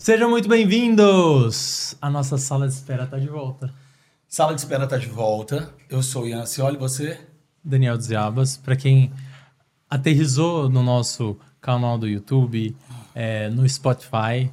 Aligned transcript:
Sejam 0.00 0.30
muito 0.30 0.48
bem-vindos! 0.48 1.94
A 2.00 2.08
nossa 2.08 2.38
sala 2.38 2.66
de 2.66 2.72
espera 2.72 3.04
está 3.04 3.18
de 3.18 3.28
volta. 3.28 3.70
Sala 4.26 4.54
de 4.54 4.60
espera 4.62 4.84
está 4.84 4.96
de 4.96 5.06
volta. 5.06 5.74
Eu 5.90 6.02
sou 6.02 6.26
Ian 6.26 6.46
Cioli, 6.46 6.78
você? 6.78 7.20
Daniel 7.62 7.98
Dziabas. 7.98 8.56
Para 8.56 8.76
quem 8.76 9.12
aterrizou 9.90 10.70
no 10.70 10.82
nosso 10.82 11.36
canal 11.60 11.98
do 11.98 12.08
YouTube, 12.08 12.74
é, 13.14 13.50
no 13.50 13.68
Spotify, 13.68 14.50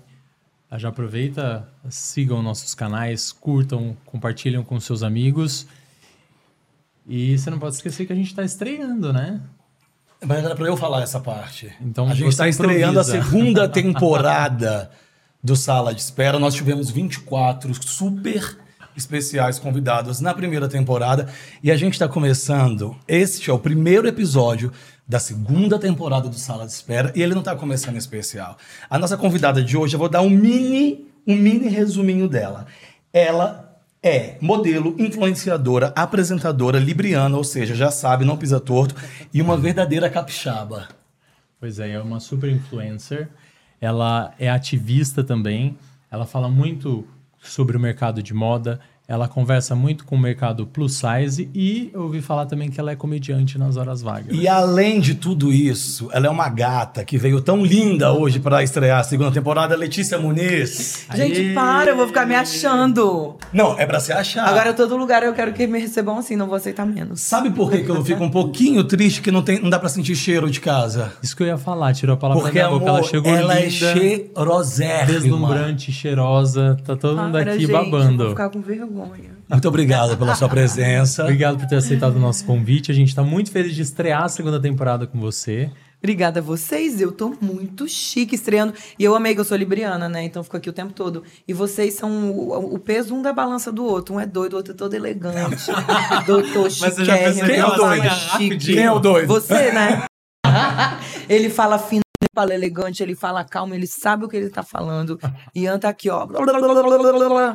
já 0.73 0.89
aproveita, 0.89 1.66
sigam 1.89 2.41
nossos 2.41 2.75
canais, 2.75 3.32
curtam, 3.32 3.95
compartilham 4.05 4.66
com 4.66 4.77
seus 4.82 5.02
amigos. 5.02 5.66
E 7.07 7.38
você 7.38 7.50
não 7.50 7.57
pode 7.57 7.75
esquecer 7.75 8.05
que 8.05 8.11
a 8.11 8.18
gente 8.18 8.27
está 8.27 8.43
estreando, 8.43 9.14
né? 9.14 9.39
Mas 10.25 10.43
era 10.43 10.57
para 10.57 10.68
eu 10.68 10.75
falar 10.75 11.04
essa 11.04 11.21
parte. 11.21 11.73
Então, 11.79 12.09
a 12.09 12.14
gente 12.14 12.27
está 12.27 12.50
estreando 12.50 13.00
a 13.00 13.04
segunda 13.05 13.66
temporada 13.70 14.91
do 15.44 15.55
Sala 15.55 15.94
de 15.94 16.02
Espera. 16.02 16.40
Nós 16.40 16.54
tivemos 16.54 16.90
24 16.90 17.73
super 17.84 18.58
especiais 18.95 19.59
convidados 19.59 20.20
na 20.20 20.34
primeira 20.34 20.68
temporada 20.68 21.30
e 21.62 21.72
a 21.72 21.78
gente 21.78 21.94
está 21.94 22.08
começando. 22.08 22.95
Este 23.08 23.50
é 23.50 23.54
o 23.54 23.59
primeiro 23.59 24.08
episódio 24.08 24.72
da 25.08 25.20
segunda 25.20 25.80
temporada 25.80 26.28
do 26.28 26.36
Sala 26.36 26.66
de 26.66 26.72
Espera 26.72 27.14
e 27.16 27.22
ele 27.22 27.34
não 27.34 27.42
está 27.42 27.55
começando 27.55 27.95
especial. 27.95 28.58
A 28.90 28.98
nossa 28.98 29.16
convidada 29.16 29.64
de 29.64 29.78
hoje, 29.78 29.95
eu 29.95 30.00
vou 30.00 30.09
dar 30.09 30.22
um 30.22 30.30
mini, 30.30 31.08
um 31.26 31.36
mini 31.36 31.70
resuminho 31.70 32.28
dela. 32.28 32.66
Ela 33.14 33.67
é 34.02 34.38
modelo, 34.42 34.95
influenciadora, 34.98 35.94
apresentadora, 35.95 36.80
libriana, 36.80 37.38
ou 37.38 37.44
seja, 37.44 37.76
já 37.76 37.92
sabe, 37.92 38.26
não 38.26 38.38
pisa 38.38 38.59
torto, 38.59 38.95
e 39.34 39.42
uma 39.42 39.58
verdadeira 39.58 40.09
capixaba. 40.09 40.88
Pois 41.59 41.80
é, 41.80 41.92
é 41.92 42.00
uma 42.00 42.20
super 42.20 42.50
influencer. 42.50 43.30
Ela 43.80 44.34
é 44.40 44.49
ativista 44.49 45.23
também. 45.23 45.78
Ela 46.09 46.25
fala 46.25 46.50
muito 46.50 47.08
sobre 47.39 47.78
o 47.78 47.80
mercado 47.80 48.22
de 48.23 48.33
moda. 48.33 48.80
Ela 49.09 49.25
conversa 49.25 49.73
muito 49.73 50.03
com 50.03 50.17
o 50.17 50.19
mercado 50.19 50.67
plus 50.67 51.00
size 51.00 51.50
e 51.55 51.89
eu 51.94 52.02
ouvi 52.02 52.22
falar 52.22 52.45
também 52.45 52.69
que 52.69 52.77
ela 52.77 52.91
é 52.91 52.95
comediante 52.95 53.58
nas 53.58 53.77
horas 53.77 54.02
vagas. 54.02 54.36
E 54.38 54.49
além 54.49 54.99
de 54.99 55.16
tudo 55.16 55.53
isso, 55.53 56.09
ela 56.11 56.27
é 56.27 56.30
uma 56.30 56.49
gata 56.49 57.05
que 57.05 57.17
veio 57.17 57.39
tão 57.39 57.64
linda 57.64 58.11
hoje 58.11 58.38
para 58.38 58.61
estrear 58.61 58.99
a 58.99 59.03
segunda 59.03 59.31
temporada, 59.31 59.77
Letícia 59.77 60.19
Muniz. 60.19 61.05
Gente, 61.16 61.39
Aê! 61.39 61.53
para, 61.53 61.91
eu 61.91 61.95
vou 61.95 62.05
ficar 62.05 62.25
me 62.25 62.36
achando. 62.36 63.38
Não, 63.53 63.80
é 63.80 63.86
para 63.86 64.02
se 64.02 64.11
achar. 64.11 64.45
Agora 64.45 64.73
todo 64.73 64.97
lugar 64.97 65.23
eu 65.23 65.33
quero 65.33 65.53
que 65.53 65.66
me 65.67 65.80
recebam 65.80 66.17
assim, 66.17 66.36
não 66.36 66.47
vou 66.47 66.58
aceitar 66.58 66.86
menos. 66.86 67.21
Sabe 67.21 67.49
por 67.49 67.71
que, 67.71 67.83
que 67.83 67.89
eu 67.89 68.03
fico 68.03 68.21
um 68.21 68.30
pouquinho 68.30 68.83
triste 68.83 69.21
que 69.21 69.31
não, 69.31 69.42
tem, 69.42 69.61
não 69.61 69.69
dá 69.69 69.80
para 69.80 69.88
sentir 69.88 70.17
cheiro 70.17 70.52
de 70.52 70.59
casa? 70.59 71.14
Isso 71.23 71.33
que 71.33 71.44
eu 71.44 71.47
ia 71.47 71.58
falar, 71.58 71.94
tirou 71.94 72.16
a 72.16 72.17
palavra 72.17 72.44
Porque, 72.44 72.59
da 72.59 72.69
boca, 72.69 72.86
ela 72.86 73.03
chegou 73.03 73.33
ela 73.33 73.53
linda, 73.53 73.67
é 73.67 73.69
cheirosérrima. 73.69 75.19
Deslumbrante, 75.19 75.94
cheirosa, 75.94 76.77
tá 76.83 76.97
todo 76.97 77.16
mundo 77.16 77.31
para, 77.31 77.53
aqui 77.53 77.61
gente, 77.61 77.71
babando. 77.71 78.11
Eu 78.11 78.17
vou 78.17 78.30
ficar 78.31 78.49
com 78.49 78.59
vergonha. 78.59 78.97
Muito 79.50 79.67
obrigado 79.67 80.17
pela 80.17 80.36
sua 80.36 80.50
presença. 80.50 81.23
obrigado 81.23 81.58
por 81.58 81.67
ter 81.67 81.78
aceitado 81.78 82.16
o 82.16 82.20
nosso 82.20 82.45
convite. 82.45 82.92
A 82.92 82.95
gente 82.95 83.09
está 83.09 83.23
muito 83.23 83.52
feliz 83.52 83.76
de 83.76 83.81
estrear 83.81 84.23
a 84.23 84.30
segunda 84.30 84.59
temporada 84.59 85.06
com 85.06 85.20
você. 85.20 85.70
Obrigada 86.00 86.39
a 86.39 86.44
vocês, 86.44 87.02
eu 87.02 87.12
tô 87.12 87.36
muito 87.42 87.88
chique 87.88 88.36
estreando. 88.36 88.73
E 89.00 89.04
eu 89.04 89.16
amei 89.16 89.34
que 89.34 89.42
eu 89.42 89.45
sou 89.45 89.58
libriana, 89.58 90.08
né? 90.08 90.23
Então 90.23 90.44
fico 90.44 90.56
aqui 90.56 90.70
o 90.70 90.73
tempo 90.73 90.94
todo. 90.94 91.23
E 91.48 91.54
vocês 91.54 91.95
são 91.95 92.31
o, 92.31 92.76
o 92.76 92.80
peso 92.80 93.16
um 93.16 93.22
da 93.22 93.34
balança 93.34 93.72
do 93.72 93.84
outro. 93.84 94.16
Um 94.16 94.20
é 94.20 94.26
doido, 94.26 94.54
o 94.54 94.58
outro 94.58 94.73
é 94.73 94.76
todo 94.76 94.94
elegante. 94.94 95.72
Doutor 96.28 96.70
chique. 96.70 97.04
Quem 97.45 97.56
é 97.56 97.66
o 97.66 97.76
doido? 97.76 98.09
Quem 98.59 98.84
é 98.84 98.92
o 98.92 99.00
doido? 99.00 99.28
Você, 99.28 99.72
né? 99.72 100.04
Ele 101.28 101.50
fala 101.50 101.80
fino 101.80 102.02
fala 102.33 102.53
elegante, 102.53 103.02
ele 103.03 103.16
fala 103.16 103.44
calmo, 103.44 103.73
ele 103.73 103.88
sabe 103.88 104.25
o 104.25 104.28
que 104.28 104.38
ele 104.38 104.50
tá 104.50 104.64
falando. 104.64 105.20
Ian 105.56 105.80
tá 105.80 105.89
aqui, 105.89 106.09
ó. 106.09 106.28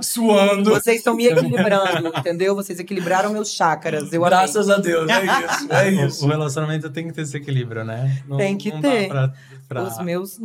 Suando. 0.03 0.71
Vocês 0.71 0.99
estão 0.99 1.15
me 1.15 1.27
equilibrando, 1.27 2.09
entendeu? 2.09 2.55
Vocês 2.55 2.79
equilibraram 2.79 3.33
meus 3.33 3.53
chakras. 3.53 4.13
Eu 4.13 4.23
Graças 4.23 4.69
a 4.69 4.79
Deus, 4.79 5.09
é 5.09 5.25
isso. 5.25 5.73
É 5.73 5.89
isso. 6.07 6.25
O 6.25 6.29
relacionamento 6.29 6.91
tem 6.91 7.09
que 7.09 7.13
ter 7.13 7.23
esse 7.23 7.37
equilíbrio, 7.37 7.85
né? 7.85 8.23
Não, 8.27 8.37
tem 8.37 8.57
que 8.57 8.71
ter. 8.81 9.09
Pra, 9.09 9.33
pra... 9.69 9.83
Os 9.83 9.99
meus. 9.99 10.39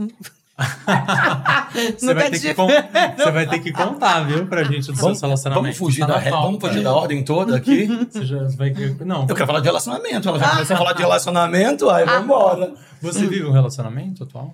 você, 1.98 2.14
vai 2.16 2.32
ter 2.32 2.40
que 2.40 2.54
você 2.58 3.32
vai 3.32 3.48
ter 3.48 3.60
que 3.60 3.72
contar, 3.72 4.22
viu, 4.22 4.48
pra 4.48 4.64
gente 4.64 4.88
do 4.88 4.96
vamos, 4.96 5.20
seu 5.20 5.28
relacionamento. 5.28 5.64
Vamos 5.64 5.78
fugir, 5.78 6.02
tá 6.02 6.08
da, 6.08 6.18
re... 6.18 6.32
vamos 6.32 6.60
fugir 6.60 6.84
da 6.84 6.94
ordem 6.94 7.24
toda 7.24 7.56
aqui? 7.56 7.86
Você 8.10 8.26
já 8.26 8.44
vai... 8.58 8.74
Não. 9.06 9.28
Eu 9.28 9.36
quero 9.36 9.46
falar 9.46 9.60
de 9.60 9.68
relacionamento. 9.68 10.28
Ela 10.28 10.40
já 10.40 10.50
começou 10.50 10.76
a 10.76 10.78
falar 10.80 10.94
de 10.94 11.02
relacionamento, 11.02 11.90
aí 11.90 12.06
vamos 12.06 12.24
embora. 12.24 12.74
Você 13.02 13.28
vive 13.28 13.46
um 13.46 13.52
relacionamento 13.52 14.24
atual? 14.24 14.54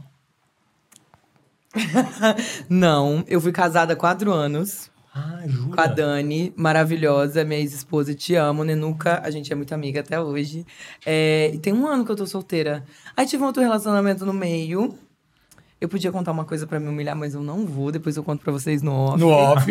Não, 2.70 3.24
eu 3.28 3.40
fui 3.40 3.52
casada 3.52 3.94
há 3.94 3.96
quatro 3.96 4.32
anos. 4.32 4.92
Ah, 5.16 5.44
jura? 5.46 5.76
Com 5.76 5.82
a 5.82 5.86
Dani, 5.86 6.52
maravilhosa, 6.56 7.46
minha 7.46 7.60
ex-esposa, 7.60 8.14
te 8.16 8.36
amo, 8.36 8.64
Nenuca, 8.64 9.22
a 9.24 9.30
gente 9.30 9.54
é 9.54 9.56
muito 9.56 9.74
amiga 9.74 10.00
até 10.00 10.20
hoje. 10.20 10.66
É, 11.06 11.52
e 11.54 11.60
tem 11.60 11.72
um 11.72 11.88
ano 11.88 12.04
que 12.04 12.12
eu 12.12 12.16
tô 12.16 12.26
solteira. 12.26 12.84
Aí 13.16 13.26
tive 13.26 13.44
um 13.44 13.46
outro 13.46 13.62
relacionamento 13.62 14.26
no 14.26 14.34
meio, 14.34 14.98
eu 15.84 15.90
podia 15.90 16.12
contar 16.12 16.32
uma 16.32 16.46
coisa 16.46 16.66
para 16.66 16.80
me 16.80 16.88
humilhar, 16.88 17.16
mas 17.16 17.34
eu 17.34 17.42
não 17.42 17.66
vou. 17.66 17.92
Depois 17.92 18.16
eu 18.16 18.24
conto 18.24 18.42
para 18.42 18.54
vocês 18.54 18.82
no 18.82 18.94
off. 18.94 19.20
No 19.20 19.30
off. 19.30 19.70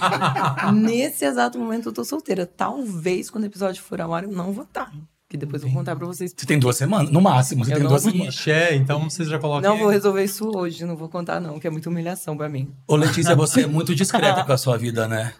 Nesse 0.72 1.26
exato 1.26 1.58
momento 1.58 1.90
eu 1.90 1.92
tô 1.92 2.04
solteira. 2.04 2.46
Talvez 2.46 3.28
quando 3.28 3.44
o 3.44 3.46
episódio 3.46 3.82
for 3.82 4.00
ao 4.00 4.14
ar 4.14 4.24
eu 4.24 4.32
não 4.32 4.52
vou 4.52 4.64
estar. 4.64 4.86
Tá. 4.86 4.92
Que 5.28 5.36
depois 5.36 5.62
eu 5.62 5.68
vou 5.68 5.78
contar 5.78 5.94
pra 5.96 6.06
vocês. 6.06 6.32
Você 6.34 6.46
tem 6.46 6.58
duas 6.58 6.76
semanas, 6.76 7.10
no 7.10 7.20
máximo. 7.20 7.64
Você 7.64 7.72
eu 7.72 7.78
tem 7.78 7.86
duas 7.86 8.02
semanas. 8.02 8.48
É, 8.48 8.74
então 8.74 9.08
vocês 9.08 9.28
já 9.28 9.38
colocam. 9.38 9.70
Não 9.70 9.78
vou 9.78 9.88
resolver 9.88 10.24
isso 10.24 10.50
hoje, 10.54 10.84
não 10.84 10.96
vou 10.96 11.08
contar, 11.08 11.40
não, 11.40 11.58
que 11.58 11.66
é 11.66 11.70
muita 11.70 11.90
humilhação 11.90 12.36
pra 12.36 12.48
mim. 12.48 12.70
Ô, 12.86 12.96
Letícia, 12.96 13.34
você 13.34 13.62
é 13.62 13.66
muito 13.66 13.94
discreta 13.94 14.44
com 14.44 14.52
a 14.52 14.58
sua 14.58 14.76
vida, 14.76 15.06
né? 15.08 15.32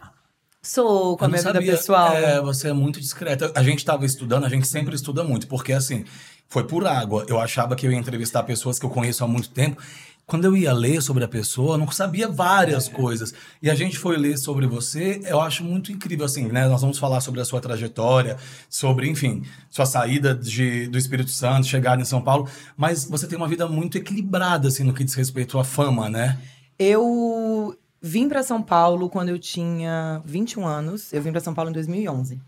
Sou, 0.62 1.16
com 1.16 1.24
a 1.24 1.28
minha 1.28 1.42
sabia. 1.42 1.60
vida 1.60 1.76
pessoal. 1.76 2.12
É, 2.12 2.40
você 2.40 2.68
é 2.68 2.72
muito 2.72 3.00
discreta. 3.00 3.50
A 3.54 3.62
gente 3.62 3.84
tava 3.84 4.06
estudando, 4.06 4.44
a 4.44 4.48
gente 4.48 4.66
sempre 4.68 4.94
estuda 4.94 5.24
muito, 5.24 5.48
porque 5.48 5.72
assim, 5.72 6.04
foi 6.52 6.64
por 6.64 6.86
água. 6.86 7.24
Eu 7.26 7.40
achava 7.40 7.74
que 7.74 7.86
eu 7.86 7.90
ia 7.90 7.96
entrevistar 7.96 8.42
pessoas 8.42 8.78
que 8.78 8.84
eu 8.84 8.90
conheço 8.90 9.24
há 9.24 9.26
muito 9.26 9.48
tempo 9.48 9.80
quando 10.24 10.44
eu 10.44 10.56
ia 10.56 10.72
ler 10.72 11.02
sobre 11.02 11.24
a 11.24 11.28
pessoa, 11.28 11.74
eu 11.74 11.78
não 11.78 11.90
sabia 11.90 12.28
várias 12.28 12.88
é. 12.88 12.90
coisas. 12.90 13.34
E 13.60 13.68
a 13.68 13.74
gente 13.74 13.98
foi 13.98 14.16
ler 14.16 14.38
sobre 14.38 14.66
você, 14.66 15.20
eu 15.24 15.40
acho 15.40 15.64
muito 15.64 15.92
incrível, 15.92 16.24
assim, 16.24 16.46
né? 16.46 16.66
Nós 16.68 16.80
vamos 16.80 16.96
falar 16.98 17.20
sobre 17.20 17.40
a 17.40 17.44
sua 17.44 17.60
trajetória, 17.60 18.36
sobre, 18.70 19.10
enfim, 19.10 19.42
sua 19.68 19.84
saída 19.84 20.34
de, 20.34 20.86
do 20.86 20.96
Espírito 20.96 21.30
Santo, 21.30 21.66
chegar 21.66 22.00
em 22.00 22.04
São 22.04 22.22
Paulo. 22.22 22.48
Mas 22.76 23.04
você 23.04 23.26
tem 23.26 23.36
uma 23.36 23.48
vida 23.48 23.66
muito 23.66 23.98
equilibrada, 23.98 24.68
assim, 24.68 24.84
no 24.84 24.94
que 24.94 25.04
diz 25.04 25.14
respeito 25.14 25.58
à 25.58 25.64
fama, 25.64 26.08
né? 26.08 26.38
Eu 26.78 27.76
vim 28.00 28.28
para 28.28 28.42
São 28.42 28.62
Paulo 28.62 29.10
quando 29.10 29.28
eu 29.28 29.38
tinha 29.38 30.22
21 30.24 30.66
anos. 30.66 31.12
Eu 31.12 31.20
vim 31.20 31.30
para 31.30 31.40
São 31.40 31.52
Paulo 31.52 31.70
em 31.70 31.74
2011. 31.74 32.40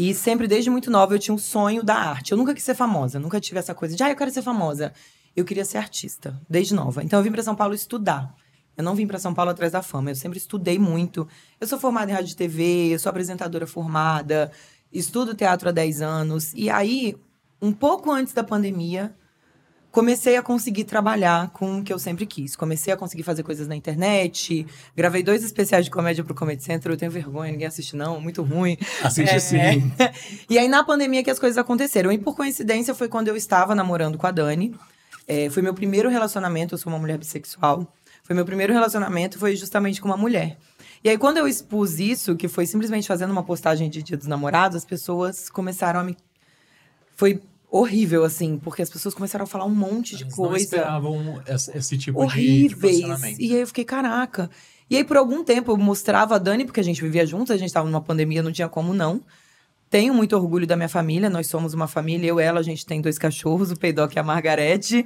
E 0.00 0.14
sempre, 0.14 0.48
desde 0.48 0.70
muito 0.70 0.90
nova, 0.90 1.14
eu 1.14 1.18
tinha 1.18 1.34
um 1.34 1.38
sonho 1.38 1.82
da 1.82 1.94
arte. 1.94 2.32
Eu 2.32 2.38
nunca 2.38 2.54
quis 2.54 2.64
ser 2.64 2.74
famosa, 2.74 3.18
nunca 3.18 3.38
tive 3.38 3.58
essa 3.58 3.74
coisa 3.74 3.94
de, 3.94 4.02
ah, 4.02 4.10
eu 4.10 4.16
quero 4.16 4.30
ser 4.30 4.42
famosa 4.42 4.92
eu 5.34 5.44
queria 5.44 5.64
ser 5.64 5.78
artista, 5.78 6.40
desde 6.48 6.74
nova. 6.74 7.02
Então 7.02 7.18
eu 7.18 7.22
vim 7.22 7.30
para 7.30 7.42
São 7.42 7.54
Paulo 7.54 7.74
estudar. 7.74 8.34
Eu 8.76 8.84
não 8.84 8.94
vim 8.94 9.06
para 9.06 9.18
São 9.18 9.34
Paulo 9.34 9.50
atrás 9.50 9.72
da 9.72 9.82
fama, 9.82 10.10
eu 10.10 10.14
sempre 10.14 10.38
estudei 10.38 10.78
muito. 10.78 11.28
Eu 11.60 11.66
sou 11.66 11.78
formada 11.78 12.10
em 12.10 12.14
rádio 12.14 12.32
e 12.32 12.36
TV, 12.36 12.88
eu 12.94 12.98
sou 12.98 13.10
apresentadora 13.10 13.66
formada, 13.66 14.50
estudo 14.92 15.34
teatro 15.34 15.68
há 15.68 15.72
10 15.72 16.02
anos. 16.02 16.52
E 16.54 16.70
aí, 16.70 17.16
um 17.60 17.72
pouco 17.72 18.10
antes 18.10 18.32
da 18.32 18.42
pandemia, 18.42 19.14
comecei 19.90 20.36
a 20.36 20.42
conseguir 20.42 20.84
trabalhar 20.84 21.50
com 21.50 21.78
o 21.78 21.82
que 21.82 21.92
eu 21.92 21.98
sempre 21.98 22.26
quis. 22.26 22.54
Comecei 22.54 22.92
a 22.92 22.96
conseguir 22.96 23.22
fazer 23.22 23.42
coisas 23.42 23.66
na 23.66 23.74
internet. 23.74 24.66
Gravei 24.96 25.22
dois 25.22 25.42
especiais 25.42 25.84
de 25.84 25.90
comédia 25.90 26.22
pro 26.22 26.34
Comedy 26.34 26.62
Center. 26.62 26.92
Eu 26.92 26.96
tenho 26.96 27.10
vergonha, 27.10 27.52
ninguém 27.52 27.66
assiste 27.66 27.96
não, 27.96 28.20
muito 28.20 28.42
ruim. 28.42 28.76
Assiste 29.02 29.34
é, 29.34 29.38
sim. 29.38 29.92
E 30.48 30.58
aí, 30.58 30.68
na 30.68 30.84
pandemia 30.84 31.22
que 31.22 31.30
as 31.30 31.38
coisas 31.38 31.58
aconteceram. 31.58 32.12
E 32.12 32.18
por 32.18 32.36
coincidência, 32.36 32.94
foi 32.94 33.08
quando 33.08 33.28
eu 33.28 33.36
estava 33.36 33.74
namorando 33.74 34.16
com 34.16 34.26
a 34.26 34.30
Dani. 34.30 34.74
É, 35.26 35.48
foi 35.50 35.62
meu 35.62 35.74
primeiro 35.74 36.08
relacionamento, 36.08 36.74
eu 36.74 36.78
sou 36.78 36.92
uma 36.92 36.98
mulher 36.98 37.18
bissexual. 37.18 37.92
Foi 38.22 38.34
meu 38.34 38.44
primeiro 38.44 38.72
relacionamento, 38.72 39.38
foi 39.38 39.56
justamente 39.56 40.00
com 40.00 40.08
uma 40.08 40.16
mulher. 40.16 40.56
E 41.02 41.08
aí, 41.08 41.16
quando 41.16 41.38
eu 41.38 41.48
expus 41.48 41.98
isso, 41.98 42.36
que 42.36 42.46
foi 42.46 42.66
simplesmente 42.66 43.08
fazendo 43.08 43.30
uma 43.30 43.42
postagem 43.42 43.88
de 43.88 44.02
Dia 44.02 44.16
dos 44.16 44.26
Namorados, 44.26 44.76
as 44.76 44.84
pessoas 44.84 45.48
começaram 45.48 46.00
a 46.00 46.04
me. 46.04 46.16
Foi 47.16 47.40
horrível, 47.70 48.24
assim, 48.24 48.58
porque 48.58 48.82
as 48.82 48.90
pessoas 48.90 49.14
começaram 49.14 49.44
a 49.44 49.46
falar 49.46 49.64
um 49.64 49.74
monte 49.74 50.16
de 50.16 50.24
Eles 50.24 50.34
coisa. 50.34 50.52
Não 50.52 50.56
esperavam 50.56 51.42
esse, 51.46 51.76
esse 51.76 51.98
tipo 51.98 52.20
horríveis. 52.20 53.20
de, 53.20 53.36
de 53.36 53.44
E 53.44 53.54
aí 53.54 53.60
eu 53.60 53.66
fiquei, 53.66 53.84
caraca. 53.84 54.50
E 54.88 54.96
aí, 54.96 55.04
por 55.04 55.16
algum 55.16 55.44
tempo, 55.44 55.70
eu 55.70 55.76
mostrava 55.76 56.34
a 56.34 56.38
Dani, 56.38 56.64
porque 56.64 56.80
a 56.80 56.84
gente 56.84 57.00
vivia 57.00 57.24
juntos, 57.24 57.52
a 57.52 57.56
gente 57.56 57.68
estava 57.68 57.88
numa 57.88 58.00
pandemia, 58.00 58.42
não 58.42 58.50
tinha 58.50 58.68
como 58.68 58.92
não. 58.92 59.22
Tenho 59.88 60.12
muito 60.12 60.36
orgulho 60.36 60.66
da 60.66 60.76
minha 60.76 60.88
família, 60.88 61.30
nós 61.30 61.46
somos 61.46 61.74
uma 61.74 61.86
família, 61.86 62.28
eu 62.28 62.40
e 62.40 62.42
ela, 62.42 62.60
a 62.60 62.62
gente 62.62 62.84
tem 62.84 63.00
dois 63.00 63.18
cachorros, 63.18 63.70
o 63.70 63.76
Peidoc 63.76 64.14
e 64.14 64.18
a 64.18 64.22
Margarete. 64.22 65.04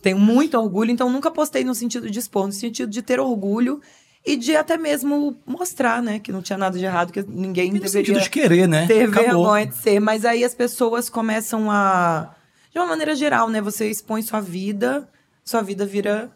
Tenho 0.00 0.18
muito 0.18 0.56
orgulho, 0.58 0.90
então 0.90 1.10
nunca 1.10 1.30
postei 1.30 1.64
no 1.64 1.74
sentido 1.74 2.08
de 2.08 2.18
expor, 2.18 2.46
no 2.46 2.52
sentido 2.52 2.90
de 2.90 3.02
ter 3.02 3.18
orgulho 3.18 3.80
e 4.26 4.36
de 4.36 4.56
até 4.56 4.76
mesmo 4.76 5.36
mostrar, 5.46 6.02
né, 6.02 6.18
que 6.18 6.32
não 6.32 6.42
tinha 6.42 6.58
nada 6.58 6.76
de 6.76 6.84
errado, 6.84 7.12
que 7.12 7.22
ninguém 7.22 7.74
e 7.76 7.78
deveria 7.78 8.18
de 8.18 8.28
querer, 8.28 8.66
né? 8.66 8.86
ter 8.88 9.08
Acabou. 9.08 9.22
vergonha 9.22 9.66
de 9.66 9.76
ser. 9.76 10.00
Mas 10.00 10.24
aí 10.24 10.42
as 10.42 10.52
pessoas 10.52 11.08
começam 11.08 11.70
a, 11.70 12.34
de 12.72 12.78
uma 12.78 12.86
maneira 12.88 13.14
geral, 13.14 13.48
né, 13.48 13.60
você 13.60 13.88
expõe 13.88 14.22
sua 14.22 14.40
vida, 14.40 15.08
sua 15.44 15.62
vida 15.62 15.86
vira 15.86 16.28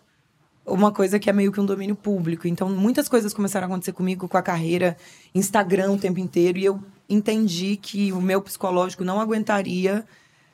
uma 0.65 0.93
coisa 0.93 1.19
que 1.19 1.29
é 1.29 1.33
meio 1.33 1.51
que 1.51 1.61
um 1.61 1.67
domínio 1.67 1.97
público. 1.97 2.47
Então, 2.47 2.69
muitas 2.69 3.09
coisas 3.09 3.35
começaram 3.35 3.67
a 3.67 3.69
acontecer 3.69 3.93
comigo 3.93 4.29
com 4.29 4.37
a 4.37 4.43
carreira 4.43 4.97
Instagram 5.35 5.91
o 5.91 5.99
tempo 5.99 6.21
inteiro 6.21 6.59
e 6.59 6.65
eu 6.65 6.81
entendi 7.09 7.77
que 7.77 8.13
o 8.13 8.21
meu 8.21 8.41
psicológico 8.41 9.03
não 9.03 9.21
aguentaria 9.21 10.05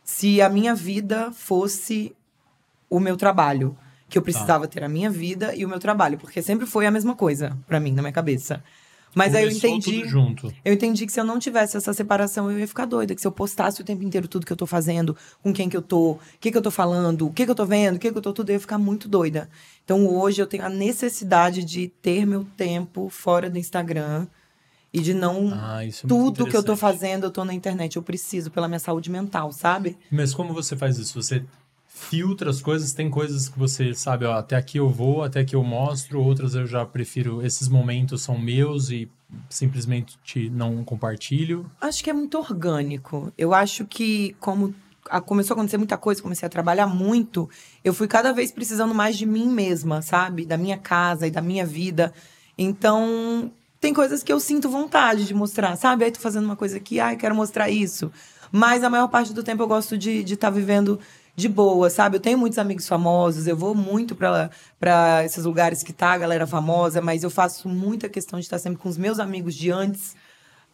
se 0.03 0.41
a 0.41 0.49
minha 0.49 0.75
vida 0.75 1.31
fosse 1.33 2.17
o 2.89 2.99
meu 2.99 3.17
trabalho, 3.17 3.77
que 4.09 4.17
eu 4.17 4.23
precisava 4.23 4.67
tá. 4.67 4.75
ter 4.75 4.85
a 4.85 4.89
minha 4.89 5.11
vida 5.11 5.55
e 5.55 5.65
o 5.65 5.69
meu 5.69 5.79
trabalho, 5.79 6.19
porque 6.19 6.41
sempre 6.43 6.67
foi 6.67 6.87
a 6.87 6.91
mesma 6.91 7.15
coisa 7.15 7.57
para 7.67 7.81
mim 7.81 7.93
na 7.93 8.03
minha 8.03 8.13
cabeça. 8.13 8.63
Mas 9.17 9.33
Começou 9.33 9.49
aí 9.49 9.73
eu 9.73 9.79
entendi. 9.79 10.05
junto. 10.07 10.53
Eu 10.63 10.75
entendi 10.75 11.07
que 11.07 11.13
se 11.13 11.19
eu 11.19 11.25
não 11.25 11.39
tivesse 11.39 11.75
essa 11.75 11.95
separação, 11.95 12.51
eu 12.51 12.59
ia 12.59 12.69
ficar 12.69 12.85
doida. 12.85 13.15
Que 13.15 13.21
se 13.23 13.27
eu 13.27 13.33
postasse 13.33 13.81
o 13.81 13.85
tempo 13.85 14.05
inteiro 14.05 14.29
tudo 14.29 14.45
que 14.45 14.53
eu 14.53 14.57
tô 14.57 14.67
fazendo, 14.67 15.17
com 15.43 15.55
quem 15.55 15.71
que 15.71 15.77
eu 15.77 15.81
tô, 15.81 16.11
o 16.11 16.21
que 16.39 16.53
que 16.53 16.59
eu 16.59 16.61
tô 16.61 16.71
falando, 16.71 17.27
o 17.27 17.33
que 17.33 17.47
que 17.47 17.51
eu 17.51 17.55
tô 17.55 17.65
vendo, 17.65 17.97
o 17.97 17.99
que 17.99 18.13
que 18.13 18.19
eu 18.19 18.21
tô 18.21 18.31
tudo, 18.31 18.51
eu 18.51 18.55
ia 18.55 18.61
ficar 18.61 18.77
muito 18.77 19.09
doida. 19.09 19.49
Então 19.83 20.07
hoje 20.07 20.43
eu 20.43 20.47
tenho 20.47 20.67
a 20.67 20.69
necessidade 20.69 21.65
de 21.65 21.89
ter 21.89 22.27
meu 22.27 22.45
tempo 22.59 23.09
fora 23.09 23.49
do 23.49 23.57
Instagram 23.57 24.27
e 24.93 25.01
de 25.01 25.15
não. 25.15 25.51
Ah, 25.51 25.83
é 25.83 25.91
tudo 26.07 26.47
que 26.47 26.57
eu 26.57 26.63
tô 26.63 26.77
fazendo, 26.77 27.25
eu 27.25 27.31
tô 27.31 27.43
na 27.43 27.55
internet. 27.55 27.97
Eu 27.97 28.03
preciso 28.03 28.51
pela 28.51 28.69
minha 28.69 28.79
saúde 28.79 29.11
mental, 29.11 29.51
sabe? 29.51 29.97
Mas 30.11 30.35
como 30.35 30.53
você 30.53 30.77
faz 30.77 30.99
isso? 30.99 31.23
Você 31.23 31.43
filtra 31.97 32.51
as 32.51 32.61
coisas, 32.61 32.93
tem 32.93 33.09
coisas 33.09 33.49
que 33.49 33.59
você 33.59 33.95
sabe, 33.95 34.27
ó, 34.27 34.35
até 34.35 34.55
aqui 34.55 34.79
eu 34.79 34.89
vou, 34.89 35.25
até 35.25 35.41
aqui 35.41 35.57
eu 35.57 35.65
mostro, 35.65 36.23
outras 36.23 36.55
eu 36.55 36.67
já 36.67 36.85
prefiro, 36.85 37.45
esses 37.45 37.69
momentos 37.69 38.21
são 38.21 38.39
meus 38.39 38.91
e 38.91 39.11
simplesmente 39.49 40.19
não 40.51 40.85
compartilho. 40.85 41.69
Acho 41.81 42.05
que 42.05 42.11
é 42.11 42.13
muito 42.13 42.39
orgânico. 42.39 43.33
Eu 43.37 43.55
acho 43.55 43.87
que 43.87 44.37
como 44.39 44.75
começou 45.25 45.55
a 45.55 45.57
acontecer 45.57 45.79
muita 45.79 45.97
coisa, 45.97 46.21
comecei 46.21 46.47
a 46.47 46.51
trabalhar 46.51 46.87
muito, 46.87 47.49
eu 47.83 47.95
fui 47.95 48.07
cada 48.07 48.33
vez 48.33 48.53
precisando 48.53 48.95
mais 48.95 49.17
de 49.17 49.25
mim 49.25 49.49
mesma, 49.49 50.03
sabe? 50.03 50.45
Da 50.45 50.59
minha 50.59 50.77
casa 50.77 51.27
e 51.27 51.31
da 51.31 51.41
minha 51.41 51.65
vida. 51.65 52.13
Então, 52.59 53.51
tem 53.81 53.95
coisas 53.95 54.23
que 54.23 54.33
eu 54.33 54.39
sinto 54.39 54.69
vontade 54.69 55.25
de 55.25 55.33
mostrar, 55.33 55.77
sabe? 55.77 56.05
Aí 56.05 56.13
tô 56.13 56.21
fazendo 56.21 56.45
uma 56.45 56.57
coisa 56.57 56.77
aqui, 56.77 57.01
ai, 57.01 57.17
quero 57.17 57.35
mostrar 57.35 57.71
isso. 57.71 58.13
Mas 58.53 58.85
a 58.85 58.91
maior 58.91 59.09
parte 59.09 59.33
do 59.33 59.43
tempo 59.43 59.63
eu 59.63 59.67
gosto 59.67 59.97
de 59.97 60.21
estar 60.21 60.49
tá 60.49 60.51
vivendo 60.51 61.01
de 61.37 61.49
boa, 61.49 61.91
sabe? 61.91 62.17
Eu 62.17 62.21
tenho 62.21 62.39
muitos 62.39 62.59
amigos 62.59 62.89
famosos, 62.89 63.47
eu 63.47 63.57
vou 63.57 63.75
muito 63.75 64.17
para 64.17 65.25
esses 65.25 65.45
lugares 65.45 65.83
que 65.83 65.93
tá 65.93 66.13
a 66.13 66.19
galera 66.19 66.47
famosa, 66.47 67.03
mas 67.03 67.23
eu 67.23 67.31
faço 67.31 67.69
muita 67.69 68.09
questão 68.09 68.39
de 68.41 68.47
estar 68.47 68.59
sempre 68.59 68.79
com 68.79 68.89
os 68.89 68.97
meus 68.97 69.21
amigos 69.21 69.55
de 69.55 69.71
antes. 69.71 70.17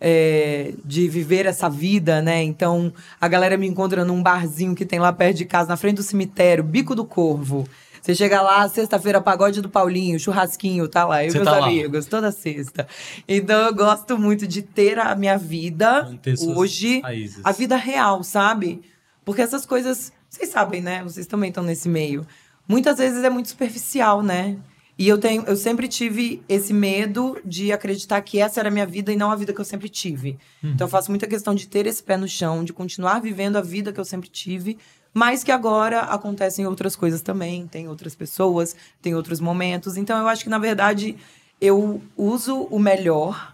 É, 0.04 0.74
de 0.84 1.06
viver 1.08 1.46
essa 1.46 1.70
vida, 1.70 2.20
né? 2.20 2.42
Então, 2.42 2.92
a 3.20 3.28
galera 3.28 3.56
me 3.56 3.68
encontra 3.68 4.04
num 4.04 4.20
barzinho 4.20 4.74
que 4.74 4.84
tem 4.84 4.98
lá 4.98 5.12
perto 5.12 5.36
de 5.36 5.44
casa, 5.44 5.68
na 5.68 5.76
frente 5.76 5.98
do 5.98 6.02
cemitério, 6.02 6.64
Bico 6.64 6.92
do 6.92 7.04
Corvo. 7.04 7.68
Você 8.02 8.12
chega 8.12 8.42
lá, 8.42 8.68
sexta-feira, 8.68 9.20
pagode 9.20 9.60
do 9.60 9.68
Paulinho, 9.68 10.18
churrasquinho, 10.18 10.88
tá 10.88 11.04
lá, 11.04 11.24
eu 11.24 11.30
e 11.30 11.34
meus 11.34 11.44
tá 11.44 11.64
amigos, 11.64 12.06
lá. 12.06 12.10
toda 12.10 12.32
sexta. 12.32 12.84
Então 13.28 13.66
eu 13.66 13.72
gosto 13.72 14.18
muito 14.18 14.44
de 14.44 14.60
ter 14.60 14.98
a 14.98 15.14
minha 15.14 15.38
vida 15.38 16.10
hoje, 16.56 17.00
raízes. 17.00 17.40
a 17.44 17.52
vida 17.52 17.76
real, 17.76 18.24
sabe? 18.24 18.82
Porque 19.24 19.40
essas 19.40 19.64
coisas 19.64 20.12
vocês 20.32 20.48
sabem, 20.48 20.80
né? 20.80 21.02
Vocês 21.02 21.26
também 21.26 21.50
estão 21.50 21.62
nesse 21.62 21.90
meio. 21.90 22.26
Muitas 22.66 22.96
vezes 22.96 23.22
é 23.22 23.28
muito 23.28 23.50
superficial, 23.50 24.22
né? 24.22 24.56
E 24.98 25.06
eu 25.06 25.18
tenho, 25.18 25.42
eu 25.42 25.56
sempre 25.56 25.86
tive 25.86 26.42
esse 26.48 26.72
medo 26.72 27.38
de 27.44 27.70
acreditar 27.70 28.20
que 28.22 28.38
essa 28.38 28.58
era 28.58 28.70
a 28.70 28.72
minha 28.72 28.86
vida 28.86 29.12
e 29.12 29.16
não 29.16 29.30
a 29.30 29.36
vida 29.36 29.52
que 29.52 29.60
eu 29.60 29.64
sempre 29.64 29.90
tive. 29.90 30.38
Uhum. 30.62 30.70
Então 30.70 30.86
eu 30.86 30.90
faço 30.90 31.10
muita 31.10 31.26
questão 31.26 31.54
de 31.54 31.68
ter 31.68 31.86
esse 31.86 32.02
pé 32.02 32.16
no 32.16 32.26
chão, 32.26 32.64
de 32.64 32.72
continuar 32.72 33.20
vivendo 33.20 33.56
a 33.56 33.60
vida 33.60 33.92
que 33.92 34.00
eu 34.00 34.04
sempre 34.06 34.30
tive, 34.30 34.78
mas 35.12 35.44
que 35.44 35.52
agora 35.52 36.00
acontecem 36.00 36.66
outras 36.66 36.96
coisas 36.96 37.20
também, 37.20 37.66
tem 37.66 37.86
outras 37.86 38.14
pessoas, 38.14 38.74
tem 39.02 39.14
outros 39.14 39.38
momentos. 39.38 39.98
Então 39.98 40.18
eu 40.18 40.28
acho 40.28 40.44
que 40.44 40.50
na 40.50 40.58
verdade 40.58 41.14
eu 41.60 42.00
uso 42.16 42.62
o 42.70 42.78
melhor 42.78 43.51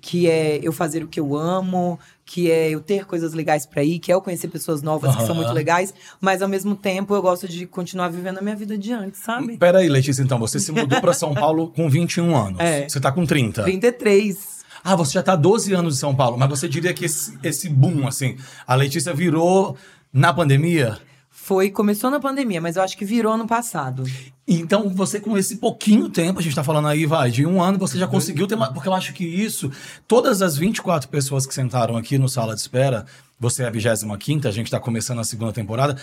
que 0.00 0.28
é 0.28 0.60
eu 0.62 0.72
fazer 0.72 1.02
o 1.02 1.08
que 1.08 1.18
eu 1.18 1.36
amo, 1.36 1.98
que 2.24 2.50
é 2.50 2.70
eu 2.70 2.80
ter 2.80 3.04
coisas 3.06 3.32
legais 3.32 3.66
para 3.66 3.82
ir, 3.82 3.98
que 3.98 4.12
é 4.12 4.14
eu 4.14 4.20
conhecer 4.20 4.48
pessoas 4.48 4.82
novas 4.82 5.12
uhum. 5.12 5.20
que 5.20 5.26
são 5.26 5.34
muito 5.34 5.52
legais, 5.52 5.94
mas 6.20 6.42
ao 6.42 6.48
mesmo 6.48 6.76
tempo 6.76 7.14
eu 7.14 7.22
gosto 7.22 7.48
de 7.48 7.66
continuar 7.66 8.08
vivendo 8.08 8.38
a 8.38 8.42
minha 8.42 8.54
vida 8.54 8.76
de 8.76 8.92
antes, 8.92 9.20
sabe? 9.20 9.56
Peraí, 9.56 9.88
Letícia, 9.88 10.22
então, 10.22 10.38
você 10.38 10.60
se 10.60 10.70
mudou 10.70 11.00
para 11.00 11.12
São 11.12 11.34
Paulo 11.34 11.72
com 11.74 11.88
21 11.88 12.36
anos. 12.36 12.60
É. 12.60 12.88
Você 12.88 13.00
tá 13.00 13.10
com 13.10 13.24
30. 13.24 13.64
33. 13.64 14.58
Ah, 14.84 14.94
você 14.94 15.12
já 15.12 15.22
tá 15.22 15.34
12 15.34 15.72
anos 15.74 15.96
em 15.96 16.00
São 16.00 16.14
Paulo, 16.14 16.38
mas 16.38 16.48
você 16.48 16.68
diria 16.68 16.94
que 16.94 17.04
esse, 17.04 17.36
esse 17.42 17.68
boom, 17.68 18.06
assim, 18.06 18.36
a 18.66 18.74
Letícia 18.74 19.12
virou 19.12 19.76
na 20.12 20.32
pandemia? 20.32 20.98
Foi, 21.48 21.70
começou 21.70 22.10
na 22.10 22.20
pandemia, 22.20 22.60
mas 22.60 22.76
eu 22.76 22.82
acho 22.82 22.94
que 22.94 23.06
virou 23.06 23.32
ano 23.32 23.46
passado. 23.46 24.02
Então, 24.46 24.90
você 24.90 25.18
com 25.18 25.34
esse 25.38 25.56
pouquinho 25.56 26.10
tempo, 26.10 26.40
a 26.40 26.42
gente 26.42 26.52
está 26.52 26.62
falando 26.62 26.88
aí, 26.88 27.06
vai, 27.06 27.30
de 27.30 27.46
um 27.46 27.62
ano, 27.62 27.78
você 27.78 27.96
já 27.96 28.06
conseguiu 28.06 28.46
ter. 28.46 28.54
Porque 28.74 28.86
eu 28.86 28.92
acho 28.92 29.14
que 29.14 29.24
isso, 29.24 29.72
todas 30.06 30.42
as 30.42 30.58
24 30.58 31.08
pessoas 31.08 31.46
que 31.46 31.54
sentaram 31.54 31.96
aqui 31.96 32.18
no 32.18 32.28
sala 32.28 32.54
de 32.54 32.60
espera, 32.60 33.06
você 33.40 33.62
é 33.62 33.66
a 33.66 33.70
25, 33.70 34.46
a 34.46 34.50
gente 34.50 34.66
está 34.66 34.78
começando 34.78 35.20
a 35.20 35.24
segunda 35.24 35.50
temporada, 35.50 35.96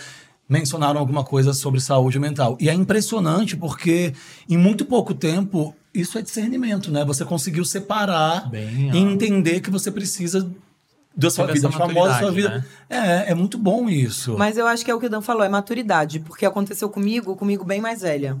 mencionaram 0.48 0.98
alguma 0.98 1.22
coisa 1.22 1.52
sobre 1.52 1.78
saúde 1.78 2.18
mental. 2.18 2.58
E 2.60 2.68
é 2.68 2.74
impressionante 2.74 3.56
porque, 3.56 4.14
em 4.48 4.58
muito 4.58 4.84
pouco 4.84 5.14
tempo, 5.14 5.76
isso 5.94 6.18
é 6.18 6.22
discernimento, 6.22 6.90
né? 6.90 7.04
Você 7.04 7.24
conseguiu 7.24 7.64
separar 7.64 8.50
Bem, 8.50 8.90
e 8.92 8.98
entender 8.98 9.60
que 9.60 9.70
você 9.70 9.92
precisa 9.92 10.50
da 11.16 11.30
sua 11.30 11.46
vida 11.46 11.70
famosa, 11.72 12.18
sua 12.18 12.30
vida. 12.30 12.58
Né? 12.58 12.64
É, 12.90 13.32
é 13.32 13.34
muito 13.34 13.56
bom 13.56 13.88
isso. 13.88 14.36
Mas 14.36 14.58
eu 14.58 14.66
acho 14.66 14.84
que 14.84 14.90
é 14.90 14.94
o 14.94 15.00
que 15.00 15.06
o 15.06 15.10
Dan 15.10 15.22
falou, 15.22 15.42
é 15.42 15.48
maturidade, 15.48 16.20
porque 16.20 16.44
aconteceu 16.44 16.90
comigo, 16.90 17.34
comigo 17.34 17.64
bem 17.64 17.80
mais 17.80 18.02
velha. 18.02 18.36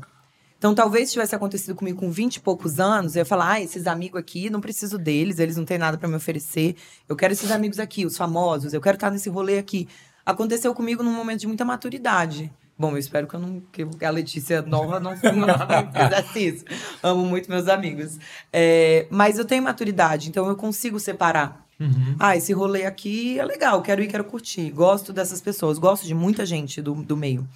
Então, 0.58 0.74
talvez 0.74 1.12
tivesse 1.12 1.34
acontecido 1.34 1.74
comigo 1.74 2.00
com 2.00 2.10
20 2.10 2.36
e 2.36 2.40
poucos 2.40 2.80
anos, 2.80 3.14
eu 3.14 3.20
ia 3.20 3.24
falar: 3.24 3.52
ah, 3.52 3.60
esses 3.60 3.86
amigos 3.86 4.18
aqui, 4.18 4.50
não 4.50 4.60
preciso 4.60 4.98
deles, 4.98 5.38
eles 5.38 5.56
não 5.56 5.64
têm 5.64 5.78
nada 5.78 5.96
para 5.96 6.08
me 6.08 6.16
oferecer. 6.16 6.76
Eu 7.08 7.16
quero 7.16 7.32
esses 7.32 7.50
amigos 7.50 7.78
aqui, 7.78 8.04
os 8.04 8.16
famosos, 8.16 8.72
eu 8.72 8.80
quero 8.80 8.96
estar 8.96 9.10
nesse 9.10 9.28
rolê 9.28 9.58
aqui. 9.58 9.88
Aconteceu 10.24 10.74
comigo 10.74 11.02
num 11.02 11.12
momento 11.12 11.40
de 11.40 11.46
muita 11.46 11.64
maturidade. 11.64 12.52
Bom, 12.78 12.90
eu 12.90 12.98
espero 12.98 13.26
que, 13.26 13.34
eu 13.34 13.40
não, 13.40 13.60
que 13.72 14.04
a 14.04 14.10
Letícia 14.10 14.60
nova 14.60 15.00
não 15.00 15.16
fizesse 15.16 16.46
isso. 16.46 16.64
Amo 17.02 17.24
muito 17.24 17.50
meus 17.50 17.68
amigos. 17.68 18.18
É, 18.52 19.06
mas 19.08 19.38
eu 19.38 19.46
tenho 19.46 19.62
maturidade, 19.62 20.28
então 20.28 20.46
eu 20.46 20.56
consigo 20.56 21.00
separar 21.00 21.65
Uhum. 21.78 22.16
Ah, 22.18 22.36
esse 22.36 22.52
rolê 22.52 22.86
aqui 22.86 23.38
é 23.38 23.44
legal, 23.44 23.82
quero 23.82 24.02
ir, 24.02 24.08
quero 24.08 24.24
curtir. 24.24 24.70
Gosto 24.70 25.12
dessas 25.12 25.40
pessoas, 25.40 25.78
gosto 25.78 26.06
de 26.06 26.14
muita 26.14 26.46
gente 26.46 26.80
do, 26.80 26.94
do 26.94 27.16
meio. 27.16 27.46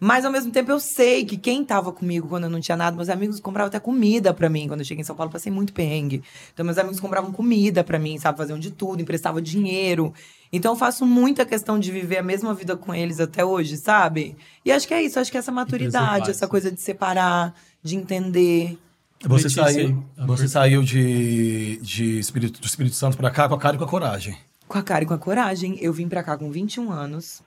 Mas 0.00 0.24
ao 0.24 0.30
mesmo 0.30 0.52
tempo 0.52 0.70
eu 0.70 0.78
sei 0.78 1.24
que 1.24 1.36
quem 1.36 1.64
tava 1.64 1.92
comigo 1.92 2.28
quando 2.28 2.44
eu 2.44 2.50
não 2.50 2.60
tinha 2.60 2.76
nada, 2.76 2.94
meus 2.94 3.08
amigos 3.08 3.40
compravam 3.40 3.66
até 3.66 3.80
comida 3.80 4.32
para 4.32 4.48
mim. 4.48 4.68
Quando 4.68 4.80
eu 4.80 4.86
cheguei 4.86 5.02
em 5.02 5.04
São 5.04 5.16
Paulo, 5.16 5.32
passei 5.32 5.50
muito 5.50 5.72
perrengue. 5.72 6.22
Então 6.54 6.64
meus 6.64 6.78
amigos 6.78 7.00
compravam 7.00 7.32
comida 7.32 7.82
para 7.82 7.98
mim, 7.98 8.16
sabe, 8.18 8.38
faziam 8.38 8.58
de 8.58 8.70
tudo, 8.70 9.02
emprestavam 9.02 9.40
dinheiro. 9.40 10.14
Então 10.52 10.72
eu 10.72 10.76
faço 10.76 11.04
muita 11.04 11.44
questão 11.44 11.78
de 11.78 11.90
viver 11.90 12.18
a 12.18 12.22
mesma 12.22 12.54
vida 12.54 12.76
com 12.76 12.94
eles 12.94 13.18
até 13.18 13.44
hoje, 13.44 13.76
sabe? 13.76 14.36
E 14.64 14.70
acho 14.70 14.86
que 14.86 14.94
é 14.94 15.02
isso, 15.02 15.18
acho 15.18 15.30
que 15.32 15.36
é 15.36 15.40
essa 15.40 15.52
maturidade, 15.52 16.30
essa 16.30 16.46
coisa 16.46 16.70
de 16.70 16.80
separar, 16.80 17.52
de 17.82 17.96
entender. 17.96 18.78
Você 19.26 19.50
saiu, 19.50 20.04
você 20.16 20.48
saiu 20.48 20.82
de, 20.82 21.78
de 21.78 22.18
Espírito, 22.18 22.60
do 22.60 22.66
Espírito 22.66 22.94
Santo 22.94 23.16
para 23.16 23.30
cá 23.30 23.48
com 23.48 23.54
a 23.54 23.58
cara 23.58 23.74
e 23.74 23.78
com 23.78 23.84
a 23.84 23.88
coragem. 23.88 24.38
Com 24.66 24.78
a 24.78 24.82
cara 24.82 25.04
e 25.04 25.06
com 25.06 25.14
a 25.14 25.18
coragem. 25.18 25.76
Eu 25.80 25.92
vim 25.92 26.08
para 26.08 26.22
cá 26.22 26.36
com 26.36 26.50
21 26.50 26.92
anos. 26.92 27.42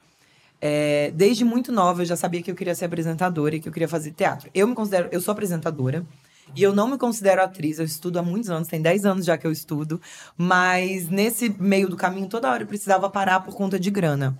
É, 0.59 1.11
desde 1.15 1.43
muito 1.43 1.71
nova 1.71 2.01
eu 2.01 2.05
já 2.05 2.15
sabia 2.15 2.41
que 2.41 2.51
eu 2.51 2.55
queria 2.55 2.75
ser 2.75 2.85
apresentadora 2.85 3.55
e 3.55 3.59
que 3.59 3.69
eu 3.69 3.73
queria 3.73 3.87
fazer 3.87 4.11
teatro. 4.11 4.49
Eu 4.53 4.67
me 4.67 4.75
considero, 4.75 5.09
eu 5.11 5.21
sou 5.21 5.31
apresentadora. 5.31 6.05
E 6.53 6.61
eu 6.61 6.75
não 6.75 6.87
me 6.89 6.97
considero 6.97 7.41
atriz, 7.41 7.79
eu 7.79 7.85
estudo 7.85 8.19
há 8.19 8.21
muitos 8.21 8.49
anos, 8.49 8.67
tem 8.67 8.81
10 8.81 9.05
anos 9.05 9.25
já 9.25 9.37
que 9.37 9.47
eu 9.47 9.51
estudo, 9.53 10.01
mas 10.37 11.07
nesse 11.07 11.49
meio 11.57 11.87
do 11.87 11.95
caminho, 11.95 12.27
toda 12.27 12.51
hora 12.51 12.63
eu 12.63 12.67
precisava 12.67 13.09
parar 13.09 13.39
por 13.39 13.55
conta 13.55 13.79
de 13.79 13.89
grana. 13.89 14.37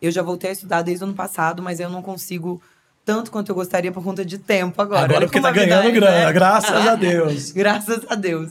Eu 0.00 0.12
já 0.12 0.22
voltei 0.22 0.50
a 0.50 0.52
estudar 0.52 0.82
desde 0.82 1.02
o 1.02 1.08
ano 1.08 1.16
passado, 1.16 1.60
mas 1.60 1.80
eu 1.80 1.90
não 1.90 2.00
consigo 2.00 2.62
tanto 3.08 3.30
quanto 3.30 3.48
eu 3.48 3.54
gostaria 3.54 3.90
por 3.90 4.04
conta 4.04 4.22
de 4.22 4.36
tempo 4.36 4.82
agora. 4.82 5.04
Agora 5.04 5.24
porque 5.24 5.40
tá 5.40 5.50
ganhando 5.50 5.88
é, 5.88 5.90
grana, 5.92 6.26
né? 6.26 6.30
graças 6.34 6.86
a 6.86 6.94
Deus. 6.94 7.52
graças 7.56 8.04
a 8.06 8.14
Deus. 8.14 8.50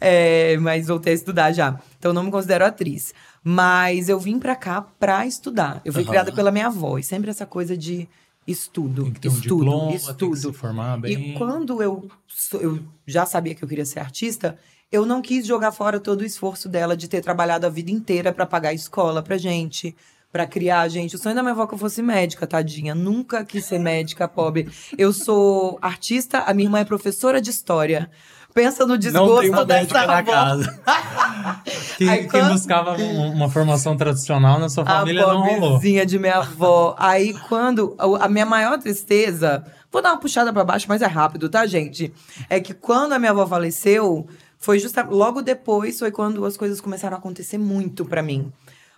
É, 0.00 0.56
mas 0.62 0.86
voltei 0.86 1.12
a 1.12 1.14
estudar 1.14 1.52
já. 1.52 1.78
Então 1.98 2.14
não 2.14 2.22
me 2.22 2.30
considero 2.30 2.64
atriz. 2.64 3.12
Mas 3.44 4.08
eu 4.08 4.18
vim 4.18 4.38
para 4.38 4.56
cá 4.56 4.80
para 4.80 5.26
estudar. 5.26 5.82
Eu 5.84 5.92
fui 5.92 6.04
uhum. 6.04 6.08
criada 6.08 6.32
pela 6.32 6.50
minha 6.50 6.68
avó. 6.68 6.96
E 6.96 7.02
sempre 7.02 7.28
essa 7.28 7.44
coisa 7.44 7.76
de 7.76 8.08
estudo, 8.46 9.04
tem 9.04 9.12
que 9.12 9.20
ter 9.20 9.28
um 9.28 9.32
estudo, 9.32 9.64
diploma, 9.64 9.94
estudo. 9.94 10.16
Tem 10.16 10.30
que 10.30 10.36
se 10.38 10.52
formar 10.54 10.98
bem. 10.98 11.32
E 11.32 11.34
quando 11.34 11.82
eu, 11.82 12.08
eu 12.54 12.82
já 13.06 13.26
sabia 13.26 13.54
que 13.54 13.62
eu 13.62 13.68
queria 13.68 13.84
ser 13.84 14.00
artista, 14.00 14.56
eu 14.90 15.04
não 15.04 15.20
quis 15.20 15.46
jogar 15.46 15.70
fora 15.70 16.00
todo 16.00 16.22
o 16.22 16.24
esforço 16.24 16.66
dela 16.66 16.96
de 16.96 17.08
ter 17.08 17.20
trabalhado 17.20 17.66
a 17.66 17.68
vida 17.68 17.90
inteira 17.90 18.32
para 18.32 18.46
pagar 18.46 18.70
a 18.70 18.74
escola 18.74 19.22
pra 19.22 19.36
gente, 19.36 19.94
para 20.32 20.46
criar, 20.46 20.86
gente. 20.88 21.16
O 21.16 21.18
sonho 21.18 21.34
da 21.34 21.42
minha 21.42 21.52
avó 21.52 21.64
é 21.64 21.66
que 21.66 21.74
eu 21.74 21.78
fosse 21.78 22.02
médica, 22.02 22.46
tadinha. 22.46 22.94
Nunca 22.94 23.44
quis 23.44 23.64
ser 23.64 23.78
médica, 23.78 24.28
pobre. 24.28 24.68
Eu 24.96 25.12
sou 25.12 25.78
artista, 25.80 26.40
a 26.40 26.52
minha 26.54 26.66
irmã 26.66 26.80
é 26.80 26.84
professora 26.84 27.40
de 27.40 27.50
história. 27.50 28.10
Pensa 28.54 28.82
no 28.84 28.90
Não 28.94 28.98
desgosto 28.98 29.40
tem 29.42 29.50
uma 29.50 29.64
dessa 29.64 29.80
médica 29.80 30.06
na 30.06 30.18
avó. 30.18 30.32
casa. 30.32 30.80
Quem, 31.96 32.08
Aí 32.08 32.18
quem 32.20 32.28
quando- 32.28 32.52
buscava 32.52 32.92
um- 32.96 33.32
uma 33.32 33.48
formação 33.50 33.96
tradicional 33.96 34.58
na 34.58 34.68
sua 34.68 34.84
família 34.84 35.24
a 35.24 35.32
não 35.32 35.42
rolou. 35.42 35.60
pobrezinha 35.72 36.04
de 36.06 36.18
minha 36.18 36.36
avó. 36.38 36.94
Aí, 36.98 37.34
quando. 37.48 37.94
A 37.98 38.24
a 38.24 38.28
minha 38.28 38.46
maior 38.46 38.78
tristeza. 38.78 39.64
Vou 39.90 40.02
dar 40.02 40.10
uma 40.12 40.18
puxada 40.20 40.52
pra 40.52 40.64
baixo, 40.64 40.86
mas 40.88 41.02
é 41.02 41.06
rápido, 41.06 41.48
tá, 41.48 41.66
gente? 41.66 42.12
É 42.50 42.60
que 42.60 42.74
quando 42.74 43.12
a 43.14 43.18
minha 43.18 43.30
avó 43.30 43.46
faleceu, 43.46 44.26
foi 44.58 44.78
justamente. 44.78 45.12
Logo 45.14 45.40
depois 45.42 45.98
foi 45.98 46.10
quando 46.10 46.44
as 46.44 46.56
coisas 46.56 46.80
começaram 46.80 47.16
a 47.16 47.18
acontecer 47.18 47.58
muito 47.58 48.04
pra 48.04 48.22
mim. 48.22 48.52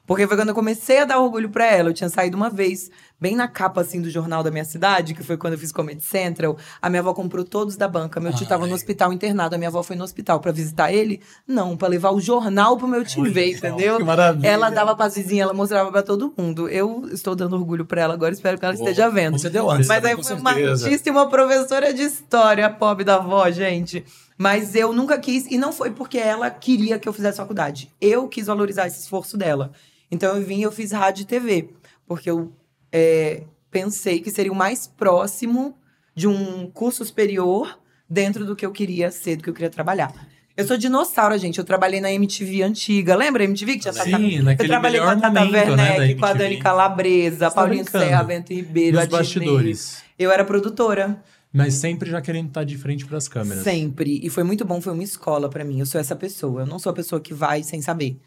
Porque 0.07 0.27
foi 0.27 0.37
quando 0.37 0.49
eu 0.49 0.55
comecei 0.55 0.99
a 0.99 1.05
dar 1.05 1.21
orgulho 1.21 1.51
pra 1.51 1.65
ela. 1.67 1.91
Eu 1.91 1.95
tinha 1.95 2.09
saído 2.09 2.37
uma 2.37 2.51
vez, 2.51 2.91
bem 3.21 3.37
na 3.37 3.47
capa, 3.47 3.81
assim, 3.81 4.01
do 4.01 4.11
jornal 4.11 4.43
da 4.43 4.51
minha 4.51 4.65
cidade, 4.65 5.15
que 5.15 5.23
foi 5.23 5.37
quando 5.37 5.53
eu 5.53 5.59
fiz 5.59 5.71
Comedy 5.71 6.03
Central. 6.03 6.57
A 6.83 6.91
minha 6.91 7.01
avó 7.01 7.15
comprou 7.15 7.45
todos 7.45 7.77
da 7.77 7.87
banca. 7.87 8.19
Meu 8.19 8.33
tio 8.33 8.47
tava 8.47 8.67
no 8.67 8.75
hospital 8.75 9.13
internado. 9.13 9.55
A 9.55 9.59
minha 9.59 9.69
avó 9.69 9.83
foi 9.85 9.95
no 9.95 10.03
hospital 10.03 10.41
pra 10.41 10.51
visitar 10.51 10.93
ele? 10.93 11.21
Não, 11.47 11.77
pra 11.77 11.87
levar 11.87 12.11
o 12.11 12.21
jornal 12.21 12.77
pro 12.77 12.89
meu 12.89 13.05
tio 13.05 13.23
ver, 13.33 13.53
entendeu? 13.57 13.99
que 13.99 14.05
maravilha. 14.05 14.49
Ela 14.49 14.71
dava 14.71 14.97
pras 14.97 15.15
vizinhas, 15.15 15.45
ela 15.45 15.55
mostrava 15.55 15.93
pra 15.93 16.03
todo 16.03 16.33
mundo. 16.37 16.69
Eu 16.69 17.09
estou 17.13 17.37
dando 17.37 17.55
orgulho 17.55 17.85
pra 17.85 18.03
ela 18.03 18.15
agora, 18.15 18.33
espero 18.33 18.59
que 18.59 18.65
ela 18.65 18.75
esteja 18.75 19.09
vendo. 19.09 19.39
Você 19.39 19.49
deu 19.49 19.71
antes, 19.71 19.87
Mas 19.87 20.05
aí 20.05 20.21
foi 20.21 20.35
uma 20.35 20.51
artista 20.51 21.09
e 21.09 21.13
uma 21.13 21.29
professora 21.29 21.95
de 21.95 22.03
história, 22.03 22.67
a 22.67 22.71
pobre 22.71 23.05
da 23.05 23.17
avó, 23.17 23.49
gente. 23.51 24.05
Mas 24.37 24.75
eu 24.75 24.93
nunca 24.93 25.19
quis, 25.19 25.47
e 25.51 25.59
não 25.59 25.71
foi 25.71 25.91
porque 25.91 26.17
ela 26.17 26.49
queria 26.51 26.99
que 26.99 27.07
eu 27.07 27.13
fizesse 27.13 27.37
faculdade. 27.37 27.93
Eu 28.01 28.27
quis 28.27 28.47
valorizar 28.47 28.87
esse 28.87 29.01
esforço 29.01 29.37
dela. 29.37 29.71
Então 30.11 30.37
eu 30.37 30.43
vim 30.43 30.59
e 30.59 30.63
eu 30.63 30.73
fiz 30.73 30.93
rádio 30.93 31.23
e 31.23 31.27
TV. 31.27 31.71
Porque 32.07 32.31
eu 32.31 32.53
é, 32.93 33.45
pensei 33.71 34.21
que 34.21 34.31
seria 34.31 34.53
o 34.53 34.57
mais 34.57 34.87
próximo 34.87 35.77
de 36.15 36.27
um 36.27 36.71
curso 36.71 37.05
superior 37.05 37.79
dentro 38.09 38.45
do 38.45 38.57
que 38.57 38.67
eu 38.67 38.73
queria 38.73 39.11
ser, 39.11 39.37
do 39.37 39.45
que 39.45 39.51
eu 39.51 39.55
queria 39.55 39.71
trabalhar. 39.71 40.13
Eu 40.57 40.67
sou 40.67 40.77
dinossauro, 40.77 41.39
gente. 41.39 41.59
Eu 41.59 41.65
trabalhei 41.65 42.01
na 42.01 42.13
MTV 42.13 42.63
antiga. 42.63 43.17
Lembra 43.17 43.43
a 43.43 43.47
MTV 43.47 43.75
que 43.75 43.79
tinha 43.79 43.93
Sim, 43.93 44.45
Tata... 44.45 44.63
Eu 44.63 44.69
trabalhei 44.69 45.01
com 45.01 45.07
a 45.07 45.17
Tata 45.17 45.45
momento, 45.45 45.77
né, 45.77 45.91
Werneck, 45.93 46.15
da 46.15 46.21
com 46.21 46.27
a. 46.27 46.33
Dani 46.35 46.57
Calabresa, 46.59 47.39
tá 47.49 47.51
Paulinho 47.51 47.85
brincando. 47.85 48.05
Serra, 48.05 48.23
Bento 48.25 48.53
Ribeiro, 48.53 48.97
Nos 48.97 49.07
a 49.07 49.09
bastidores. 49.09 50.03
Eu 50.19 50.31
era 50.31 50.45
produtora. 50.45 51.23
Mas 51.53 51.75
sempre 51.75 52.11
já 52.11 52.21
querendo 52.21 52.49
estar 52.49 52.65
de 52.65 52.77
frente 52.77 53.07
pras 53.07 53.27
câmeras. 53.27 53.65
Sempre. 53.65 54.21
E 54.23 54.29
foi 54.29 54.45
muito 54.45 54.65
bom, 54.65 54.81
foi 54.81 54.93
uma 54.93 55.03
escola 55.03 55.49
pra 55.49 55.65
mim. 55.65 55.81
Eu 55.81 55.87
sou 55.87 56.01
essa 56.01 56.15
pessoa. 56.15 56.63
Eu 56.63 56.67
não 56.67 56.79
sou 56.79 56.91
a 56.91 56.95
pessoa 56.95 57.21
que 57.21 57.33
vai 57.33 57.63
sem 57.63 57.81
saber. 57.81 58.21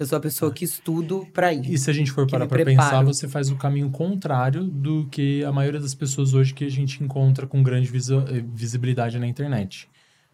Eu 0.00 0.06
sou 0.06 0.16
a 0.16 0.20
pessoa 0.20 0.50
que 0.50 0.64
estudo 0.64 1.28
pra 1.32 1.52
ir. 1.52 1.70
E 1.70 1.76
se 1.78 1.90
a 1.90 1.92
gente 1.92 2.10
for 2.10 2.26
parar 2.26 2.46
preparo. 2.46 2.74
pensar, 2.74 3.04
você 3.04 3.28
faz 3.28 3.50
o 3.50 3.56
caminho 3.56 3.90
contrário 3.90 4.64
do 4.64 5.06
que 5.10 5.44
a 5.44 5.52
maioria 5.52 5.78
das 5.78 5.94
pessoas 5.94 6.32
hoje 6.32 6.54
que 6.54 6.64
a 6.64 6.70
gente 6.70 7.04
encontra 7.04 7.46
com 7.46 7.62
grande 7.62 7.88
eh, 7.94 8.42
visibilidade 8.54 9.18
na 9.18 9.26
internet. 9.26 9.86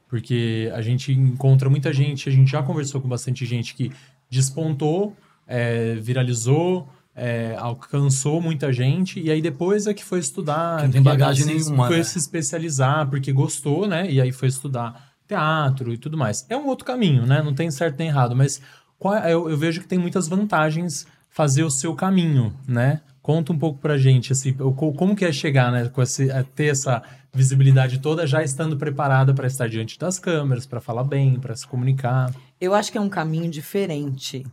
Porque 0.08 0.70
a 0.72 0.80
gente 0.80 1.10
encontra 1.12 1.68
muita 1.68 1.92
gente, 1.92 2.28
a 2.28 2.32
gente 2.32 2.48
já 2.48 2.62
conversou 2.62 3.00
com 3.00 3.08
bastante 3.08 3.44
gente 3.44 3.74
que 3.74 3.90
despontou, 4.30 5.16
eh, 5.48 5.96
viralizou, 6.00 6.88
eh, 7.16 7.56
alcançou 7.58 8.40
muita 8.40 8.72
gente, 8.72 9.18
e 9.18 9.32
aí 9.32 9.42
depois 9.42 9.88
é 9.88 9.94
que 9.94 10.04
foi 10.04 10.20
estudar. 10.20 10.76
Que 10.76 10.84
não 10.84 10.92
tem 10.92 11.02
que 11.02 11.08
bagagem 11.08 11.44
se- 11.44 11.52
nenhuma, 11.52 11.88
Foi 11.88 11.96
né? 11.98 12.02
se 12.04 12.18
especializar, 12.18 13.08
porque 13.10 13.32
gostou, 13.32 13.88
né? 13.88 14.08
E 14.08 14.20
aí 14.20 14.30
foi 14.30 14.46
estudar 14.46 15.10
teatro 15.26 15.92
e 15.92 15.98
tudo 15.98 16.16
mais. 16.16 16.46
É 16.48 16.56
um 16.56 16.66
outro 16.68 16.84
caminho, 16.84 17.26
né? 17.26 17.42
Não 17.42 17.52
tem 17.52 17.68
certo 17.68 17.98
nem 17.98 18.06
errado, 18.06 18.36
mas 18.36 18.60
é, 18.60 18.85
eu, 19.28 19.48
eu 19.50 19.56
vejo 19.56 19.80
que 19.80 19.86
tem 19.86 19.98
muitas 19.98 20.28
vantagens 20.28 21.06
fazer 21.30 21.64
o 21.64 21.70
seu 21.70 21.94
caminho, 21.94 22.54
né? 22.66 23.00
Conta 23.20 23.52
um 23.52 23.58
pouco 23.58 23.78
pra 23.80 23.98
gente, 23.98 24.32
assim, 24.32 24.52
como 24.52 25.16
que 25.16 25.24
é 25.24 25.32
chegar, 25.32 25.72
né, 25.72 25.88
com 25.88 26.00
esse, 26.00 26.30
a 26.30 26.44
ter 26.44 26.66
essa 26.66 27.02
visibilidade 27.34 27.98
toda, 27.98 28.26
já 28.26 28.42
estando 28.42 28.76
preparada 28.76 29.34
para 29.34 29.46
estar 29.46 29.68
diante 29.68 29.98
das 29.98 30.18
câmeras, 30.18 30.64
para 30.64 30.80
falar 30.80 31.04
bem, 31.04 31.38
para 31.38 31.54
se 31.54 31.66
comunicar. 31.66 32.32
Eu 32.60 32.72
acho 32.72 32.90
que 32.90 32.96
é 32.96 33.00
um 33.00 33.08
caminho 33.08 33.50
diferente. 33.50 34.46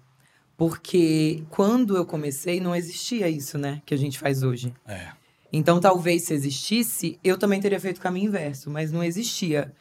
Porque 0.58 1.44
quando 1.50 1.96
eu 1.96 2.06
comecei, 2.06 2.60
não 2.60 2.76
existia 2.76 3.30
isso, 3.30 3.58
né? 3.58 3.82
Que 3.86 3.94
a 3.94 3.98
gente 3.98 4.20
faz 4.20 4.44
hoje. 4.44 4.74
É. 4.88 5.08
Então, 5.52 5.80
talvez 5.80 6.24
se 6.24 6.34
existisse, 6.34 7.20
eu 7.24 7.38
também 7.38 7.62
teria 7.62 7.80
feito 7.80 7.98
o 7.98 8.02
caminho 8.02 8.28
inverso, 8.28 8.70
mas 8.70 8.92
não 8.92 9.04
existia. 9.04 9.72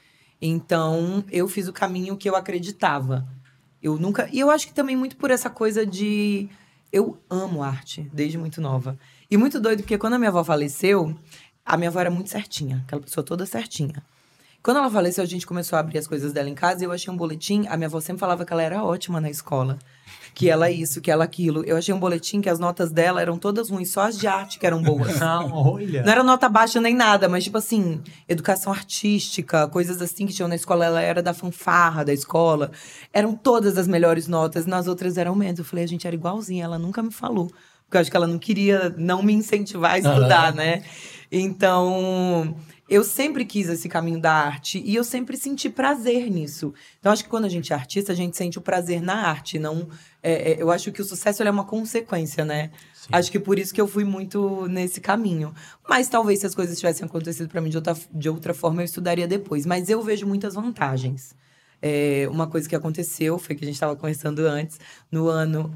Então, 0.40 1.24
eu 1.30 1.48
fiz 1.48 1.66
o 1.68 1.72
caminho 1.72 2.16
que 2.16 2.28
eu 2.28 2.36
acreditava. 2.36 3.26
Eu 3.82 3.98
nunca. 3.98 4.28
E 4.32 4.38
eu 4.38 4.50
acho 4.50 4.66
que 4.66 4.72
também 4.72 4.96
muito 4.96 5.16
por 5.16 5.30
essa 5.30 5.50
coisa 5.50 5.84
de. 5.84 6.48
Eu 6.92 7.18
amo 7.28 7.62
arte, 7.62 8.08
desde 8.12 8.38
muito 8.38 8.60
nova. 8.60 8.98
E 9.30 9.36
muito 9.36 9.58
doido, 9.58 9.80
porque 9.80 9.98
quando 9.98 10.14
a 10.14 10.18
minha 10.18 10.28
avó 10.28 10.44
faleceu, 10.44 11.18
a 11.64 11.76
minha 11.76 11.88
avó 11.88 12.00
era 12.00 12.10
muito 12.10 12.30
certinha, 12.30 12.82
aquela 12.86 13.02
pessoa 13.02 13.24
toda 13.24 13.46
certinha. 13.46 14.02
Quando 14.62 14.76
ela 14.76 14.88
faleceu, 14.88 15.24
a 15.24 15.26
gente 15.26 15.44
começou 15.44 15.76
a 15.76 15.80
abrir 15.80 15.98
as 15.98 16.06
coisas 16.06 16.32
dela 16.32 16.48
em 16.48 16.54
casa 16.54 16.82
e 16.82 16.86
eu 16.86 16.92
achei 16.92 17.12
um 17.12 17.16
boletim. 17.16 17.66
A 17.68 17.76
minha 17.76 17.88
avó 17.88 17.98
sempre 18.00 18.20
falava 18.20 18.44
que 18.44 18.52
ela 18.52 18.62
era 18.62 18.84
ótima 18.84 19.20
na 19.20 19.28
escola. 19.28 19.76
Que 20.34 20.48
ela 20.48 20.70
isso, 20.70 21.00
que 21.00 21.10
ela 21.10 21.24
aquilo. 21.24 21.64
Eu 21.64 21.76
achei 21.76 21.92
um 21.92 21.98
boletim 21.98 22.40
que 22.40 22.48
as 22.48 22.60
notas 22.60 22.92
dela 22.92 23.20
eram 23.20 23.36
todas 23.36 23.70
ruins, 23.70 23.90
só 23.90 24.02
as 24.02 24.16
de 24.16 24.28
arte 24.28 24.60
que 24.60 24.66
eram 24.66 24.80
boas. 24.80 25.20
Ah, 25.20 25.44
olha! 25.44 26.02
Não 26.04 26.12
era 26.12 26.22
nota 26.22 26.48
baixa 26.48 26.80
nem 26.80 26.94
nada, 26.94 27.28
mas 27.28 27.42
tipo 27.42 27.58
assim, 27.58 28.00
educação 28.28 28.72
artística, 28.72 29.66
coisas 29.66 30.00
assim 30.00 30.26
que 30.26 30.32
tinham 30.32 30.48
na 30.48 30.54
escola. 30.54 30.84
Ela 30.84 31.02
era 31.02 31.20
da 31.22 31.34
fanfarra 31.34 32.04
da 32.04 32.12
escola. 32.12 32.70
Eram 33.12 33.34
todas 33.34 33.76
as 33.76 33.88
melhores 33.88 34.28
notas, 34.28 34.64
nas 34.64 34.86
outras 34.86 35.18
eram 35.18 35.34
menos. 35.34 35.58
Eu 35.58 35.64
falei, 35.64 35.84
a 35.84 35.88
gente 35.88 36.06
era 36.06 36.14
igualzinha, 36.14 36.64
ela 36.64 36.78
nunca 36.78 37.02
me 37.02 37.10
falou. 37.10 37.48
Porque 37.84 37.96
eu 37.96 38.00
acho 38.00 38.10
que 38.10 38.16
ela 38.16 38.28
não 38.28 38.38
queria 38.38 38.94
não 38.96 39.22
me 39.24 39.32
incentivar 39.32 39.94
a 39.94 39.98
estudar, 39.98 40.48
Aham. 40.48 40.52
né? 40.52 40.82
Então, 41.30 42.54
eu 42.92 43.02
sempre 43.02 43.46
quis 43.46 43.70
esse 43.70 43.88
caminho 43.88 44.20
da 44.20 44.30
arte 44.30 44.82
e 44.84 44.94
eu 44.94 45.02
sempre 45.02 45.34
senti 45.34 45.70
prazer 45.70 46.30
nisso. 46.30 46.74
Então, 47.00 47.10
acho 47.10 47.24
que 47.24 47.30
quando 47.30 47.46
a 47.46 47.48
gente 47.48 47.72
é 47.72 47.76
artista, 47.76 48.12
a 48.12 48.14
gente 48.14 48.36
sente 48.36 48.58
o 48.58 48.60
prazer 48.60 49.00
na 49.00 49.28
arte, 49.28 49.58
não. 49.58 49.88
é, 50.22 50.52
é, 50.52 50.62
eu 50.62 50.70
acho 50.70 50.92
que 50.92 51.00
o 51.00 51.04
sucesso 51.04 51.42
é 51.42 51.50
uma 51.50 51.64
consequência, 51.64 52.44
né? 52.44 52.70
Acho 53.10 53.32
que 53.32 53.40
por 53.40 53.58
isso 53.58 53.72
que 53.72 53.80
eu 53.80 53.88
fui 53.88 54.04
muito 54.04 54.68
nesse 54.68 55.00
caminho. 55.00 55.54
Mas 55.88 56.10
talvez 56.10 56.40
se 56.40 56.46
as 56.46 56.54
coisas 56.54 56.78
tivessem 56.78 57.06
acontecido 57.06 57.48
para 57.48 57.62
mim 57.62 57.70
de 57.70 57.78
outra, 57.78 57.96
de 58.12 58.28
outra 58.28 58.52
forma, 58.52 58.82
eu 58.82 58.84
estudaria 58.84 59.26
depois. 59.26 59.64
Mas 59.64 59.88
eu 59.88 60.02
vejo 60.02 60.26
muitas 60.26 60.54
vantagens. 60.54 61.34
É, 61.80 62.28
uma 62.30 62.46
coisa 62.46 62.68
que 62.68 62.76
aconteceu 62.76 63.38
foi 63.38 63.56
que 63.56 63.64
a 63.64 63.66
gente 63.66 63.74
estava 63.74 63.96
conversando 63.96 64.40
antes, 64.40 64.78
no 65.10 65.28
ano 65.28 65.74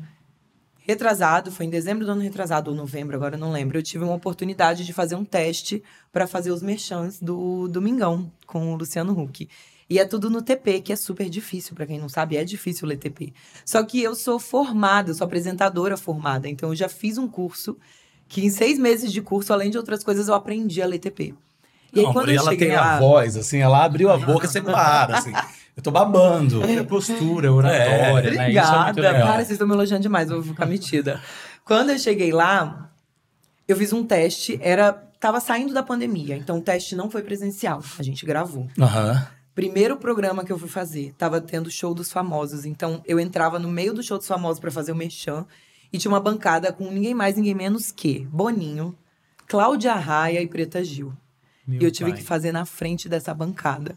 retrasado, 0.86 1.50
foi 1.50 1.66
em 1.66 1.70
dezembro 1.70 2.04
do 2.04 2.12
ano 2.12 2.20
retrasado, 2.20 2.70
ou 2.70 2.76
novembro, 2.76 3.16
agora 3.16 3.34
eu 3.34 3.40
não 3.40 3.50
lembro. 3.50 3.76
Eu 3.76 3.82
tive 3.82 4.04
uma 4.04 4.14
oportunidade 4.14 4.84
de 4.84 4.92
fazer 4.92 5.16
um 5.16 5.24
teste 5.24 5.82
para 6.12 6.28
fazer 6.28 6.52
os 6.52 6.62
merchants 6.62 7.20
do 7.20 7.66
Domingão 7.66 8.30
com 8.46 8.72
o 8.72 8.76
Luciano 8.76 9.12
Huck. 9.20 9.48
E 9.90 9.98
é 9.98 10.04
tudo 10.04 10.30
no 10.30 10.42
TP, 10.42 10.80
que 10.80 10.92
é 10.92 10.96
super 10.96 11.28
difícil, 11.28 11.74
para 11.74 11.86
quem 11.86 11.98
não 11.98 12.08
sabe, 12.08 12.36
é 12.36 12.44
difícil 12.44 12.86
ler 12.86 12.98
TP. 12.98 13.32
Só 13.64 13.82
que 13.82 14.00
eu 14.00 14.14
sou 14.14 14.38
formada, 14.38 15.10
eu 15.10 15.14
sou 15.14 15.24
apresentadora 15.24 15.96
formada, 15.96 16.48
então 16.48 16.68
eu 16.68 16.76
já 16.76 16.88
fiz 16.88 17.18
um 17.18 17.26
curso 17.26 17.76
que 18.28 18.44
em 18.44 18.50
seis 18.50 18.78
meses 18.78 19.12
de 19.12 19.20
curso, 19.20 19.52
além 19.52 19.70
de 19.70 19.78
outras 19.78 20.04
coisas, 20.04 20.28
eu 20.28 20.34
aprendi 20.34 20.80
a 20.80 20.86
ler 20.86 20.98
TP. 20.98 21.34
E 21.92 22.00
aí, 22.00 22.04
Não, 22.04 22.12
quando 22.12 22.30
e 22.30 22.36
ela 22.36 22.56
tem 22.56 22.72
lá... 22.72 22.96
a 22.96 22.98
voz, 22.98 23.36
assim, 23.36 23.58
ela 23.58 23.84
abriu 23.84 24.10
a 24.10 24.18
boca, 24.18 24.46
você 24.46 24.60
para, 24.60 25.18
assim. 25.18 25.32
Eu 25.76 25.82
tô 25.82 25.90
babando. 25.90 26.64
É 26.64 26.82
postura, 26.82 27.52
oratória, 27.52 28.30
né? 28.30 28.50
Isso 28.50 28.58
é 28.58 28.72
muito 28.72 28.90
Obrigada. 28.90 29.00
legal. 29.00 29.26
Cara, 29.26 29.36
vocês 29.38 29.50
estão 29.50 29.68
me 29.68 29.74
elogiando 29.74 30.02
demais, 30.02 30.30
eu 30.30 30.36
vou 30.42 30.52
ficar 30.54 30.66
metida. 30.66 31.20
Quando 31.64 31.90
eu 31.90 31.98
cheguei 31.98 32.32
lá, 32.32 32.90
eu 33.68 33.76
fiz 33.76 33.92
um 33.92 34.04
teste, 34.04 34.58
era 34.62 34.92
tava 35.20 35.40
saindo 35.40 35.74
da 35.74 35.82
pandemia, 35.82 36.36
então 36.36 36.58
o 36.58 36.62
teste 36.62 36.94
não 36.94 37.10
foi 37.10 37.22
presencial, 37.22 37.82
a 37.98 38.02
gente 38.02 38.24
gravou. 38.24 38.68
Aham. 38.78 39.26
Primeiro 39.54 39.96
programa 39.96 40.44
que 40.44 40.52
eu 40.52 40.58
fui 40.58 40.68
fazer, 40.68 41.14
tava 41.16 41.40
tendo 41.40 41.70
show 41.70 41.94
dos 41.94 42.12
famosos, 42.12 42.66
então 42.66 43.02
eu 43.06 43.18
entrava 43.18 43.58
no 43.58 43.68
meio 43.68 43.94
do 43.94 44.02
show 44.02 44.18
dos 44.18 44.26
famosos 44.26 44.60
pra 44.60 44.70
fazer 44.70 44.92
o 44.92 44.96
merchan 44.96 45.46
e 45.92 45.98
tinha 45.98 46.12
uma 46.12 46.20
bancada 46.20 46.72
com 46.72 46.90
ninguém 46.90 47.14
mais, 47.14 47.36
ninguém 47.36 47.54
menos 47.54 47.90
que 47.90 48.20
Boninho, 48.30 48.94
Cláudia 49.48 49.94
Raia 49.94 50.42
e 50.42 50.46
Preta 50.46 50.84
Gil. 50.84 51.12
Meu 51.66 51.80
e 51.80 51.84
eu 51.84 51.90
tive 51.90 52.10
pai. 52.10 52.20
que 52.20 52.24
fazer 52.24 52.52
na 52.52 52.64
frente 52.64 53.08
dessa 53.08 53.32
bancada. 53.32 53.96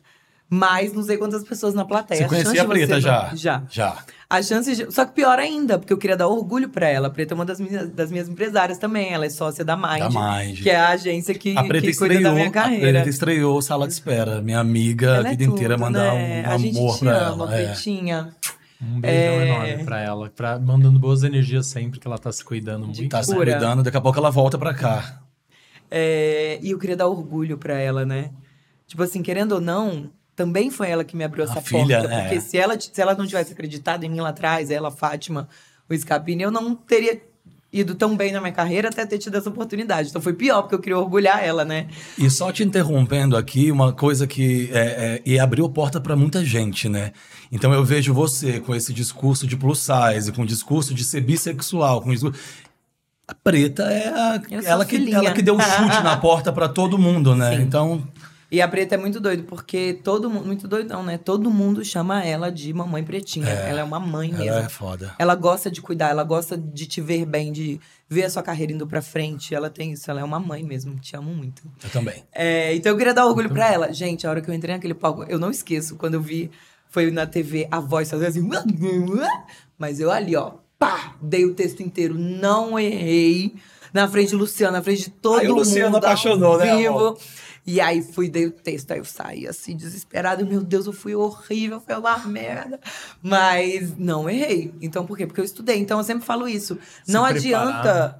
Mas 0.50 0.94
não 0.94 1.03
sei 1.03 1.15
quantas 1.18 1.44
pessoas 1.44 1.74
na 1.75 1.86
plateia. 1.86 2.20
Você 2.20 2.24
A 2.25 2.27
conhecia 2.27 2.62
a 2.62 2.65
de 2.65 2.70
Preta 2.70 2.96
você- 2.96 3.01
já? 3.01 3.32
Já. 3.36 3.63
Já. 3.70 3.98
A 4.27 4.41
chance 4.41 4.75
de... 4.75 4.91
Só 4.91 5.06
que 5.06 5.13
pior 5.13 5.38
ainda, 5.39 5.77
porque 5.77 5.94
eu 5.94 5.98
queria 5.98 6.18
dar 6.18 6.27
orgulho 6.27 6.70
pra 6.70 6.88
ela. 6.88 7.08
A 7.08 7.12
Preta 7.12 7.34
é 7.34 7.36
uma 7.36 7.46
das 7.46 7.60
minhas, 7.60 7.88
das 7.89 8.12
minhas 8.12 8.27
empresárias 8.27 8.77
também. 8.79 9.13
Ela 9.13 9.25
é 9.25 9.29
sócia 9.29 9.63
da 9.63 9.75
Mind. 9.77 10.00
Da 10.00 10.10
Mind. 10.10 10.62
Que 10.63 10.70
é 10.72 10.75
a 10.75 10.89
agência 10.89 11.34
que, 11.36 11.56
A 11.58 11.63
Preta 11.63 11.86
que 11.88 11.96
cuida 11.96 12.13
estreou, 12.15 12.24
da 12.24 12.32
minha 12.36 12.48
a 12.48 12.51
carreira. 12.51 12.91
Preta 12.94 13.10
estreou 13.10 13.62
Sala 13.62 13.86
de 13.88 13.94
Espera. 13.94 14.41
Minha 14.41 14.60
amiga, 14.60 15.08
Ela 15.15 15.27
a 15.27 15.27
é 15.27 15.32
vida 15.32 15.44
inteira 15.44 15.75
tudo, 15.75 15.84
manda 15.86 16.13
né? 16.13 16.44
um 16.46 16.50
A 16.50 16.53
amor 16.56 17.00
pra 17.00 17.27
ama, 17.27 17.44
ela. 17.46 17.56
É. 17.60 17.65
Pretinha. 17.68 18.29
Um 18.82 19.00
beijão 19.01 19.34
É. 19.41 19.48
enorme 19.70 19.84
pra 19.86 20.00
ela, 20.01 20.29
pra, 20.36 20.58
mandando 20.58 20.98
boas 21.00 21.24
energias 21.24 21.68
sempre, 21.68 22.00
que 22.00 22.08
ela 22.08 22.18
tá 22.18 22.32
se 22.32 22.44
cuidando 22.46 22.86
muito. 22.88 23.10
Tá 23.10 23.22
se 23.22 23.36
cuidando, 23.36 23.84
daqui 23.84 23.98
a 23.98 24.01
pouco 24.01 24.18
ela 24.18 24.29
volta 24.32 24.58
pra 24.58 24.74
cá. 24.74 25.20
É, 25.91 26.60
e 26.62 26.72
eu 26.72 26.79
queria 26.79 26.96
dar 26.96 27.08
orgulho 27.08 27.58
pra 27.58 27.77
ela, 27.77 28.06
né? 28.06 28.32
Tipo 28.88 29.03
assim, 29.03 29.22
querendo 29.22 29.53
ou 29.53 29.62
não, 29.62 30.10
também 30.39 30.72
foi 30.72 30.89
ela 30.89 31.03
que 31.03 31.17
me 31.17 31.25
abriu 31.25 31.43
A 31.43 31.51
essa 31.51 31.62
filha, 31.62 32.00
porta. 32.00 32.13
é. 32.15 32.22
Porque 32.22 32.39
se 32.39 32.58
ela, 32.58 32.79
se 32.79 33.01
ela 33.01 33.13
não 33.13 33.27
tivesse 33.27 33.51
acreditado 33.51 34.05
em 34.05 34.10
mim 34.10 34.22
lá 34.22 34.29
atrás, 34.29 34.72
ela, 34.72 34.89
Fátima, 34.89 35.50
o 35.89 35.93
Scapini, 35.93 36.43
eu 36.43 36.50
não 36.50 36.74
teria 36.74 37.22
ido 37.74 37.93
tão 37.93 38.15
bem 38.15 38.31
na 38.31 38.39
minha 38.39 38.53
carreira 38.53 38.88
até 38.88 39.05
ter 39.05 39.17
tido 39.17 39.36
essa 39.36 39.50
oportunidade. 39.50 40.08
Então 40.08 40.22
foi 40.22 40.31
pior, 40.31 40.62
porque 40.62 40.75
eu 40.75 40.79
queria 40.79 40.98
orgulhar 40.98 41.43
ela, 41.43 41.65
né? 41.65 41.88
E 42.17 42.29
só 42.29 42.53
te 42.53 42.63
interrompendo 42.63 43.36
aqui, 43.36 43.69
uma 43.69 43.91
coisa 43.91 44.25
que. 44.25 44.69
É, 44.72 44.79
é, 44.79 45.22
e 45.25 45.38
abriu 45.38 45.69
porta 45.69 46.00
para 46.00 46.15
muita 46.15 46.41
gente, 46.46 46.88
né? 46.88 47.12
Então 47.51 47.74
eu 47.74 47.84
vejo 47.84 48.13
você 48.13 48.62
com 48.62 48.74
esse 48.74 48.93
discurso 48.93 49.46
de 49.46 49.58
plus 49.58 49.79
size, 49.79 50.31
com 50.31 50.43
o 50.43 50.46
discurso 50.46 50.93
de 50.93 51.03
ser 51.03 51.19
bissexual, 51.19 52.01
com 52.01 52.12
discurso... 52.12 52.39
A 53.27 53.36
preta 53.36 53.84
é 53.84 54.08
a, 54.08 54.41
ela, 54.65 54.86
que, 54.86 55.13
ela 55.13 55.31
que 55.34 55.41
deu 55.41 55.55
um 55.55 55.60
chute 55.60 56.01
na 56.01 56.15
porta 56.17 56.51
para 56.53 56.69
todo 56.69 56.98
mundo, 56.98 57.36
né? 57.36 57.58
Sim. 57.58 57.63
Então. 57.63 58.08
E 58.51 58.62
a 58.62 58.68
Preta 58.68 58.96
é 58.96 58.98
muito 58.98 59.20
doido, 59.20 59.44
porque 59.44 60.00
todo 60.03 60.29
mundo. 60.29 60.46
Muito 60.46 60.68
doido, 60.68 60.89
não, 60.89 61.03
né? 61.03 61.20
Todo 61.20 61.51
mundo 61.51 61.86
chama 61.86 62.24
ela 62.24 62.51
de 62.51 62.74
mamãe 62.74 63.03
pretinha. 63.03 63.48
É, 63.48 63.70
ela 63.70 63.82
é 63.82 63.84
uma 63.84 64.00
mãe 64.00 64.29
ela 64.32 64.39
mesmo. 64.39 64.60
é 64.62 64.70
foda. 64.70 65.13
Ela 65.20 65.36
gosta 65.36 65.70
de 65.70 65.82
cuidar, 65.82 66.10
ela 66.10 66.24
gosta 66.24 66.58
de 66.58 66.88
te 66.88 67.00
ver 67.00 67.25
bem, 67.25 67.51
de 67.51 67.79
ver 68.10 68.24
a 68.24 68.29
sua 68.29 68.41
carreira 68.41 68.74
indo 68.74 68.88
pra 68.88 69.03
frente. 69.03 69.53
Ela 69.53 69.70
tem 69.70 69.91
isso, 69.91 70.10
ela 70.10 70.22
é 70.22 70.24
uma 70.24 70.39
mãe 70.39 70.63
mesmo. 70.63 71.00
Te 71.00 71.15
amo 71.15 71.32
muito. 71.32 71.62
Eu 71.84 71.89
também. 71.91 72.24
É, 72.34 72.74
então 72.74 72.91
eu 72.91 72.98
queria 72.98 73.13
dar 73.13 73.27
orgulho 73.27 73.50
pra 73.50 73.72
ela. 73.72 73.94
Gente, 73.94 74.25
a 74.25 74.32
hora 74.32 74.41
que 74.41 74.50
eu 74.50 74.53
entrei 74.56 74.74
naquele 74.74 74.96
palco, 74.96 75.24
eu 75.24 75.38
não 75.38 75.51
esqueço, 75.51 75.96
quando 75.96 76.15
eu 76.15 76.22
vi, 76.22 76.50
foi 76.89 77.12
na 77.12 77.27
TV, 77.27 77.68
a 77.70 77.79
voz 77.79 78.10
fazendo 78.10 78.29
assim. 78.29 78.50
Mas 79.77 80.00
eu 80.00 80.10
ali, 80.12 80.36
ó, 80.36 80.53
pá, 80.77 81.15
dei 81.22 81.46
o 81.46 81.53
texto 81.53 81.82
inteiro, 81.82 82.15
não 82.18 82.79
errei. 82.79 83.53
Na 83.94 84.08
frente 84.08 84.29
de 84.29 84.36
Luciano, 84.36 84.74
na 84.74 84.84
frente 84.84 85.06
de 85.06 85.10
todo 85.10 85.39
Aí 85.39 85.48
o 85.48 85.50
mundo. 85.50 85.60
Luciano 85.60 85.96
ao 85.96 86.03
apaixonou, 86.03 86.58
né, 86.60 86.75
vivo. 86.77 86.89
amor? 86.89 87.18
E 87.71 87.79
aí 87.79 88.01
fui, 88.01 88.27
dei 88.27 88.47
o 88.47 88.51
texto, 88.51 88.89
aí 88.89 88.97
eu 88.97 89.05
saí 89.05 89.47
assim, 89.47 89.77
desesperada. 89.77 90.43
Meu 90.43 90.63
Deus, 90.63 90.88
eu 90.88 90.91
fui 90.91 91.13
horrível, 91.13 91.79
foi 91.79 91.93
uma 91.93 92.17
merda. 92.25 92.79
Mas 93.21 93.95
não 93.95 94.27
errei. 94.27 94.73
Então, 94.81 95.05
por 95.05 95.15
quê? 95.15 95.27
Porque 95.27 95.39
eu 95.39 95.45
estudei. 95.45 95.77
Então, 95.77 95.99
eu 95.99 96.03
sempre 96.03 96.25
falo 96.25 96.47
isso. 96.47 96.79
Se 97.03 97.13
não 97.13 97.25
preparar. 97.25 97.67
adianta 97.67 98.19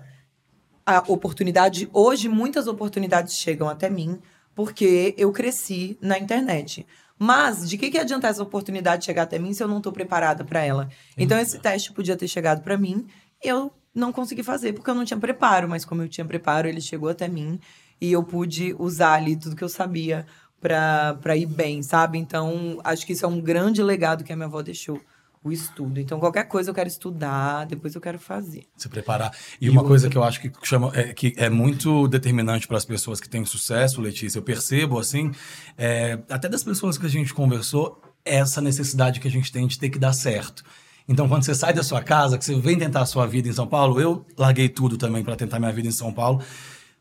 a 0.86 1.00
oportunidade. 1.08 1.90
Hoje, 1.92 2.30
muitas 2.30 2.68
oportunidades 2.68 3.34
chegam 3.38 3.68
até 3.68 3.90
mim 3.90 4.20
porque 4.54 5.16
eu 5.18 5.32
cresci 5.32 5.98
na 6.00 6.20
internet. 6.20 6.86
Mas 7.18 7.68
de 7.68 7.76
que, 7.76 7.90
que 7.90 7.98
adianta 7.98 8.28
essa 8.28 8.44
oportunidade 8.44 9.04
chegar 9.04 9.24
até 9.24 9.40
mim 9.40 9.52
se 9.52 9.64
eu 9.64 9.68
não 9.68 9.78
estou 9.78 9.92
preparada 9.92 10.44
para 10.44 10.64
ela? 10.64 10.90
Então, 11.18 11.40
esse 11.40 11.58
teste 11.58 11.92
podia 11.92 12.16
ter 12.16 12.28
chegado 12.28 12.62
para 12.62 12.78
mim 12.78 13.08
e 13.44 13.48
eu 13.48 13.74
não 13.96 14.12
consegui 14.12 14.44
fazer 14.44 14.74
porque 14.74 14.92
eu 14.92 14.96
não 14.96 15.06
tinha 15.06 15.20
preparo. 15.20 15.68
Mas, 15.68 15.84
como 15.84 16.04
eu 16.04 16.08
tinha 16.08 16.24
preparo, 16.24 16.68
ele 16.68 16.82
chegou 16.82 17.10
até 17.10 17.28
mim 17.28 17.60
e 18.02 18.12
eu 18.12 18.24
pude 18.24 18.76
usar 18.80 19.14
ali 19.14 19.36
tudo 19.36 19.56
que 19.56 19.64
eu 19.64 19.70
sabia 19.70 20.26
para 20.62 21.36
ir 21.38 21.46
bem, 21.46 21.82
sabe? 21.82 22.18
Então, 22.18 22.80
acho 22.84 23.06
que 23.06 23.14
isso 23.14 23.26
é 23.26 23.28
um 23.30 23.40
grande 23.40 23.82
legado 23.82 24.24
que 24.24 24.34
a 24.34 24.36
minha 24.36 24.48
avó 24.48 24.62
deixou. 24.62 25.00
O 25.42 25.54
estudo. 25.54 26.02
Então, 26.02 26.20
qualquer 26.20 26.44
coisa 26.50 26.70
eu 26.70 26.74
quero 26.74 26.90
estudar, 26.90 27.66
depois 27.66 27.96
eu 27.96 28.02
quero 28.02 28.20
fazer. 28.20 28.66
Se 28.76 28.90
preparar. 28.90 29.32
E, 29.62 29.68
E 29.68 29.70
uma 29.70 29.82
o- 29.82 29.86
coisa 29.86 30.10
que 30.10 30.18
eu 30.18 30.22
acho 30.26 30.42
que, 30.42 30.52
chama, 30.64 30.92
é, 30.94 31.14
que 31.14 31.34
é 31.38 31.50
muito 31.50 32.10
determinante 32.10 32.68
para 32.68 32.76
as 32.76 32.84
pessoas 32.84 33.22
que 33.22 33.30
têm 33.30 33.46
sucesso, 33.46 34.02
Letícia, 34.02 34.38
eu 34.38 34.44
percebo, 34.44 35.00
assim, 35.00 35.32
é, 35.78 36.20
até 36.30 36.50
das 36.50 36.62
pessoas 36.62 36.98
que 36.98 37.06
a 37.06 37.10
gente 37.10 37.34
conversou, 37.34 38.02
essa 38.26 38.60
necessidade 38.60 39.22
que 39.22 39.30
a 39.30 39.32
gente 39.32 39.50
tem 39.50 39.66
de 39.66 39.80
ter 39.80 39.90
que 39.90 39.98
dar 39.98 40.12
certo. 40.12 40.62
Então, 41.08 41.26
quando 41.30 41.44
você 41.46 41.56
sai 41.56 41.74
da 41.74 41.84
sua 41.84 42.04
casa, 42.04 42.38
que 42.38 42.44
você 42.44 42.60
vem 42.60 42.78
tentar 42.78 43.00
a 43.04 43.06
sua 43.06 43.26
vida 43.26 43.48
em 43.48 43.54
São 43.54 43.66
Paulo, 43.66 44.02
eu 44.02 44.26
larguei 44.38 44.68
tudo 44.68 44.98
também 44.98 45.24
para 45.24 45.38
tentar 45.38 45.58
minha 45.58 45.72
vida 45.72 45.88
em 45.88 45.92
São 45.92 46.12
Paulo, 46.12 46.44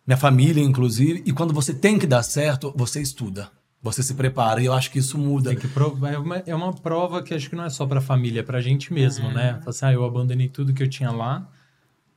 minha 0.08 0.16
família, 0.16 0.64
inclusive, 0.64 1.22
e 1.26 1.32
quando 1.32 1.52
você 1.52 1.74
tem 1.74 1.98
que 1.98 2.06
dar 2.06 2.22
certo, 2.22 2.72
você 2.74 2.98
estuda. 2.98 3.50
Você 3.82 4.02
se 4.02 4.14
prepara, 4.14 4.58
e 4.58 4.64
eu 4.64 4.72
acho 4.72 4.90
que 4.90 4.98
isso 4.98 5.18
muda. 5.18 5.50
Tem 5.50 5.58
que 5.58 5.68
é, 6.06 6.18
uma, 6.18 6.36
é 6.38 6.54
uma 6.54 6.72
prova 6.72 7.22
que 7.22 7.34
acho 7.34 7.50
que 7.50 7.54
não 7.54 7.64
é 7.64 7.68
só 7.68 7.84
pra 7.84 8.00
família, 8.00 8.40
é 8.40 8.42
pra 8.42 8.58
gente 8.58 8.90
mesmo, 8.90 9.30
né? 9.30 9.58
Fala 9.58 9.68
assim, 9.68 9.84
ah, 9.84 9.92
eu 9.92 10.02
abandonei 10.06 10.48
tudo 10.48 10.72
que 10.72 10.82
eu 10.82 10.88
tinha 10.88 11.10
lá, 11.10 11.46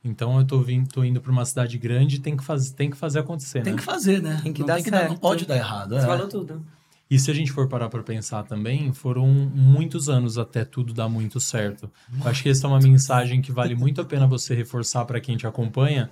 então 0.02 0.38
eu 0.38 0.46
tô, 0.46 0.62
vindo, 0.62 0.88
tô 0.88 1.04
indo 1.04 1.20
pra 1.20 1.30
uma 1.30 1.44
cidade 1.44 1.76
grande 1.76 2.18
tem 2.18 2.34
que, 2.34 2.42
faz, 2.42 2.70
tem 2.70 2.88
que 2.88 2.96
fazer 2.96 3.18
acontecer, 3.18 3.60
Tem 3.62 3.74
né? 3.74 3.78
que 3.78 3.84
fazer, 3.84 4.22
né? 4.22 4.40
Tem 4.42 4.54
que 4.54 4.60
não 4.60 4.66
dar 4.68 4.74
tem 4.76 4.84
que 4.84 4.90
dar, 4.90 5.02
não 5.02 5.08
certo. 5.08 5.20
pode 5.20 5.44
dar 5.44 5.56
errado. 5.56 5.90
Você 5.90 6.04
é. 6.04 6.08
falou 6.08 6.28
tudo. 6.28 6.64
E 7.10 7.18
se 7.18 7.30
a 7.30 7.34
gente 7.34 7.52
for 7.52 7.68
parar 7.68 7.90
pra 7.90 8.02
pensar 8.02 8.42
também, 8.44 8.90
foram 8.94 9.26
muitos 9.28 10.08
anos 10.08 10.38
até 10.38 10.64
tudo 10.64 10.94
dar 10.94 11.10
muito 11.10 11.38
certo. 11.38 11.90
Eu 12.18 12.30
acho 12.30 12.42
que 12.42 12.48
essa 12.48 12.66
é 12.66 12.70
uma 12.70 12.80
mensagem 12.80 13.42
que 13.42 13.52
vale 13.52 13.74
muito 13.74 14.00
a 14.00 14.04
pena 14.04 14.26
você 14.26 14.54
reforçar 14.54 15.04
pra 15.04 15.20
quem 15.20 15.36
te 15.36 15.46
acompanha, 15.46 16.08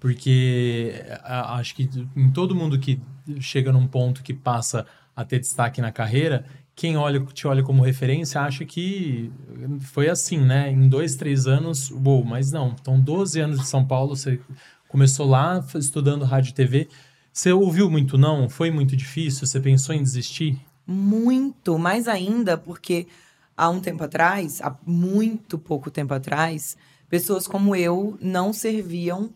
porque 0.00 1.04
acho 1.24 1.74
que 1.74 1.88
em 2.16 2.30
todo 2.30 2.54
mundo 2.54 2.78
que 2.78 3.00
chega 3.40 3.72
num 3.72 3.86
ponto 3.86 4.22
que 4.22 4.32
passa 4.32 4.86
a 5.14 5.24
ter 5.24 5.40
destaque 5.40 5.80
na 5.80 5.90
carreira, 5.90 6.44
quem 6.78 6.96
olha, 6.96 7.20
te 7.34 7.46
olha 7.48 7.62
como 7.62 7.82
referência 7.82 8.40
acha 8.40 8.64
que 8.64 9.32
foi 9.80 10.08
assim, 10.08 10.38
né? 10.38 10.70
Em 10.70 10.88
dois, 10.88 11.16
três 11.16 11.48
anos, 11.48 11.90
uou, 11.90 12.24
mas 12.24 12.52
não. 12.52 12.76
Então, 12.80 13.00
12 13.00 13.40
anos 13.40 13.58
de 13.58 13.66
São 13.66 13.84
Paulo, 13.84 14.14
você 14.14 14.40
começou 14.86 15.26
lá 15.26 15.64
estudando 15.74 16.24
rádio 16.24 16.50
e 16.50 16.54
TV. 16.54 16.88
Você 17.32 17.52
ouviu 17.52 17.90
muito 17.90 18.16
não? 18.16 18.48
Foi 18.48 18.70
muito 18.70 18.96
difícil? 18.96 19.44
Você 19.44 19.60
pensou 19.60 19.92
em 19.92 20.02
desistir? 20.02 20.60
Muito, 20.86 21.76
mais 21.78 22.06
ainda 22.06 22.56
porque 22.56 23.08
há 23.56 23.68
um 23.68 23.80
tempo 23.80 24.04
atrás, 24.04 24.60
há 24.62 24.76
muito 24.86 25.58
pouco 25.58 25.90
tempo 25.90 26.14
atrás, 26.14 26.76
pessoas 27.08 27.48
como 27.48 27.74
eu 27.74 28.16
não 28.22 28.52
serviam 28.52 29.30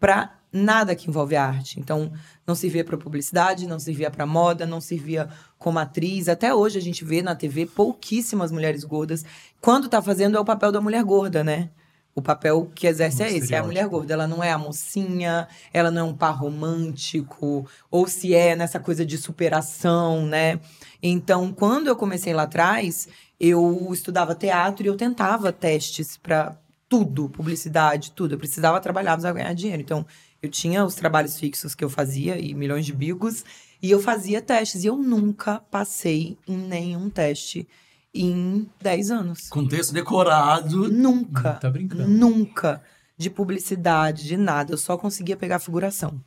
para 0.00 0.40
nada 0.52 0.96
que 0.96 1.08
envolve 1.08 1.36
a 1.36 1.44
arte. 1.44 1.78
Então, 1.78 2.12
não 2.46 2.54
servia 2.54 2.84
para 2.84 2.96
publicidade, 2.96 3.68
não 3.68 3.78
servia 3.78 4.10
para 4.10 4.26
moda, 4.26 4.66
não 4.66 4.80
servia 4.80 5.28
como 5.58 5.78
atriz. 5.78 6.28
Até 6.28 6.52
hoje 6.52 6.78
a 6.78 6.82
gente 6.82 7.04
vê 7.04 7.22
na 7.22 7.36
TV 7.36 7.66
pouquíssimas 7.66 8.50
mulheres 8.50 8.82
gordas. 8.82 9.24
Quando 9.60 9.88
tá 9.88 10.02
fazendo 10.02 10.36
é 10.36 10.40
o 10.40 10.44
papel 10.44 10.72
da 10.72 10.80
mulher 10.80 11.04
gorda, 11.04 11.44
né? 11.44 11.70
O 12.12 12.20
papel 12.20 12.68
que 12.74 12.88
exerce 12.88 13.22
Um 13.22 13.26
é 13.26 13.32
esse, 13.36 13.54
é 13.54 13.58
a 13.58 13.62
mulher 13.62 13.86
gorda. 13.86 14.12
Ela 14.12 14.26
não 14.26 14.42
é 14.42 14.50
a 14.50 14.58
mocinha, 14.58 15.46
ela 15.72 15.92
não 15.92 16.00
é 16.00 16.04
um 16.10 16.16
par 16.16 16.32
romântico, 16.32 17.66
ou 17.88 18.08
se 18.08 18.34
é 18.34 18.56
nessa 18.56 18.80
coisa 18.80 19.06
de 19.06 19.16
superação, 19.16 20.26
né? 20.26 20.58
Então, 21.00 21.52
quando 21.52 21.86
eu 21.86 21.94
comecei 21.94 22.34
lá 22.34 22.42
atrás, 22.42 23.08
eu 23.38 23.88
estudava 23.92 24.34
teatro 24.34 24.84
e 24.84 24.88
eu 24.88 24.96
tentava 24.96 25.52
testes 25.52 26.16
para 26.16 26.56
tudo, 26.90 27.30
publicidade, 27.30 28.10
tudo. 28.10 28.34
Eu 28.34 28.38
precisava 28.38 28.80
trabalhar, 28.80 29.12
precisava 29.12 29.38
ganhar 29.38 29.54
dinheiro. 29.54 29.80
Então, 29.80 30.04
eu 30.42 30.50
tinha 30.50 30.84
os 30.84 30.96
trabalhos 30.96 31.38
fixos 31.38 31.72
que 31.72 31.84
eu 31.84 31.88
fazia 31.88 32.36
e 32.36 32.52
milhões 32.52 32.84
de 32.84 32.92
bicos, 32.92 33.44
e 33.80 33.92
eu 33.92 34.00
fazia 34.00 34.42
testes. 34.42 34.82
E 34.82 34.88
eu 34.88 34.96
nunca 34.96 35.60
passei 35.70 36.36
em 36.48 36.56
nenhum 36.56 37.08
teste 37.08 37.66
em 38.12 38.68
10 38.82 39.10
anos. 39.12 39.48
Com 39.48 39.68
texto 39.68 39.92
decorado. 39.92 40.90
Nunca. 40.90 41.52
Tá 41.54 41.70
brincando. 41.70 42.08
Nunca. 42.08 42.82
De 43.16 43.30
publicidade, 43.30 44.26
de 44.26 44.36
nada. 44.36 44.72
Eu 44.72 44.78
só 44.78 44.98
conseguia 44.98 45.36
pegar 45.36 45.60
figuração. 45.60 46.20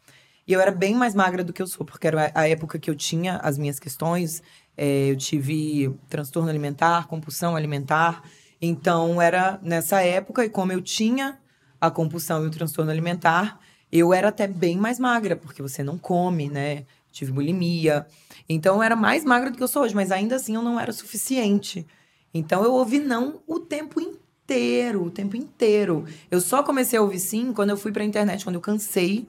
E 0.47 0.53
eu 0.53 0.61
era 0.61 0.71
bem 0.71 0.95
mais 0.95 1.13
magra 1.13 1.43
do 1.43 1.51
que 1.51 1.61
eu 1.61 1.67
sou, 1.67 1.85
porque 1.85 2.07
era 2.07 2.31
a 2.33 2.47
época 2.47 2.79
que 2.79 2.89
eu 2.89 2.95
tinha 2.95 3.37
as 3.37 3.57
minhas 3.57 3.79
questões. 3.79 4.41
É, 4.77 5.11
eu 5.11 5.17
tive 5.17 5.93
transtorno 6.07 6.49
alimentar, 6.49 7.07
compulsão 7.07 7.53
alimentar. 7.53 8.23
Então, 8.65 9.21
era 9.21 9.59
nessa 9.61 10.01
época, 10.01 10.45
e 10.45 10.49
como 10.49 10.71
eu 10.71 10.81
tinha 10.81 11.37
a 11.81 11.91
compulsão 11.91 12.45
e 12.45 12.47
o 12.47 12.49
transtorno 12.49 12.89
alimentar, 12.89 13.59
eu 13.91 14.13
era 14.13 14.29
até 14.29 14.47
bem 14.47 14.77
mais 14.77 14.97
magra, 14.97 15.35
porque 15.35 15.61
você 15.61 15.83
não 15.83 15.97
come, 15.97 16.47
né? 16.47 16.85
Tive 17.11 17.33
bulimia. 17.33 18.07
Então, 18.47 18.77
eu 18.77 18.83
era 18.83 18.95
mais 18.95 19.25
magra 19.25 19.51
do 19.51 19.57
que 19.57 19.63
eu 19.63 19.67
sou 19.67 19.83
hoje, 19.83 19.93
mas 19.93 20.13
ainda 20.13 20.37
assim 20.37 20.55
eu 20.55 20.61
não 20.61 20.79
era 20.79 20.91
o 20.91 20.93
suficiente. 20.93 21.85
Então, 22.33 22.63
eu 22.63 22.71
ouvi 22.71 22.99
não 22.99 23.41
o 23.45 23.59
tempo 23.59 23.99
inteiro, 23.99 25.03
o 25.03 25.11
tempo 25.11 25.35
inteiro. 25.35 26.05
Eu 26.31 26.39
só 26.39 26.63
comecei 26.63 26.97
a 26.97 27.01
ouvir 27.01 27.19
sim 27.19 27.51
quando 27.51 27.71
eu 27.71 27.77
fui 27.77 27.91
pra 27.91 28.05
internet, 28.05 28.45
quando 28.45 28.55
eu 28.55 28.61
cansei 28.61 29.27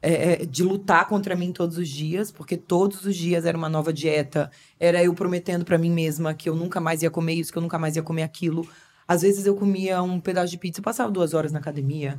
é, 0.00 0.42
é, 0.42 0.46
de 0.46 0.62
lutar 0.62 1.06
contra 1.08 1.34
mim 1.34 1.52
todos 1.52 1.76
os 1.78 1.88
dias, 1.88 2.30
porque 2.30 2.56
todos 2.56 3.04
os 3.04 3.16
dias 3.16 3.44
era 3.44 3.56
uma 3.58 3.68
nova 3.68 3.92
dieta, 3.92 4.50
era 4.78 5.02
eu 5.02 5.12
prometendo 5.14 5.64
pra 5.64 5.76
mim 5.78 5.90
mesma 5.90 6.34
que 6.34 6.48
eu 6.48 6.54
nunca 6.54 6.80
mais 6.80 7.02
ia 7.02 7.10
comer 7.10 7.34
isso, 7.34 7.50
que 7.52 7.58
eu 7.58 7.62
nunca 7.62 7.78
mais 7.78 7.96
ia 7.96 8.02
comer 8.02 8.22
aquilo. 8.22 8.66
Às 9.06 9.22
vezes 9.22 9.46
eu 9.46 9.54
comia 9.56 10.02
um 10.02 10.20
pedaço 10.20 10.50
de 10.50 10.58
pizza 10.58 10.80
e 10.80 10.82
passava 10.82 11.10
duas 11.10 11.34
horas 11.34 11.50
na 11.50 11.58
academia. 11.58 12.18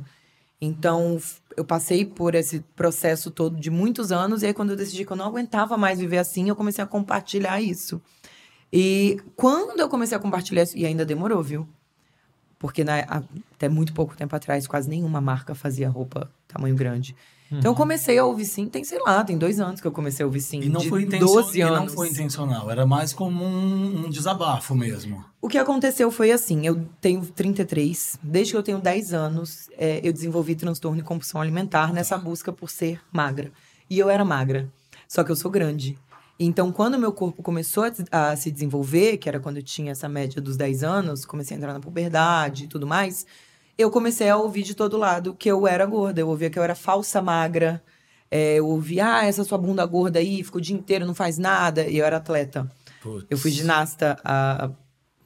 Então, 0.60 1.18
eu 1.56 1.64
passei 1.64 2.04
por 2.04 2.34
esse 2.34 2.60
processo 2.76 3.30
todo 3.30 3.56
de 3.56 3.70
muitos 3.70 4.12
anos, 4.12 4.42
e 4.42 4.46
aí, 4.46 4.52
quando 4.52 4.70
eu 4.70 4.76
decidi 4.76 5.06
que 5.06 5.12
eu 5.12 5.16
não 5.16 5.24
aguentava 5.24 5.78
mais 5.78 5.98
viver 5.98 6.18
assim, 6.18 6.48
eu 6.50 6.56
comecei 6.56 6.84
a 6.84 6.86
compartilhar 6.86 7.60
isso. 7.62 8.00
E 8.72 9.18
quando 9.34 9.80
eu 9.80 9.88
comecei 9.88 10.16
a 10.16 10.20
compartilhar 10.20 10.62
isso, 10.64 10.76
e 10.76 10.84
ainda 10.84 11.04
demorou, 11.04 11.42
viu? 11.42 11.66
Porque 12.58 12.84
na- 12.84 13.00
a- 13.00 13.22
até 13.54 13.68
muito 13.70 13.94
pouco 13.94 14.14
tempo 14.14 14.36
atrás, 14.36 14.66
quase 14.66 14.88
nenhuma 14.88 15.20
marca 15.20 15.54
fazia 15.54 15.88
roupa 15.88 16.30
tamanho 16.46 16.74
grande. 16.76 17.16
Então 17.58 17.72
eu 17.72 17.74
comecei 17.74 18.16
a 18.18 18.24
ouvir 18.24 18.44
sim, 18.44 18.68
tem, 18.68 18.84
sei 18.84 18.98
lá, 19.00 19.24
tem 19.24 19.36
dois 19.36 19.58
anos 19.58 19.80
que 19.80 19.86
eu 19.86 19.90
comecei 19.92 20.22
a 20.22 20.26
ouvir 20.26 20.40
sim. 20.40 20.60
E 20.62 20.68
não, 20.68 20.80
foi 20.82 21.02
intencio- 21.02 21.26
12 21.26 21.58
e 21.60 21.64
não 21.64 21.88
foi 21.88 22.08
intencional, 22.08 22.70
era 22.70 22.86
mais 22.86 23.12
como 23.12 23.44
um, 23.44 24.06
um 24.06 24.10
desabafo 24.10 24.74
mesmo. 24.74 25.24
O 25.40 25.48
que 25.48 25.58
aconteceu 25.58 26.10
foi 26.12 26.30
assim, 26.30 26.64
eu 26.66 26.86
tenho 27.00 27.22
33, 27.26 28.18
desde 28.22 28.52
que 28.52 28.56
eu 28.56 28.62
tenho 28.62 28.78
10 28.78 29.12
anos, 29.12 29.68
é, 29.76 30.00
eu 30.02 30.12
desenvolvi 30.12 30.54
transtorno 30.54 31.00
e 31.00 31.02
compulsão 31.02 31.40
alimentar 31.40 31.92
nessa 31.92 32.16
busca 32.16 32.52
por 32.52 32.70
ser 32.70 33.00
magra. 33.12 33.50
E 33.88 33.98
eu 33.98 34.08
era 34.08 34.24
magra, 34.24 34.68
só 35.08 35.24
que 35.24 35.32
eu 35.32 35.36
sou 35.36 35.50
grande. 35.50 35.98
Então, 36.38 36.70
quando 36.72 36.98
meu 36.98 37.12
corpo 37.12 37.42
começou 37.42 37.84
a, 38.12 38.30
a 38.30 38.36
se 38.36 38.50
desenvolver, 38.50 39.18
que 39.18 39.28
era 39.28 39.38
quando 39.40 39.56
eu 39.58 39.62
tinha 39.62 39.92
essa 39.92 40.08
média 40.08 40.40
dos 40.40 40.56
10 40.56 40.82
anos, 40.82 41.24
comecei 41.26 41.54
a 41.54 41.58
entrar 41.58 41.72
na 41.74 41.80
puberdade 41.80 42.64
e 42.64 42.66
tudo 42.68 42.86
mais, 42.86 43.26
eu 43.80 43.90
comecei 43.90 44.28
a 44.28 44.36
ouvir 44.36 44.62
de 44.62 44.74
todo 44.74 44.96
lado 44.96 45.34
que 45.34 45.50
eu 45.50 45.66
era 45.66 45.86
gorda. 45.86 46.20
Eu 46.20 46.28
ouvia 46.28 46.50
que 46.50 46.58
eu 46.58 46.62
era 46.62 46.74
falsa 46.74 47.22
magra. 47.22 47.82
É, 48.30 48.56
eu 48.56 48.66
ouvia, 48.66 49.16
ah, 49.16 49.24
essa 49.24 49.42
sua 49.42 49.58
bunda 49.58 49.84
gorda 49.84 50.18
aí, 50.18 50.44
fica 50.44 50.58
o 50.58 50.60
dia 50.60 50.76
inteiro, 50.76 51.06
não 51.06 51.14
faz 51.14 51.38
nada. 51.38 51.86
E 51.86 51.98
eu 51.98 52.04
era 52.04 52.18
atleta. 52.18 52.70
Putz. 53.02 53.26
Eu 53.28 53.38
fui 53.38 53.50
ginasta 53.50 54.18
a, 54.24 54.70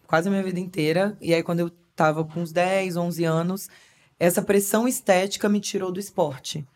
quase 0.07 0.29
a 0.29 0.31
minha 0.31 0.43
vida 0.43 0.61
inteira. 0.61 1.17
E 1.21 1.35
aí, 1.35 1.43
quando 1.43 1.61
eu 1.61 1.71
tava 1.95 2.25
com 2.25 2.41
uns 2.41 2.53
10, 2.53 2.97
11 2.97 3.25
anos, 3.25 3.69
essa 4.19 4.41
pressão 4.41 4.87
estética 4.87 5.49
me 5.49 5.61
tirou 5.61 5.93
do 5.93 6.01
esporte. 6.01 6.67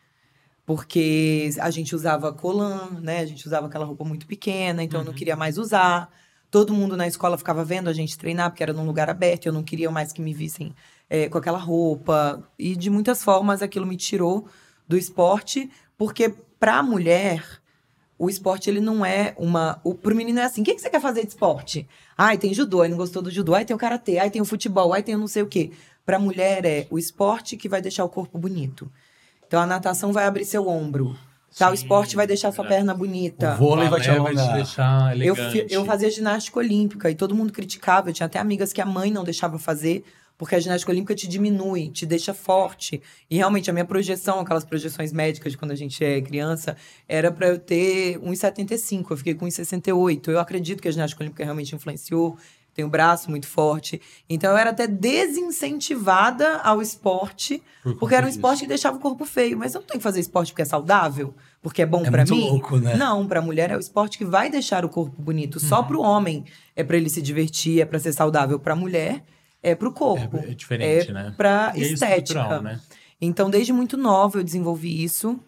Porque 0.67 1.51
a 1.61 1.71
gente 1.71 1.95
usava 1.95 2.33
colã, 2.33 2.91
né? 3.01 3.21
A 3.21 3.27
gente 3.27 3.47
usava 3.47 3.67
aquela 3.69 3.87
roupa 3.87 4.05
muito 4.05 4.27
pequena, 4.27 4.83
então 4.83 5.01
eu 5.01 5.07
não 5.07 5.14
queria 5.14 5.35
mais 5.35 5.57
usar. 5.57 6.11
Todo 6.51 6.75
mundo 6.75 6.97
na 6.97 7.07
escola 7.07 7.38
ficava 7.38 7.64
vendo 7.64 7.88
a 7.88 7.93
gente 7.93 8.19
treinar, 8.19 8.51
porque 8.51 8.62
era 8.62 8.73
num 8.73 8.85
lugar 8.85 9.09
aberto, 9.09 9.47
eu 9.47 9.53
não 9.53 9.62
queria 9.62 9.91
mais 9.91 10.12
que 10.12 10.21
me 10.21 10.35
vissem 10.35 10.75
é, 11.11 11.29
com 11.29 11.38
aquela 11.38 11.59
roupa. 11.59 12.42
E 12.59 12.75
de 12.77 12.90
muitas 12.90 13.23
formas 13.23 13.62
aquilo 13.62 13.87
me 13.87 13.97
tirou 13.97 14.47
do 14.87 14.97
esporte, 14.97 15.71
porque 15.97 16.33
pra 16.59 16.83
mulher, 16.83 17.44
o 18.18 18.29
esporte 18.29 18.68
ele 18.71 18.81
não 18.81 19.05
é 19.05 19.35
uma. 19.38 19.81
O, 19.85 19.94
pro 19.94 20.14
menino 20.14 20.38
é 20.40 20.44
assim: 20.44 20.62
o 20.62 20.64
que, 20.64 20.75
que 20.75 20.81
você 20.81 20.90
quer 20.90 21.01
fazer 21.01 21.23
de 21.23 21.29
esporte? 21.29 21.87
Ai, 22.16 22.37
tem 22.38 22.53
judô, 22.55 22.83
aí 22.83 22.88
não 22.90 22.97
gostou 22.97 23.23
do 23.23 23.31
judô, 23.31 23.55
aí 23.55 23.64
tem 23.64 23.75
o 23.77 23.79
karatê, 23.79 24.18
aí 24.18 24.31
tem 24.31 24.42
o 24.42 24.44
futebol, 24.44 24.92
aí 24.92 25.03
tem 25.03 25.14
o 25.14 25.18
não 25.18 25.29
sei 25.29 25.42
o 25.42 25.47
quê. 25.47 25.71
Pra 26.05 26.18
mulher 26.18 26.64
é 26.64 26.87
o 26.90 26.99
esporte 26.99 27.57
que 27.57 27.68
vai 27.68 27.83
deixar 27.83 28.03
o 28.05 28.09
corpo 28.09 28.38
bonito. 28.38 28.90
Então 29.47 29.61
a 29.61 29.66
natação 29.66 30.12
vai 30.12 30.25
abrir 30.27 30.44
seu 30.44 30.66
ombro. 30.66 31.16
Tá, 31.59 31.71
o 31.71 31.77
Sim, 31.77 31.83
esporte 31.83 32.14
vai 32.16 32.27
deixar 32.27 32.53
sua 32.53 32.64
é. 32.64 32.68
perna 32.68 32.94
bonita. 32.94 33.55
O 33.55 33.57
vôlei 33.57 33.88
vai 33.88 34.01
te 34.01 34.11
vai 34.11 34.35
te 34.37 34.53
deixar 34.53 35.16
Eu, 35.16 35.35
elegante. 35.35 35.53
fi- 35.53 35.66
eu 35.75 35.85
fazia 35.85 36.11
ginástica 36.11 36.59
olímpica 36.59 37.11
e 37.11 37.14
todo 37.14 37.35
mundo 37.35 37.53
criticava. 37.53 38.11
Eu 38.11 38.12
tinha 38.14 38.27
até 38.27 38.38
amigas 38.38 38.73
que 38.73 38.81
a 38.81 38.87
mãe 38.87 39.11
não 39.11 39.25
deixava 39.25 39.59
fazer, 39.59 40.05
porque 40.38 40.55
a 40.55 40.61
ginástica 40.61 40.92
olímpica 40.92 41.14
te 41.16 41.27
diminui, 41.29 41.90
te 41.90 42.07
deixa 42.07 42.33
forte. 42.33 43.03
E 43.29 43.37
realmente 43.37 43.68
a 43.68 43.72
minha 43.72 43.85
projeção, 43.85 44.38
aquelas 44.38 44.64
projeções 44.64 45.12
médicas 45.12 45.53
de 45.53 45.59
quando 45.59 45.72
a 45.72 45.74
gente 45.74 46.03
é 46.03 46.20
criança, 46.22 46.77
era 47.09 47.31
para 47.33 47.48
eu 47.48 47.59
ter 47.59 48.18
1,75. 48.20 49.07
Eu 49.11 49.16
fiquei 49.16 49.35
com 49.35 49.44
1,68. 49.46 50.29
Eu 50.29 50.38
acredito 50.38 50.81
que 50.81 50.87
a 50.88 50.92
ginástica 50.92 51.22
olímpica 51.24 51.42
realmente 51.44 51.74
influenciou. 51.74 52.38
Tenho 52.72 52.87
o 52.87 52.90
braço 52.90 53.29
muito 53.29 53.48
forte. 53.48 54.01
Então 54.31 54.53
eu 54.53 54.57
era 54.57 54.70
até 54.70 54.87
desincentivada 54.87 56.59
ao 56.59 56.81
esporte, 56.81 57.62
Por 57.83 57.96
porque 57.96 58.14
era 58.14 58.24
um 58.24 58.29
disso. 58.29 58.38
esporte 58.38 58.61
que 58.62 58.66
deixava 58.68 58.96
o 58.96 59.01
corpo 59.01 59.24
feio. 59.24 59.59
Mas 59.59 59.74
eu 59.74 59.81
não 59.81 59.87
tenho 59.87 59.98
que 59.98 60.05
fazer 60.05 60.20
esporte 60.20 60.53
porque 60.53 60.62
é 60.62 60.64
saudável, 60.64 61.35
porque 61.61 61.83
é 61.83 61.87
bom 61.87 62.05
É 62.05 62.11
muito 62.11 62.35
mim. 62.35 62.48
louco, 62.48 62.77
né? 62.79 62.94
Não, 62.96 63.27
pra 63.27 63.40
mulher 63.42 63.70
é 63.70 63.77
o 63.77 63.81
esporte 63.81 64.16
que 64.18 64.24
vai 64.24 64.48
deixar 64.51 64.85
o 64.85 64.88
corpo 64.88 65.20
bonito. 65.20 65.57
Uhum. 65.61 65.68
Só 65.68 65.83
pro 65.83 66.01
homem 66.01 66.44
é 66.77 66.85
pra 66.85 66.96
ele 66.96 67.11
se 67.11 67.20
divertir, 67.20 67.81
é 67.81 67.85
pra 67.85 67.98
ser 67.98 68.12
saudável. 68.12 68.59
Pra 68.61 68.77
mulher 68.77 69.24
é 69.62 69.75
pro 69.75 69.92
corpo. 69.92 70.38
É, 70.38 70.51
é 70.51 70.55
diferente, 70.55 71.11
é 71.11 71.12
né? 71.12 71.35
Pra 71.37 71.73
E 71.75 71.83
é 71.83 71.87
estética. 71.92 72.23
estrutural, 72.23 72.62
né? 72.62 72.81
Então, 73.21 73.51
desde 73.51 73.73
muito 73.73 73.97
nova 73.97 74.38
eu 74.38 74.44
desenvolvi 74.44 75.03
isso. 75.03 75.38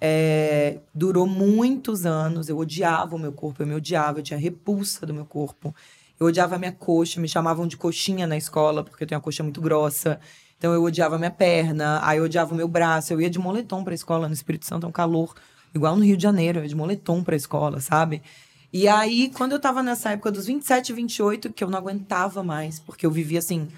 É, 0.00 0.78
durou 0.94 1.26
muitos 1.26 2.04
anos. 2.04 2.48
Eu 2.48 2.58
odiava 2.58 3.16
o 3.16 3.18
meu 3.18 3.32
corpo, 3.32 3.62
eu 3.62 3.66
me 3.66 3.74
odiava, 3.74 4.18
eu 4.18 4.22
tinha 4.22 4.38
repulsa 4.38 5.06
do 5.06 5.14
meu 5.14 5.24
corpo. 5.24 5.74
Eu 6.18 6.26
odiava 6.26 6.56
a 6.56 6.58
minha 6.58 6.72
coxa, 6.72 7.20
me 7.20 7.28
chamavam 7.28 7.66
de 7.66 7.76
coxinha 7.76 8.26
na 8.26 8.36
escola, 8.36 8.84
porque 8.84 9.04
eu 9.04 9.08
tenho 9.08 9.18
a 9.18 9.22
coxa 9.22 9.42
muito 9.42 9.60
grossa. 9.60 10.20
Então 10.58 10.72
eu 10.72 10.82
odiava 10.82 11.16
a 11.16 11.18
minha 11.18 11.30
perna, 11.30 12.00
aí 12.02 12.18
eu 12.18 12.24
odiava 12.24 12.52
o 12.52 12.56
meu 12.56 12.68
braço. 12.68 13.12
Eu 13.12 13.20
ia 13.20 13.30
de 13.30 13.38
moletom 13.38 13.82
pra 13.82 13.94
escola, 13.94 14.28
no 14.28 14.34
Espírito 14.34 14.66
Santo 14.66 14.86
é 14.86 14.88
um 14.88 14.92
calor, 14.92 15.34
igual 15.74 15.96
no 15.96 16.04
Rio 16.04 16.16
de 16.16 16.22
Janeiro, 16.22 16.58
eu 16.58 16.62
ia 16.62 16.68
de 16.68 16.76
moletom 16.76 17.22
pra 17.22 17.34
escola, 17.34 17.80
sabe? 17.80 18.22
E 18.76 18.88
aí, 18.88 19.30
quando 19.32 19.52
eu 19.52 19.60
tava 19.60 19.84
nessa 19.84 20.10
época 20.10 20.32
dos 20.32 20.46
27, 20.46 20.92
28, 20.92 21.52
que 21.52 21.62
eu 21.62 21.70
não 21.70 21.78
aguentava 21.78 22.42
mais, 22.42 22.80
porque 22.80 23.06
eu 23.06 23.10
vivia 23.10 23.38
assim, 23.38 23.68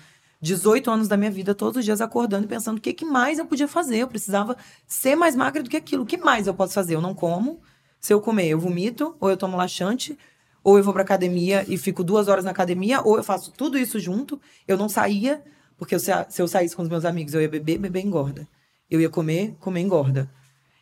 18 0.40 0.90
anos 0.90 1.06
da 1.06 1.18
minha 1.18 1.30
vida, 1.30 1.54
todos 1.54 1.76
os 1.76 1.84
dias 1.84 2.00
acordando 2.00 2.46
e 2.46 2.48
pensando 2.48 2.78
o 2.78 2.80
que, 2.80 2.94
que 2.94 3.04
mais 3.04 3.38
eu 3.38 3.44
podia 3.44 3.68
fazer. 3.68 3.98
Eu 3.98 4.08
precisava 4.08 4.56
ser 4.86 5.14
mais 5.14 5.36
magra 5.36 5.62
do 5.62 5.68
que 5.68 5.76
aquilo. 5.76 6.04
O 6.04 6.06
que 6.06 6.16
mais 6.16 6.46
eu 6.46 6.54
posso 6.54 6.72
fazer? 6.72 6.94
Eu 6.94 7.02
não 7.02 7.14
como. 7.14 7.60
Se 8.00 8.10
eu 8.14 8.22
comer, 8.22 8.48
eu 8.48 8.58
vomito, 8.58 9.14
ou 9.20 9.28
eu 9.28 9.36
tomo 9.36 9.54
laxante, 9.58 10.18
ou 10.64 10.78
eu 10.78 10.82
vou 10.82 10.94
pra 10.94 11.02
academia 11.02 11.62
e 11.68 11.76
fico 11.76 12.02
duas 12.02 12.26
horas 12.26 12.46
na 12.46 12.50
academia, 12.52 13.02
ou 13.02 13.18
eu 13.18 13.22
faço 13.22 13.52
tudo 13.52 13.76
isso 13.76 14.00
junto. 14.00 14.40
Eu 14.66 14.78
não 14.78 14.88
saía, 14.88 15.44
porque 15.76 15.94
eu 15.94 16.00
sa- 16.00 16.24
se 16.30 16.40
eu 16.40 16.48
saísse 16.48 16.74
com 16.74 16.80
os 16.82 16.88
meus 16.88 17.04
amigos, 17.04 17.34
eu 17.34 17.42
ia 17.42 17.48
beber, 17.50 17.76
beber 17.76 18.02
engorda. 18.02 18.48
Eu 18.90 18.98
ia 18.98 19.10
comer, 19.10 19.54
comer 19.60 19.80
engorda. 19.80 20.30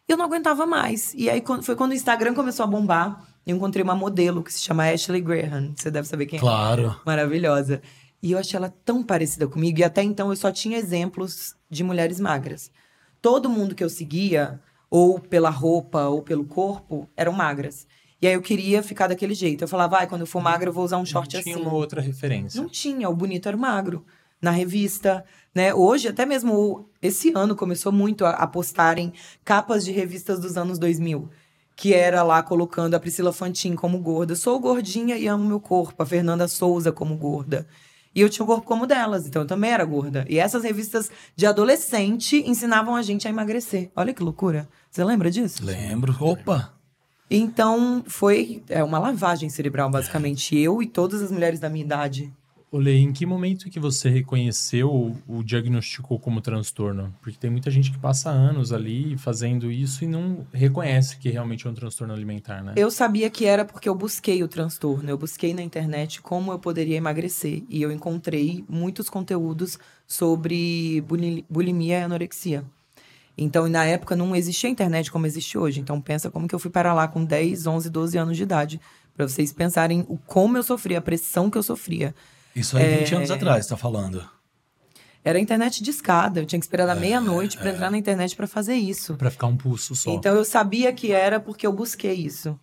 Eu 0.06 0.16
não 0.16 0.24
aguentava 0.26 0.66
mais. 0.66 1.12
E 1.14 1.28
aí 1.28 1.42
foi 1.62 1.74
quando 1.74 1.90
o 1.90 1.94
Instagram 1.94 2.32
começou 2.32 2.62
a 2.62 2.66
bombar. 2.68 3.33
Eu 3.46 3.56
encontrei 3.56 3.82
uma 3.82 3.94
modelo 3.94 4.42
que 4.42 4.52
se 4.52 4.60
chama 4.60 4.88
Ashley 4.90 5.20
Graham. 5.20 5.72
Você 5.76 5.90
deve 5.90 6.08
saber 6.08 6.26
quem 6.26 6.38
é 6.38 6.40
Claro. 6.40 6.96
maravilhosa. 7.04 7.82
E 8.22 8.32
eu 8.32 8.38
achei 8.38 8.56
ela 8.56 8.72
tão 8.84 9.02
parecida 9.02 9.46
comigo. 9.46 9.78
E 9.80 9.84
até 9.84 10.02
então 10.02 10.30
eu 10.30 10.36
só 10.36 10.50
tinha 10.50 10.78
exemplos 10.78 11.54
de 11.70 11.84
mulheres 11.84 12.18
magras. 12.18 12.70
Todo 13.20 13.50
mundo 13.50 13.74
que 13.74 13.84
eu 13.84 13.90
seguia, 13.90 14.60
ou 14.90 15.18
pela 15.18 15.50
roupa, 15.50 16.04
ou 16.06 16.22
pelo 16.22 16.44
corpo, 16.44 17.08
eram 17.16 17.32
magras. 17.32 17.86
E 18.22 18.26
aí 18.26 18.32
eu 18.34 18.40
queria 18.40 18.82
ficar 18.82 19.08
daquele 19.08 19.34
jeito. 19.34 19.62
Eu 19.64 19.68
falava, 19.68 19.96
vai, 19.98 20.06
quando 20.06 20.22
eu 20.22 20.26
for 20.26 20.40
magra, 20.42 20.70
eu 20.70 20.72
vou 20.72 20.84
usar 20.84 20.96
um 20.96 21.04
short 21.04 21.34
Não 21.34 21.42
tinha 21.42 21.54
assim. 21.56 21.64
uma 21.64 21.74
outra 21.74 22.00
referência. 22.00 22.58
Não 22.60 22.68
tinha, 22.68 23.10
o 23.10 23.14
bonito 23.14 23.46
era 23.46 23.56
o 23.56 23.60
magro. 23.60 24.06
Na 24.40 24.50
revista, 24.50 25.24
né? 25.54 25.74
Hoje, 25.74 26.08
até 26.08 26.24
mesmo 26.26 26.88
esse 27.02 27.32
ano, 27.34 27.54
começou 27.54 27.90
muito 27.92 28.24
a, 28.24 28.30
a 28.30 28.46
postarem 28.46 29.12
capas 29.44 29.84
de 29.84 29.92
revistas 29.92 30.38
dos 30.38 30.56
anos 30.56 30.78
2000. 30.78 31.28
Que 31.76 31.92
era 31.92 32.22
lá 32.22 32.42
colocando 32.42 32.94
a 32.94 33.00
Priscila 33.00 33.32
Fantin 33.32 33.74
como 33.74 33.98
gorda. 33.98 34.34
Sou 34.36 34.58
gordinha 34.60 35.16
e 35.16 35.26
amo 35.26 35.44
meu 35.44 35.60
corpo. 35.60 36.02
A 36.02 36.06
Fernanda 36.06 36.46
Souza 36.46 36.92
como 36.92 37.16
gorda. 37.16 37.66
E 38.14 38.20
eu 38.20 38.30
tinha 38.30 38.44
o 38.44 38.46
corpo 38.46 38.64
como 38.64 38.86
delas, 38.86 39.26
então 39.26 39.42
eu 39.42 39.48
também 39.48 39.72
era 39.72 39.84
gorda. 39.84 40.24
E 40.28 40.38
essas 40.38 40.62
revistas 40.62 41.10
de 41.34 41.46
adolescente 41.46 42.48
ensinavam 42.48 42.94
a 42.94 43.02
gente 43.02 43.26
a 43.26 43.30
emagrecer. 43.30 43.90
Olha 43.96 44.14
que 44.14 44.22
loucura. 44.22 44.68
Você 44.88 45.02
lembra 45.02 45.30
disso? 45.30 45.64
Lembro. 45.64 46.16
Opa! 46.20 46.72
Então, 47.28 48.04
foi 48.06 48.62
é, 48.68 48.84
uma 48.84 48.98
lavagem 49.00 49.48
cerebral, 49.48 49.90
basicamente. 49.90 50.56
Eu 50.56 50.80
e 50.80 50.86
todas 50.86 51.22
as 51.22 51.32
mulheres 51.32 51.58
da 51.58 51.68
minha 51.68 51.84
idade. 51.84 52.32
Olê, 52.74 52.96
em 52.96 53.12
que 53.12 53.24
momento 53.24 53.70
que 53.70 53.78
você 53.78 54.08
reconheceu 54.08 55.14
o 55.28 55.44
diagnosticou 55.44 56.18
como 56.18 56.40
transtorno? 56.40 57.14
Porque 57.22 57.38
tem 57.38 57.48
muita 57.48 57.70
gente 57.70 57.92
que 57.92 57.98
passa 58.00 58.30
anos 58.30 58.72
ali 58.72 59.16
fazendo 59.16 59.70
isso 59.70 60.02
e 60.02 60.08
não 60.08 60.44
reconhece 60.52 61.16
que 61.18 61.30
realmente 61.30 61.68
é 61.68 61.70
um 61.70 61.72
transtorno 61.72 62.12
alimentar, 62.12 62.64
né? 62.64 62.72
Eu 62.74 62.90
sabia 62.90 63.30
que 63.30 63.44
era 63.44 63.64
porque 63.64 63.88
eu 63.88 63.94
busquei 63.94 64.42
o 64.42 64.48
transtorno. 64.48 65.08
Eu 65.08 65.16
busquei 65.16 65.54
na 65.54 65.62
internet 65.62 66.20
como 66.20 66.50
eu 66.50 66.58
poderia 66.58 66.96
emagrecer. 66.96 67.62
E 67.70 67.80
eu 67.80 67.92
encontrei 67.92 68.64
muitos 68.68 69.08
conteúdos 69.08 69.78
sobre 70.04 71.00
buli- 71.02 71.44
bulimia 71.48 72.00
e 72.00 72.02
anorexia. 72.02 72.64
Então, 73.38 73.68
na 73.68 73.84
época, 73.84 74.16
não 74.16 74.34
existia 74.34 74.68
internet 74.68 75.12
como 75.12 75.26
existe 75.26 75.56
hoje. 75.56 75.78
Então, 75.78 76.00
pensa 76.00 76.28
como 76.28 76.48
que 76.48 76.54
eu 76.56 76.58
fui 76.58 76.72
para 76.72 76.92
lá 76.92 77.06
com 77.06 77.24
10, 77.24 77.68
11, 77.68 77.88
12 77.88 78.18
anos 78.18 78.36
de 78.36 78.42
idade. 78.42 78.80
Para 79.16 79.28
vocês 79.28 79.52
pensarem 79.52 80.04
o 80.08 80.18
como 80.18 80.56
eu 80.56 80.62
sofria, 80.64 80.98
a 80.98 81.00
pressão 81.00 81.48
que 81.48 81.56
eu 81.56 81.62
sofria. 81.62 82.12
Isso 82.54 82.76
aí 82.76 82.84
É. 82.84 82.96
20 82.98 83.14
anos 83.16 83.30
atrás, 83.30 83.66
tá 83.66 83.76
falando. 83.76 84.24
Era 85.24 85.38
internet 85.38 85.82
de 85.82 85.90
escada. 85.90 86.40
Eu 86.40 86.46
tinha 86.46 86.58
que 86.58 86.66
esperar 86.66 86.86
da 86.86 86.94
meia-noite 86.94 87.56
para 87.56 87.70
entrar 87.70 87.90
na 87.90 87.96
internet 87.96 88.36
para 88.36 88.46
fazer 88.46 88.74
isso. 88.74 89.14
Pra 89.16 89.30
ficar 89.30 89.46
um 89.46 89.56
pulso 89.56 89.94
só. 89.96 90.12
Então 90.12 90.34
eu 90.34 90.44
sabia 90.44 90.92
que 90.92 91.12
era 91.12 91.40
porque 91.40 91.66
eu 91.66 91.72
busquei 91.72 92.12
isso. 92.12 92.58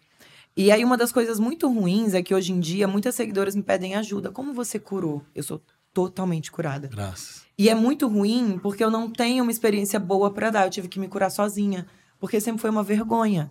E 0.55 0.71
aí 0.71 0.83
uma 0.85 0.95
das 0.95 1.11
coisas 1.11 1.39
muito 1.39 1.67
ruins 1.71 2.13
é 2.13 2.21
que 2.21 2.35
hoje 2.35 2.51
em 2.51 2.59
dia 2.59 2.87
muitas 2.87 3.15
seguidoras 3.15 3.55
me 3.55 3.63
pedem 3.63 3.95
ajuda. 3.95 4.29
Como 4.29 4.53
você 4.53 4.77
curou? 4.77 5.23
Eu 5.33 5.41
sou 5.41 5.59
totalmente 5.91 6.51
curada. 6.51 6.87
Graças. 6.87 7.41
E 7.57 7.67
é 7.67 7.73
muito 7.73 8.07
ruim 8.07 8.59
porque 8.61 8.83
eu 8.83 8.91
não 8.91 9.09
tenho 9.09 9.41
uma 9.43 9.51
experiência 9.51 9.99
boa 9.99 10.31
pra 10.31 10.51
dar. 10.51 10.65
Eu 10.65 10.69
tive 10.69 10.87
que 10.87 10.99
me 10.99 11.07
curar 11.07 11.31
sozinha, 11.31 11.87
porque 12.19 12.39
sempre 12.39 12.61
foi 12.61 12.69
uma 12.69 12.83
vergonha. 12.83 13.49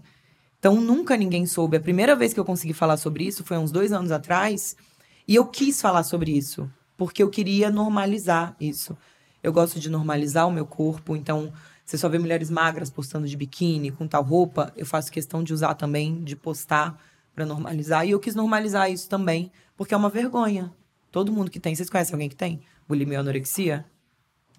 Então 0.58 0.80
nunca 0.80 1.16
ninguém 1.16 1.46
soube. 1.46 1.76
A 1.76 1.80
primeira 1.80 2.14
vez 2.14 2.32
que 2.32 2.38
eu 2.38 2.44
consegui 2.44 2.74
falar 2.74 2.96
sobre 2.96 3.24
isso 3.24 3.42
foi 3.42 3.56
uns 3.58 3.72
dois 3.72 3.92
anos 3.92 4.12
atrás. 4.12 4.76
E 5.30 5.36
eu 5.36 5.46
quis 5.46 5.80
falar 5.80 6.02
sobre 6.02 6.32
isso, 6.32 6.68
porque 6.96 7.22
eu 7.22 7.30
queria 7.30 7.70
normalizar 7.70 8.56
isso. 8.60 8.98
Eu 9.40 9.52
gosto 9.52 9.78
de 9.78 9.88
normalizar 9.88 10.48
o 10.48 10.50
meu 10.50 10.66
corpo, 10.66 11.14
então 11.14 11.52
você 11.84 11.96
só 11.96 12.08
vê 12.08 12.18
mulheres 12.18 12.50
magras 12.50 12.90
postando 12.90 13.28
de 13.28 13.36
biquíni, 13.36 13.92
com 13.92 14.08
tal 14.08 14.24
roupa. 14.24 14.72
Eu 14.76 14.84
faço 14.84 15.08
questão 15.12 15.44
de 15.44 15.54
usar 15.54 15.74
também, 15.74 16.24
de 16.24 16.34
postar 16.34 17.00
pra 17.32 17.46
normalizar. 17.46 18.04
E 18.04 18.10
eu 18.10 18.18
quis 18.18 18.34
normalizar 18.34 18.90
isso 18.90 19.08
também, 19.08 19.52
porque 19.76 19.94
é 19.94 19.96
uma 19.96 20.08
vergonha. 20.08 20.72
Todo 21.12 21.30
mundo 21.30 21.48
que 21.48 21.60
tem. 21.60 21.76
Vocês 21.76 21.88
conhecem 21.88 22.12
alguém 22.12 22.28
que 22.28 22.34
tem? 22.34 22.60
Bulimia 22.88 23.18
ou 23.18 23.20
anorexia? 23.20 23.86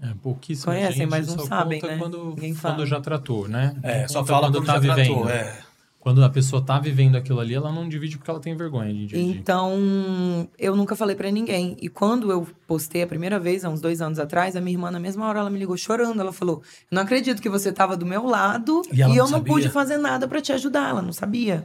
É, 0.01 0.13
pouquíssima 0.23 0.71
Conhecem, 0.71 0.99
gente 0.99 1.09
mas 1.09 1.27
não 1.27 1.37
só 1.39 1.47
sabem, 1.47 1.81
conta 1.81 1.93
né? 1.93 1.99
Quando, 1.99 2.29
Ninguém 2.29 2.55
fala. 2.55 2.75
quando 2.75 2.87
já 2.87 3.01
tratou, 3.01 3.45
né? 3.49 3.75
É, 3.83 4.07
só 4.07 4.25
fala 4.25 4.47
quando 4.47 4.59
quando 4.59 4.67
tá 4.67 4.73
já 4.75 4.79
vivendo. 4.79 5.15
tratou, 5.15 5.29
é. 5.29 5.70
Quando 6.01 6.23
a 6.23 6.29
pessoa 6.29 6.63
tá 6.63 6.79
vivendo 6.79 7.15
aquilo 7.15 7.39
ali, 7.39 7.53
ela 7.53 7.71
não 7.71 7.87
divide 7.87 8.17
porque 8.17 8.31
ela 8.31 8.39
tem 8.39 8.55
vergonha 8.55 8.91
de 8.91 9.05
dividir. 9.05 9.37
Então, 9.37 10.47
eu 10.57 10.75
nunca 10.75 10.95
falei 10.95 11.15
pra 11.15 11.29
ninguém. 11.29 11.77
E 11.79 11.87
quando 11.87 12.31
eu 12.31 12.47
postei 12.65 13.03
a 13.03 13.07
primeira 13.07 13.39
vez, 13.39 13.63
há 13.63 13.69
uns 13.69 13.79
dois 13.79 14.01
anos 14.01 14.17
atrás, 14.17 14.55
a 14.55 14.61
minha 14.61 14.73
irmã, 14.73 14.89
na 14.89 14.99
mesma 14.99 15.27
hora, 15.27 15.39
ela 15.39 15.49
me 15.51 15.59
ligou 15.59 15.77
chorando. 15.77 16.19
Ela 16.19 16.33
falou: 16.33 16.63
Não 16.89 17.03
acredito 17.03 17.39
que 17.39 17.47
você 17.47 17.71
tava 17.71 17.95
do 17.95 18.03
meu 18.05 18.25
lado 18.25 18.81
E 18.91 18.97
e, 18.97 19.01
ela 19.03 19.13
eu 19.13 19.17
não 19.17 19.23
não 19.25 19.37
sabia? 19.37 19.53
pude 19.53 19.69
fazer 19.69 19.97
nada 19.97 20.27
pra 20.27 20.41
te 20.41 20.51
ajudar. 20.51 20.89
Ela 20.89 21.03
não 21.03 21.13
sabia. 21.13 21.63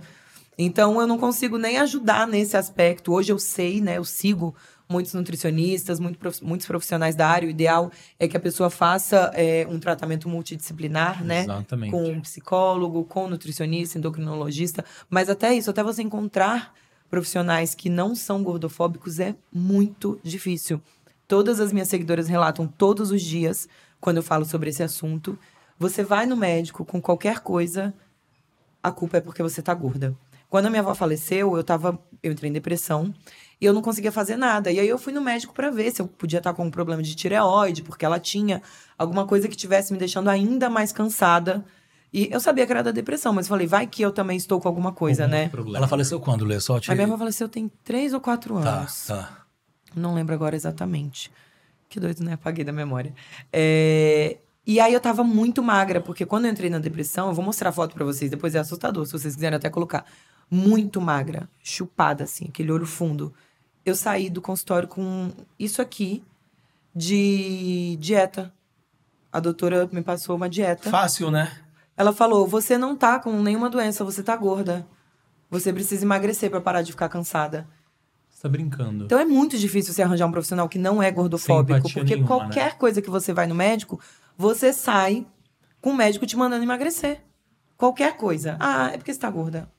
Então 0.58 1.00
eu 1.00 1.06
não 1.06 1.18
consigo 1.18 1.58
nem 1.58 1.78
ajudar 1.78 2.26
nesse 2.26 2.56
aspecto. 2.56 3.12
Hoje 3.12 3.32
eu 3.32 3.38
sei, 3.38 3.80
né? 3.80 3.98
Eu 3.98 4.04
sigo 4.04 4.54
muitos 4.88 5.12
nutricionistas, 5.14 5.98
muitos 6.00 6.66
profissionais 6.66 7.14
da 7.14 7.28
área. 7.28 7.46
O 7.46 7.50
ideal 7.50 7.90
é 8.18 8.26
que 8.26 8.36
a 8.36 8.40
pessoa 8.40 8.70
faça 8.70 9.30
é, 9.34 9.66
um 9.68 9.78
tratamento 9.78 10.28
multidisciplinar, 10.28 11.22
né? 11.24 11.42
Exatamente. 11.42 11.90
Com 11.90 12.04
um 12.04 12.20
psicólogo, 12.20 13.04
com 13.04 13.26
um 13.26 13.28
nutricionista, 13.28 13.98
endocrinologista. 13.98 14.84
Mas 15.10 15.28
até 15.28 15.54
isso, 15.54 15.70
até 15.70 15.82
você 15.82 16.02
encontrar 16.02 16.72
profissionais 17.10 17.74
que 17.74 17.88
não 17.88 18.14
são 18.14 18.42
gordofóbicos 18.42 19.20
é 19.20 19.34
muito 19.52 20.18
difícil. 20.22 20.80
Todas 21.28 21.60
as 21.60 21.72
minhas 21.72 21.88
seguidoras 21.88 22.28
relatam 22.28 22.66
todos 22.66 23.10
os 23.10 23.22
dias, 23.22 23.68
quando 24.00 24.18
eu 24.18 24.22
falo 24.22 24.44
sobre 24.44 24.70
esse 24.70 24.82
assunto. 24.82 25.38
Você 25.78 26.02
vai 26.02 26.26
no 26.26 26.36
médico 26.36 26.84
com 26.84 27.00
qualquer 27.00 27.40
coisa, 27.40 27.92
a 28.82 28.90
culpa 28.92 29.18
é 29.18 29.20
porque 29.20 29.42
você 29.42 29.60
tá 29.60 29.74
gorda. 29.74 30.16
Quando 30.48 30.66
a 30.66 30.70
minha 30.70 30.80
avó 30.82 30.94
faleceu, 30.94 31.56
eu 31.56 31.64
tava, 31.64 31.98
eu 32.22 32.32
entrei 32.32 32.48
em 32.50 32.52
depressão 32.52 33.12
e 33.60 33.64
eu 33.66 33.72
não 33.72 33.82
conseguia 33.82 34.12
fazer 34.12 34.36
nada. 34.36 34.70
E 34.70 34.78
aí 34.78 34.88
eu 34.88 34.98
fui 34.98 35.12
no 35.12 35.20
médico 35.20 35.52
para 35.52 35.70
ver 35.70 35.90
se 35.90 36.00
eu 36.00 36.06
podia 36.06 36.38
estar 36.38 36.54
com 36.54 36.64
um 36.64 36.70
problema 36.70 37.02
de 37.02 37.14
tireoide, 37.14 37.82
porque 37.82 38.04
ela 38.04 38.18
tinha 38.20 38.62
alguma 38.96 39.26
coisa 39.26 39.48
que 39.48 39.56
tivesse 39.56 39.92
me 39.92 39.98
deixando 39.98 40.28
ainda 40.28 40.70
mais 40.70 40.92
cansada. 40.92 41.64
E 42.12 42.28
eu 42.32 42.38
sabia 42.40 42.64
que 42.64 42.72
era 42.72 42.82
da 42.82 42.92
depressão, 42.92 43.32
mas 43.32 43.48
falei, 43.48 43.66
vai 43.66 43.86
que 43.86 44.00
eu 44.00 44.12
também 44.12 44.36
estou 44.36 44.60
com 44.60 44.68
alguma 44.68 44.92
coisa, 44.92 45.24
Algum 45.24 45.34
né? 45.36 45.48
problema. 45.48 45.78
Ela 45.78 45.88
faleceu 45.88 46.20
quando, 46.20 46.44
Lê? 46.44 46.58
Só 46.60 46.78
te... 46.78 46.90
A 46.90 46.94
minha 46.94 47.06
avó 47.06 47.18
faleceu 47.18 47.48
tem 47.48 47.70
três 47.84 48.14
ou 48.14 48.20
quatro 48.20 48.58
Tá, 48.62 48.78
anos. 48.78 49.06
tá. 49.06 49.44
Não 49.94 50.14
lembro 50.14 50.34
agora 50.34 50.54
exatamente. 50.54 51.30
Que 51.88 51.98
doido, 52.00 52.22
né? 52.22 52.34
Apaguei 52.34 52.64
da 52.64 52.72
memória. 52.72 53.12
É, 53.52 54.38
E 54.66 54.80
aí 54.80 54.92
eu 54.92 55.00
tava 55.00 55.22
muito 55.24 55.62
magra, 55.62 56.00
porque 56.00 56.24
quando 56.24 56.46
eu 56.46 56.50
entrei 56.52 56.70
na 56.70 56.78
depressão, 56.78 57.28
eu 57.28 57.34
vou 57.34 57.44
mostrar 57.44 57.70
a 57.70 57.72
foto 57.72 57.94
pra 57.94 58.04
vocês, 58.04 58.30
depois 58.30 58.54
é 58.54 58.58
assustador, 58.60 59.04
se 59.06 59.12
vocês 59.12 59.34
quiserem 59.34 59.56
até 59.56 59.68
colocar. 59.68 60.04
Muito 60.50 61.00
magra, 61.00 61.48
chupada, 61.62 62.24
assim, 62.24 62.46
aquele 62.48 62.70
olho 62.70 62.86
fundo. 62.86 63.34
Eu 63.84 63.94
saí 63.94 64.30
do 64.30 64.40
consultório 64.40 64.88
com 64.88 65.30
isso 65.58 65.82
aqui 65.82 66.24
de 66.94 67.96
dieta. 68.00 68.52
A 69.32 69.40
doutora 69.40 69.88
me 69.92 70.02
passou 70.02 70.36
uma 70.36 70.48
dieta. 70.48 70.90
Fácil, 70.90 71.30
né? 71.30 71.52
Ela 71.96 72.12
falou: 72.12 72.46
você 72.46 72.78
não 72.78 72.96
tá 72.96 73.18
com 73.18 73.42
nenhuma 73.42 73.68
doença, 73.68 74.04
você 74.04 74.22
tá 74.22 74.36
gorda. 74.36 74.86
Você 75.50 75.72
precisa 75.72 76.04
emagrecer 76.04 76.50
pra 76.50 76.60
parar 76.60 76.82
de 76.82 76.92
ficar 76.92 77.08
cansada. 77.08 77.68
Você 78.28 78.42
tá 78.42 78.48
brincando. 78.48 79.04
Então 79.04 79.18
é 79.18 79.24
muito 79.24 79.56
difícil 79.56 79.94
você 79.94 80.02
arranjar 80.02 80.26
um 80.26 80.32
profissional 80.32 80.68
que 80.68 80.78
não 80.78 81.02
é 81.02 81.10
gordofóbico, 81.10 81.82
porque 81.82 82.16
nenhuma, 82.16 82.26
qualquer 82.26 82.76
coisa 82.76 83.00
que 83.00 83.08
você 83.08 83.32
vai 83.32 83.46
no 83.46 83.54
médico, 83.54 84.00
você 84.36 84.72
sai 84.72 85.26
com 85.80 85.90
o 85.90 85.96
médico 85.96 86.26
te 86.26 86.36
mandando 86.36 86.64
emagrecer. 86.64 87.22
Qualquer 87.76 88.16
coisa. 88.16 88.56
Ah, 88.58 88.90
é 88.92 88.96
porque 88.96 89.12
você 89.12 89.20
tá 89.20 89.30
gorda. 89.30 89.70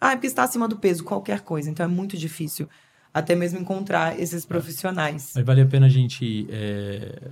Ah, 0.00 0.12
é 0.12 0.16
porque 0.16 0.28
você 0.28 0.34
tá 0.34 0.44
acima 0.44 0.68
do 0.68 0.76
peso. 0.76 1.04
Qualquer 1.04 1.40
coisa. 1.40 1.70
Então 1.70 1.84
é 1.84 1.88
muito 1.88 2.16
difícil 2.16 2.68
até 3.12 3.34
mesmo 3.34 3.58
encontrar 3.58 4.20
esses 4.20 4.44
profissionais. 4.44 5.32
Mas 5.34 5.44
vale 5.44 5.62
a 5.62 5.66
pena 5.66 5.86
a 5.86 5.88
gente 5.88 6.46
é, 6.50 7.30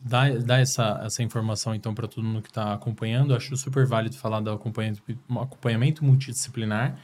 dar, 0.00 0.38
dar 0.38 0.60
essa, 0.60 1.00
essa 1.04 1.24
informação, 1.24 1.74
então, 1.74 1.92
para 1.92 2.06
todo 2.06 2.22
mundo 2.22 2.40
que 2.40 2.50
está 2.50 2.72
acompanhando. 2.72 3.34
Acho 3.34 3.56
super 3.56 3.84
válido 3.84 4.16
falar 4.16 4.40
do 4.40 4.50
acompanhamento, 4.50 5.02
acompanhamento 5.40 6.04
multidisciplinar 6.04 6.96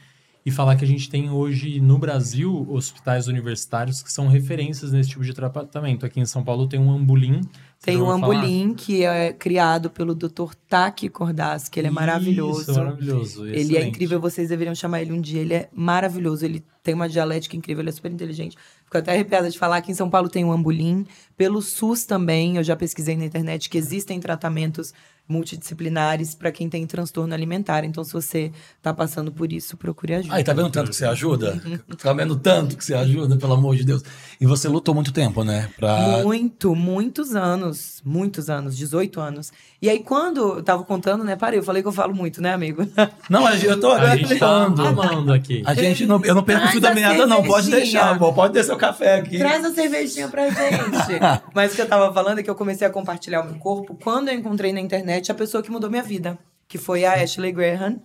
e 0.45 0.51
falar 0.51 0.75
que 0.75 0.85
a 0.85 0.87
gente 0.87 1.09
tem 1.09 1.29
hoje 1.29 1.79
no 1.81 1.97
Brasil 1.97 2.65
hospitais 2.69 3.27
universitários 3.27 4.01
que 4.01 4.11
são 4.11 4.27
referências 4.27 4.91
nesse 4.91 5.09
tipo 5.09 5.23
de 5.23 5.33
tratamento. 5.33 6.05
Aqui 6.05 6.19
em 6.19 6.25
São 6.25 6.43
Paulo 6.43 6.67
tem 6.67 6.79
um 6.79 6.91
Ambulim. 6.91 7.41
Tem 7.83 7.99
o? 7.99 8.11
Ambulim, 8.11 8.75
que 8.75 9.03
é 9.03 9.33
criado 9.33 9.89
pelo 9.89 10.13
Dr. 10.13 10.53
Taki 10.69 11.09
Cordas, 11.09 11.67
que 11.67 11.79
ele 11.79 11.87
é 11.87 11.89
Isso, 11.89 11.95
maravilhoso. 11.99 12.73
maravilhoso. 12.73 13.47
Ele 13.47 13.57
é 13.57 13.61
excelente. 13.61 13.89
incrível, 13.89 14.21
vocês 14.21 14.49
deveriam 14.49 14.75
chamar 14.75 15.01
ele 15.01 15.11
um 15.11 15.19
dia. 15.19 15.41
Ele 15.41 15.55
é 15.55 15.69
maravilhoso, 15.73 16.45
ele 16.45 16.63
tem 16.83 16.93
uma 16.93 17.09
dialética 17.09 17.57
incrível, 17.57 17.81
ele 17.81 17.89
é 17.89 17.93
super 17.93 18.11
inteligente. 18.11 18.55
Fico 18.85 18.97
até 18.97 19.11
arrepiada 19.13 19.49
de 19.49 19.57
falar 19.57 19.81
que 19.81 19.91
em 19.91 19.95
São 19.95 20.11
Paulo 20.11 20.29
tem 20.29 20.45
o 20.45 20.51
Ambulim. 20.51 21.07
Pelo 21.35 21.59
SUS 21.59 22.05
também, 22.05 22.57
eu 22.57 22.63
já 22.63 22.75
pesquisei 22.75 23.17
na 23.17 23.25
internet 23.25 23.67
que 23.67 23.79
existem 23.79 24.19
tratamentos 24.19 24.93
multidisciplinares 25.27 26.35
para 26.35 26.51
quem 26.51 26.69
tem 26.69 26.85
transtorno 26.85 27.33
alimentar. 27.33 27.83
Então, 27.83 28.03
se 28.03 28.13
você 28.13 28.51
tá 28.81 28.93
passando 28.93 29.31
por 29.31 29.51
isso, 29.51 29.77
procure 29.77 30.15
ajuda. 30.15 30.35
Aí, 30.35 30.43
tá 30.43 30.53
vendo 30.53 30.69
tanto 30.69 30.89
que 30.89 30.95
você 30.95 31.05
ajuda? 31.05 31.61
Tá 32.01 32.13
vendo 32.13 32.35
tanto 32.35 32.75
que 32.75 32.83
você 32.83 32.93
ajuda, 32.93 33.37
pelo 33.37 33.53
amor 33.53 33.75
de 33.75 33.85
Deus. 33.85 34.03
E 34.39 34.45
você 34.45 34.67
lutou 34.67 34.93
muito 34.93 35.13
tempo, 35.13 35.43
né? 35.43 35.69
Pra... 35.77 36.21
Muito, 36.23 36.75
muitos 36.75 37.35
anos. 37.35 38.01
Muitos 38.03 38.49
anos, 38.49 38.75
18 38.75 39.19
anos. 39.19 39.51
E 39.81 39.89
aí, 39.89 39.99
quando 39.99 40.57
eu 40.57 40.63
tava 40.63 40.83
contando, 40.83 41.23
né? 41.23 41.35
Parei, 41.35 41.59
eu 41.59 41.63
falei 41.63 41.81
que 41.81 41.87
eu 41.87 41.91
falo 41.93 42.13
muito, 42.13 42.41
né, 42.41 42.53
amigo? 42.53 42.85
Não, 43.29 43.49
eu 43.49 43.79
tô 43.79 43.91
A 43.91 44.15
gente 44.15 44.33
tá 44.35 44.39
falando. 44.39 44.85
amando 44.85 45.33
aqui. 45.33 45.63
A 45.65 45.73
gente 45.73 46.05
não, 46.05 46.23
eu 46.23 46.35
não 46.35 46.43
perco 46.43 46.65
o 46.65 46.69
fio 46.69 46.81
da 46.81 46.93
meada, 46.93 47.25
não. 47.25 47.43
Pode 47.43 47.69
deixar, 47.69 48.17
pô. 48.17 48.33
Pode 48.33 48.53
descer 48.53 48.73
o 48.73 48.77
café 48.77 49.15
aqui. 49.15 49.37
Traz 49.37 49.63
a 49.63 49.73
cervejinha 49.73 50.27
pra 50.27 50.49
gente. 50.49 51.19
Mas 51.53 51.71
o 51.71 51.75
que 51.75 51.81
eu 51.81 51.87
tava 51.87 52.13
falando 52.13 52.39
é 52.39 52.43
que 52.43 52.49
eu 52.49 52.55
comecei 52.55 52.85
a 52.85 52.89
compartilhar 52.89 53.41
o 53.41 53.45
meu 53.45 53.55
corpo 53.55 53.95
quando 54.01 54.29
eu 54.29 54.35
encontrei 54.35 54.73
na 54.73 54.79
internet 54.79 55.10
a 55.31 55.35
pessoa 55.35 55.61
que 55.63 55.71
mudou 55.71 55.89
minha 55.89 56.03
vida, 56.03 56.37
que 56.67 56.77
foi 56.77 57.03
a 57.05 57.13
Ashley 57.21 57.51
Graham. 57.51 57.99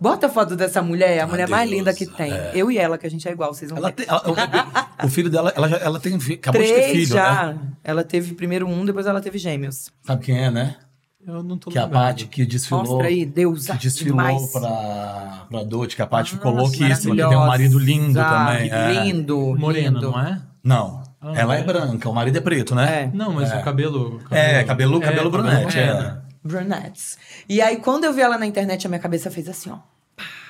Bota 0.00 0.26
a 0.26 0.28
foto 0.28 0.56
dessa 0.56 0.82
mulher, 0.82 1.20
a 1.20 1.26
mulher 1.26 1.48
mais 1.48 1.70
linda 1.70 1.94
que 1.94 2.04
tem. 2.04 2.30
Eu 2.52 2.70
e 2.70 2.76
ela, 2.76 2.98
que 2.98 3.06
a 3.06 3.10
gente 3.10 3.26
é 3.28 3.30
igual, 3.32 3.54
vocês 3.54 3.70
vão 3.70 3.78
Ela 3.78 3.88
ver. 3.88 3.94
tem, 3.94 4.06
ela- 4.08 4.22
o, 5.02 5.06
o 5.06 5.08
filho 5.08 5.30
dela, 5.30 5.52
ela, 5.56 5.68
já, 5.68 5.76
ela 5.78 6.00
tem 6.00 6.14
acabou 6.16 6.60
de 6.60 6.68
ter 6.68 6.74
Três 6.74 6.90
filho, 6.92 7.06
já. 7.06 7.52
né? 7.54 7.58
Ela 7.82 8.02
teve 8.04 8.34
primeiro 8.34 8.66
um, 8.66 8.84
depois 8.84 9.06
ela 9.06 9.20
teve 9.20 9.38
gêmeos. 9.38 9.90
Sabe 10.02 10.24
quem 10.24 10.36
é, 10.44 10.50
né? 10.50 10.76
Eu 11.26 11.42
não 11.42 11.56
tô 11.56 11.70
Que 11.70 11.78
a 11.78 11.84
lembrando. 11.84 12.02
Paty 12.02 12.26
que 12.26 12.44
desfilou. 12.44 12.84
Mostra 12.84 13.06
aí, 13.06 13.24
Deus, 13.24 13.66
Que 13.66 13.78
desfilou 13.78 14.18
demais. 14.18 14.52
pra, 14.52 15.46
pra 15.48 15.62
Dolce, 15.62 15.96
que 15.96 16.02
a 16.02 16.06
Paty 16.06 16.32
ficou 16.32 16.52
Nossa, 16.52 16.62
louquíssima, 16.64 17.14
que 17.16 17.22
tem 17.28 17.36
um 17.38 17.46
marido 17.46 17.78
lindo 17.78 18.14
também. 18.20 18.70
é. 18.70 19.04
Lindo, 19.04 19.56
Morena, 19.56 20.00
lindo. 20.00 20.10
não 20.10 20.20
é? 20.20 20.42
Não, 20.62 21.03
Ah, 21.24 21.32
ela 21.34 21.56
é? 21.56 21.60
é 21.60 21.62
branca, 21.64 22.08
o 22.08 22.14
marido 22.14 22.36
é 22.36 22.40
preto, 22.40 22.74
né? 22.74 23.04
É. 23.04 23.10
Não, 23.16 23.32
mas 23.32 23.50
É. 23.50 23.56
o 23.58 23.62
cabelo, 23.64 24.20
É, 24.30 24.62
cabelo- 24.64 25.00
cabelo 25.00 25.30
brunete, 25.30 25.78
é. 25.78 25.92
moreno. 25.92 26.22
Brunettes. 26.42 27.16
E 27.48 27.62
aí, 27.62 27.78
quando 27.78 28.04
eu 28.04 28.12
vi 28.12 28.20
ela 28.20 28.36
na 28.36 28.44
internet, 28.46 28.86
a 28.86 28.90
minha 28.90 28.98
cabeça 29.00 29.30
fez 29.30 29.48
assim, 29.48 29.70
ó. 29.70 29.78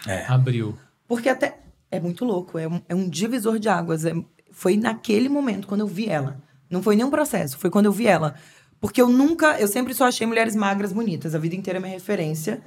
É. 0.06 0.24
Abriu. 0.26 0.76
Porque 1.06 1.28
até. 1.28 1.58
É 1.90 2.00
muito 2.00 2.24
louco, 2.24 2.58
é 2.58 2.66
um, 2.66 2.80
é 2.88 2.94
um 2.94 3.08
divisor 3.08 3.58
de 3.60 3.68
águas. 3.68 4.04
É- 4.04 4.12
foi 4.50 4.76
naquele 4.76 5.28
momento, 5.28 5.66
quando 5.68 5.82
eu 5.82 5.86
vi 5.86 6.08
ela. 6.08 6.36
Não 6.68 6.82
foi 6.82 6.96
nem 6.96 7.04
um 7.04 7.10
processo, 7.10 7.56
foi 7.56 7.70
quando 7.70 7.86
eu 7.86 7.92
vi 7.92 8.06
ela. 8.08 8.34
Porque 8.80 9.00
eu 9.00 9.08
nunca. 9.08 9.58
Eu 9.60 9.68
sempre 9.68 9.94
só 9.94 10.06
achei 10.08 10.26
mulheres 10.26 10.56
magras 10.56 10.92
bonitas. 10.92 11.34
A 11.34 11.38
vida 11.38 11.54
inteira 11.54 11.78
é 11.78 11.80
minha 11.82 11.92
referência. 11.94 12.60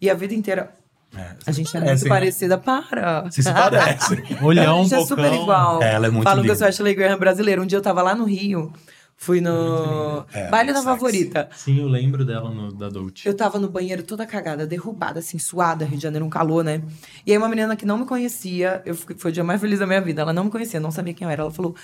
E 0.00 0.08
a 0.08 0.14
vida 0.14 0.34
inteira. 0.34 0.72
É, 1.16 1.34
A 1.46 1.50
gente 1.52 1.68
é 1.76 1.80
parecem, 1.80 1.90
muito 1.90 2.02
né? 2.04 2.08
parecida. 2.08 2.58
Para! 2.58 3.22
Vocês 3.22 3.46
se 3.46 3.52
parecem. 3.52 4.22
Olhão, 4.42 4.80
a 4.80 4.82
gente 4.84 4.94
é 4.94 5.04
super 5.04 5.32
igual. 5.32 5.82
É, 5.82 5.94
ela 5.94 6.06
é 6.06 6.10
muito 6.10 6.22
Falam 6.24 6.42
que 6.42 6.48
eu 6.50 6.54
linda. 6.54 6.58
sou 6.58 6.68
Ashley 6.68 6.94
Graham 6.94 7.18
brasileira. 7.18 7.60
Um 7.60 7.66
dia 7.66 7.78
eu 7.78 7.82
tava 7.82 8.00
lá 8.02 8.14
no 8.14 8.24
Rio. 8.24 8.72
Fui 9.16 9.38
no 9.40 10.24
É, 10.32 10.48
baile 10.48 10.72
da 10.72 10.80
favorita. 10.82 11.50
Sim, 11.54 11.78
eu 11.78 11.88
lembro 11.88 12.24
dela 12.24 12.48
no, 12.50 12.72
da 12.72 12.88
Dolce. 12.88 13.26
Eu 13.26 13.34
tava 13.36 13.58
no 13.58 13.68
banheiro 13.68 14.02
toda 14.02 14.24
cagada, 14.24 14.66
derrubada, 14.66 15.18
assim, 15.18 15.38
suada, 15.38 15.84
Rio 15.84 15.98
de 15.98 16.02
Janeiro, 16.02 16.24
um 16.24 16.30
calor, 16.30 16.64
né? 16.64 16.80
E 17.26 17.32
aí 17.32 17.36
uma 17.36 17.46
menina 17.48 17.76
que 17.76 17.84
não 17.84 17.98
me 17.98 18.06
conhecia, 18.06 18.80
eu 18.86 18.94
fui, 18.94 19.14
foi 19.18 19.30
o 19.30 19.34
dia 19.34 19.44
mais 19.44 19.60
feliz 19.60 19.78
da 19.78 19.86
minha 19.86 20.00
vida, 20.00 20.22
ela 20.22 20.32
não 20.32 20.44
me 20.44 20.50
conhecia, 20.50 20.80
não 20.80 20.90
sabia 20.90 21.12
quem 21.12 21.26
eu 21.26 21.30
era. 21.30 21.42
Ela 21.42 21.50
falou: 21.50 21.76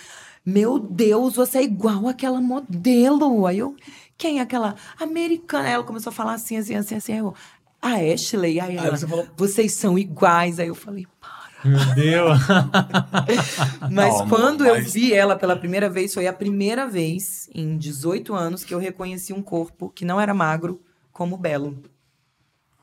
Meu 0.46 0.78
Deus, 0.78 1.34
você 1.36 1.58
é 1.58 1.62
igual 1.64 2.08
àquela 2.08 2.40
modelo. 2.40 3.46
Aí 3.46 3.58
eu, 3.58 3.76
quem 4.16 4.38
é 4.38 4.40
aquela 4.42 4.74
americana? 4.98 5.68
Ela 5.68 5.84
começou 5.84 6.08
a 6.10 6.14
falar 6.14 6.32
assim, 6.32 6.56
assim, 6.56 6.74
assim, 6.74 6.94
assim. 6.94 7.12
Aí 7.12 7.18
eu, 7.18 7.34
a 7.80 7.94
Ashley. 7.94 8.58
Aí 8.60 8.76
ela, 8.76 8.96
você 8.96 9.06
falou- 9.06 9.26
vocês 9.36 9.72
são 9.72 9.98
iguais. 9.98 10.58
Aí 10.58 10.68
eu 10.68 10.74
falei, 10.74 11.06
para. 11.20 11.36
Meu 11.64 11.94
Deus. 11.94 12.38
Mas 13.90 14.18
Não, 14.18 14.28
quando 14.28 14.64
mas- 14.64 14.86
eu 14.86 14.92
vi 14.92 15.12
ela 15.12 15.36
pela 15.36 15.56
primeira 15.56 15.88
vez, 15.88 16.12
foi 16.14 16.26
a 16.26 16.32
primeira 16.32 16.86
vez 16.86 17.48
em 17.54 17.76
18 17.76 18.34
anos 18.34 18.64
que 18.64 18.72
eu 18.74 18.78
reconheci 18.78 19.32
um 19.32 19.42
corpo 19.42 19.88
que 19.90 20.04
não 20.04 20.20
era 20.20 20.32
magro 20.34 20.80
como 21.12 21.36
belo. 21.36 21.82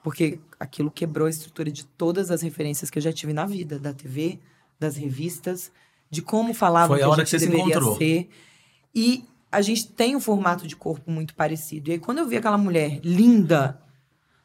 Porque 0.03 0.39
aquilo 0.59 0.91
quebrou 0.91 1.27
a 1.27 1.29
estrutura 1.29 1.71
de 1.71 1.85
todas 1.85 2.29
as 2.29 2.41
referências 2.41 2.89
que 2.89 2.97
eu 2.97 3.01
já 3.01 3.13
tive 3.13 3.31
na 3.31 3.45
vida, 3.45 3.79
da 3.79 3.93
TV, 3.93 4.39
das 4.79 4.97
revistas, 4.97 5.71
de 6.09 6.21
como 6.21 6.53
falavam 6.53 6.97
Foi 6.97 7.01
a 7.03 7.05
que 7.05 7.11
hora 7.11 7.21
a 7.21 7.25
que 7.25 7.31
gente 7.31 7.39
você 7.39 7.45
se 7.45 7.51
deveria 7.51 7.71
encontrou. 7.75 7.97
ser. 7.97 8.29
E 8.93 9.23
a 9.51 9.61
gente 9.61 9.87
tem 9.87 10.15
um 10.15 10.19
formato 10.19 10.67
de 10.67 10.75
corpo 10.75 11.09
muito 11.09 11.33
parecido. 11.35 11.89
E 11.89 11.93
aí, 11.93 11.99
quando 11.99 12.17
eu 12.17 12.27
vi 12.27 12.35
aquela 12.35 12.57
mulher 12.57 12.99
linda, 13.03 13.79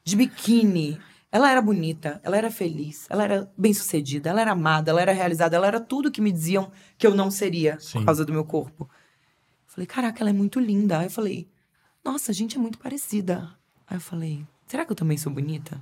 de 0.08 0.16
biquíni, 0.16 0.98
ela 1.30 1.50
era 1.50 1.60
bonita, 1.60 2.18
ela 2.24 2.36
era 2.36 2.50
feliz, 2.50 3.06
ela 3.10 3.24
era 3.24 3.52
bem-sucedida, 3.58 4.30
ela 4.30 4.40
era 4.40 4.52
amada, 4.52 4.90
ela 4.90 5.02
era 5.02 5.12
realizada, 5.12 5.54
ela 5.54 5.66
era 5.66 5.78
tudo 5.78 6.10
que 6.10 6.22
me 6.22 6.32
diziam 6.32 6.72
que 6.96 7.06
eu 7.06 7.14
não 7.14 7.30
seria 7.30 7.78
Sim. 7.78 7.98
por 7.98 8.06
causa 8.06 8.24
do 8.24 8.32
meu 8.32 8.42
corpo. 8.42 8.88
Eu 8.88 9.72
falei, 9.74 9.86
caraca, 9.86 10.22
ela 10.22 10.30
é 10.30 10.32
muito 10.32 10.58
linda. 10.58 10.98
Aí 10.98 11.06
eu 11.06 11.10
falei, 11.10 11.46
nossa, 12.02 12.30
a 12.30 12.34
gente 12.34 12.56
é 12.56 12.58
muito 12.58 12.78
parecida. 12.78 13.50
Aí 13.86 13.98
eu 13.98 14.00
falei, 14.00 14.46
será 14.66 14.86
que 14.86 14.92
eu 14.92 14.96
também 14.96 15.18
sou 15.18 15.30
bonita? 15.30 15.78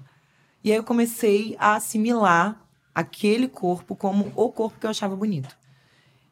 E 0.64 0.72
aí 0.72 0.76
eu 0.76 0.82
comecei 0.82 1.54
a 1.60 1.76
assimilar 1.76 2.60
aquele 2.92 3.46
corpo 3.46 3.94
como 3.94 4.32
o 4.34 4.50
corpo 4.50 4.80
que 4.80 4.86
eu 4.86 4.90
achava 4.90 5.14
bonito. 5.14 5.56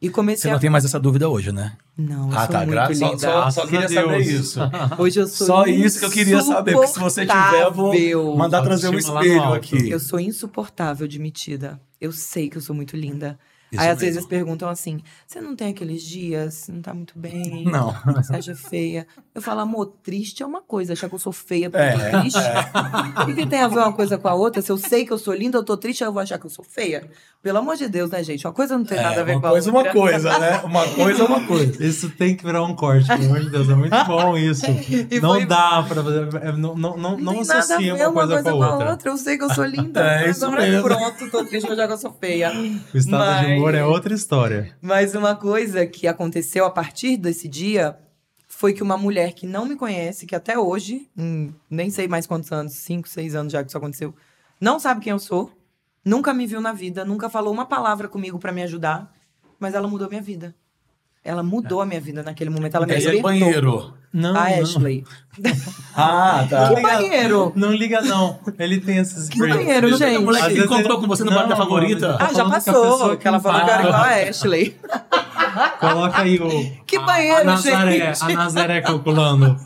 E 0.05 0.11
comecei 0.11 0.43
Você 0.43 0.49
não 0.51 0.57
a... 0.57 0.61
tem 0.61 0.69
mais 0.71 0.85
essa 0.85 1.01
dúvida 1.01 1.29
hoje, 1.29 1.51
né? 1.51 1.73
Não, 1.97 2.31
eu 2.31 2.37
Ah, 2.37 2.41
sou 2.41 2.49
tá. 2.49 2.59
muito 2.59 2.71
Gra 2.71 2.95
só, 2.95 3.07
linda. 3.07 3.19
só, 3.19 3.51
só 3.51 3.67
Graças 3.67 3.71
queria 3.71 3.89
saber 3.89 4.25
Deus. 4.25 4.27
isso. 4.47 4.61
Hoje 4.99 5.21
eu 5.21 5.27
sou 5.29 5.47
Só 5.47 5.67
isso 5.67 5.99
que 6.01 6.05
eu 6.05 6.11
queria 6.11 6.43
saber. 6.43 6.73
Porque 6.73 6.87
se 6.89 6.99
você 6.99 7.25
tiver, 7.25 7.63
eu 7.63 7.73
vou 7.73 8.37
mandar 8.37 8.63
trazer 8.63 8.89
um 8.89 8.99
espelho 8.99 9.53
aqui. 9.55 9.89
Eu 9.89 9.99
sou 10.01 10.21
insuportável 10.21 11.07
de 11.09 11.19
metida. 11.19 11.81
Eu 12.01 12.13
sei 12.13 12.51
que 12.51 12.59
eu 12.59 12.61
sou 12.61 12.75
muito 12.77 12.97
linda. 12.97 13.39
Isso 13.75 13.83
Aí 13.83 13.89
às 13.91 13.99
mesmo. 13.99 14.15
vezes 14.15 14.27
perguntam 14.29 14.69
assim: 14.69 15.01
você 15.27 15.41
não 15.41 15.55
tem 15.57 15.69
aqueles 15.69 16.03
dias, 16.03 16.55
você 16.55 16.73
não 16.73 16.81
tá 16.83 16.95
muito 16.95 17.19
bem, 17.19 17.65
Não. 17.71 17.95
você 18.15 18.37
acha 18.37 18.55
feia. 18.55 19.07
Eu 19.35 19.43
falo, 19.43 19.61
amor, 19.61 19.87
triste 20.03 20.43
é 20.43 20.47
uma 20.47 20.63
coisa, 20.63 20.93
achar 20.93 21.09
que 21.09 21.15
eu 21.15 21.19
sou 21.19 21.33
feia 21.33 21.69
porque 21.69 21.83
eu 21.85 21.89
É, 22.01 22.11
tô 22.11 22.21
triste. 22.21 22.39
O 23.23 23.27
que, 23.27 23.35
que 23.35 23.47
tem 23.47 23.61
a 23.61 23.69
ver 23.69 23.79
uma 23.79 23.93
coisa 23.93 24.17
com 24.17 24.29
a 24.29 24.35
outra? 24.35 24.63
Se 24.63 24.71
eu 24.71 24.77
sei 24.79 25.05
que 25.05 25.13
eu 25.13 25.19
sou 25.19 25.35
linda, 25.35 25.59
eu 25.59 25.65
tô 25.65 25.77
triste, 25.77 26.03
eu 26.05 26.13
vou 26.13 26.23
achar 26.23 26.39
que 26.39 26.47
eu 26.47 26.51
sou 26.51 26.65
feia. 26.65 27.09
Pelo 27.43 27.59
amor 27.59 27.77
de 27.77 27.89
Deus, 27.89 28.09
né, 28.11 28.23
gente? 28.23 28.47
Uma 28.47 28.55
coisa 28.55 28.77
não 28.79 28.85
tem 28.85 28.97
nada 28.97 29.21
a 29.21 29.25
ver 29.25 29.33
É, 29.33 29.35
uma 29.37 29.41
com 29.43 29.47
a 29.49 29.51
coisa 29.51 29.69
é 29.69 29.73
outra. 29.73 29.91
uma 29.93 30.01
coisa, 30.01 30.39
né? 30.39 30.61
Uma 30.65 30.89
coisa 30.89 31.23
é 31.23 31.27
uma 31.27 31.47
coisa. 31.47 31.85
Isso 31.85 32.09
tem 32.11 32.35
que 32.35 32.45
virar 32.45 32.63
um 32.63 32.75
corte, 32.75 33.07
pelo 33.07 33.25
amor 33.27 33.41
de 33.41 33.51
Deus. 33.51 33.69
É 33.69 33.75
muito 33.75 34.05
bom 34.07 34.37
isso. 34.37 34.65
E 35.11 35.21
não 35.21 35.31
foi- 35.35 35.47
dá 35.47 35.83
pra 35.87 36.03
fazer. 36.03 36.29
é, 36.43 36.53
Não, 36.53 36.75
não, 36.75 36.97
não, 36.97 37.19
não 37.19 37.33
tem 37.35 37.43
nada 37.45 37.55
a 37.55 37.59
associa 37.59 37.95
ver 37.95 38.09
uma 38.09 38.27
coisa, 38.27 38.43
com 38.43 38.63
a 38.63 38.91
outra. 38.91 39.11
Eu 39.11 39.17
sei 39.19 39.37
que 39.37 39.45
eu 39.45 39.51
sou 39.53 39.65
linda. 39.65 40.01
É, 40.23 40.31
isso 40.31 40.51
mesmo. 40.51 40.83
pronto, 40.85 41.31
tô 41.31 41.45
triste, 41.45 41.67
vou 41.67 41.75
achar 41.75 41.87
que 41.87 41.93
eu 41.93 41.99
sou 41.99 42.13
feia. 42.19 42.51
O 42.95 42.97
estado 42.97 43.47
de 43.47 43.53
Humor 43.65 43.75
é 43.75 43.85
outra 43.85 44.13
história. 44.15 44.77
Mas 44.81 45.15
uma 45.15 45.35
coisa 45.35 45.87
que 45.87 46.07
aconteceu 46.07 46.65
a 46.65 46.71
partir 46.71 47.17
desse 47.17 47.49
dia 47.49 47.97
foi 48.47 48.73
que 48.73 48.83
uma 48.83 48.97
mulher 48.97 49.33
que 49.33 49.47
não 49.47 49.65
me 49.67 49.75
conhece, 49.75 50.27
que 50.27 50.35
até 50.35 50.59
hoje, 50.59 51.09
hum, 51.17 51.53
nem 51.69 51.91
sei 51.91 52.07
mais 52.07 52.27
quantos 52.27 52.53
anos, 52.53 52.75
cinco, 52.75 53.09
seis 53.09 53.35
anos 53.35 53.53
já 53.53 53.63
que 53.63 53.71
isso 53.71 53.79
aconteceu, 53.79 54.15
não 54.61 54.79
sabe 54.79 55.01
quem 55.01 55.11
eu 55.11 55.19
sou, 55.19 55.51
nunca 56.05 56.33
me 56.33 56.47
viu 56.47 56.61
na 56.61 56.73
vida, 56.73 57.05
nunca 57.05 57.29
falou 57.29 57.53
uma 57.53 57.67
palavra 57.67 58.07
comigo 58.07 58.39
pra 58.39 58.53
me 58.53 58.63
ajudar, 58.63 59.13
mas 59.59 59.75
ela 59.75 59.89
mudou 59.89 60.09
minha 60.09 60.23
vida. 60.23 60.55
Ela 61.25 61.43
mudou 61.43 61.81
a 61.81 61.87
minha 61.87 62.01
vida 62.01 62.23
naquele 62.23 62.51
momento, 62.51 62.77
ela 62.77 62.87
me 62.87 62.93
é 62.93 62.99
libertou. 62.99 63.23
banheiro. 63.23 63.95
Não, 64.15 64.31
A 64.31 64.49
não. 64.51 64.63
Ashley. 64.63 65.05
Ah, 65.97 66.45
tá. 66.51 66.75
Que 66.75 66.81
banheiro? 66.81 67.53
Não 67.55 67.73
liga, 67.73 68.01
não. 68.03 68.39
Ele 68.59 68.81
tem 68.81 68.99
esses 68.99 69.29
Que 69.29 69.39
banheiro, 69.39 69.91
Não 69.91 69.99
tem 69.99 70.09
gente? 70.13 70.29
Às 70.29 70.43
que 70.43 70.49
vezes 70.55 70.65
encontrou 70.65 70.93
ele- 70.93 71.01
com 71.03 71.07
você 71.09 71.23
no 71.25 71.31
bar 71.31 71.43
da 71.43 71.49
Não, 71.51 71.57
favorita? 71.57 72.07
amor, 72.07 72.23
Ah, 72.23 72.33
já 72.35 72.45
passou, 72.49 73.17
que 73.17 73.29
ela 73.29 73.37
que 73.39 73.43
falou 73.45 73.61
que 73.61 73.71
eu 73.71 73.75
era 73.75 73.83
igual 73.83 73.95
a 74.03 74.29
Ashley. 74.29 74.77
Coloca 75.81 76.23
aí 76.23 76.37
o. 76.39 76.85
Que 76.87 76.97
a- 76.97 77.01
banheiro, 77.01 77.41
a 77.41 77.45
Nazaré, 77.45 78.15
gente? 78.15 78.23
A 78.23 78.29
Nazaré 78.37 78.81
calculando. 78.81 79.57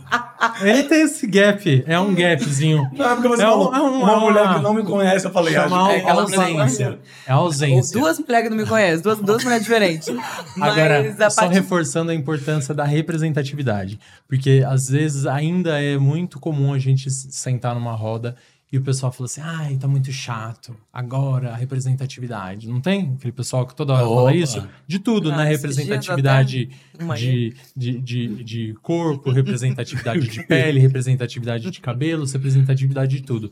Ele 0.61 0.83
tem 0.85 1.02
esse 1.02 1.26
gap. 1.26 1.85
É 1.87 1.98
um 1.98 2.14
gapzinho. 2.14 2.88
Não, 2.92 3.11
é 3.11 3.14
porque 3.14 3.28
você 3.28 3.42
É 3.42 3.46
falou, 3.46 3.74
é 3.74 3.81
um- 3.81 4.00
uma 4.02 4.11
é 4.11 4.14
uma- 4.14 4.20
mulher 4.20 4.54
que 4.54 4.61
não 4.62 4.74
me 4.74 4.83
conhece, 4.85 5.26
eu 5.26 5.31
falei, 5.33 5.52
Chamar 5.54 5.64
acho 5.66 5.74
a 5.85 5.88
que 5.88 5.94
é 5.94 5.98
aquela 6.00 6.22
ausência. 6.22 6.98
É 7.26 7.33
ausência. 7.33 7.98
Duas 8.00 8.18
mulheres 8.18 8.44
que 8.44 8.50
não 8.50 8.62
me 8.62 8.66
conhecem, 8.68 9.00
duas, 9.02 9.18
duas 9.18 9.42
mulheres 9.44 9.64
diferentes. 9.64 10.09
Agora, 10.61 11.31
só 11.31 11.42
partir 11.42 11.54
reforçando 11.54 12.11
a 12.11 12.14
importância 12.14 12.74
da 12.74 12.85
representatividade. 12.85 13.98
Porque, 14.28 14.64
às 14.66 14.88
vezes, 14.88 15.26
ainda 15.26 15.81
é 15.83 15.96
muito 15.98 16.38
comum 16.40 16.72
a 16.72 16.78
gente 16.78 17.11
sentar 17.11 17.74
numa 17.74 17.92
roda 17.94 18.37
e 18.70 18.76
o 18.76 18.83
pessoal 18.83 19.11
fala 19.11 19.24
assim, 19.26 19.40
ai, 19.40 19.76
tá 19.78 19.88
muito 19.88 20.12
chato. 20.12 20.76
Agora, 20.92 21.52
a 21.52 21.57
representatividade. 21.57 22.68
Não 22.68 22.81
tem 22.81 23.14
aquele 23.16 23.33
pessoal 23.33 23.66
que 23.66 23.74
toda 23.74 23.94
hora 23.94 24.02
fala 24.04 24.22
Opa. 24.22 24.35
isso? 24.35 24.68
De 24.87 24.98
tudo, 24.98 25.33
Ah, 25.33 25.37
né? 25.38 25.44
Representatividade 25.44 26.68
de, 27.16 27.54
de, 27.74 27.98
de, 27.98 28.44
de 28.44 28.74
corpo, 28.83 29.31
representatividade 29.31 30.28
de 30.28 30.42
pele, 30.46 30.81
representatividade 30.81 31.70
de 31.70 31.81
cabelo, 31.81 32.26
representatividade 32.26 33.16
de 33.16 33.22
tudo. 33.22 33.50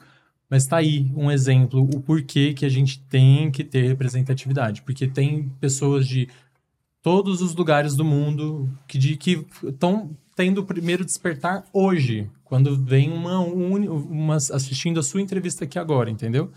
Mas 0.51 0.67
tá 0.67 0.77
aí 0.77 1.11
um 1.17 1.31
exemplo, 1.31 1.83
o 1.83 2.01
porquê 2.01 2.53
que 2.53 2.65
a 2.67 2.69
gente 2.69 3.01
tem 3.01 3.51
que 3.51 3.65
ter 3.65 3.89
representatividade. 3.89 4.83
Porque 4.83 5.07
tem 5.09 5.49
pessoas 5.61 6.07
de 6.07 6.29
todos 7.03 7.41
os 7.41 7.55
lugares 7.55 7.97
do 7.97 8.05
mundo 8.05 8.69
que 8.87 8.99
de 8.99 9.17
que 9.17 9.47
estão 9.65 10.11
tendo 10.37 10.59
o 10.59 10.67
primeiro 10.67 11.03
despertar 11.03 11.65
hoje, 11.73 12.31
quando 12.45 12.77
vem 12.77 13.11
uma, 13.11 13.41
uma 13.41 14.37
assistindo 14.37 15.01
a 15.01 15.03
sua 15.03 15.23
entrevista 15.23 15.65
aqui 15.65 15.79
agora, 15.79 16.11
entendeu? 16.11 16.53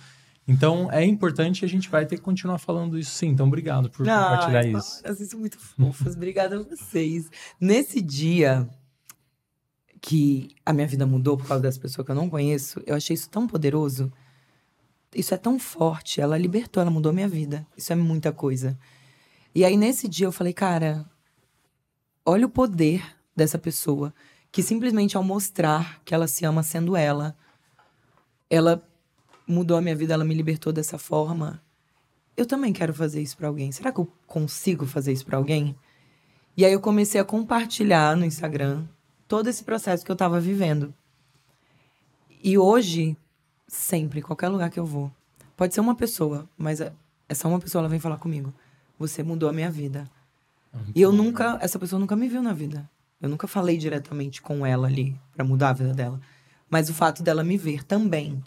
Então 0.46 0.92
é 0.92 1.06
importante 1.06 1.62
e 1.62 1.66
a 1.66 1.70
gente 1.70 1.90
vai 1.90 2.06
ter 2.06 2.18
que 2.18 2.22
continuar 2.22 2.58
falando 2.58 3.00
isso 3.00 3.12
sim. 3.12 3.30
Então 3.30 3.48
obrigado 3.48 3.90
por 3.90 4.06
compartilhar 4.06 4.60
Ai, 4.60 4.74
isso. 4.74 5.02
Vocês 5.02 5.30
são 5.30 5.40
muito 5.40 5.58
fofos. 5.58 6.16
Obrigada 6.16 6.58
a 6.58 6.64
vocês. 6.64 7.30
Nesse 7.60 8.02
dia 8.02 8.68
que 10.02 10.50
a 10.66 10.74
minha 10.74 10.88
vida 10.88 11.06
mudou 11.06 11.38
por 11.38 11.48
causa 11.48 11.64
dessa 11.64 11.80
pessoa 11.80 12.04
que 12.04 12.12
eu 12.12 12.16
não 12.16 12.30
conheço, 12.30 12.82
eu 12.86 12.96
achei 12.96 13.14
isso 13.14 13.30
tão 13.30 13.48
poderoso. 13.48 14.12
Isso 15.16 15.34
é 15.34 15.38
tão 15.38 15.58
forte. 15.58 16.20
Ela 16.20 16.38
libertou, 16.38 16.82
ela 16.82 16.92
mudou 16.92 17.14
minha 17.14 17.30
vida. 17.30 17.66
Isso 17.78 17.94
é 17.94 17.96
muita 17.96 18.32
coisa. 18.32 18.78
E 19.56 19.64
aí, 19.64 19.78
nesse 19.78 20.08
dia, 20.08 20.28
eu 20.28 20.32
falei, 20.32 20.54
cara, 20.54 21.06
olha 22.26 22.46
o 22.46 22.50
poder 22.50 23.19
dessa 23.40 23.58
pessoa 23.58 24.14
que 24.52 24.62
simplesmente 24.62 25.18
ao 25.18 25.24
mostrar 25.24 26.02
que 26.04 26.14
ela 26.14 26.28
se 26.28 26.46
ama 26.46 26.64
sendo 26.64 26.96
ela, 26.96 27.36
ela 28.50 28.82
mudou 29.48 29.78
a 29.78 29.82
minha 29.82 29.96
vida, 29.96 30.14
ela 30.14 30.24
me 30.24 30.34
libertou 30.34 30.74
dessa 30.74 30.98
forma. 30.98 31.62
Eu 32.36 32.46
também 32.46 32.74
quero 32.74 32.94
fazer 32.94 33.22
isso 33.22 33.38
pra 33.38 33.48
alguém. 33.48 33.72
Será 33.72 33.92
que 33.92 34.00
eu 34.00 34.08
consigo 34.26 34.86
fazer 34.86 35.12
isso 35.12 35.26
pra 35.26 35.38
alguém? 35.38 35.76
E 36.56 36.66
aí 36.66 36.74
eu 36.74 36.80
comecei 36.80 37.20
a 37.20 37.26
compartilhar 37.26 38.16
no 38.16 38.26
Instagram 38.26 38.86
todo 39.28 39.48
esse 39.48 39.64
processo 39.64 40.06
que 40.06 40.12
eu 40.12 40.16
tava 40.16 40.40
vivendo. 40.40 40.94
E 42.44 42.58
hoje, 42.58 43.16
sempre, 43.68 44.20
em 44.20 44.24
qualquer 44.24 44.50
lugar 44.50 44.70
que 44.70 44.80
eu 44.80 44.86
vou, 44.86 45.12
pode 45.56 45.74
ser 45.74 45.82
uma 45.82 45.96
pessoa, 45.96 46.50
mas 46.58 46.82
é 46.82 46.92
é 47.30 47.36
só 47.36 47.48
uma 47.48 47.60
pessoa, 47.60 47.82
ela 47.82 47.88
vem 47.88 48.00
falar 48.00 48.18
comigo. 48.18 48.52
Você 48.98 49.22
mudou 49.22 49.48
a 49.48 49.54
minha 49.54 49.70
vida. 49.70 50.10
E 50.96 51.02
eu 51.02 51.12
nunca, 51.12 51.60
essa 51.62 51.78
pessoa 51.78 52.00
nunca 52.00 52.16
me 52.16 52.28
viu 52.28 52.42
na 52.42 52.52
vida. 52.52 52.90
Eu 53.22 53.30
nunca 53.30 53.48
falei 53.48 53.78
diretamente 53.78 54.42
com 54.42 54.66
ela 54.66 54.88
ali 54.88 55.20
pra 55.34 55.44
mudar 55.44 55.70
a 55.70 55.74
vida 55.74 55.94
dela. 55.94 56.20
Mas 56.70 56.90
o 56.90 56.94
fato 56.94 57.22
dela 57.22 57.44
me 57.44 57.58
ver 57.58 57.84
também, 57.84 58.42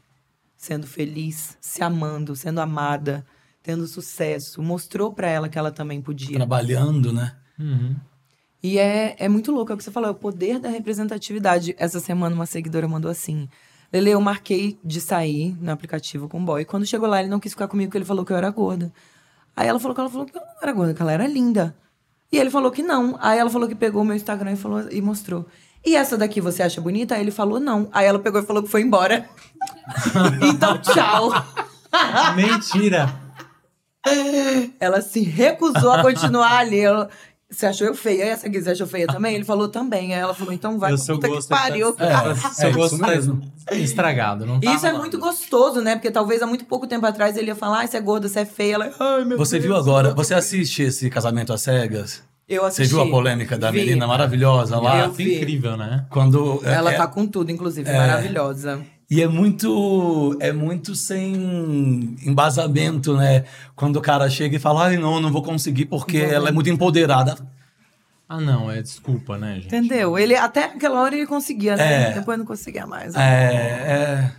sendo 0.57 0.87
feliz, 0.87 1.59
se 1.61 1.83
amando, 1.83 2.35
sendo 2.35 2.61
amada, 2.61 3.27
tendo 3.63 3.87
sucesso, 3.87 4.63
mostrou 4.63 5.13
pra 5.13 5.29
ela 5.29 5.49
que 5.49 5.59
ela 5.59 5.71
também 5.71 6.01
podia. 6.01 6.37
Trabalhando, 6.37 7.13
né? 7.13 7.37
Uhum. 7.59 7.97
E 8.63 8.79
é, 8.79 9.17
é 9.19 9.29
muito 9.29 9.51
louco, 9.51 9.73
é 9.73 9.75
o 9.75 9.79
que 9.79 9.85
você 9.85 9.91
falou, 9.91 10.09
é 10.09 10.13
o 10.13 10.17
poder 10.17 10.59
da 10.59 10.69
representatividade. 10.69 11.75
Essa 11.77 11.99
semana 11.99 12.35
uma 12.35 12.47
seguidora 12.47 12.87
mandou 12.87 13.11
assim: 13.11 13.49
Lele, 13.93 14.11
eu 14.11 14.21
marquei 14.21 14.79
de 14.85 15.01
sair 15.01 15.57
no 15.61 15.71
aplicativo 15.71 16.29
com 16.29 16.41
o 16.41 16.45
boy. 16.45 16.65
Quando 16.65 16.87
chegou 16.87 17.09
lá, 17.09 17.21
ele 17.21 17.29
não 17.29 17.41
quis 17.41 17.53
ficar 17.53 17.69
comigo 17.69 17.89
porque 17.89 17.99
ele 17.99 18.05
falou 18.05 18.25
que 18.25 18.33
eu 18.33 18.37
era 18.37 18.49
gorda. 18.51 18.93
Aí 19.55 19.69
ela 19.69 19.79
falou 19.79 19.95
que 19.95 20.01
ela 20.01 20.11
falou 20.11 20.27
que 20.27 20.37
eu 20.37 20.41
não 20.41 20.63
era 20.63 20.73
gorda, 20.73 20.95
que 20.95 21.03
ela 21.03 21.13
era 21.13 21.27
linda. 21.27 21.77
E 22.33 22.39
ele 22.39 22.51
falou 22.51 22.71
que 22.71 22.83
não. 22.83 23.17
Aí 23.21 23.39
ela 23.39 23.51
falou 23.51 23.69
que 23.69 23.75
pegou 23.75 24.01
o 24.01 24.05
meu 24.05 24.17
Instagram 24.17 24.53
e, 24.53 24.57
falou, 24.57 24.91
e 24.91 25.03
mostrou. 25.03 25.47
E 25.85 25.95
essa 25.95 26.17
daqui 26.17 26.41
você 26.41 26.63
acha 26.63 26.81
bonita? 26.81 27.15
Aí 27.15 27.21
ele 27.21 27.31
falou 27.31 27.61
não. 27.61 27.89
Aí 27.93 28.07
ela 28.07 28.19
pegou 28.19 28.41
e 28.41 28.47
falou 28.47 28.63
que 28.63 28.71
foi 28.71 28.81
embora. 28.81 29.29
então, 30.43 30.79
tchau. 30.79 31.31
Mentira! 32.35 33.21
Ela 34.81 35.03
se 35.03 35.21
recusou 35.21 35.93
a 35.93 36.03
continuar 36.03 36.59
ali. 36.59 36.81
Ela, 36.81 37.11
você 37.53 37.67
achou 37.67 37.87
eu 37.87 37.95
feia? 37.95 38.25
E 38.25 38.29
essa 38.29 38.47
aqui, 38.47 38.61
você 38.61 38.71
achou 38.71 38.87
feia 38.87 39.07
também? 39.07 39.35
Ele 39.35 39.45
falou 39.45 39.69
também. 39.69 40.15
Aí 40.15 40.21
ela 40.21 40.35
falou, 40.35 40.53
então 40.53 40.79
vai 40.79 40.93
o 40.93 40.99
seu 40.99 41.17
puta 41.17 41.29
que 41.29 41.35
gosto 41.35 41.49
pariu. 41.49 41.93
Tá, 41.93 42.31
É, 42.33 42.35
seu 42.35 42.69
é 42.69 42.73
gosto 42.73 42.99
tá 42.99 43.07
mesmo. 43.09 43.41
estragado, 43.73 44.47
não 44.47 44.61
tá 44.61 44.75
Isso 44.75 44.87
é 44.87 44.93
muito 44.93 45.19
gostoso, 45.19 45.81
né? 45.81 45.95
Porque 45.97 46.11
talvez 46.11 46.43
há 46.43 46.47
muito 46.47 46.65
pouco 46.65 46.87
tempo 46.87 47.05
atrás 47.07 47.37
ele 47.37 47.49
ia 47.49 47.55
falar, 47.55 47.79
ai, 47.81 47.87
você 47.89 47.97
é 47.97 48.01
gorda, 48.01 48.29
você 48.29 48.41
é 48.41 48.45
feia. 48.45 48.75
Ela, 48.75 48.91
ai, 48.99 49.25
meu 49.25 49.37
Você 49.39 49.57
Deus. 49.59 49.65
viu 49.67 49.77
agora, 49.77 50.15
você 50.15 50.35
assiste 50.35 50.83
esse 50.83 51.09
Casamento 51.11 51.53
às 51.53 51.61
Cegas? 51.63 52.23
Eu 52.49 52.63
Você 52.63 52.83
assisti. 52.83 52.95
viu 52.95 53.03
a 53.03 53.09
polêmica 53.09 53.57
da 53.57 53.71
Vi. 53.71 53.79
menina 53.81 54.07
maravilhosa 54.07 54.79
lá? 54.79 54.99
Eu 54.99 55.05
Ah, 55.05 55.09
vi. 55.09 55.37
incrível, 55.37 55.77
né? 55.77 56.05
Quando 56.11 56.61
Ela 56.65 56.93
é- 56.93 56.97
tá 56.97 57.07
com 57.07 57.27
tudo, 57.27 57.51
inclusive, 57.51 57.91
maravilhosa. 57.91 58.81
E 59.13 59.21
é 59.21 59.29
muito, 59.29 60.39
é 60.41 60.55
muito 60.55 60.95
sem 60.95 61.35
embasamento, 62.25 63.15
né? 63.15 63.45
Quando 63.77 63.97
o 63.97 64.01
cara 64.01 64.31
chega 64.31 64.57
e 64.57 64.59
fala, 64.59 64.87
ai, 64.87 64.97
não, 64.97 65.21
não 65.21 65.31
vou 65.31 65.43
conseguir 65.43 65.85
porque 65.85 66.17
ela 66.17 66.49
é 66.49 66.51
muito 66.51 66.71
empoderada. 66.71 67.37
Ah, 68.27 68.41
não, 68.41 68.71
é 68.71 68.81
desculpa, 68.81 69.37
né, 69.37 69.57
gente? 69.57 69.67
Entendeu? 69.67 70.19
Ele, 70.19 70.35
até 70.35 70.65
aquela 70.65 71.03
hora 71.03 71.15
ele 71.15 71.27
conseguia, 71.27 71.77
né? 71.77 72.05
É. 72.05 72.13
Depois 72.15 72.39
não 72.39 72.47
conseguia 72.47 72.87
mais. 72.87 73.15
É, 73.15 73.21
é, 73.21 74.33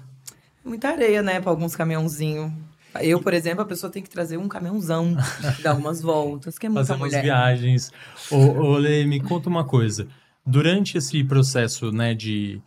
Muita 0.66 0.90
areia, 0.90 1.22
né? 1.22 1.40
Pra 1.40 1.52
alguns 1.52 1.76
caminhãozinhos. 1.76 2.52
Eu, 3.00 3.20
por 3.22 3.36
exemplo, 3.36 3.62
a 3.62 3.68
pessoa 3.68 3.92
tem 3.92 4.02
que 4.02 4.10
trazer 4.10 4.38
um 4.38 4.48
caminhãozão, 4.48 5.16
dar 5.62 5.70
algumas 5.70 6.02
voltas, 6.02 6.58
que 6.58 6.66
é 6.66 6.70
muita 6.70 6.88
Fazer 6.88 7.00
umas 7.00 7.10
mulher. 7.12 7.22
viagens. 7.22 7.92
Ô, 8.32 8.38
ô, 8.38 8.78
Lê, 8.80 9.06
me 9.06 9.20
conta 9.22 9.50
uma 9.50 9.66
coisa. 9.66 10.08
Durante 10.44 10.98
esse 10.98 11.24
processo, 11.24 11.92
né, 11.92 12.16
de 12.16 12.60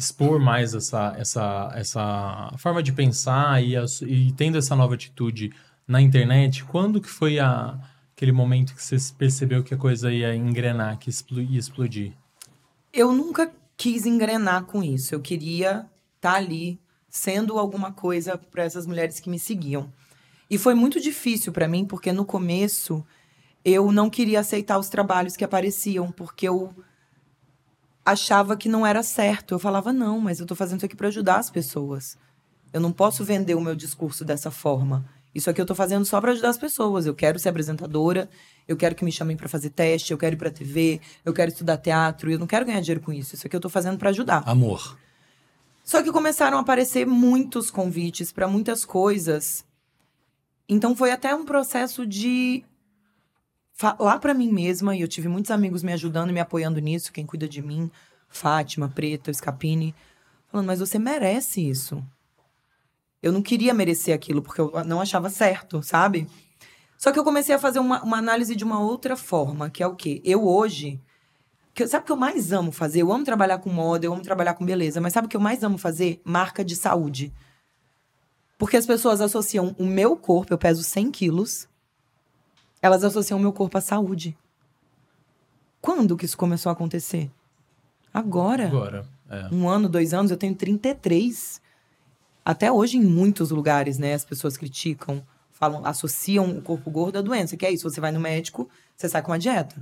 expor 0.00 0.40
mais 0.40 0.74
essa, 0.74 1.14
essa, 1.18 1.70
essa 1.74 2.54
forma 2.56 2.82
de 2.82 2.90
pensar 2.90 3.62
e, 3.62 3.74
e 4.06 4.32
tendo 4.32 4.56
essa 4.56 4.74
nova 4.74 4.94
atitude 4.94 5.52
na 5.86 6.00
internet, 6.00 6.64
quando 6.64 7.00
que 7.00 7.08
foi 7.08 7.38
a, 7.38 7.78
aquele 8.16 8.32
momento 8.32 8.74
que 8.74 8.82
você 8.82 8.96
percebeu 9.16 9.62
que 9.62 9.74
a 9.74 9.76
coisa 9.76 10.10
ia 10.10 10.34
engrenar, 10.34 10.98
que 10.98 11.10
ia 11.32 11.58
explodir? 11.58 12.12
Eu 12.92 13.12
nunca 13.12 13.52
quis 13.76 14.06
engrenar 14.06 14.64
com 14.64 14.82
isso. 14.82 15.14
Eu 15.14 15.20
queria 15.20 15.86
estar 16.16 16.34
ali 16.34 16.80
sendo 17.08 17.58
alguma 17.58 17.92
coisa 17.92 18.38
para 18.38 18.64
essas 18.64 18.86
mulheres 18.86 19.20
que 19.20 19.28
me 19.28 19.38
seguiam. 19.38 19.92
E 20.48 20.56
foi 20.56 20.74
muito 20.74 20.98
difícil 20.98 21.52
para 21.52 21.68
mim, 21.68 21.84
porque 21.84 22.10
no 22.10 22.24
começo 22.24 23.04
eu 23.62 23.92
não 23.92 24.08
queria 24.08 24.40
aceitar 24.40 24.78
os 24.78 24.88
trabalhos 24.88 25.36
que 25.36 25.44
apareciam, 25.44 26.10
porque 26.10 26.48
eu 26.48 26.74
achava 28.04 28.56
que 28.56 28.68
não 28.68 28.86
era 28.86 29.02
certo. 29.02 29.54
Eu 29.54 29.58
falava, 29.58 29.92
não, 29.92 30.20
mas 30.20 30.40
eu 30.40 30.46
tô 30.46 30.54
fazendo 30.54 30.78
isso 30.78 30.86
aqui 30.86 30.96
para 30.96 31.08
ajudar 31.08 31.36
as 31.36 31.50
pessoas. 31.50 32.16
Eu 32.72 32.80
não 32.80 32.92
posso 32.92 33.24
vender 33.24 33.54
o 33.54 33.60
meu 33.60 33.74
discurso 33.74 34.24
dessa 34.24 34.50
forma. 34.50 35.04
Isso 35.34 35.48
aqui 35.48 35.60
eu 35.60 35.66
tô 35.66 35.74
fazendo 35.74 36.04
só 36.04 36.20
para 36.20 36.32
ajudar 36.32 36.50
as 36.50 36.58
pessoas. 36.58 37.06
Eu 37.06 37.14
quero 37.14 37.38
ser 37.38 37.48
apresentadora, 37.48 38.28
eu 38.66 38.76
quero 38.76 38.94
que 38.94 39.04
me 39.04 39.12
chamem 39.12 39.36
para 39.36 39.48
fazer 39.48 39.70
teste, 39.70 40.12
eu 40.12 40.18
quero 40.18 40.34
ir 40.34 40.38
pra 40.38 40.50
TV, 40.50 41.00
eu 41.24 41.32
quero 41.32 41.50
estudar 41.50 41.76
teatro, 41.76 42.30
eu 42.30 42.38
não 42.38 42.46
quero 42.46 42.66
ganhar 42.66 42.80
dinheiro 42.80 43.00
com 43.00 43.12
isso. 43.12 43.34
Isso 43.34 43.46
aqui 43.46 43.54
eu 43.54 43.60
tô 43.60 43.68
fazendo 43.68 43.98
para 43.98 44.10
ajudar. 44.10 44.42
Amor. 44.46 44.98
Só 45.84 46.02
que 46.02 46.12
começaram 46.12 46.58
a 46.58 46.60
aparecer 46.60 47.06
muitos 47.06 47.70
convites 47.70 48.32
para 48.32 48.46
muitas 48.46 48.84
coisas. 48.84 49.64
Então 50.68 50.94
foi 50.94 51.10
até 51.10 51.34
um 51.34 51.44
processo 51.44 52.06
de 52.06 52.64
falar 53.80 54.18
para 54.18 54.34
mim 54.34 54.52
mesma, 54.52 54.94
e 54.94 55.00
eu 55.00 55.08
tive 55.08 55.26
muitos 55.26 55.50
amigos 55.50 55.82
me 55.82 55.90
ajudando 55.94 56.34
me 56.34 56.38
apoiando 56.38 56.78
nisso, 56.80 57.10
quem 57.10 57.24
cuida 57.24 57.48
de 57.48 57.62
mim, 57.62 57.90
Fátima, 58.28 58.90
Preta, 58.90 59.32
Scapini, 59.32 59.94
falando, 60.48 60.66
mas 60.66 60.80
você 60.80 60.98
merece 60.98 61.66
isso. 61.66 62.04
Eu 63.22 63.32
não 63.32 63.40
queria 63.40 63.72
merecer 63.72 64.14
aquilo, 64.14 64.42
porque 64.42 64.60
eu 64.60 64.70
não 64.84 65.00
achava 65.00 65.30
certo, 65.30 65.82
sabe? 65.82 66.26
Só 66.98 67.10
que 67.10 67.18
eu 67.18 67.24
comecei 67.24 67.54
a 67.54 67.58
fazer 67.58 67.78
uma, 67.78 68.02
uma 68.02 68.18
análise 68.18 68.54
de 68.54 68.64
uma 68.64 68.80
outra 68.80 69.16
forma, 69.16 69.70
que 69.70 69.82
é 69.82 69.86
o 69.86 69.96
quê? 69.96 70.20
Eu 70.26 70.46
hoje. 70.46 71.00
Que, 71.72 71.86
sabe 71.86 72.02
o 72.02 72.06
que 72.06 72.12
eu 72.12 72.16
mais 72.16 72.52
amo 72.52 72.72
fazer? 72.72 73.00
Eu 73.00 73.10
amo 73.10 73.24
trabalhar 73.24 73.60
com 73.60 73.70
moda, 73.70 74.04
eu 74.04 74.12
amo 74.12 74.20
trabalhar 74.20 74.52
com 74.52 74.64
beleza, 74.64 75.00
mas 75.00 75.14
sabe 75.14 75.24
o 75.24 75.30
que 75.30 75.38
eu 75.38 75.40
mais 75.40 75.62
amo 75.64 75.78
fazer? 75.78 76.20
Marca 76.22 76.62
de 76.62 76.76
saúde. 76.76 77.32
Porque 78.58 78.76
as 78.76 78.84
pessoas 78.84 79.22
associam 79.22 79.74
o 79.78 79.86
meu 79.86 80.18
corpo, 80.18 80.52
eu 80.52 80.58
peso 80.58 80.82
100 80.82 81.10
quilos, 81.10 81.69
elas 82.82 83.04
associam 83.04 83.38
o 83.38 83.42
meu 83.42 83.52
corpo 83.52 83.78
à 83.78 83.80
saúde. 83.80 84.36
Quando 85.80 86.16
que 86.16 86.24
isso 86.24 86.36
começou 86.36 86.70
a 86.70 86.72
acontecer? 86.72 87.30
Agora. 88.12 88.66
Agora. 88.66 89.06
É. 89.28 89.48
Um 89.52 89.68
ano, 89.68 89.88
dois 89.88 90.12
anos, 90.12 90.30
eu 90.30 90.36
tenho 90.36 90.54
33. 90.54 91.60
Até 92.44 92.70
hoje, 92.70 92.96
em 92.96 93.04
muitos 93.04 93.50
lugares, 93.50 93.98
né, 93.98 94.14
as 94.14 94.24
pessoas 94.24 94.56
criticam, 94.56 95.24
falam, 95.52 95.84
associam 95.86 96.50
o 96.50 96.62
corpo 96.62 96.90
gordo 96.90 97.18
à 97.18 97.22
doença. 97.22 97.56
Que 97.56 97.66
é 97.66 97.70
isso, 97.70 97.88
você 97.88 98.00
vai 98.00 98.10
no 98.10 98.20
médico, 98.20 98.68
você 98.96 99.08
sai 99.08 99.22
com 99.22 99.30
uma 99.30 99.38
dieta. 99.38 99.76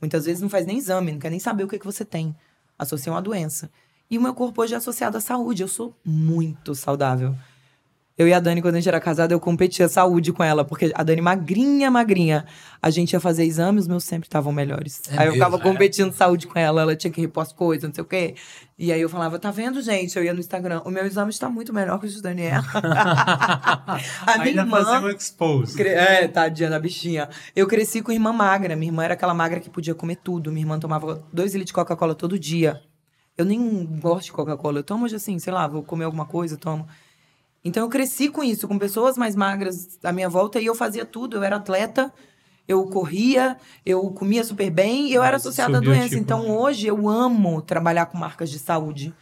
Muitas 0.00 0.24
vezes 0.24 0.40
não 0.40 0.48
faz 0.48 0.66
nem 0.66 0.78
exame, 0.78 1.12
não 1.12 1.18
quer 1.18 1.30
nem 1.30 1.38
saber 1.38 1.64
o 1.64 1.68
que, 1.68 1.78
que 1.78 1.84
você 1.84 2.04
tem. 2.04 2.34
Associam 2.78 3.16
à 3.16 3.20
doença. 3.20 3.70
E 4.10 4.18
o 4.18 4.22
meu 4.22 4.34
corpo 4.34 4.60
hoje 4.62 4.74
é 4.74 4.76
associado 4.76 5.16
à 5.16 5.20
saúde. 5.20 5.62
Eu 5.62 5.68
sou 5.68 5.94
muito 6.04 6.74
saudável. 6.74 7.34
Eu 8.20 8.28
e 8.28 8.34
a 8.34 8.38
Dani, 8.38 8.60
quando 8.60 8.74
a 8.74 8.78
gente 8.78 8.86
era 8.88 9.00
casada, 9.00 9.32
eu 9.32 9.40
competia 9.40 9.88
saúde 9.88 10.30
com 10.30 10.44
ela, 10.44 10.62
porque 10.62 10.92
a 10.94 11.02
Dani 11.02 11.22
magrinha, 11.22 11.90
magrinha. 11.90 12.44
A 12.82 12.90
gente 12.90 13.14
ia 13.14 13.20
fazer 13.20 13.44
exames, 13.44 13.84
os 13.84 13.88
meus 13.88 14.04
sempre 14.04 14.26
estavam 14.26 14.52
melhores. 14.52 15.00
É 15.10 15.20
aí 15.22 15.26
eu 15.28 15.32
ficava 15.32 15.56
mesmo? 15.56 15.72
competindo 15.72 16.12
saúde 16.12 16.46
com 16.46 16.58
ela, 16.58 16.82
ela 16.82 16.94
tinha 16.94 17.10
que 17.10 17.18
repor 17.18 17.42
as 17.42 17.50
coisas, 17.50 17.88
não 17.88 17.94
sei 17.94 18.04
o 18.04 18.06
quê. 18.06 18.34
E 18.78 18.92
aí 18.92 19.00
eu 19.00 19.08
falava, 19.08 19.38
tá 19.38 19.50
vendo, 19.50 19.80
gente? 19.80 20.18
Eu 20.18 20.22
ia 20.22 20.34
no 20.34 20.40
Instagram, 20.40 20.82
o 20.84 20.90
meu 20.90 21.06
exame 21.06 21.30
está 21.30 21.48
muito 21.48 21.72
melhor 21.72 21.98
que 21.98 22.04
o 22.04 22.08
de 22.10 22.20
Daniela. 22.20 22.62
a 22.76 24.38
minha 24.38 24.44
Ainda 24.44 24.60
irmã. 24.62 25.00
um 25.00 25.08
expose. 25.08 25.74
Cre- 25.74 25.88
É, 25.88 26.28
tadinha 26.28 26.68
da 26.68 26.78
bichinha. 26.78 27.26
Eu 27.56 27.66
cresci 27.66 28.02
com 28.02 28.12
irmã 28.12 28.34
magra. 28.34 28.76
Minha 28.76 28.90
irmã 28.90 29.02
era 29.04 29.14
aquela 29.14 29.32
magra 29.32 29.60
que 29.60 29.70
podia 29.70 29.94
comer 29.94 30.16
tudo. 30.16 30.52
Minha 30.52 30.64
irmã 30.64 30.78
tomava 30.78 31.24
dois 31.32 31.52
litros 31.54 31.68
de 31.68 31.72
Coca-Cola 31.72 32.14
todo 32.14 32.38
dia. 32.38 32.82
Eu 33.38 33.46
nem 33.46 33.86
gosto 33.98 34.26
de 34.26 34.32
Coca-Cola. 34.32 34.80
Eu 34.80 34.84
tomo 34.84 35.06
hoje 35.06 35.16
assim, 35.16 35.38
sei 35.38 35.52
lá, 35.54 35.66
vou 35.66 35.82
comer 35.82 36.04
alguma 36.04 36.26
coisa, 36.26 36.58
tomo. 36.58 36.86
Então 37.64 37.82
eu 37.82 37.88
cresci 37.88 38.28
com 38.28 38.42
isso, 38.42 38.66
com 38.66 38.78
pessoas 38.78 39.18
mais 39.18 39.36
magras 39.36 39.98
à 40.02 40.12
minha 40.12 40.28
volta 40.28 40.60
e 40.60 40.66
eu 40.66 40.74
fazia 40.74 41.04
tudo. 41.04 41.36
Eu 41.36 41.42
era 41.42 41.56
atleta, 41.56 42.12
eu 42.66 42.84
corria, 42.86 43.56
eu 43.84 44.10
comia 44.10 44.42
super 44.44 44.70
bem 44.70 45.08
e 45.08 45.14
eu 45.14 45.22
era 45.22 45.36
associada 45.36 45.72
à 45.72 45.74
subiu, 45.76 45.92
doença. 45.92 46.08
tipo, 46.10 46.20
Então 46.20 46.50
hoje 46.50 46.86
eu 46.86 47.08
amo 47.08 47.60
trabalhar 47.60 48.06
com 48.06 48.16
marcas 48.16 48.50
de 48.50 48.58
saúde. 48.58 49.14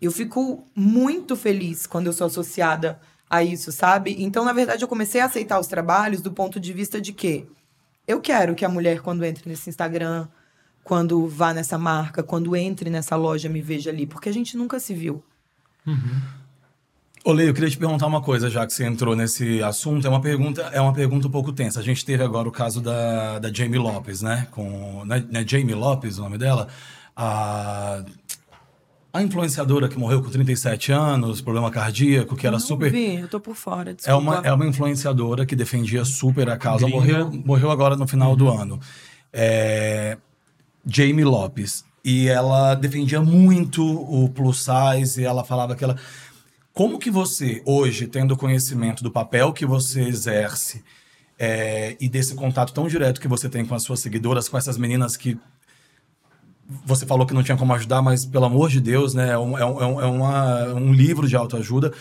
Eu 0.00 0.10
fico 0.10 0.66
muito 0.74 1.36
feliz 1.36 1.86
quando 1.86 2.06
eu 2.06 2.12
sou 2.12 2.26
associada 2.26 3.00
a 3.28 3.42
isso, 3.42 3.72
sabe? 3.72 4.16
Então, 4.18 4.44
na 4.44 4.52
verdade, 4.52 4.82
eu 4.84 4.88
comecei 4.88 5.20
a 5.20 5.24
aceitar 5.24 5.58
os 5.58 5.66
trabalhos 5.66 6.20
do 6.20 6.30
ponto 6.30 6.60
de 6.60 6.72
vista 6.72 7.00
de 7.00 7.12
que 7.12 7.46
eu 8.06 8.20
quero 8.20 8.54
que 8.54 8.64
a 8.64 8.68
mulher, 8.68 9.00
quando 9.00 9.24
entre 9.24 9.48
nesse 9.48 9.70
Instagram, 9.70 10.28
quando 10.82 11.26
vá 11.26 11.54
nessa 11.54 11.78
marca, 11.78 12.22
quando 12.22 12.54
entre 12.54 12.90
nessa 12.90 13.16
loja, 13.16 13.48
me 13.48 13.62
veja 13.62 13.90
ali, 13.90 14.06
porque 14.06 14.28
a 14.28 14.32
gente 14.32 14.56
nunca 14.56 14.78
se 14.78 14.92
viu. 14.94 15.22
Olê, 17.26 17.48
eu 17.48 17.54
queria 17.54 17.70
te 17.70 17.78
perguntar 17.78 18.06
uma 18.06 18.20
coisa, 18.20 18.50
já 18.50 18.66
que 18.66 18.72
você 18.74 18.84
entrou 18.84 19.16
nesse 19.16 19.62
assunto. 19.62 20.06
É 20.06 20.10
uma 20.10 20.20
pergunta, 20.20 20.60
é 20.74 20.80
uma 20.80 20.92
pergunta 20.92 21.26
um 21.26 21.30
pouco 21.30 21.52
tensa. 21.54 21.80
A 21.80 21.82
gente 21.82 22.04
teve 22.04 22.22
agora 22.22 22.46
o 22.46 22.52
caso 22.52 22.82
da, 22.82 23.38
da 23.38 23.50
Jamie 23.50 23.78
Lopes, 23.78 24.20
né? 24.20 24.46
Com, 24.50 25.02
não 25.06 25.16
é, 25.16 25.24
não 25.30 25.40
é 25.40 25.46
Jamie 25.46 25.74
Lopes 25.74 26.18
o 26.18 26.22
nome 26.22 26.36
dela? 26.36 26.68
A, 27.16 28.04
a 29.10 29.22
influenciadora 29.22 29.88
que 29.88 29.98
morreu 29.98 30.22
com 30.22 30.28
37 30.28 30.92
anos, 30.92 31.40
problema 31.40 31.70
cardíaco, 31.70 32.36
que 32.36 32.46
era 32.46 32.56
Eu 32.56 32.60
não 32.60 32.66
super. 32.66 32.92
vi, 32.92 33.14
eu 33.14 33.28
tô 33.28 33.40
por 33.40 33.54
fora, 33.54 33.92
É 33.92 33.94
desculpa. 33.94 34.18
uma, 34.20 34.36
é 34.46 34.52
uma 34.52 34.66
influenciadora 34.66 35.46
que 35.46 35.56
defendia 35.56 36.04
super 36.04 36.50
a 36.50 36.58
causa. 36.58 36.86
Morreu, 36.86 37.30
morreu 37.42 37.70
agora 37.70 37.96
no 37.96 38.06
final 38.06 38.36
do 38.36 38.50
ano. 38.50 38.78
É, 39.32 40.18
Jamie 40.86 41.24
Lopes. 41.24 41.86
E 42.04 42.28
ela 42.28 42.74
defendia 42.74 43.22
muito 43.22 43.82
o 43.82 44.28
plus 44.28 44.62
size, 44.66 45.22
e 45.22 45.24
ela 45.24 45.42
falava 45.42 45.74
que 45.74 45.82
ela. 45.82 45.96
Como 46.74 46.98
que 46.98 47.08
você, 47.08 47.62
hoje, 47.64 48.08
tendo 48.08 48.36
conhecimento 48.36 49.04
do 49.04 49.10
papel 49.10 49.52
que 49.52 49.64
você 49.64 50.02
exerce 50.02 50.82
é, 51.38 51.96
e 52.00 52.08
desse 52.08 52.34
contato 52.34 52.72
tão 52.74 52.88
direto 52.88 53.20
que 53.20 53.28
você 53.28 53.48
tem 53.48 53.64
com 53.64 53.76
as 53.76 53.84
suas 53.84 54.00
seguidoras, 54.00 54.48
com 54.48 54.58
essas 54.58 54.76
meninas 54.76 55.16
que 55.16 55.38
você 56.84 57.06
falou 57.06 57.26
que 57.26 57.32
não 57.34 57.44
tinha 57.44 57.56
como 57.56 57.72
ajudar, 57.74 58.02
mas 58.02 58.24
pelo 58.24 58.46
amor 58.46 58.70
de 58.70 58.80
Deus, 58.80 59.14
né? 59.14 59.30
É 59.30 59.38
um, 59.38 59.56
é 59.56 59.64
um, 59.64 60.00
é 60.00 60.04
é 60.04 60.06
uma- 60.06 60.64
um 60.74 60.92
livro 60.92 61.28
de 61.28 61.36
autoajuda, 61.36 61.92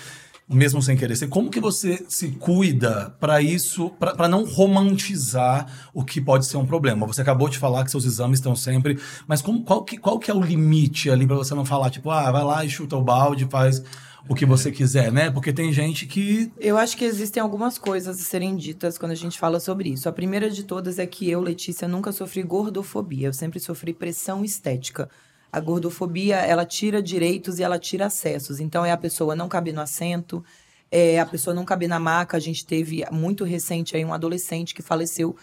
mesmo 0.49 0.81
sem 0.81 0.97
querer 0.97 1.15
ser. 1.17 1.27
Como 1.27 1.51
que 1.51 1.59
você 1.59 2.03
se 2.09 2.29
cuida 2.29 3.15
para 3.19 3.41
isso, 3.41 3.91
para 3.91 4.27
não 4.27 4.43
romantizar 4.43 5.67
o 5.93 6.03
que 6.03 6.19
pode 6.19 6.47
ser 6.47 6.57
um 6.57 6.65
problema? 6.65 7.05
Você 7.05 7.21
acabou 7.21 7.47
de 7.47 7.59
falar 7.59 7.83
que 7.83 7.91
seus 7.91 8.05
exames 8.05 8.39
estão 8.39 8.55
sempre, 8.55 8.97
mas 9.27 9.39
como, 9.39 9.63
qual, 9.63 9.83
que, 9.83 9.97
qual 9.97 10.17
que 10.17 10.31
é 10.31 10.33
o 10.33 10.41
limite 10.41 11.11
ali 11.11 11.27
para 11.27 11.35
você 11.35 11.53
não 11.53 11.65
falar, 11.65 11.91
tipo, 11.91 12.09
ah, 12.09 12.31
vai 12.31 12.43
lá 12.43 12.65
e 12.65 12.69
chuta 12.69 12.95
o 12.95 13.03
balde, 13.03 13.45
faz 13.51 13.83
o 14.27 14.35
que 14.35 14.45
você 14.45 14.71
quiser, 14.71 15.11
né? 15.11 15.29
Porque 15.29 15.51
tem 15.51 15.71
gente 15.73 16.05
que 16.05 16.51
Eu 16.57 16.77
acho 16.77 16.95
que 16.95 17.03
existem 17.03 17.41
algumas 17.41 17.77
coisas 17.77 18.19
a 18.19 18.23
serem 18.23 18.55
ditas 18.55 18.97
quando 18.97 19.11
a 19.11 19.15
gente 19.15 19.37
fala 19.37 19.59
sobre 19.59 19.89
isso. 19.89 20.07
A 20.07 20.13
primeira 20.13 20.49
de 20.49 20.63
todas 20.63 20.97
é 20.97 21.05
que 21.05 21.29
eu, 21.29 21.41
Letícia, 21.41 21.87
nunca 21.87 22.11
sofri 22.11 22.41
gordofobia. 22.41 23.27
Eu 23.27 23.33
sempre 23.33 23.59
sofri 23.59 23.93
pressão 23.93 24.43
estética. 24.43 25.09
A 25.51 25.59
gordofobia, 25.59 26.37
ela 26.37 26.65
tira 26.65 27.01
direitos 27.01 27.59
e 27.59 27.63
ela 27.63 27.77
tira 27.77 28.05
acessos. 28.05 28.59
Então, 28.59 28.85
é 28.85 28.91
a 28.91 28.97
pessoa 28.97 29.35
não 29.35 29.47
caber 29.47 29.73
no 29.73 29.81
assento, 29.81 30.43
é 30.89 31.19
a 31.19 31.25
pessoa 31.25 31.53
não 31.53 31.65
caber 31.65 31.89
na 31.89 31.99
maca. 31.99 32.37
A 32.37 32.39
gente 32.39 32.65
teve, 32.65 33.03
muito 33.11 33.43
recente, 33.43 33.95
aí 33.95 34.05
um 34.05 34.13
adolescente 34.13 34.73
que 34.73 34.81
faleceu 34.81 35.35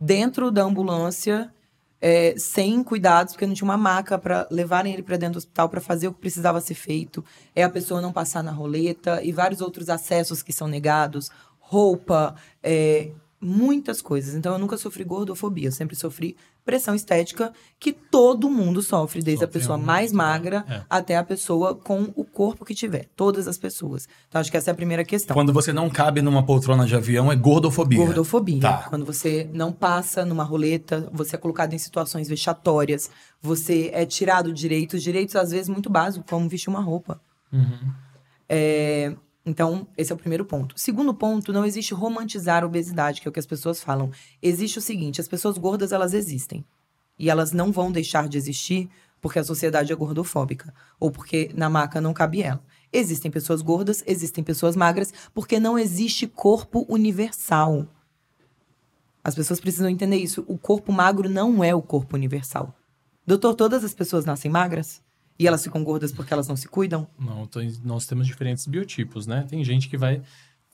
dentro 0.00 0.50
da 0.50 0.62
ambulância, 0.62 1.52
é, 2.00 2.34
sem 2.36 2.82
cuidados, 2.82 3.32
porque 3.32 3.46
não 3.46 3.54
tinha 3.54 3.64
uma 3.64 3.76
maca 3.76 4.18
para 4.18 4.46
levarem 4.50 4.92
ele 4.92 5.02
para 5.02 5.16
dentro 5.16 5.34
do 5.34 5.38
hospital 5.38 5.68
para 5.68 5.80
fazer 5.80 6.08
o 6.08 6.12
que 6.12 6.20
precisava 6.20 6.60
ser 6.60 6.74
feito. 6.74 7.24
É 7.54 7.62
a 7.62 7.70
pessoa 7.70 8.00
não 8.00 8.12
passar 8.12 8.42
na 8.42 8.52
roleta 8.52 9.22
e 9.22 9.32
vários 9.32 9.60
outros 9.60 9.88
acessos 9.88 10.42
que 10.42 10.52
são 10.52 10.68
negados, 10.68 11.30
roupa, 11.58 12.34
é, 12.62 13.10
muitas 13.40 14.02
coisas. 14.02 14.34
Então 14.34 14.52
eu 14.52 14.58
nunca 14.58 14.76
sofri 14.76 15.04
gordofobia, 15.04 15.68
eu 15.68 15.72
sempre 15.72 15.94
sofri 15.94 16.36
pressão 16.64 16.94
estética 16.94 17.52
que 17.78 17.92
todo 17.92 18.50
mundo 18.50 18.82
sofre, 18.82 19.22
desde 19.22 19.44
a 19.44 19.48
pessoa 19.48 19.78
mais 19.78 20.12
magra 20.12 20.64
é. 20.68 20.82
até 20.90 21.16
a 21.16 21.24
pessoa 21.24 21.74
com 21.74 22.12
o 22.14 22.24
corpo 22.24 22.64
que 22.64 22.74
tiver, 22.74 23.06
todas 23.16 23.48
as 23.48 23.56
pessoas. 23.56 24.06
Então 24.28 24.40
acho 24.40 24.50
que 24.50 24.56
essa 24.56 24.70
é 24.70 24.72
a 24.72 24.74
primeira 24.74 25.04
questão. 25.04 25.34
quando 25.34 25.52
você 25.52 25.72
não 25.72 25.88
cabe 25.88 26.20
numa 26.20 26.44
poltrona 26.44 26.84
de 26.84 26.94
avião 26.94 27.32
é 27.32 27.36
gordofobia. 27.36 28.04
Gordofobia. 28.04 28.60
Tá. 28.60 28.86
Quando 28.88 29.06
você 29.06 29.48
não 29.52 29.72
passa 29.72 30.24
numa 30.24 30.44
roleta, 30.44 31.08
você 31.12 31.36
é 31.36 31.38
colocado 31.38 31.72
em 31.72 31.78
situações 31.78 32.28
vexatórias, 32.28 33.10
você 33.40 33.90
é 33.94 34.04
tirado 34.04 34.52
direitos, 34.52 35.02
direitos 35.02 35.36
às 35.36 35.52
vezes 35.52 35.68
muito 35.68 35.88
básicos, 35.88 36.28
como 36.28 36.48
vestir 36.48 36.68
uma 36.68 36.80
roupa. 36.80 37.20
É, 38.48 39.14
então, 39.48 39.88
esse 39.96 40.12
é 40.12 40.14
o 40.14 40.18
primeiro 40.18 40.44
ponto. 40.44 40.78
Segundo 40.78 41.14
ponto, 41.14 41.54
não 41.54 41.64
existe 41.64 41.94
romantizar 41.94 42.62
a 42.62 42.66
obesidade, 42.66 43.22
que 43.22 43.26
é 43.26 43.30
o 43.30 43.32
que 43.32 43.40
as 43.40 43.46
pessoas 43.46 43.82
falam. 43.82 44.10
Existe 44.42 44.78
o 44.78 44.82
seguinte, 44.82 45.22
as 45.22 45.26
pessoas 45.26 45.56
gordas, 45.56 45.90
elas 45.90 46.12
existem. 46.12 46.62
E 47.18 47.30
elas 47.30 47.50
não 47.50 47.72
vão 47.72 47.90
deixar 47.90 48.28
de 48.28 48.36
existir 48.36 48.90
porque 49.22 49.38
a 49.38 49.44
sociedade 49.44 49.90
é 49.90 49.96
gordofóbica. 49.96 50.72
Ou 51.00 51.10
porque 51.10 51.50
na 51.54 51.70
maca 51.70 51.98
não 51.98 52.12
cabe 52.12 52.42
ela. 52.42 52.62
Existem 52.92 53.30
pessoas 53.30 53.62
gordas, 53.62 54.04
existem 54.06 54.44
pessoas 54.44 54.76
magras, 54.76 55.12
porque 55.32 55.58
não 55.58 55.78
existe 55.78 56.26
corpo 56.26 56.84
universal. 56.88 57.86
As 59.24 59.34
pessoas 59.34 59.60
precisam 59.60 59.88
entender 59.88 60.16
isso. 60.16 60.44
O 60.46 60.58
corpo 60.58 60.92
magro 60.92 61.28
não 61.28 61.64
é 61.64 61.74
o 61.74 61.82
corpo 61.82 62.16
universal. 62.16 62.74
Doutor, 63.26 63.54
todas 63.54 63.82
as 63.82 63.94
pessoas 63.94 64.26
nascem 64.26 64.50
magras? 64.50 65.02
E 65.38 65.46
elas 65.46 65.62
ficam 65.62 65.84
gordas 65.84 66.10
porque 66.12 66.32
elas 66.32 66.48
não 66.48 66.56
se 66.56 66.66
cuidam? 66.68 67.06
Não, 67.18 67.46
tem- 67.46 67.72
nós 67.84 68.06
temos 68.06 68.26
diferentes 68.26 68.66
biotipos, 68.66 69.26
né? 69.26 69.46
Tem 69.48 69.62
gente 69.64 69.88
que 69.88 69.96
vai 69.96 70.20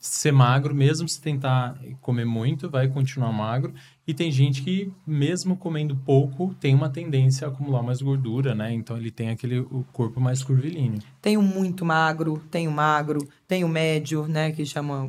ser 0.00 0.32
magro, 0.32 0.74
mesmo 0.74 1.08
se 1.08 1.18
tentar 1.18 1.78
comer 2.02 2.26
muito, 2.26 2.68
vai 2.68 2.88
continuar 2.88 3.32
magro. 3.32 3.72
E 4.06 4.12
tem 4.12 4.30
gente 4.30 4.60
que, 4.62 4.92
mesmo 5.06 5.56
comendo 5.56 5.96
pouco, 5.96 6.54
tem 6.60 6.74
uma 6.74 6.90
tendência 6.90 7.46
a 7.46 7.50
acumular 7.50 7.82
mais 7.82 8.02
gordura, 8.02 8.54
né? 8.54 8.70
Então 8.72 8.98
ele 8.98 9.10
tem 9.10 9.30
aquele 9.30 9.60
o 9.60 9.82
corpo 9.94 10.20
mais 10.20 10.42
curvilíneo. 10.42 11.00
Tem 11.22 11.38
o 11.38 11.42
muito 11.42 11.86
magro, 11.86 12.42
tem 12.50 12.68
o 12.68 12.70
magro, 12.70 13.26
tem 13.48 13.64
o 13.64 13.68
médio, 13.68 14.26
né? 14.28 14.52
Que 14.52 14.66
chama, 14.66 15.08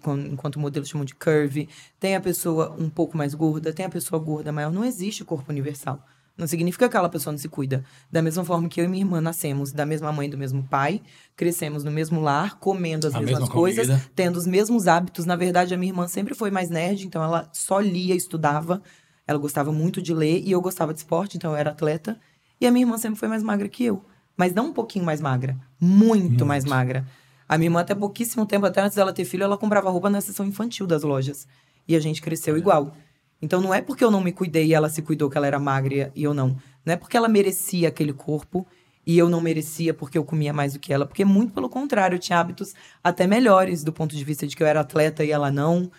com- 0.00 0.16
enquanto 0.18 0.60
modelos 0.60 0.88
chamam 0.88 1.04
de 1.04 1.16
curvy. 1.16 1.68
Tem 1.98 2.14
a 2.14 2.20
pessoa 2.20 2.76
um 2.78 2.88
pouco 2.88 3.16
mais 3.16 3.34
gorda, 3.34 3.72
tem 3.72 3.86
a 3.86 3.90
pessoa 3.90 4.22
gorda 4.22 4.52
maior. 4.52 4.70
Não 4.72 4.84
existe 4.84 5.24
corpo 5.24 5.50
universal. 5.50 6.04
Não 6.38 6.46
significa 6.46 6.84
que 6.84 6.90
aquela 6.96 7.08
pessoa 7.08 7.32
não 7.32 7.38
se 7.38 7.48
cuida. 7.48 7.84
Da 8.10 8.22
mesma 8.22 8.44
forma 8.44 8.68
que 8.68 8.80
eu 8.80 8.84
e 8.84 8.88
minha 8.88 9.02
irmã 9.02 9.20
nascemos 9.20 9.72
da 9.72 9.84
mesma 9.84 10.12
mãe 10.12 10.28
e 10.28 10.30
do 10.30 10.38
mesmo 10.38 10.62
pai, 10.62 11.02
crescemos 11.36 11.82
no 11.82 11.90
mesmo 11.90 12.20
lar, 12.20 12.58
comendo 12.60 13.08
as 13.08 13.14
A 13.14 13.18
mesmas 13.20 13.40
mesma 13.40 13.52
coisas, 13.52 13.88
comida. 13.88 14.06
tendo 14.14 14.36
os 14.36 14.46
mesmos 14.46 14.86
hábitos. 14.86 15.26
Na 15.26 15.34
verdade, 15.34 15.74
a 15.74 15.76
minha 15.76 15.90
irmã 15.90 16.06
sempre 16.06 16.34
foi 16.36 16.52
mais 16.52 16.70
nerd, 16.70 17.04
então 17.04 17.22
ela 17.22 17.48
só 17.52 17.80
lia, 17.80 18.14
estudava. 18.14 18.80
Ela 19.26 19.38
gostava 19.38 19.72
muito 19.72 20.00
de 20.00 20.14
ler 20.14 20.40
e 20.46 20.52
eu 20.52 20.60
gostava 20.60 20.94
de 20.94 21.00
esporte, 21.00 21.36
então 21.36 21.50
eu 21.50 21.56
era 21.56 21.70
atleta. 21.72 22.18
E 22.60 22.66
a 22.66 22.70
minha 22.70 22.84
irmã 22.84 22.96
sempre 22.96 23.18
foi 23.18 23.28
mais 23.28 23.42
magra 23.42 23.68
que 23.68 23.84
eu. 23.84 24.04
Mas 24.36 24.54
não 24.54 24.66
um 24.68 24.72
pouquinho 24.72 25.04
mais 25.04 25.20
magra, 25.20 25.56
muito, 25.80 26.46
mais 26.46 26.64
magra. 26.64 27.04
A 27.48 27.58
minha 27.58 27.66
irmã, 27.66 27.80
até 27.80 27.94
pouquíssimo 27.96 28.46
tempo, 28.46 28.64
até 28.66 28.80
antes 28.80 28.94
dela 28.94 29.12
ter 29.12 29.24
filho, 29.24 29.42
ela 29.42 29.58
comprava 29.58 29.90
roupa 29.90 30.08
na 30.08 30.20
seção 30.20 30.46
infantil 30.46 30.86
das 30.86 31.02
lojas. 31.02 31.48
E 31.88 31.96
a 31.96 32.00
gente 32.00 32.22
cresceu 32.22 32.56
igual. 32.56 32.94
Então 33.40 33.60
não 33.60 33.72
é 33.72 33.80
porque 33.80 34.02
eu 34.02 34.10
não 34.10 34.20
me 34.20 34.32
cuidei 34.32 34.66
e 34.66 34.74
ela 34.74 34.88
se 34.88 35.02
cuidou 35.02 35.30
que 35.30 35.36
ela 35.36 35.46
era 35.46 35.58
magra 35.58 36.10
e 36.14 36.22
eu 36.22 36.34
não. 36.34 36.56
Não 36.84 36.94
é 36.94 36.96
porque 36.96 37.16
ela 37.16 37.28
merecia 37.28 37.88
aquele 37.88 38.12
corpo 38.12 38.66
e 39.06 39.16
eu 39.16 39.28
não 39.28 39.40
merecia 39.40 39.94
porque 39.94 40.18
eu 40.18 40.24
comia 40.24 40.52
mais 40.52 40.74
do 40.74 40.78
que 40.78 40.92
ela. 40.92 41.06
Porque 41.06 41.24
muito 41.24 41.52
pelo 41.54 41.68
contrário, 41.68 42.16
eu 42.16 42.18
tinha 42.18 42.38
hábitos 42.38 42.74
até 43.02 43.26
melhores 43.26 43.82
do 43.82 43.92
ponto 43.92 44.14
de 44.14 44.22
vista 44.24 44.46
de 44.46 44.54
que 44.54 44.62
eu 44.62 44.66
era 44.66 44.80
atleta 44.80 45.24
e 45.24 45.30
ela 45.30 45.50
não. 45.50 45.90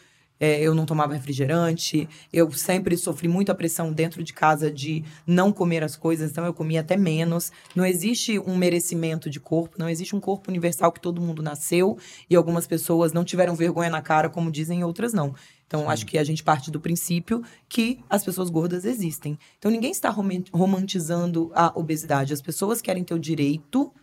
É, 0.42 0.62
eu 0.62 0.74
não 0.74 0.86
tomava 0.86 1.14
refrigerante, 1.14 2.08
eu 2.32 2.50
sempre 2.52 2.96
sofri 2.96 3.28
muita 3.28 3.54
pressão 3.54 3.92
dentro 3.92 4.24
de 4.24 4.32
casa 4.32 4.72
de 4.72 5.04
não 5.28 5.52
comer 5.52 5.84
as 5.84 5.98
coisas, 5.98 6.32
então 6.32 6.46
eu 6.46 6.54
comia 6.54 6.80
até 6.80 6.96
menos. 6.96 7.52
Não 7.76 7.86
existe 7.86 8.40
um 8.40 8.56
merecimento 8.56 9.30
de 9.30 9.38
corpo, 9.38 9.76
não 9.78 9.90
existe 9.90 10.16
um 10.16 10.20
corpo 10.22 10.50
universal 10.50 10.94
que 10.94 11.02
todo 11.02 11.20
mundo 11.20 11.44
nasceu 11.44 11.98
e 12.30 12.38
algumas 12.38 12.66
pessoas 12.66 13.12
não 13.12 13.26
tiveram 13.26 13.54
vergonha 13.54 13.90
na 13.90 14.02
cara, 14.02 14.30
como 14.30 14.50
dizem, 14.50 14.82
outras 14.82 15.12
não. 15.12 15.36
Então, 15.70 15.88
acho 15.88 16.04
que 16.08 16.18
a 16.18 16.24
gente 16.24 16.42
parte 16.42 16.72
do 16.72 16.80
princípio 16.80 17.44
que 17.70 18.00
as 18.10 18.24
pessoas 18.24 18.50
gordas 18.50 18.86
existem. 18.86 19.38
Então, 19.60 19.70
ninguém 19.70 19.92
está 19.92 20.10
roman- 20.10 20.44
romantizando 20.52 21.52
a 21.54 21.72
obesidade. 21.76 22.34
As 22.34 22.42
pessoas 22.42 22.82
querem 22.82 23.04
ter 23.04 23.14
o 23.14 23.20
direito 23.20 23.94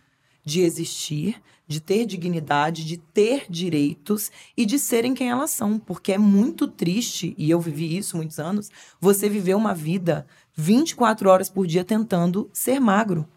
de 0.45 0.61
existir, 0.61 1.41
de 1.67 1.81
ter 1.81 2.05
dignidade, 2.05 2.85
de 2.85 2.95
ter 2.95 3.47
direitos 3.49 4.31
e 4.55 4.65
de 4.65 4.79
serem 4.79 5.13
quem 5.13 5.29
elas 5.29 5.51
são. 5.51 5.77
Porque 5.77 6.13
é 6.13 6.17
muito 6.17 6.69
triste, 6.69 7.35
e 7.37 7.49
eu 7.51 7.59
vivi 7.59 7.97
isso 7.97 8.15
muitos 8.15 8.39
anos, 8.39 8.71
você 8.97 9.27
viver 9.27 9.53
uma 9.53 9.75
vida 9.75 10.25
24 10.55 11.29
horas 11.29 11.49
por 11.49 11.67
dia 11.67 11.83
tentando 11.83 12.49
ser 12.53 12.79
magro. 12.79 13.27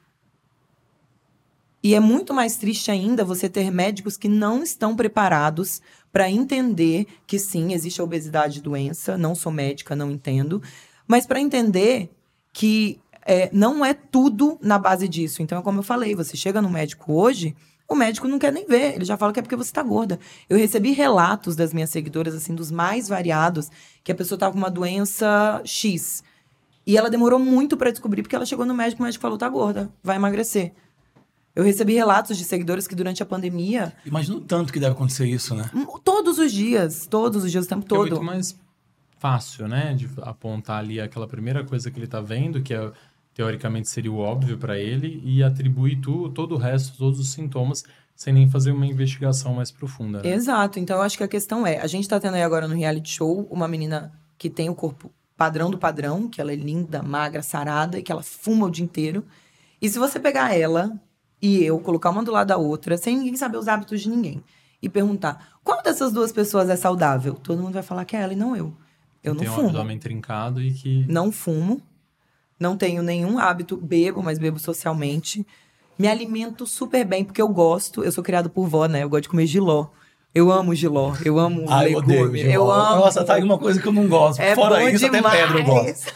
E 1.83 1.95
é 1.95 2.01
muito 2.01 2.35
mais 2.35 2.57
triste 2.57 2.91
ainda 2.91 3.25
você 3.25 3.49
ter 3.49 3.71
médicos 3.71 4.17
que 4.17 4.29
não 4.29 4.63
estão 4.63 4.95
preparados 4.95 5.81
para 6.13 6.31
entender 6.31 7.07
que 7.27 7.39
sim, 7.39 7.73
existe 7.73 8.01
a 8.01 8.05
obesidade 8.05 8.61
doença. 8.61 9.17
Não 9.17 9.35
sou 9.35 9.51
médica, 9.51 9.97
não 9.97 10.11
entendo. 10.11 10.63
Mas 11.07 11.27
para 11.27 11.41
entender 11.41 12.11
que 12.53 13.01
é, 13.23 13.49
não 13.53 13.85
é 13.85 13.95
tudo 13.95 14.59
na 14.61 14.79
base 14.79 15.09
disso. 15.09 15.43
Então, 15.43 15.59
é 15.59 15.63
como 15.63 15.79
eu 15.79 15.83
falei, 15.83 16.15
você 16.15 16.37
chega 16.37 16.61
no 16.61 16.69
médico 16.69 17.13
hoje, 17.13 17.55
o 17.89 17.95
médico 17.95 18.29
não 18.29 18.39
quer 18.39 18.53
nem 18.53 18.67
ver. 18.67 18.95
Ele 18.95 19.05
já 19.05 19.17
fala 19.17 19.33
que 19.33 19.41
é 19.41 19.43
porque 19.43 19.57
você 19.57 19.71
está 19.71 19.83
gorda. 19.83 20.19
Eu 20.49 20.59
recebi 20.59 20.93
relatos 20.93 21.57
das 21.57 21.73
minhas 21.73 21.91
seguidoras, 21.91 22.35
assim, 22.35 22.55
dos 22.55 22.71
mais 22.71 23.09
variados, 23.09 23.71
que 24.05 24.13
a 24.13 24.15
pessoa 24.15 24.37
estava 24.37 24.53
com 24.53 24.59
uma 24.59 24.71
doença 24.71 25.63
X. 25.65 26.23
E 26.87 26.97
ela 26.97 27.11
demorou 27.11 27.39
muito 27.39 27.77
para 27.77 27.91
descobrir, 27.91 28.23
porque 28.23 28.37
ela 28.37 28.47
chegou 28.47 28.67
no 28.67 28.75
médico, 28.75 29.03
o 29.03 29.05
médico 29.05 29.23
falou, 29.23 29.39
tá 29.39 29.49
gorda, 29.49 29.91
vai 30.03 30.17
emagrecer. 30.17 30.73
Eu 31.55 31.65
recebi 31.65 31.95
relatos 31.95 32.37
de 32.39 32.45
seguidores 32.45 32.87
que 32.87 32.95
durante 32.95 33.23
a 33.23 33.27
pandemia, 33.27 33.93
Imagina 34.07 34.37
o 34.37 34.41
tanto 34.41 34.73
que 34.73 34.79
deve 34.79 34.93
acontecer 34.93 35.27
isso, 35.27 35.55
né? 35.55 35.69
m- 35.75 35.87
todos 36.05 36.39
os 36.39 36.53
dias, 36.53 37.07
todos 37.07 37.45
os 37.45 37.51
dias, 37.51 37.67
o 37.67 37.69
tempo 37.69 37.85
É 37.85 37.89
todo. 37.89 38.11
muito 38.11 38.23
mais 38.23 38.57
fácil, 39.19 39.67
né? 39.69 39.95
De 39.95 40.09
apontar 40.23 40.79
ali 40.79 41.01
aquela 41.01 41.27
primeira 41.27 41.65
coisa 41.65 41.91
que 41.91 41.99
ele 41.99 42.07
tá 42.07 42.21
vendo, 42.21 42.63
que 42.63 42.73
é, 42.73 42.91
teoricamente 43.35 43.89
seria 43.89 44.13
o 44.13 44.19
óbvio 44.19 44.57
para 44.59 44.79
ele, 44.79 45.21
e 45.25 45.43
atribuir 45.43 46.01
tu, 46.01 46.29
todo 46.31 46.55
o 46.55 46.59
resto, 46.59 46.97
todos 46.97 47.19
os 47.19 47.31
sintomas, 47.33 47.85
sem 48.15 48.33
nem 48.33 48.49
fazer 48.49 48.71
uma 48.71 48.87
investigação 48.87 49.55
mais 49.55 49.71
profunda. 49.71 50.23
Né? 50.23 50.31
Exato. 50.31 50.79
Então, 50.79 50.97
eu 50.99 51.03
acho 51.03 51.17
que 51.19 51.25
a 51.25 51.29
questão 51.29 51.67
é: 51.67 51.79
a 51.81 51.87
gente 51.87 52.09
tá 52.09 52.21
tendo 52.21 52.35
aí 52.35 52.43
agora 52.43 52.69
no 52.69 52.75
reality 52.77 53.11
show 53.11 53.47
uma 53.51 53.67
menina 53.67 54.13
que 54.39 54.49
tem 54.49 54.69
o 54.71 54.75
corpo 54.75 55.11
padrão 55.37 55.71
do 55.71 55.79
padrão, 55.79 56.29
que 56.29 56.41
ela 56.41 56.53
é 56.53 56.57
linda, 56.57 57.03
magra, 57.03 57.43
sarada 57.43 57.99
e 57.99 58.03
que 58.03 58.13
ela 58.13 58.23
fuma 58.23 58.67
o 58.67 58.71
dia 58.71 58.85
inteiro. 58.85 59.25
E 59.81 59.89
se 59.89 59.99
você 59.99 60.21
pegar 60.21 60.55
ela 60.55 60.93
e 61.41 61.63
eu, 61.65 61.79
colocar 61.79 62.11
uma 62.11 62.23
do 62.23 62.31
lado 62.33 62.49
da 62.49 62.57
outra, 62.57 62.97
sem 62.97 63.17
ninguém 63.19 63.37
saber 63.37 63.59
os 63.59 63.69
hábitos 63.69 64.01
de 64.01 64.09
ninguém, 64.09 64.43
e 64.83 64.89
perguntar 64.89 65.59
qual 65.63 65.83
dessas 65.83 66.13
duas 66.13 66.33
pessoas 66.33 66.69
é 66.69 66.77
saudável, 66.77 67.35
todo 67.35 67.63
mundo 67.63 67.75
vai 67.75 67.83
falar 67.83 68.05
que 68.05 68.17
é 68.17 68.21
ela 68.21 68.33
e 68.33 68.37
não 68.37 68.57
eu. 68.57 68.75
Eu 69.23 69.35
não 69.35 69.41
Tem 69.41 69.49
um 69.51 69.55
fumo. 69.55 69.69
abdômen 69.69 69.99
trincado 69.99 70.63
e 70.63 70.73
que. 70.73 71.05
Não 71.07 71.31
fumo. 71.31 71.83
Não 72.59 72.77
tenho 72.77 73.03
nenhum 73.03 73.39
hábito. 73.39 73.77
Bebo, 73.77 74.23
mas 74.23 74.39
bebo 74.39 74.59
socialmente. 74.59 75.47
Me 75.99 76.09
alimento 76.09 76.67
super 76.67 77.05
bem, 77.05 77.23
porque 77.23 77.43
eu 77.43 77.49
gosto. 77.49 78.03
Eu 78.03 78.11
sou 78.13 78.25
criado 78.25 78.49
por 78.49 78.67
vó, 78.67 78.87
né? 78.87 79.03
Eu 79.03 79.11
gosto 79.11 79.25
de 79.25 79.29
comer 79.29 79.47
giló. 79.47 79.89
Eu 80.33 80.53
amo 80.53 80.73
giló. 80.75 81.13
Eu 81.25 81.39
amo 81.41 81.65
Ah, 81.69 81.89
eu 81.89 81.99
odeio. 81.99 82.23
legume. 82.31 82.53
Eu 82.53 82.71
amo. 82.71 83.01
Nossa, 83.05 83.25
tá 83.25 83.35
aí 83.35 83.43
uma 83.43 83.59
coisa 83.59 83.81
que 83.83 83.89
eu 83.89 83.93
não 83.93 84.07
gosto. 84.07 84.39
É 84.41 84.55
Fora 84.55 84.79
bom 84.79 84.89
isso, 84.89 85.11
demais. 85.11 85.27
até 85.27 85.47
pedra 85.47 85.59
eu 85.59 85.65
gosto. 85.65 86.15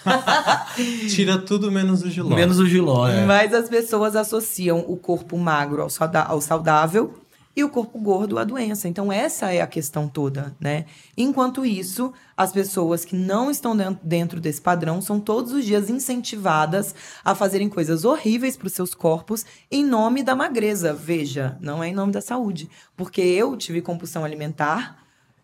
Tira 1.13 1.39
tudo 1.39 1.71
menos 1.73 2.03
o 2.03 2.09
giló. 2.11 2.35
Menos 2.35 2.59
o 2.61 2.67
giló, 2.67 3.09
é. 3.09 3.25
Mas 3.25 3.53
as 3.53 3.69
pessoas 3.69 4.15
associam 4.15 4.85
o 4.87 4.97
corpo 4.97 5.37
magro 5.37 5.83
ao 6.29 6.41
saudável 6.41 7.13
e 7.57 7.63
o 7.63 7.69
corpo 7.69 7.99
gordo 8.01 8.39
à 8.39 8.43
doença. 8.45 8.89
Então, 8.89 9.13
essa 9.13 9.53
é 9.53 9.61
a 9.61 9.67
questão 9.67 10.09
toda, 10.09 10.57
né? 10.59 10.87
Enquanto 11.17 11.65
isso, 11.65 12.13
as 12.37 12.53
pessoas 12.53 13.05
que 13.05 13.15
não 13.15 13.51
estão 13.51 13.77
den- 13.77 13.97
dentro 14.03 14.41
desse 14.41 14.61
padrão 14.61 15.01
são 15.01 15.21
todos 15.21 15.53
os 15.53 15.65
dias 15.65 15.89
incentivadas 15.89 16.95
a 17.25 17.35
fazerem 17.35 17.69
coisas 17.69 18.05
horríveis 18.05 18.57
para 18.57 18.67
os 18.67 18.73
seus 18.73 18.95
corpos 18.95 19.45
em 19.71 19.85
nome 19.85 20.23
da 20.23 20.35
magreza. 20.35 20.93
Veja, 20.93 21.57
não 21.61 21.83
é 21.83 21.89
em 21.89 21.95
nome 21.95 22.13
da 22.13 22.21
saúde. 22.21 22.69
Porque 22.97 23.21
eu 23.21 23.57
tive 23.57 23.81
compulsão 23.81 24.25
alimentar, 24.25 24.99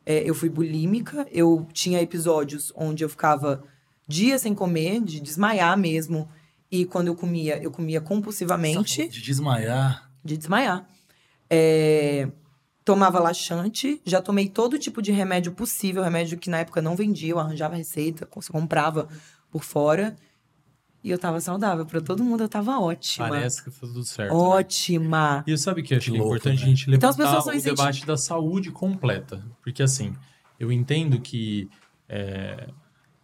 é, 0.05 0.29
eu 0.29 0.35
fui 0.35 0.49
bulímica, 0.49 1.27
eu 1.31 1.67
tinha 1.73 2.01
episódios 2.03 2.73
onde 2.75 3.05
eu 3.05 3.09
ficava 3.09 3.63
dias 4.09 4.43
sem 4.43 4.53
comer, 4.55 5.01
de 5.01 5.21
desmaiar 5.21 5.79
mesmo. 5.79 6.29
E 6.73 6.85
quando 6.85 7.07
eu 7.09 7.15
comia, 7.15 7.63
eu 7.63 7.71
comia 7.71 8.01
compulsivamente 8.01 9.07
De 9.09 9.21
desmaiar. 9.23 10.11
de 10.25 10.37
desmaiar. 10.37 10.87
É, 11.51 12.29
tomava 12.85 13.19
laxante, 13.19 14.01
já 14.07 14.23
tomei 14.23 14.49
todo 14.49 14.79
tipo 14.79 15.03
de 15.03 15.11
remédio 15.13 15.53
possível, 15.53 16.03
remédio 16.03 16.39
que 16.39 16.49
na 16.49 16.59
época 16.61 16.81
não 16.81 16.95
vendia, 16.97 17.31
eu 17.33 17.39
arranjava 17.39 17.75
receita, 17.77 18.25
comprava 18.27 19.09
por 19.51 19.63
fora. 19.65 20.17
E 21.03 21.11
eu 21.11 21.19
tava 21.19 21.41
saudável, 21.41 21.87
pra 21.87 21.99
todo 22.03 22.23
mundo 22.23 22.43
eu 22.43 22.49
tava 22.49 22.79
ótima. 22.79 23.27
Parece 23.31 23.65
que 23.65 23.71
foi 23.71 23.89
tudo 23.89 24.05
certo. 24.05 24.33
né? 24.35 24.39
Ótima. 24.39 25.43
E 25.47 25.57
sabe 25.57 25.81
o 25.81 25.85
que 25.85 25.95
eu 25.95 25.99
acho 25.99 26.11
Que 26.11 26.17
é 26.17 26.21
louco, 26.21 26.37
importante 26.37 26.59
né? 26.61 26.65
a 26.67 26.69
gente 26.69 26.83
Então 26.83 26.93
levantar 26.93 27.09
as 27.09 27.17
pessoas 27.17 27.45
são 27.45 27.53
o 27.55 27.57
incenti- 27.57 27.75
debate 27.77 28.07
da 28.07 28.17
saúde 28.19 28.71
completa? 28.71 29.43
Porque 29.63 29.83
assim, 29.83 30.15
eu 30.59 30.71
entendo 30.71 31.19
que 31.19 31.71
é, 32.07 32.69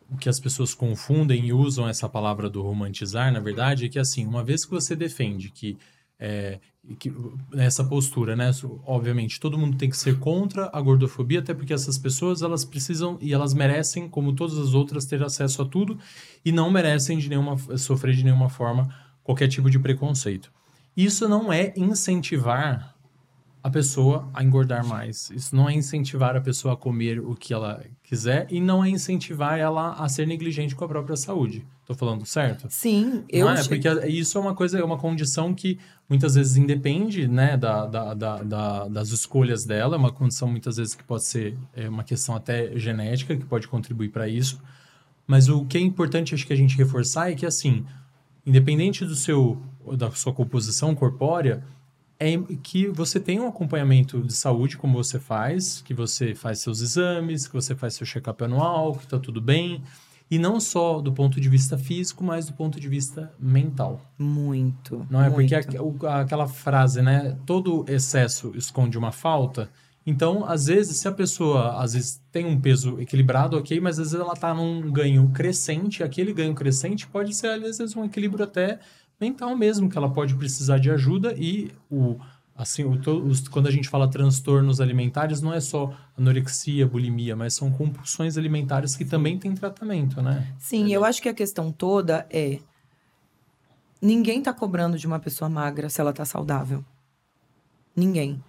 o 0.09 0.17
que 0.17 0.27
as 0.27 0.41
pessoas 0.41 0.73
confundem 0.75 1.45
e 1.49 1.53
usam 1.53 1.87
essa 1.87 2.09
palavra 2.09 2.49
do 2.49 2.63
romantizar, 2.63 3.31
na 3.31 3.41
verdade, 3.41 3.85
é 3.85 3.89
que 3.91 3.99
assim, 3.99 4.27
uma 4.27 4.43
vez 4.43 4.65
que 4.65 4.71
você 4.71 4.97
defende 4.97 5.51
que, 5.51 5.77
é, 6.19 6.59
que 6.99 7.13
essa 7.55 7.85
postura, 7.85 8.37
né, 8.37 8.51
obviamente, 8.85 9.41
todo 9.41 9.59
mundo 9.59 9.77
tem 9.77 9.91
que 9.91 9.97
ser 9.97 10.19
contra 10.19 10.71
a 10.73 10.81
gordofobia, 10.81 11.41
até 11.41 11.53
porque 11.53 11.73
essas 11.73 11.99
pessoas 11.99 12.43
elas 12.43 12.65
precisam 12.65 13.19
e 13.21 13.33
elas 13.33 13.53
merecem, 13.55 14.09
como 14.09 14.35
todas 14.35 14.57
as 14.59 14.75
outras, 14.75 15.05
ter 15.05 15.23
acesso 15.23 15.63
a 15.63 15.65
tudo 15.65 15.99
e 16.45 16.53
não 16.53 16.71
merecem 16.71 17.19
de 17.19 17.29
nenhuma 17.29 17.57
sofrer 17.77 18.15
de 18.15 18.25
nenhuma 18.25 18.49
forma 18.49 18.95
qualquer 19.23 19.49
tipo 19.49 19.69
de 19.69 19.79
preconceito. 19.79 20.53
Isso 20.97 21.29
não 21.29 21.53
é 21.53 21.75
incentivar 21.77 22.96
a 23.67 23.71
pessoa 23.71 24.29
a 24.33 24.45
engordar 24.45 24.87
mais. 24.87 25.29
Isso 25.31 25.57
não 25.57 25.69
é 25.69 25.75
incentivar 25.75 26.37
a 26.37 26.41
pessoa 26.41 26.75
a 26.75 26.77
comer 26.77 27.19
o 27.19 27.35
que 27.35 27.53
ela 27.53 27.83
quiser 28.05 28.47
e 28.49 28.61
não 28.61 28.85
é 28.85 28.89
incentivar 28.89 29.59
ela 29.59 29.95
a 29.95 30.09
ser 30.09 30.25
negligente 30.25 30.77
com 30.77 30.85
a 30.85 30.89
própria 30.89 31.17
saúde. 31.17 31.67
Tô 31.85 31.93
falando 31.93 32.25
certo? 32.25 32.69
Sim, 32.71 33.25
eu 33.29 33.47
não 33.47 33.53
é? 33.55 33.65
Porque 33.65 33.89
isso 34.09 34.39
é 34.39 34.41
uma 34.41 34.55
coisa, 34.55 34.79
é 34.79 34.85
uma 34.85 34.97
condição 34.97 35.53
que 35.53 35.81
muitas 36.09 36.37
vezes 36.37 36.57
independe, 36.57 37.27
né, 37.27 37.57
da, 37.57 37.87
da, 37.87 38.15
da, 38.15 38.43
da- 38.45 38.89
das 38.89 39.09
escolhas 39.09 39.65
dela, 39.65 39.97
é 39.97 39.99
uma 39.99 40.13
condição 40.13 40.47
muitas 40.49 40.77
vezes 40.77 40.95
que 40.95 41.03
pode 41.03 41.25
ser 41.25 41.57
é, 41.75 41.89
uma 41.89 42.05
questão 42.05 42.37
até 42.37 42.79
genética, 42.79 43.37
que 43.37 43.45
pode 43.45 43.67
contribuir 43.67 44.11
para 44.11 44.29
isso. 44.29 44.61
Mas 45.27 45.49
o 45.49 45.65
que 45.65 45.77
é 45.77 45.81
importante, 45.81 46.35
acho 46.37 46.47
que 46.47 46.53
a 46.53 46.57
gente 46.57 46.77
reforçar 46.77 47.33
é 47.33 47.35
que, 47.35 47.45
assim, 47.45 47.85
independente 48.47 49.05
do 49.05 49.17
seu, 49.17 49.61
da 49.97 50.09
sua 50.13 50.33
composição 50.33 50.95
corpórea, 50.95 51.65
é 52.19 52.37
que 52.63 52.89
você 52.89 53.21
tem 53.21 53.41
um 53.41 53.47
acompanhamento 53.47 54.21
de 54.23 54.33
saúde, 54.33 54.77
como 54.77 55.03
você 55.03 55.19
faz, 55.19 55.83
que 55.83 55.93
você 55.93 56.35
faz 56.35 56.61
seus 56.61 56.81
exames, 56.81 57.47
que 57.47 57.55
você 57.55 57.75
faz 57.75 57.95
seu 57.95 58.07
check-up 58.07 58.43
anual, 58.43 58.95
que 58.95 59.07
tá 59.07 59.19
tudo 59.19 59.41
bem. 59.41 59.83
E 60.31 60.39
não 60.39 60.59
só 60.59 61.01
do 61.01 61.13
ponto 61.13 61.41
de 61.41 61.49
vista 61.49 61.79
físico, 61.79 62.25
mas 62.25 62.47
do 62.47 62.55
ponto 62.55 62.81
de 62.81 62.89
vista 62.89 63.33
mental. 63.39 64.01
Muito. 64.19 65.07
Não 65.09 65.23
é 65.23 65.31
muito. 65.31 65.55
porque 65.55 66.07
aquela 66.07 66.49
frase, 66.49 67.01
né? 67.01 67.37
Todo 67.47 67.85
excesso 67.89 68.53
esconde 68.57 68.99
uma 68.99 69.13
falta. 69.13 69.71
Então, 70.05 70.45
às 70.45 70.67
vezes, 70.67 70.99
se 70.99 71.09
a 71.09 71.13
pessoa 71.13 71.83
às 71.83 71.93
vezes 71.93 72.23
tem 72.31 72.47
um 72.47 72.61
peso 72.61 73.01
equilibrado, 73.01 73.57
ok, 73.57 73.81
mas 73.81 73.99
às 73.99 74.13
vezes 74.13 74.21
ela 74.21 74.37
tá 74.37 74.55
num 74.55 74.91
ganho 74.91 75.29
crescente, 75.31 76.03
aquele 76.03 76.33
ganho 76.33 76.55
crescente 76.55 77.09
pode 77.09 77.35
ser 77.35 77.49
às 77.49 77.79
vezes 77.79 77.97
um 77.97 78.05
equilíbrio 78.05 78.45
até 78.45 78.79
mental 79.21 79.57
mesmo, 79.57 79.89
que 79.89 79.97
ela 79.97 80.11
pode 80.13 80.35
precisar 80.35 80.79
de 80.79 80.91
ajuda 80.91 81.35
e 81.37 81.71
o 81.91 82.17
assim, 82.59 82.85
o 82.85 83.27
os- 83.27 83.47
quando 83.49 83.67
a 83.67 83.71
gente 83.71 83.87
fala 83.89 84.09
transtornos 84.09 84.81
alimentares, 84.81 85.43
não 85.43 85.53
é 85.53 85.61
só 85.61 85.93
anorexia, 86.17 86.87
bulimia, 86.87 87.37
mas 87.37 87.53
são 87.55 87.71
compulsões 87.71 88.39
alimentares 88.39 88.97
que 88.97 89.05
também 89.05 89.39
têm 89.39 89.55
tratamento, 89.55 90.23
né? 90.23 90.55
Sim, 90.59 90.91
eu 90.91 91.05
acho 91.05 91.21
que 91.21 91.29
a 91.29 91.35
questão 91.35 91.71
toda 91.71 92.27
é. 92.31 92.59
Ninguém 94.01 94.43
tá 94.43 94.53
cobrando 94.53 94.99
de 94.99 95.07
uma 95.07 95.19
pessoa 95.19 95.49
magra 95.49 95.89
se 95.89 96.01
ela 96.01 96.13
tá 96.13 96.25
saudável. 96.25 96.85
Ninguém. 97.95 98.43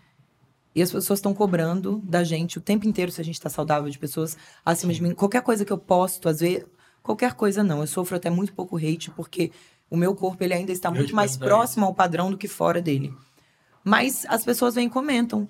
E 0.76 0.82
as 0.82 0.92
pessoas 0.92 1.20
estão 1.20 1.34
cobrando 1.34 2.02
da 2.06 2.24
gente 2.24 2.58
o 2.58 2.62
tempo 2.62 2.88
inteiro 2.88 3.12
se 3.12 3.20
a 3.20 3.24
gente 3.24 3.42
tá 3.42 3.50
saudável, 3.50 3.90
de 3.90 3.98
pessoas 3.98 4.38
acima 4.64 4.94
de 4.94 5.02
mim. 5.02 5.14
Qualquer 5.14 5.42
coisa 5.42 5.66
que 5.66 5.72
eu 5.74 5.78
posto, 5.78 6.30
às 6.30 6.40
vezes. 6.40 6.66
Qualquer 7.02 7.34
coisa 7.34 7.64
não. 7.64 7.80
Eu 7.80 7.88
sofro 7.88 8.16
até 8.18 8.30
muito 8.30 8.54
pouco 8.54 8.78
hate, 8.78 9.10
porque 9.12 9.52
o 9.90 9.98
meu 9.98 10.14
corpo 10.16 10.44
ele 10.44 10.54
ainda 10.54 10.72
está 10.72 10.92
muito 10.92 11.16
mais 11.16 11.38
próximo 11.38 11.86
ao 11.86 11.94
padrão 11.94 12.30
do 12.32 12.38
que 12.38 12.48
fora 12.48 12.82
dele. 12.82 13.14
Mas 13.84 14.26
as 14.28 14.44
pessoas 14.44 14.76
vêm 14.76 14.88
e 14.88 14.90
comentam. 14.90 15.48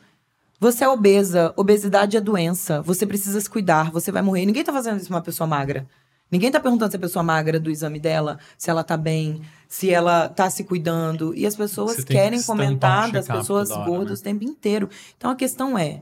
Você 0.59 0.83
é 0.83 0.87
obesa, 0.89 1.53
obesidade 1.55 2.17
é 2.17 2.21
doença, 2.21 2.81
você 2.81 3.05
precisa 3.05 3.39
se 3.39 3.49
cuidar, 3.49 3.91
você 3.91 4.11
vai 4.11 4.21
morrer. 4.21 4.45
Ninguém 4.45 4.63
tá 4.63 4.73
fazendo 4.73 4.97
isso 4.97 5.07
pra 5.07 5.17
uma 5.17 5.23
pessoa 5.23 5.47
magra. 5.47 5.87
Ninguém 6.29 6.51
tá 6.51 6.59
perguntando 6.59 6.91
se 6.91 6.97
a 6.97 6.99
pessoa 6.99 7.23
magra 7.23 7.59
do 7.59 7.69
exame 7.69 7.99
dela, 7.99 8.37
se 8.57 8.69
ela 8.69 8.83
tá 8.83 8.97
bem, 8.97 9.41
se 9.67 9.89
ela 9.89 10.27
tá 10.27 10.49
se 10.49 10.63
cuidando. 10.63 11.33
E 11.33 11.45
as 11.45 11.55
pessoas 11.55 11.97
que 11.97 12.05
querem 12.05 12.39
um 12.39 12.43
comentar 12.43 13.11
das 13.11 13.27
pessoas 13.27 13.71
hora, 13.71 13.85
gordas 13.85 14.21
né? 14.21 14.31
o 14.31 14.33
tempo 14.33 14.43
inteiro. 14.43 14.89
Então 15.15 15.31
a 15.31 15.35
questão 15.35 15.77
é: 15.77 16.01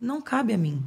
não 0.00 0.20
cabe 0.20 0.52
a 0.52 0.58
mim. 0.58 0.82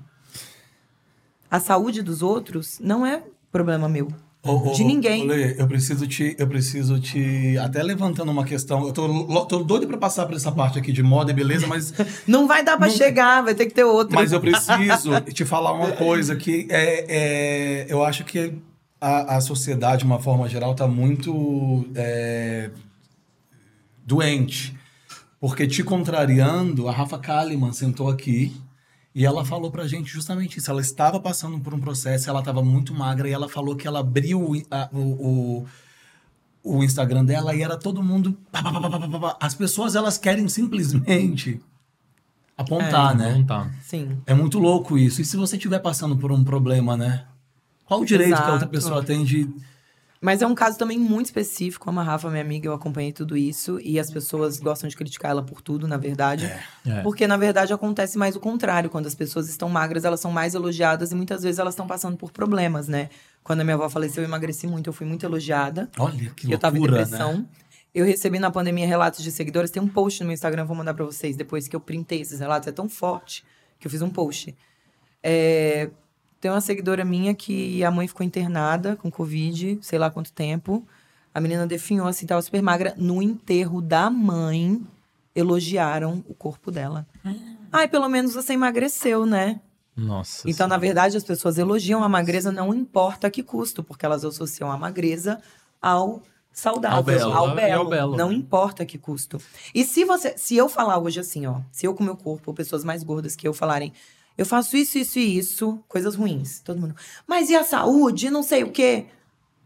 A 1.50 1.60
saúde 1.60 2.02
dos 2.02 2.22
outros 2.22 2.80
não 2.82 3.06
é 3.06 3.24
problema 3.52 3.88
meu. 3.88 4.12
Ô, 4.46 4.70
ô, 4.70 4.74
De 4.74 4.84
ninguém. 4.84 5.24
ô, 5.24 5.26
Lê, 5.26 5.60
eu 5.60 5.68
preciso 5.68 6.06
te, 6.08 6.36
eu 6.38 6.48
preciso 6.48 7.00
te, 7.00 7.58
até 7.58 7.82
levantando 7.82 8.32
uma 8.32 8.46
questão, 8.46 8.86
eu 8.86 8.94
tô, 8.94 9.46
tô 9.48 9.64
doido 9.64 9.88
pra 9.88 9.98
passar 9.98 10.26
por 10.28 10.36
essa 10.36 10.52
parte 10.52 10.78
aqui 10.78 10.92
de 10.92 11.02
moda 11.02 11.32
e 11.32 11.34
beleza, 11.34 11.66
mas, 11.66 11.92
Não 12.28 12.48
vai 12.48 12.64
dar 12.64 12.78
pra 12.78 12.88
Não- 12.88 12.94
chegar, 12.96 13.44
vai 13.44 13.56
ter 13.56 13.66
que 13.66 13.74
ter 13.74 13.84
outro. 13.84 14.14
mas 14.14 14.32
eu 14.32 14.40
preciso 14.42 15.20
te 15.34 15.44
falar 15.44 15.74
uma 15.74 15.92
coisa 15.94 16.36
que 16.36 16.68
é, 16.70 17.06
é, 17.10 17.86
eu 17.90 18.04
acho 18.04 18.24
que 18.24 18.54
a, 19.02 19.38
a 19.38 19.42
sociedade, 19.42 20.00
de 20.00 20.06
uma 20.06 20.20
forma 20.20 20.48
geral, 20.48 20.76
tá 20.76 20.88
muito 20.88 21.86
é, 21.96 22.70
doente, 24.06 24.76
porque 25.40 25.68
te 25.68 25.84
contrariando, 25.84 26.88
a 26.88 26.92
Rafa 26.92 27.18
Kalimann 27.18 27.74
sentou 27.74 28.10
aqui 28.10 28.56
e 29.16 29.26
ela 29.26 29.46
falou 29.46 29.72
pra 29.72 29.88
gente 29.88 30.12
justamente 30.12 30.60
isso. 30.60 30.70
Ela 30.70 30.82
estava 30.82 31.20
passando 31.22 31.58
por 31.60 31.74
um 31.74 31.80
processo, 31.80 32.30
ela 32.30 32.40
estava 32.40 32.62
muito 32.62 32.94
magra 32.94 33.30
e 33.30 33.32
ela 33.32 33.48
falou 33.48 33.76
que 33.76 33.88
ela 33.88 34.00
abriu 34.02 34.42
o, 34.42 34.62
a- 34.70 34.90
o, 34.92 35.00
o, 35.00 35.66
o 36.78 36.84
Instagram 36.84 37.24
dela 37.24 37.56
e 37.56 37.62
era 37.62 37.78
todo 37.78 38.04
mundo. 38.04 38.38
pá, 38.52 38.62
pá, 38.62 38.72
pá, 38.74 38.82
pá, 38.82 39.00
pá, 39.00 39.08
pá, 39.08 39.20
pá. 39.20 39.38
As 39.40 39.56
pessoas 39.56 39.96
elas 39.96 40.18
querem 40.18 40.48
simplesmente 40.50 41.62
apontar, 42.58 43.16
né? 43.16 43.34
Não 43.34 43.46
tá. 43.46 43.72
Sim. 43.82 44.18
É 44.26 44.34
muito 44.34 44.60
louco 44.60 44.98
isso. 44.98 45.22
E 45.22 45.26
se 45.26 45.38
você 45.38 45.56
estiver 45.56 45.80
passando 45.80 46.18
por 46.18 46.32
um 46.32 46.44
problema, 46.44 46.96
né? 46.98 47.26
Qual 47.86 48.02
o 48.02 48.06
direito 48.06 48.36
que 48.36 48.42
a 48.42 48.54
outra 48.54 48.56
Exato. 48.58 48.72
pessoa 48.72 49.04
tem 49.04 49.24
de. 49.24 49.48
Mas 50.26 50.42
é 50.42 50.48
um 50.48 50.56
caso 50.56 50.76
também 50.76 50.98
muito 50.98 51.28
específico. 51.28 51.86
Como 51.86 52.00
a 52.00 52.04
Rafa, 52.04 52.32
minha 52.32 52.42
amiga, 52.42 52.68
eu 52.68 52.74
acompanhei 52.74 53.12
tudo 53.12 53.38
isso. 53.38 53.80
E 53.84 54.00
as 54.00 54.10
pessoas 54.10 54.60
gostam 54.60 54.90
de 54.90 54.98
criticar 54.98 55.30
ela 55.30 55.44
por 55.44 55.62
tudo, 55.62 55.88
na 55.88 55.98
verdade. 55.98 56.52
É. 56.84 57.02
Porque, 57.04 57.28
na 57.28 57.38
verdade, 57.38 57.72
acontece 57.72 58.18
mais 58.18 58.36
o 58.36 58.40
contrário. 58.40 58.90
Quando 58.90 59.06
as 59.06 59.14
pessoas 59.14 59.48
estão 59.48 59.70
magras, 59.70 60.04
elas 60.04 60.20
são 60.20 60.32
mais 60.32 60.56
elogiadas. 60.56 61.12
E 61.12 61.16
muitas 61.16 61.44
vezes 61.44 61.60
elas 61.60 61.76
estão 61.76 61.86
passando 61.86 62.18
por 62.18 62.32
problemas, 62.32 62.88
né? 62.88 63.10
Quando 63.44 63.62
a 63.62 63.64
minha 63.64 63.76
avó 63.76 63.88
faleceu, 63.88 64.24
eu 64.24 64.28
emagreci 64.28 64.66
muito. 64.66 64.88
Eu 64.88 64.94
fui 64.94 65.06
muito 65.06 65.24
elogiada. 65.24 65.92
Olha 66.00 66.32
que 66.32 66.52
eu 66.52 66.58
tava 66.58 66.76
em 66.76 66.80
loucura, 66.80 67.04
depressão. 67.04 67.38
né? 67.38 67.46
Eu 67.94 68.04
recebi 68.04 68.40
na 68.40 68.50
pandemia 68.50 68.88
relatos 68.88 69.24
de 69.24 69.32
seguidores. 69.32 69.70
Tem 69.70 69.80
um 69.80 69.88
post 69.88 70.22
no 70.22 70.26
meu 70.26 70.34
Instagram, 70.34 70.66
vou 70.66 70.76
mandar 70.76 70.96
pra 70.96 71.06
vocês. 71.06 71.36
Depois 71.36 71.68
que 71.68 71.76
eu 71.76 71.80
printei 71.80 72.22
esses 72.22 72.40
relatos. 72.40 72.68
É 72.68 72.72
tão 72.72 72.90
forte 72.90 73.46
que 73.80 73.86
eu 73.86 73.92
fiz 73.92 74.02
um 74.02 74.10
post. 74.10 74.56
É, 75.22 75.92
Tem 76.46 76.52
uma 76.52 76.62
seguidora 76.62 77.04
minha 77.04 77.34
que 77.34 77.84
a 77.84 77.90
mãe 77.90 78.08
ficou 78.08 78.24
internada 78.24 78.96
com 78.96 79.10
Covid, 79.10 79.80
sei 79.82 79.98
lá 79.98 80.12
quanto 80.12 80.32
tempo. 80.32 80.86
A 81.34 81.42
menina 81.42 81.66
definhou, 81.66 82.06
assim, 82.06 82.28
tava 82.28 82.40
super 82.44 82.62
magra. 82.62 82.94
No 82.98 83.20
enterro 83.20 83.82
da 83.82 84.12
mãe, 84.12 84.80
elogiaram 85.34 86.24
o 86.30 86.36
corpo 86.36 86.70
dela. 86.70 87.08
Ai, 87.72 87.88
pelo 87.88 88.08
menos 88.08 88.36
você 88.36 88.54
emagreceu, 88.54 89.26
né? 89.26 89.60
Nossa. 89.98 90.48
Então, 90.48 90.68
na 90.68 90.78
verdade, 90.78 91.18
as 91.18 91.24
pessoas 91.24 91.58
elogiam 91.58 92.04
a 92.04 92.08
magreza, 92.08 92.52
não 92.52 92.72
importa 92.76 93.26
a 93.26 93.32
que 93.32 93.42
custo, 93.42 93.84
porque 93.84 94.06
elas 94.06 94.24
associam 94.24 94.72
a 94.72 94.78
magreza 94.78 95.42
ao 95.82 96.22
saudável, 96.54 96.98
Ao 96.98 97.04
belo. 97.04 97.34
ao 97.34 97.56
belo. 97.56 97.82
ao 97.82 97.90
belo, 97.90 98.16
Não 98.18 98.32
importa 98.32 98.84
a 98.84 98.86
que 98.86 99.00
custo. 99.00 99.42
E 99.74 99.84
se 99.84 100.06
você, 100.06 100.38
se 100.38 100.56
eu 100.56 100.70
falar 100.70 101.00
hoje 101.00 101.20
assim, 101.20 101.48
ó, 101.48 101.62
se 101.72 101.88
eu 101.88 101.96
com 101.96 102.04
meu 102.04 102.16
corpo, 102.16 102.52
ou 102.52 102.54
pessoas 102.54 102.84
mais 102.84 103.02
gordas 103.02 103.36
que 103.36 103.48
eu 103.48 103.54
falarem, 103.54 103.92
eu 104.38 104.46
faço 104.46 104.76
isso, 104.76 104.98
isso 104.98 105.20
e 105.20 105.38
isso, 105.38 105.84
coisas 105.88 106.16
ruins, 106.16 106.60
todo 106.60 106.80
mundo. 106.80 106.96
Mas 107.28 107.50
e 107.50 107.56
a 107.56 107.64
saúde? 107.64 108.30
Não 108.30 108.44
sei 108.44 108.64
o 108.64 108.72
quê. 108.72 109.08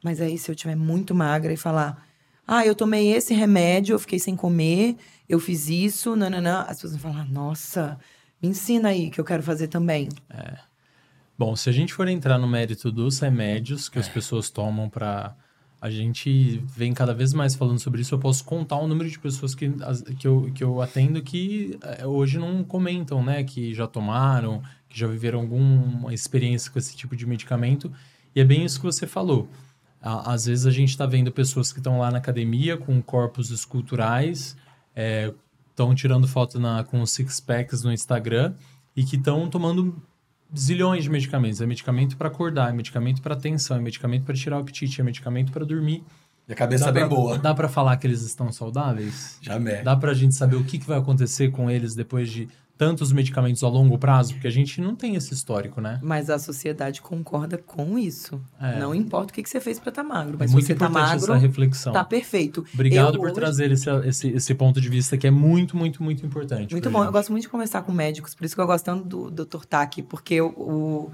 Mas 0.03 0.21
aí, 0.21 0.37
se 0.37 0.49
eu 0.49 0.55
tiver 0.55 0.75
muito 0.75 1.13
magra 1.13 1.51
e 1.51 1.57
falar, 1.57 2.07
ah, 2.47 2.65
eu 2.65 2.73
tomei 2.73 3.11
esse 3.11 3.33
remédio, 3.33 3.93
eu 3.93 3.99
fiquei 3.99 4.19
sem 4.19 4.35
comer, 4.35 4.95
eu 5.27 5.39
fiz 5.39 5.69
isso, 5.69 6.15
nananã, 6.15 6.61
as 6.61 6.77
pessoas 6.77 6.95
vão 6.95 7.11
falar, 7.11 7.29
nossa, 7.29 7.99
me 8.41 8.49
ensina 8.49 8.89
aí 8.89 9.09
que 9.09 9.19
eu 9.19 9.25
quero 9.25 9.43
fazer 9.43 9.67
também. 9.67 10.09
Bom, 11.37 11.55
se 11.55 11.69
a 11.69 11.73
gente 11.73 11.93
for 11.93 12.07
entrar 12.07 12.37
no 12.37 12.47
mérito 12.47 12.91
dos 12.91 13.19
remédios 13.19 13.87
que 13.87 13.99
as 13.99 14.09
pessoas 14.09 14.49
tomam 14.49 14.89
para 14.89 15.35
a 15.81 15.89
gente 15.89 16.61
vem 16.67 16.93
cada 16.93 17.13
vez 17.13 17.33
mais 17.33 17.55
falando 17.55 17.79
sobre 17.79 18.01
isso. 18.01 18.13
Eu 18.13 18.19
posso 18.19 18.43
contar 18.43 18.77
o 18.77 18.87
número 18.87 19.09
de 19.09 19.17
pessoas 19.17 19.55
que, 19.55 19.71
que, 20.19 20.27
eu, 20.27 20.51
que 20.53 20.63
eu 20.63 20.81
atendo 20.81 21.21
que 21.21 21.77
eh, 21.81 22.05
hoje 22.05 22.37
não 22.37 22.63
comentam, 22.63 23.23
né? 23.23 23.43
Que 23.43 23.73
já 23.73 23.87
tomaram, 23.87 24.61
que 24.89 24.99
já 24.99 25.07
viveram 25.07 25.39
alguma 25.39 26.13
experiência 26.13 26.69
com 26.69 26.79
esse 26.79 26.95
tipo 26.97 27.15
de 27.15 27.25
medicamento. 27.25 27.91
E 28.35 28.41
é 28.41 28.43
bem 28.43 28.65
isso 28.65 28.79
que 28.79 28.85
você 28.85 29.07
falou. 29.07 29.49
Às 30.01 30.45
vezes 30.45 30.65
a 30.65 30.71
gente 30.71 30.89
está 30.89 31.05
vendo 31.05 31.31
pessoas 31.31 31.73
que 31.73 31.79
estão 31.79 31.99
lá 31.99 32.09
na 32.09 32.19
academia 32.19 32.77
com 32.77 33.01
corpos 33.01 33.51
esculturais, 33.51 34.55
estão 35.69 35.93
tirando 35.93 36.25
foto 36.25 36.57
na, 36.57 36.85
com 36.85 37.05
six 37.05 37.41
packs 37.41 37.83
no 37.83 37.91
Instagram 37.91 38.53
e 38.95 39.03
que 39.03 39.17
estão 39.17 39.49
tomando 39.49 40.01
zilhões 40.57 41.03
de 41.03 41.09
medicamentos. 41.09 41.61
É 41.61 41.65
medicamento 41.65 42.17
para 42.17 42.27
acordar, 42.27 42.69
é 42.69 42.73
medicamento 42.73 43.21
para 43.21 43.35
tensão, 43.35 43.77
é 43.77 43.79
medicamento 43.79 44.23
para 44.23 44.35
tirar 44.35 44.57
o 44.57 44.61
apetite, 44.61 44.99
é 45.01 45.03
medicamento 45.03 45.51
para 45.51 45.65
dormir. 45.65 46.03
E 46.47 46.51
a 46.53 46.55
cabeça 46.55 46.85
Dá 46.85 46.91
bem 46.91 47.07
pra- 47.07 47.15
boa. 47.15 47.37
Dá 47.37 47.53
para 47.53 47.67
falar 47.69 47.95
que 47.97 48.07
eles 48.07 48.21
estão 48.23 48.51
saudáveis? 48.51 49.37
Já 49.41 49.55
é. 49.55 49.83
Dá 49.83 49.95
pra 49.95 50.13
gente 50.13 50.33
saber 50.33 50.55
o 50.55 50.63
que, 50.63 50.79
que 50.79 50.87
vai 50.87 50.97
acontecer 50.97 51.51
com 51.51 51.69
eles 51.69 51.93
depois 51.93 52.29
de 52.31 52.49
tantos 52.79 53.11
medicamentos 53.11 53.61
a 53.61 53.67
longo 53.67 53.97
prazo? 53.97 54.33
Porque 54.33 54.47
a 54.47 54.51
gente 54.51 54.79
não 54.79 54.95
tem 54.95 55.15
esse 55.15 55.33
histórico, 55.33 55.81
né? 55.81 55.99
Mas 56.01 56.29
a 56.29 56.39
sociedade 56.39 57.01
concorda 57.01 57.57
com 57.57 57.99
isso. 57.99 58.41
É. 58.59 58.79
Não 58.79 58.95
importa 58.95 59.31
o 59.31 59.35
que, 59.35 59.43
que 59.43 59.49
você 59.49 59.59
fez 59.59 59.77
pra 59.77 59.89
estar 59.89 60.01
magro. 60.01 60.35
É 60.35 60.39
Mas 60.39 60.49
se 60.51 60.55
muito 60.55 60.65
você 60.65 60.75
tá 60.75 60.85
importante 60.85 61.09
magro, 61.09 61.33
essa 61.33 61.35
reflexão. 61.35 61.91
tá 61.91 62.05
perfeito. 62.05 62.65
Obrigado 62.73 63.15
Eu 63.15 63.19
por 63.19 63.25
hoje- 63.25 63.35
trazer 63.35 63.69
esse, 63.71 63.89
esse, 64.07 64.29
esse 64.29 64.55
ponto 64.55 64.79
de 64.79 64.87
vista 64.87 65.17
que 65.17 65.27
é 65.27 65.31
muito, 65.31 65.75
muito, 65.75 66.01
muito 66.01 66.25
importante. 66.25 66.71
Muito 66.71 66.89
bom. 66.89 66.99
Eu 66.99 67.03
gente. 67.03 67.11
gosto 67.13 67.31
muito 67.33 67.41
de 67.43 67.49
conversar 67.49 67.81
com 67.81 67.91
médicos, 67.91 68.33
por 68.33 68.45
isso 68.45 68.55
que 68.55 68.61
eu 68.61 68.65
gosto 68.65 68.85
tanto 68.85 69.03
do 69.29 69.45
Dr. 69.45 69.65
Taki, 69.65 70.01
porque 70.01 70.35
eu, 70.35 70.47
o, 70.47 71.11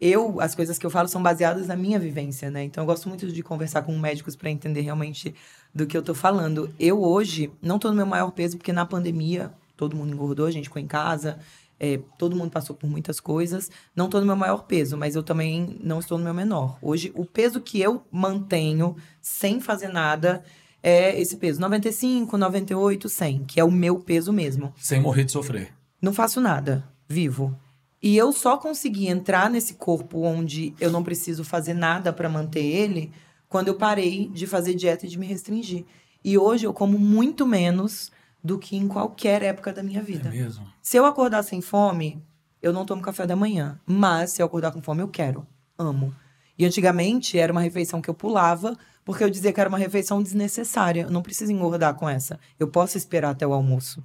eu, 0.00 0.40
as 0.40 0.54
coisas 0.54 0.78
que 0.78 0.86
eu 0.86 0.90
falo 0.90 1.08
são 1.08 1.22
baseadas 1.22 1.66
na 1.66 1.76
minha 1.76 1.98
vivência, 1.98 2.50
né? 2.50 2.64
Então 2.64 2.82
eu 2.82 2.86
gosto 2.86 3.06
muito 3.06 3.30
de 3.30 3.42
conversar 3.42 3.82
com 3.82 3.98
médicos 3.98 4.34
para 4.34 4.50
entender 4.50 4.80
realmente 4.80 5.34
do 5.74 5.86
que 5.86 5.94
eu 5.94 6.02
tô 6.02 6.14
falando. 6.14 6.70
Eu 6.80 7.02
hoje 7.02 7.50
não 7.60 7.78
tô 7.78 7.90
no 7.90 7.94
meu 7.96 8.06
maior 8.06 8.30
peso, 8.30 8.56
porque 8.56 8.72
na 8.72 8.86
pandemia 8.86 9.52
todo 9.76 9.96
mundo 9.96 10.12
engordou, 10.12 10.46
a 10.46 10.50
gente 10.50 10.64
ficou 10.64 10.80
em 10.80 10.86
casa, 10.86 11.38
é, 11.78 12.00
todo 12.18 12.34
mundo 12.34 12.50
passou 12.50 12.74
por 12.74 12.88
muitas 12.88 13.20
coisas. 13.20 13.70
Não 13.94 14.08
tô 14.08 14.18
no 14.20 14.26
meu 14.26 14.36
maior 14.36 14.64
peso, 14.64 14.96
mas 14.96 15.14
eu 15.14 15.22
também 15.22 15.78
não 15.82 15.98
estou 15.98 16.18
no 16.18 16.24
meu 16.24 16.34
menor. 16.34 16.78
Hoje, 16.80 17.12
o 17.14 17.24
peso 17.24 17.60
que 17.60 17.80
eu 17.80 18.02
mantenho 18.10 18.96
sem 19.20 19.60
fazer 19.60 19.88
nada 19.88 20.42
é 20.82 21.20
esse 21.20 21.36
peso: 21.36 21.60
95, 21.60 22.36
98, 22.36 23.08
100, 23.08 23.44
que 23.44 23.60
é 23.60 23.64
o 23.64 23.70
meu 23.70 23.98
peso 24.00 24.32
mesmo. 24.32 24.72
Sem 24.78 25.00
morrer 25.00 25.24
de 25.24 25.32
sofrer. 25.32 25.72
Não 26.00 26.12
faço 26.12 26.40
nada, 26.40 26.88
vivo. 27.08 27.56
E 28.02 28.16
eu 28.16 28.32
só 28.32 28.56
consegui 28.56 29.08
entrar 29.08 29.50
nesse 29.50 29.74
corpo 29.74 30.20
onde 30.20 30.74
eu 30.78 30.90
não 30.90 31.02
preciso 31.02 31.42
fazer 31.42 31.74
nada 31.74 32.12
para 32.12 32.28
manter 32.28 32.64
ele 32.64 33.10
quando 33.48 33.68
eu 33.68 33.74
parei 33.74 34.28
de 34.28 34.46
fazer 34.46 34.74
dieta 34.74 35.06
e 35.06 35.08
de 35.08 35.18
me 35.18 35.26
restringir. 35.26 35.84
E 36.22 36.36
hoje 36.36 36.66
eu 36.66 36.72
como 36.72 36.98
muito 36.98 37.46
menos 37.46 38.12
do 38.46 38.58
que 38.58 38.76
em 38.76 38.86
qualquer 38.86 39.42
época 39.42 39.72
da 39.72 39.82
minha 39.82 39.98
É 39.98 40.02
vida. 40.02 40.30
mesmo? 40.30 40.66
Se 40.80 40.96
eu 40.96 41.04
acordar 41.04 41.42
sem 41.42 41.60
fome, 41.60 42.22
eu 42.62 42.72
não 42.72 42.86
tomo 42.86 43.02
café 43.02 43.26
da 43.26 43.34
manhã. 43.34 43.78
Mas 43.84 44.30
se 44.30 44.40
eu 44.40 44.46
acordar 44.46 44.70
com 44.70 44.80
fome, 44.80 45.02
eu 45.02 45.08
quero. 45.08 45.44
Amo. 45.76 46.14
E 46.56 46.64
antigamente 46.64 47.38
era 47.38 47.52
uma 47.52 47.60
refeição 47.60 48.00
que 48.00 48.08
eu 48.08 48.14
pulava, 48.14 48.76
porque 49.04 49.22
eu 49.24 49.28
dizia 49.28 49.52
que 49.52 49.60
era 49.60 49.68
uma 49.68 49.76
refeição 49.78 50.22
desnecessária. 50.22 51.02
Eu 51.02 51.10
não 51.10 51.22
preciso 51.22 51.50
engordar 51.52 51.94
com 51.94 52.08
essa. 52.08 52.38
Eu 52.58 52.68
posso 52.68 52.96
esperar 52.96 53.30
até 53.30 53.46
o 53.46 53.52
almoço. 53.52 54.02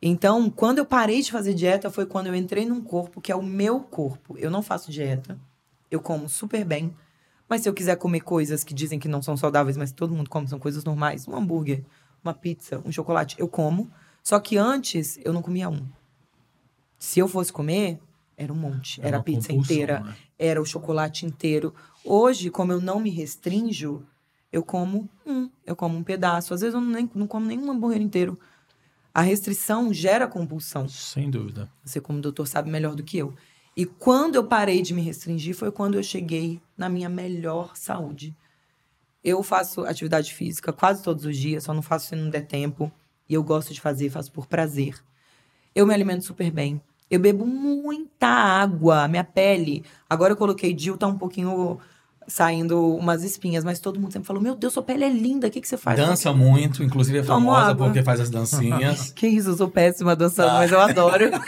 Então, 0.00 0.48
quando 0.48 0.78
eu 0.78 0.86
parei 0.86 1.20
de 1.20 1.32
fazer 1.32 1.52
dieta, 1.54 1.90
foi 1.90 2.06
quando 2.06 2.28
eu 2.28 2.34
entrei 2.34 2.64
num 2.64 2.80
corpo 2.80 3.20
que 3.20 3.32
é 3.32 3.36
o 3.36 3.42
meu 3.42 3.80
corpo. 3.80 4.38
Eu 4.38 4.50
não 4.50 4.62
faço 4.62 4.90
dieta. 4.90 5.38
Eu 5.90 6.00
como 6.00 6.28
super 6.28 6.64
bem. 6.64 6.94
Mas 7.48 7.62
se 7.62 7.68
eu 7.68 7.74
quiser 7.74 7.96
comer 7.96 8.20
coisas 8.20 8.62
que 8.64 8.74
dizem 8.74 8.98
que 8.98 9.08
não 9.08 9.22
são 9.22 9.36
saudáveis, 9.36 9.76
mas 9.76 9.92
todo 9.92 10.14
mundo 10.14 10.28
come, 10.28 10.48
são 10.48 10.58
coisas 10.58 10.84
normais, 10.84 11.26
um 11.28 11.34
hambúrguer, 11.36 11.84
uma 12.22 12.34
pizza, 12.34 12.82
um 12.84 12.92
chocolate, 12.92 13.36
eu 13.38 13.48
como. 13.48 13.90
Só 14.22 14.40
que 14.40 14.56
antes 14.56 15.18
eu 15.24 15.32
não 15.32 15.42
comia 15.42 15.68
um. 15.68 15.86
Se 16.98 17.20
eu 17.20 17.28
fosse 17.28 17.52
comer, 17.52 18.00
era 18.36 18.52
um 18.52 18.56
monte. 18.56 19.00
Era 19.00 19.16
uma 19.16 19.20
a 19.20 19.24
pizza 19.24 19.52
inteira, 19.52 20.00
né? 20.00 20.16
era 20.38 20.60
o 20.60 20.66
chocolate 20.66 21.24
inteiro. 21.24 21.74
Hoje, 22.04 22.50
como 22.50 22.72
eu 22.72 22.80
não 22.80 23.00
me 23.00 23.10
restrinjo, 23.10 24.02
eu 24.52 24.62
como 24.62 25.08
um, 25.24 25.48
eu 25.64 25.74
como 25.74 25.96
um 25.96 26.02
pedaço. 26.02 26.52
Às 26.52 26.60
vezes 26.60 26.74
eu 26.74 26.80
nem, 26.80 27.10
não 27.14 27.26
como 27.26 27.46
nenhum 27.46 27.70
hambúrguer 27.70 28.00
inteiro. 28.00 28.38
A 29.14 29.22
restrição 29.22 29.94
gera 29.94 30.26
compulsão. 30.26 30.88
Sem 30.88 31.30
dúvida. 31.30 31.70
Você, 31.84 32.00
como 32.00 32.20
doutor, 32.20 32.46
sabe 32.46 32.70
melhor 32.70 32.94
do 32.94 33.02
que 33.02 33.16
eu. 33.16 33.34
E 33.76 33.84
quando 33.86 34.36
eu 34.36 34.44
parei 34.44 34.82
de 34.82 34.92
me 34.92 35.02
restringir, 35.02 35.54
foi 35.54 35.70
quando 35.70 35.94
eu 35.94 36.02
cheguei 36.02 36.60
na 36.76 36.88
minha 36.88 37.08
melhor 37.08 37.76
saúde. 37.76 38.34
Eu 39.26 39.42
faço 39.42 39.84
atividade 39.84 40.32
física 40.32 40.72
quase 40.72 41.02
todos 41.02 41.24
os 41.24 41.36
dias, 41.36 41.64
só 41.64 41.74
não 41.74 41.82
faço 41.82 42.06
se 42.10 42.14
não 42.14 42.30
der 42.30 42.46
tempo. 42.46 42.92
E 43.28 43.34
eu 43.34 43.42
gosto 43.42 43.74
de 43.74 43.80
fazer, 43.80 44.08
faço 44.08 44.30
por 44.30 44.46
prazer. 44.46 44.94
Eu 45.74 45.84
me 45.84 45.92
alimento 45.92 46.24
super 46.24 46.48
bem. 46.48 46.80
Eu 47.10 47.18
bebo 47.18 47.44
muita 47.44 48.28
água, 48.28 49.08
minha 49.08 49.24
pele. 49.24 49.84
Agora 50.08 50.32
eu 50.32 50.36
coloquei 50.36 50.72
Dil, 50.72 50.96
tá 50.96 51.08
um 51.08 51.18
pouquinho 51.18 51.78
saindo 52.28 52.96
umas 52.96 53.24
espinhas, 53.24 53.64
mas 53.64 53.80
todo 53.80 53.98
mundo 53.98 54.12
sempre 54.12 54.28
falou: 54.28 54.40
Meu 54.40 54.54
Deus, 54.54 54.72
sua 54.72 54.82
pele 54.84 55.02
é 55.04 55.08
linda, 55.10 55.48
o 55.48 55.50
que, 55.50 55.60
que 55.60 55.66
você 55.68 55.76
faz? 55.76 55.98
Dança 55.98 56.32
muito, 56.32 56.84
inclusive 56.84 57.18
é 57.18 57.22
famosa 57.24 57.70
água. 57.70 57.86
porque 57.86 58.02
faz 58.04 58.20
as 58.20 58.30
dancinhas. 58.30 59.10
Que 59.14 59.26
isso, 59.26 59.50
eu 59.50 59.56
sou 59.56 59.68
péssima 59.68 60.14
dançando, 60.14 60.50
Ah. 60.50 60.54
mas 60.58 60.70
eu 60.70 60.80
adoro. 60.80 61.24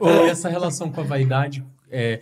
E 0.00 0.28
essa 0.28 0.48
relação 0.48 0.90
com 0.90 1.00
a 1.00 1.04
vaidade 1.04 1.64
é, 1.90 2.20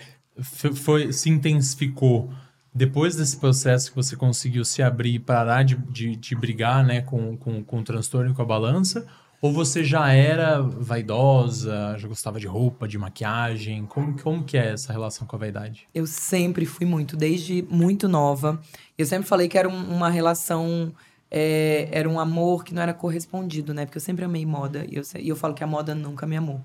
foi, 0.74 1.12
se 1.12 1.30
intensificou 1.30 2.30
depois 2.74 3.16
desse 3.16 3.36
processo 3.36 3.90
que 3.90 3.96
você 3.96 4.16
conseguiu 4.16 4.64
se 4.64 4.82
abrir 4.82 5.14
e 5.14 5.18
parar 5.18 5.62
de, 5.62 5.76
de, 5.76 6.16
de 6.16 6.34
brigar 6.34 6.84
né, 6.84 7.00
com, 7.02 7.36
com, 7.36 7.62
com 7.62 7.78
o 7.80 7.82
transtorno 7.82 8.30
e 8.30 8.34
com 8.34 8.42
a 8.42 8.44
balança? 8.46 9.06
Ou 9.40 9.52
você 9.52 9.82
já 9.82 10.12
era 10.12 10.62
vaidosa, 10.62 11.96
já 11.98 12.06
gostava 12.06 12.38
de 12.38 12.46
roupa, 12.46 12.86
de 12.86 12.96
maquiagem? 12.96 13.84
Como, 13.86 14.16
como 14.20 14.44
que 14.44 14.56
é 14.56 14.72
essa 14.72 14.92
relação 14.92 15.26
com 15.26 15.34
a 15.34 15.38
vaidade? 15.38 15.88
Eu 15.94 16.06
sempre 16.06 16.64
fui 16.64 16.86
muito, 16.86 17.16
desde 17.16 17.62
muito 17.68 18.08
nova. 18.08 18.60
Eu 18.96 19.04
sempre 19.04 19.26
falei 19.26 19.48
que 19.48 19.58
era 19.58 19.68
um- 19.68 19.94
uma 19.96 20.08
relação, 20.08 20.92
é, 21.30 21.88
era 21.90 22.08
um 22.08 22.20
amor 22.20 22.62
que 22.64 22.72
não 22.72 22.82
era 22.82 22.94
correspondido, 22.94 23.74
né? 23.74 23.84
Porque 23.84 23.98
eu 23.98 24.02
sempre 24.02 24.24
amei 24.24 24.46
moda. 24.46 24.86
E 24.88 24.94
eu, 24.96 25.02
e 25.18 25.28
eu 25.28 25.34
falo 25.36 25.54
que 25.54 25.64
a 25.64 25.66
moda 25.66 25.92
nunca 25.94 26.24
me 26.26 26.36
amou. 26.36 26.60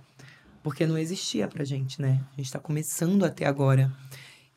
Porque 0.61 0.85
não 0.85 0.97
existia 0.97 1.47
pra 1.47 1.63
gente, 1.63 1.99
né? 2.01 2.19
A 2.37 2.41
gente 2.41 2.51
tá 2.51 2.59
começando 2.59 3.23
até 3.25 3.45
agora. 3.45 3.91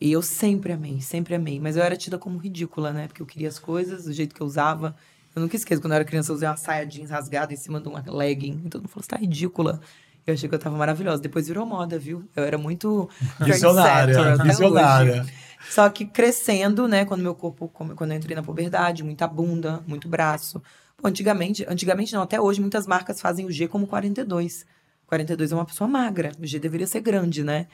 E 0.01 0.11
eu 0.11 0.23
sempre 0.23 0.73
amei, 0.73 1.01
sempre 1.01 1.35
amei. 1.35 1.61
Mas 1.61 1.77
eu 1.77 1.83
era 1.83 1.97
tida 1.97 2.17
como 2.19 2.39
ridícula, 2.39 2.93
né? 2.93 3.07
Porque 3.07 3.21
eu 3.21 3.27
queria 3.27 3.49
as 3.49 3.59
coisas 3.59 4.05
do 4.05 4.13
jeito 4.13 4.35
que 4.35 4.41
eu 4.41 4.47
usava. 4.47 4.97
Eu 5.37 5.43
nunca 5.43 5.55
esqueço, 5.57 5.81
quando 5.81 5.93
eu 5.93 5.97
era 5.97 6.05
criança, 6.05 6.33
eu 6.33 6.37
usei 6.37 6.49
uma 6.49 6.57
saia 6.57 6.87
jeans 6.87 7.11
rasgada 7.11 7.53
em 7.53 7.57
cima 7.57 7.81
de 7.81 7.89
uma 7.89 8.03
legging. 8.07 8.63
E 8.65 8.69
todo 8.71 8.83
mundo 8.83 8.89
falou, 8.91 9.03
você 9.03 9.09
tá 9.09 9.17
ridícula. 9.17 9.81
Eu 10.27 10.35
achei 10.35 10.49
que 10.49 10.55
eu 10.55 10.59
tava 10.59 10.77
maravilhosa. 10.77 11.21
Depois 11.21 11.47
virou 11.49 11.67
moda, 11.67 11.99
viu? 11.99 12.25
Eu 12.35 12.45
era 12.45 12.57
muito 12.57 13.09
Visionária, 13.41 14.37
visionária. 14.37 15.23
hoje. 15.23 15.33
Só 15.69 15.89
que 15.91 16.07
crescendo, 16.07 16.89
né? 16.89 17.05
Quando 17.05 17.21
meu 17.21 17.35
corpo, 17.35 17.69
quando 17.69 18.11
eu 18.13 18.17
entrei 18.17 18.35
na 18.35 18.43
puberdade, 18.43 19.05
muita 19.05 19.27
bunda, 19.29 19.83
muito 19.87 20.09
braço. 20.09 20.63
Pô, 20.97 21.09
antigamente, 21.09 21.65
antigamente 21.69 22.13
não, 22.15 22.23
até 22.23 22.41
hoje, 22.41 22.61
muitas 22.61 22.87
marcas 22.87 23.21
fazem 23.21 23.45
o 23.45 23.51
G 23.51 23.69
como 23.69 23.87
42. 23.87 24.65
42 25.07 25.53
é 25.53 25.55
uma 25.55 25.65
pessoa 25.67 25.87
magra. 25.89 26.33
O 26.41 26.47
G 26.47 26.59
deveria 26.59 26.87
ser 26.87 27.01
grande, 27.01 27.43
né? 27.45 27.67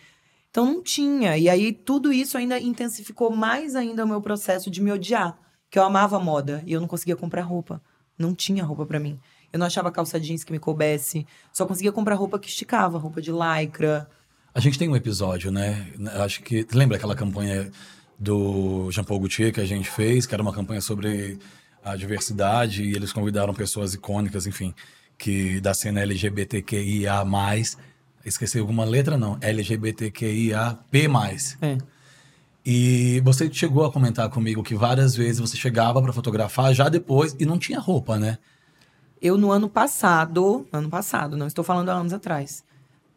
Então 0.57 0.65
não 0.65 0.83
tinha. 0.83 1.37
E 1.37 1.51
aí 1.51 1.71
tudo 1.71 2.11
isso 2.11 2.39
ainda 2.39 2.59
intensificou 2.59 3.31
mais 3.31 3.77
ainda 3.77 4.07
o 4.07 4.09
meu 4.09 4.23
processo 4.23 4.71
de 4.71 4.81
me 4.81 4.91
odiar. 4.91 5.37
Que 5.71 5.79
eu 5.79 5.83
amava 5.83 6.19
moda 6.19 6.63
e 6.65 6.73
eu 6.73 6.81
não 6.81 6.89
conseguia 6.89 7.15
comprar 7.15 7.43
roupa. 7.43 7.79
Não 8.19 8.35
tinha 8.35 8.65
roupa 8.65 8.87
pra 8.87 8.99
mim. 8.99 9.21
Eu 9.53 9.59
não 9.59 9.67
achava 9.67 9.93
calça 9.93 10.19
jeans 10.19 10.45
que 10.45 10.53
me 10.53 10.59
coubesse. 10.59 11.27
Só 11.53 11.67
conseguia 11.67 11.93
comprar 11.93 12.15
roupa 12.15 12.39
que 12.39 12.49
esticava, 12.49 12.97
roupa 12.97 13.21
de 13.21 13.31
lycra. 13.31 14.09
A 14.55 14.59
gente 14.59 14.79
tem 14.79 14.89
um 14.89 14.97
episódio, 14.97 15.51
né? 15.51 15.93
Acho 16.25 16.43
que. 16.43 16.67
Lembra 16.73 16.97
aquela 16.97 17.15
campanha 17.15 17.71
do 18.19 18.91
Jean 18.91 19.05
Paul 19.05 19.21
Gaultier 19.21 19.53
que 19.53 19.61
a 19.61 19.67
gente 19.67 19.91
fez, 19.91 20.25
que 20.25 20.33
era 20.33 20.43
uma 20.43 20.55
campanha 20.55 20.81
sobre 20.81 21.39
a 21.85 21.95
diversidade, 21.97 22.83
e 22.83 22.95
eles 22.95 23.13
convidaram 23.13 23.53
pessoas 23.53 23.93
icônicas, 23.93 24.47
enfim, 24.47 24.75
que 25.19 25.61
da 25.61 25.75
cena 25.75 26.01
LGBTQIA. 26.01 27.27
Esqueci 28.27 28.59
alguma 28.59 28.85
letra, 28.85 29.17
não. 29.17 29.39
LGBTQIAP. 29.41 31.09
É. 31.63 31.79
E 32.65 33.21
você 33.25 33.49
chegou 33.53 33.85
a 33.85 33.93
comentar 33.93 34.29
comigo 34.29 34.65
que 34.65 34.75
várias 34.75 35.15
vezes 35.15 35.39
você 35.39 35.57
chegava 35.57 36.03
para 36.03 36.13
fotografar 36.13 36.75
já 36.75 36.89
depois 36.89 37.37
e 37.39 37.47
não 37.47 37.57
tinha 37.57 37.79
roupa, 37.79 38.19
né? 38.19 38.39
Eu, 39.23 39.39
no 39.39 39.53
ano 39.53 39.69
passado, 39.69 40.67
ano 40.73 40.91
passado, 40.91 41.37
não 41.37 41.47
estou 41.47 41.63
falando 41.63 41.91
há 41.91 41.93
anos 41.93 42.13
atrás, 42.13 42.65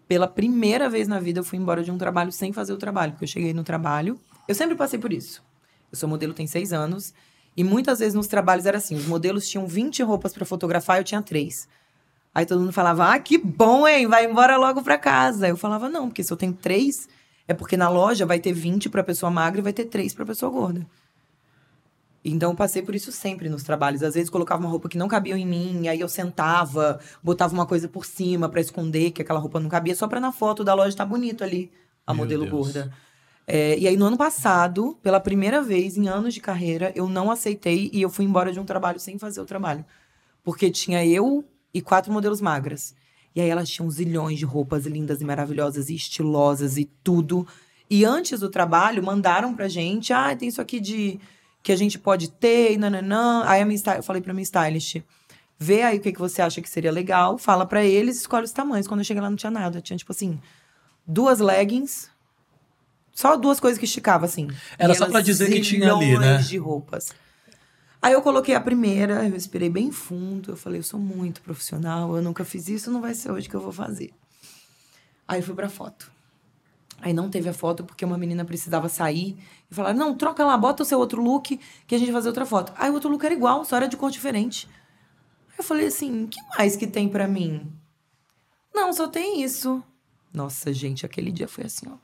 pela 0.07 0.27
primeira 0.27 0.87
vez 0.87 1.07
na 1.07 1.19
vida 1.19 1.39
eu 1.39 1.43
fui 1.43 1.57
embora 1.57 1.83
de 1.83 1.89
um 1.89 1.97
trabalho 1.97 2.31
sem 2.31 2.53
fazer 2.53 2.73
o 2.73 2.77
trabalho, 2.77 3.13
porque 3.13 3.25
eu 3.25 3.29
cheguei 3.29 3.51
no 3.51 3.63
trabalho. 3.63 4.19
Eu 4.47 4.53
sempre 4.53 4.75
passei 4.75 4.99
por 4.99 5.11
isso. 5.11 5.43
Eu 5.91 5.97
sou 5.97 6.07
modelo 6.07 6.35
tem 6.35 6.45
seis 6.45 6.71
anos, 6.71 7.15
e 7.57 7.63
muitas 7.63 7.97
vezes 7.97 8.13
nos 8.13 8.27
trabalhos 8.27 8.67
era 8.67 8.77
assim: 8.77 8.95
os 8.95 9.07
modelos 9.07 9.49
tinham 9.49 9.65
20 9.65 10.03
roupas 10.03 10.33
para 10.33 10.45
fotografar 10.45 10.99
eu 10.99 11.03
tinha 11.03 11.21
três. 11.23 11.67
Aí 12.33 12.45
todo 12.45 12.59
mundo 12.59 12.73
falava: 12.73 13.13
ah, 13.13 13.19
que 13.19 13.37
bom, 13.37 13.87
hein? 13.87 14.07
Vai 14.07 14.25
embora 14.25 14.57
logo 14.57 14.81
para 14.81 14.97
casa. 14.97 15.47
Eu 15.47 15.57
falava: 15.57 15.89
não, 15.89 16.07
porque 16.07 16.23
se 16.23 16.31
eu 16.31 16.37
tenho 16.37 16.53
três, 16.53 17.07
é 17.47 17.53
porque 17.53 17.75
na 17.75 17.89
loja 17.89 18.25
vai 18.25 18.39
ter 18.39 18.53
20 18.53 18.89
para 18.89 19.03
pessoa 19.03 19.31
magra 19.31 19.59
e 19.59 19.63
vai 19.63 19.73
ter 19.73 19.85
três 19.85 20.13
para 20.13 20.25
pessoa 20.25 20.51
gorda. 20.51 20.85
Então, 22.23 22.51
eu 22.51 22.55
passei 22.55 22.81
por 22.81 22.93
isso 22.93 23.11
sempre 23.11 23.47
nos 23.49 23.63
trabalhos. 23.63 24.03
Às 24.03 24.13
vezes, 24.13 24.29
colocava 24.29 24.61
uma 24.61 24.69
roupa 24.69 24.89
que 24.89 24.97
não 24.97 25.07
cabia 25.07 25.37
em 25.37 25.45
mim, 25.45 25.87
aí 25.87 25.99
eu 25.99 26.09
sentava, 26.09 26.99
botava 27.23 27.53
uma 27.53 27.65
coisa 27.65 27.87
por 27.87 28.05
cima 28.05 28.49
pra 28.49 28.59
esconder 28.59 29.11
que 29.11 29.21
aquela 29.21 29.39
roupa 29.39 29.59
não 29.59 29.69
cabia, 29.69 29.95
só 29.95 30.07
pra 30.07 30.19
na 30.19 30.31
foto 30.31 30.63
da 30.63 30.73
loja 30.73 30.89
estar 30.89 31.05
bonito 31.05 31.43
ali, 31.43 31.71
a 32.05 32.13
Meu 32.13 32.23
modelo 32.23 32.43
Deus. 32.43 32.55
gorda. 32.55 32.93
É, 33.47 33.79
e 33.79 33.87
aí, 33.87 33.97
no 33.97 34.05
ano 34.05 34.17
passado, 34.17 34.97
pela 35.01 35.19
primeira 35.19 35.61
vez 35.61 35.97
em 35.97 36.07
anos 36.07 36.33
de 36.33 36.41
carreira, 36.41 36.91
eu 36.93 37.07
não 37.07 37.31
aceitei 37.31 37.89
e 37.91 38.01
eu 38.01 38.09
fui 38.09 38.25
embora 38.25 38.51
de 38.51 38.59
um 38.59 38.65
trabalho 38.65 38.99
sem 38.99 39.17
fazer 39.17 39.41
o 39.41 39.45
trabalho. 39.45 39.83
Porque 40.43 40.69
tinha 40.69 41.03
eu 41.05 41.43
e 41.73 41.81
quatro 41.81 42.11
modelos 42.11 42.41
magras. 42.41 42.95
E 43.35 43.41
aí, 43.41 43.49
elas 43.49 43.69
tinham 43.69 43.89
zilhões 43.89 44.39
de 44.39 44.45
roupas 44.45 44.85
lindas 44.85 45.21
e 45.21 45.25
maravilhosas 45.25 45.89
e 45.89 45.95
estilosas 45.95 46.77
e 46.77 46.85
tudo. 47.03 47.47
E 47.89 48.05
antes 48.05 48.39
do 48.39 48.49
trabalho, 48.49 49.03
mandaram 49.03 49.53
pra 49.55 49.67
gente: 49.67 50.11
ah, 50.13 50.35
tem 50.35 50.49
isso 50.49 50.61
aqui 50.61 50.79
de 50.79 51.19
que 51.61 51.71
a 51.71 51.75
gente 51.75 51.99
pode 51.99 52.29
ter, 52.29 52.73
e 52.73 52.77
nananã. 52.77 53.43
Aí 53.45 53.61
a 53.61 53.65
minha 53.65 53.79
eu 53.97 54.03
falei 54.03 54.21
pra 54.21 54.33
minha 54.33 54.43
stylist, 54.43 54.97
vê 55.57 55.81
aí 55.81 55.97
o 55.97 56.01
que, 56.01 56.11
que 56.11 56.19
você 56.19 56.41
acha 56.41 56.61
que 56.61 56.69
seria 56.69 56.91
legal, 56.91 57.37
fala 57.37 57.65
pra 57.65 57.83
eles, 57.83 58.17
escolhe 58.17 58.45
os 58.45 58.51
tamanhos. 58.51 58.87
Quando 58.87 59.01
eu 59.01 59.03
cheguei 59.03 59.21
lá 59.21 59.29
não 59.29 59.37
tinha 59.37 59.51
nada, 59.51 59.81
tinha 59.81 59.97
tipo 59.97 60.11
assim, 60.11 60.39
duas 61.05 61.39
leggings, 61.39 62.09
só 63.13 63.35
duas 63.35 63.59
coisas 63.59 63.77
que 63.77 63.85
esticava 63.85 64.25
assim. 64.25 64.47
Era 64.77 64.93
só 64.95 65.07
pra 65.07 65.21
dizer 65.21 65.51
que 65.51 65.61
tinha 65.61 65.93
ali, 65.93 66.17
né? 66.17 66.37
de 66.37 66.57
roupas. 66.57 67.13
Aí 68.01 68.13
eu 68.13 68.21
coloquei 68.21 68.55
a 68.55 68.61
primeira, 68.61 69.25
eu 69.25 69.31
respirei 69.31 69.69
bem 69.69 69.91
fundo, 69.91 70.51
eu 70.51 70.55
falei, 70.55 70.79
eu 70.79 70.83
sou 70.83 70.99
muito 70.99 71.41
profissional, 71.41 72.15
eu 72.15 72.21
nunca 72.21 72.45
fiz 72.45 72.69
isso, 72.69 72.89
não 72.89 73.01
vai 73.01 73.13
ser 73.13 73.31
hoje 73.31 73.49
que 73.49 73.55
eu 73.55 73.59
vou 73.59 73.73
fazer. 73.73 74.13
Aí 75.27 75.41
fui 75.41 75.53
pra 75.53 75.69
foto. 75.69 76.09
Aí 77.01 77.13
não 77.13 77.29
teve 77.29 77.47
a 77.49 77.53
foto 77.53 77.83
porque 77.83 78.03
uma 78.03 78.17
menina 78.17 78.43
precisava 78.43 78.89
sair. 78.89 79.37
E 79.69 79.75
falaram, 79.75 79.97
não, 79.97 80.15
troca 80.15 80.45
lá, 80.45 80.57
bota 80.57 80.83
o 80.83 80.85
seu 80.85 80.97
outro 80.99 81.21
look 81.21 81.59
que 81.87 81.95
a 81.95 81.97
gente 81.97 82.07
vai 82.07 82.15
fazer 82.15 82.29
outra 82.29 82.45
foto. 82.45 82.73
Aí 82.77 82.89
o 82.89 82.93
outro 82.93 83.09
look 83.09 83.23
era 83.23 83.33
igual, 83.33 83.63
só 83.63 83.77
era 83.77 83.87
de 83.87 83.97
cor 83.97 84.11
diferente. 84.11 84.67
Aí 85.49 85.55
eu 85.59 85.63
falei 85.63 85.87
assim, 85.87 86.27
que 86.27 86.39
mais 86.57 86.75
que 86.75 86.87
tem 86.87 87.07
pra 87.07 87.27
mim? 87.27 87.71
Não, 88.73 88.91
só 88.93 89.07
tem 89.07 89.41
isso. 89.43 89.83
Nossa, 90.33 90.73
gente, 90.73 91.05
aquele 91.05 91.31
dia 91.31 91.47
foi 91.47 91.65
assim, 91.65 91.87
ó. 91.87 91.97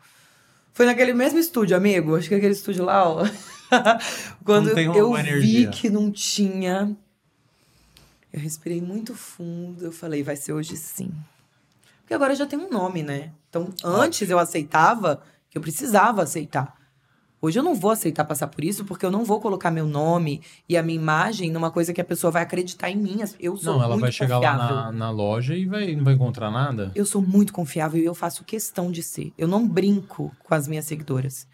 Foi 0.73 0.85
naquele 0.85 1.13
mesmo 1.13 1.39
estúdio, 1.39 1.75
amigo. 1.75 2.15
Acho 2.15 2.27
que 2.27 2.35
aquele 2.35 2.53
estúdio 2.53 2.83
lá, 2.83 3.07
ó. 3.07 3.23
Quando 4.43 4.69
eu 4.77 4.93
boa 5.09 5.21
vi 5.21 5.29
energia. 5.29 5.69
que 5.69 5.89
não 5.89 6.11
tinha, 6.11 6.95
eu 8.31 8.39
respirei 8.39 8.81
muito 8.81 9.13
fundo. 9.15 9.85
Eu 9.85 9.91
falei, 9.91 10.23
vai 10.23 10.35
ser 10.35 10.53
hoje 10.53 10.75
sim. 10.77 11.11
Porque 12.01 12.13
agora 12.13 12.35
já 12.35 12.45
tem 12.45 12.59
um 12.59 12.69
nome, 12.69 13.01
né? 13.01 13.31
Então, 13.49 13.73
antes 13.83 14.29
eu 14.29 14.37
aceitava 14.37 15.21
que 15.49 15.57
eu 15.57 15.61
precisava 15.61 16.21
aceitar. 16.23 16.75
Hoje 17.41 17.59
eu 17.59 17.63
não 17.63 17.75
vou 17.75 17.91
aceitar 17.91 18.25
passar 18.25 18.47
por 18.47 18.63
isso, 18.63 18.85
porque 18.85 19.05
eu 19.05 19.11
não 19.11 19.23
vou 19.23 19.39
colocar 19.39 19.69
meu 19.69 19.85
nome 19.85 20.41
e 20.67 20.75
a 20.75 20.81
minha 20.81 20.99
imagem 20.99 21.51
numa 21.51 21.69
coisa 21.69 21.93
que 21.93 22.01
a 22.01 22.05
pessoa 22.05 22.31
vai 22.31 22.41
acreditar 22.41 22.89
em 22.89 22.95
mim. 22.95 23.19
Eu 23.39 23.55
sou 23.55 23.73
Não, 23.73 23.83
ela 23.83 23.89
muito 23.89 24.01
vai 24.01 24.11
chegar 24.11 24.35
confiável. 24.37 24.75
lá 24.75 24.85
na, 24.85 24.91
na 24.91 25.09
loja 25.11 25.55
e 25.55 25.65
vai, 25.65 25.95
não 25.95 26.03
vai 26.03 26.15
encontrar 26.15 26.49
nada. 26.49 26.91
Eu 26.95 27.05
sou 27.05 27.21
muito 27.21 27.53
confiável 27.53 28.01
e 28.01 28.05
eu 28.05 28.15
faço 28.15 28.43
questão 28.43 28.91
de 28.91 29.03
ser. 29.03 29.31
Eu 29.37 29.47
não 29.47 29.67
brinco 29.67 30.35
com 30.43 30.55
as 30.55 30.67
minhas 30.67 30.85
seguidoras. 30.85 31.47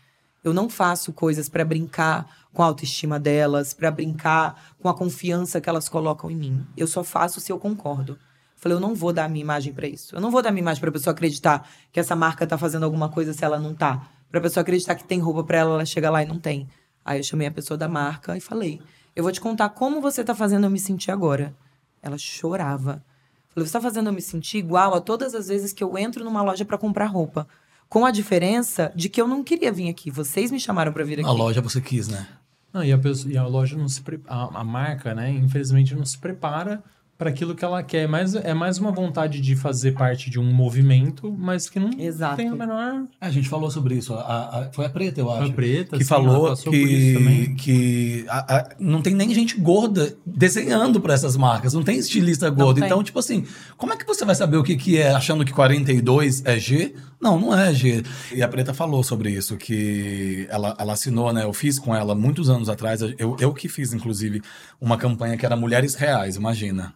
Eu 0.43 0.53
não 0.53 0.69
faço 0.69 1.13
coisas 1.13 1.47
pra 1.47 1.63
brincar 1.63 2.25
com 2.51 2.63
a 2.63 2.65
autoestima 2.65 3.19
delas, 3.19 3.73
pra 3.73 3.91
brincar 3.91 4.73
com 4.79 4.89
a 4.89 4.93
confiança 4.93 5.61
que 5.61 5.69
elas 5.69 5.87
colocam 5.87 6.31
em 6.31 6.35
mim. 6.35 6.65
Eu 6.75 6.87
só 6.87 7.03
faço 7.03 7.39
se 7.39 7.51
eu 7.51 7.59
concordo. 7.59 8.17
Falei, 8.55 8.75
eu 8.75 8.81
não 8.81 8.93
vou 8.93 9.13
dar 9.13 9.25
a 9.25 9.29
minha 9.29 9.43
imagem 9.43 9.73
pra 9.73 9.87
isso. 9.87 10.15
Eu 10.15 10.21
não 10.21 10.29
vou 10.31 10.41
dar 10.41 10.49
a 10.49 10.51
minha 10.51 10.61
imagem 10.61 10.81
pra 10.81 10.91
pessoa 10.91 11.13
acreditar 11.13 11.67
que 11.91 11.99
essa 11.99 12.15
marca 12.15 12.45
tá 12.45 12.57
fazendo 12.57 12.83
alguma 12.83 13.09
coisa 13.09 13.33
se 13.33 13.43
ela 13.43 13.59
não 13.59 13.73
tá. 13.73 14.07
Pra 14.29 14.41
pessoa 14.41 14.61
acreditar 14.61 14.95
que 14.95 15.03
tem 15.03 15.19
roupa 15.19 15.43
pra 15.43 15.57
ela, 15.57 15.73
ela 15.73 15.85
chega 15.85 16.09
lá 16.09 16.23
e 16.23 16.27
não 16.27 16.39
tem. 16.39 16.67
Aí 17.03 17.19
eu 17.19 17.23
chamei 17.23 17.47
a 17.47 17.51
pessoa 17.51 17.77
da 17.77 17.87
marca 17.87 18.37
e 18.37 18.39
falei: 18.39 18.81
Eu 19.15 19.23
vou 19.23 19.31
te 19.31 19.41
contar 19.41 19.69
como 19.69 19.99
você 19.99 20.23
tá 20.23 20.33
fazendo 20.35 20.65
eu 20.65 20.69
me 20.69 20.79
sentir 20.79 21.11
agora. 21.11 21.55
Ela 22.01 22.17
chorava. 22.17 23.03
Falei, 23.49 23.67
você 23.67 23.73
tá 23.73 23.81
fazendo 23.81 24.07
eu 24.07 24.13
me 24.13 24.21
sentir 24.21 24.59
igual 24.59 24.93
a 24.93 25.01
todas 25.01 25.35
as 25.35 25.47
vezes 25.47 25.73
que 25.73 25.83
eu 25.83 25.97
entro 25.97 26.23
numa 26.23 26.41
loja 26.41 26.63
pra 26.63 26.77
comprar 26.77 27.07
roupa. 27.07 27.47
Com 27.91 28.05
a 28.05 28.11
diferença 28.11 28.89
de 28.95 29.09
que 29.09 29.19
eu 29.21 29.27
não 29.27 29.43
queria 29.43 29.69
vir 29.69 29.89
aqui. 29.89 30.09
Vocês 30.09 30.49
me 30.49 30.57
chamaram 30.57 30.93
pra 30.93 31.03
vir 31.03 31.19
aqui. 31.19 31.27
A 31.27 31.31
loja 31.33 31.59
você 31.59 31.81
quis, 31.81 32.07
né? 32.07 32.25
Não, 32.71 32.81
e, 32.81 32.89
a 32.93 32.97
pessoa- 32.97 33.33
e 33.33 33.37
a 33.37 33.45
loja 33.45 33.75
não 33.77 33.89
se 33.89 33.99
pre- 34.01 34.21
a, 34.29 34.61
a 34.61 34.63
marca, 34.63 35.13
né, 35.13 35.29
infelizmente 35.29 35.93
não 35.93 36.05
se 36.05 36.17
prepara 36.17 36.81
para 37.21 37.29
aquilo 37.29 37.53
que 37.53 37.63
ela 37.63 37.83
quer. 37.83 38.07
Mas 38.07 38.33
é 38.33 38.51
mais 38.51 38.79
uma 38.79 38.91
vontade 38.91 39.39
de 39.39 39.55
fazer 39.55 39.91
parte 39.91 40.27
de 40.27 40.39
um 40.39 40.51
movimento, 40.51 41.31
mas 41.37 41.69
que 41.69 41.79
não 41.79 41.91
Exato. 41.99 42.37
tem 42.37 42.47
a 42.47 42.55
menor 42.55 43.03
A 43.21 43.29
gente 43.29 43.47
falou 43.47 43.69
sobre 43.69 43.93
isso. 43.93 44.15
a- 44.15 44.17
a- 44.65 44.69
foi 44.73 44.85
a 44.87 44.89
Preta, 44.89 45.21
eu 45.21 45.29
acho. 45.31 45.51
a 45.51 45.53
preta. 45.53 45.97
que 45.99 46.03
ela 46.03 46.05
falou 46.05 46.55
que, 46.57 47.13
também. 47.13 47.55
que 47.55 48.25
a- 48.27 48.55
a- 48.57 48.69
não 48.79 49.03
tem 49.03 49.13
nem 49.13 49.31
gente 49.35 49.55
gorda 49.59 50.17
desenhando 50.25 50.99
para 50.99 51.13
essas 51.13 51.37
marcas, 51.37 51.73
não 51.75 51.83
tem 51.83 51.99
estilista 51.99 52.49
gordo. 52.49 52.83
Então, 52.83 53.03
tipo 53.03 53.19
assim, 53.19 53.45
como 53.77 53.93
é 53.93 53.97
que 53.97 54.05
você 54.07 54.25
vai 54.25 54.33
saber 54.33 54.57
o 54.57 54.63
que, 54.63 54.75
que 54.75 54.97
é 54.97 55.11
achando 55.13 55.45
que 55.45 55.53
42 55.53 56.41
é 56.43 56.57
G? 56.57 56.95
Não, 57.21 57.39
não 57.39 57.55
é 57.55 57.71
G. 57.71 58.01
E 58.33 58.41
a 58.41 58.47
Preta 58.47 58.73
falou 58.73 59.03
sobre 59.03 59.29
isso, 59.29 59.55
que 59.57 60.47
ela, 60.49 60.75
ela 60.79 60.93
assinou, 60.93 61.31
né? 61.31 61.43
Eu 61.43 61.53
fiz 61.53 61.77
com 61.77 61.95
ela 61.95 62.15
muitos 62.15 62.49
anos 62.49 62.67
atrás, 62.67 62.99
eu, 63.01 63.37
eu 63.39 63.53
que 63.53 63.69
fiz, 63.69 63.93
inclusive, 63.93 64.41
uma 64.81 64.97
campanha 64.97 65.37
que 65.37 65.45
era 65.45 65.55
Mulheres 65.55 65.93
Reais, 65.93 66.35
imagina. 66.35 66.95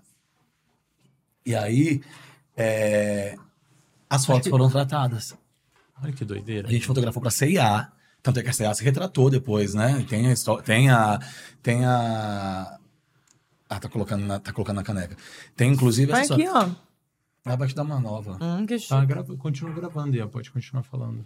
E 1.45 1.55
aí, 1.55 2.01
é, 2.57 3.37
as 4.09 4.25
fotos 4.25 4.49
foram 4.49 4.69
tratadas. 4.69 5.37
Olha 6.01 6.11
que 6.11 6.25
doideira. 6.25 6.67
A 6.67 6.71
gente 6.71 6.85
fotografou 6.87 7.21
pra 7.21 7.31
CIA. 7.31 7.91
Tanto 8.21 8.39
é 8.39 8.43
que 8.43 8.49
a 8.49 8.53
CIA 8.53 8.73
se 8.73 8.83
retratou 8.83 9.29
depois, 9.29 9.73
né? 9.75 9.99
E 10.01 10.03
Tem 10.05 10.27
a 10.27 10.31
histó- 10.31 10.61
tem 10.61 10.89
a. 10.89 11.19
Tem 11.61 11.85
a. 11.85 12.77
Ah, 13.69 13.79
tá 13.79 13.87
colocando 13.89 14.25
na, 14.25 14.39
tá 14.39 14.51
colocando 14.51 14.77
na 14.77 14.83
caneca. 14.83 15.15
Tem 15.55 15.71
inclusive 15.71 16.11
Vai 16.11 16.21
essa. 16.21 16.33
aqui, 16.33 16.47
ó. 16.47 16.69
Ela 17.45 17.55
vai 17.55 17.67
te 17.67 17.75
dar 17.75 17.83
uma 17.83 17.99
nova. 17.99 18.37
Hum, 18.41 18.65
que 18.65 18.77
Tá, 18.79 19.05
grava, 19.05 19.37
continua 19.37 19.73
gravando 19.73 20.15
aí, 20.15 20.21
ó, 20.21 20.27
pode 20.27 20.49
continuar 20.51 20.83
falando. 20.83 21.25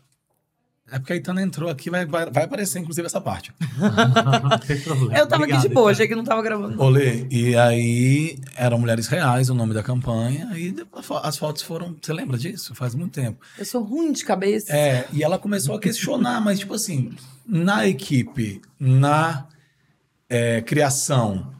É 0.92 1.00
porque 1.00 1.14
a 1.14 1.16
Itana 1.16 1.42
entrou 1.42 1.70
aqui, 1.70 1.90
vai, 1.90 2.06
vai, 2.06 2.30
vai 2.30 2.44
aparecer 2.44 2.80
inclusive 2.80 3.06
essa 3.06 3.22
parte. 3.22 3.54
Não 3.78 4.58
tem 4.60 4.80
problema. 4.82 5.18
Eu 5.18 5.28
tava 5.28 5.44
aqui 5.44 5.54
de 5.54 5.58
Obrigado, 5.58 5.74
boa, 5.74 5.92
achei 5.92 6.08
que 6.08 6.16
não 6.16 6.24
tava 6.24 6.42
gravando. 6.42 6.82
Olê, 6.82 7.28
e 7.30 7.56
aí 7.56 8.38
eram 8.56 8.80
Mulheres 8.80 9.08
Reais, 9.08 9.50
o 9.50 9.54
nome 9.54 9.74
da 9.74 9.84
campanha, 9.84 10.52
e 10.56 10.72
depois 10.72 11.06
as 11.24 11.38
fotos 11.38 11.62
foram. 11.62 11.96
Você 12.02 12.14
lembra 12.14 12.38
disso? 12.38 12.74
Faz 12.74 12.96
muito 12.96 13.14
tempo. 13.14 13.40
Eu 13.58 13.66
sou 13.66 13.84
ruim 13.84 14.12
de 14.12 14.24
cabeça. 14.24 14.76
É, 14.76 15.08
e 15.14 15.24
ela 15.24 15.38
começou 15.38 15.76
a 15.76 15.80
questionar, 15.80 16.42
mas 16.42 16.60
tipo 16.60 16.74
assim, 16.74 17.12
na 17.46 17.88
equipe, 17.88 18.62
na 18.80 19.48
é, 20.30 20.62
criação, 20.62 21.54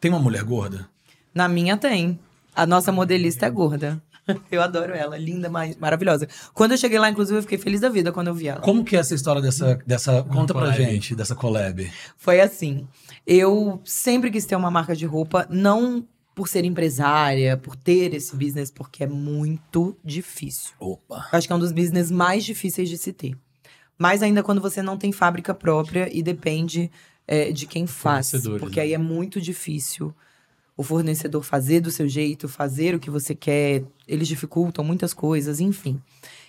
tem 0.00 0.10
uma 0.10 0.20
mulher 0.20 0.42
gorda? 0.42 0.88
Na 1.34 1.48
minha 1.48 1.76
tem. 1.76 2.18
A 2.54 2.66
nossa 2.66 2.90
modelista 2.90 3.46
é 3.46 3.50
gorda. 3.50 4.02
Eu 4.50 4.62
adoro 4.62 4.92
ela, 4.94 5.16
linda, 5.16 5.48
ma- 5.48 5.74
maravilhosa. 5.78 6.28
Quando 6.54 6.72
eu 6.72 6.78
cheguei 6.78 6.98
lá, 6.98 7.08
inclusive, 7.10 7.38
eu 7.38 7.42
fiquei 7.42 7.58
feliz 7.58 7.80
da 7.80 7.88
vida 7.88 8.12
quando 8.12 8.28
eu 8.28 8.34
vi 8.34 8.48
ela. 8.48 8.60
Como 8.60 8.84
que 8.84 8.96
é 8.96 8.98
essa 8.98 9.14
história 9.14 9.40
dessa. 9.40 9.78
dessa 9.86 10.22
conta 10.22 10.52
pra 10.52 10.62
collab. 10.64 10.76
gente, 10.76 11.14
dessa 11.14 11.34
collab? 11.34 11.90
Foi 12.16 12.40
assim. 12.40 12.86
Eu 13.26 13.80
sempre 13.84 14.30
quis 14.30 14.44
ter 14.44 14.56
uma 14.56 14.70
marca 14.70 14.94
de 14.94 15.06
roupa, 15.06 15.46
não 15.50 16.06
por 16.34 16.48
ser 16.48 16.64
empresária, 16.64 17.56
por 17.56 17.74
ter 17.74 18.14
esse 18.14 18.36
business, 18.36 18.70
porque 18.70 19.02
é 19.02 19.06
muito 19.08 19.96
difícil. 20.04 20.70
Opa. 20.78 21.26
Acho 21.32 21.46
que 21.46 21.52
é 21.52 21.56
um 21.56 21.58
dos 21.58 21.72
business 21.72 22.10
mais 22.10 22.44
difíceis 22.44 22.88
de 22.88 22.96
se 22.96 23.12
ter. 23.12 23.36
Mais 23.98 24.22
ainda 24.22 24.42
quando 24.42 24.60
você 24.60 24.80
não 24.80 24.96
tem 24.96 25.10
fábrica 25.10 25.52
própria 25.52 26.08
e 26.16 26.22
depende 26.22 26.92
é, 27.26 27.50
de 27.50 27.66
quem 27.66 27.86
faz. 27.86 28.30
Porque 28.60 28.78
né? 28.78 28.86
aí 28.86 28.94
é 28.94 28.98
muito 28.98 29.40
difícil 29.40 30.14
o 30.78 30.84
fornecedor 30.84 31.42
fazer 31.42 31.80
do 31.80 31.90
seu 31.90 32.08
jeito, 32.08 32.48
fazer 32.48 32.94
o 32.94 33.00
que 33.00 33.10
você 33.10 33.34
quer. 33.34 33.82
Eles 34.06 34.28
dificultam 34.28 34.84
muitas 34.84 35.12
coisas, 35.12 35.58
enfim. 35.58 36.00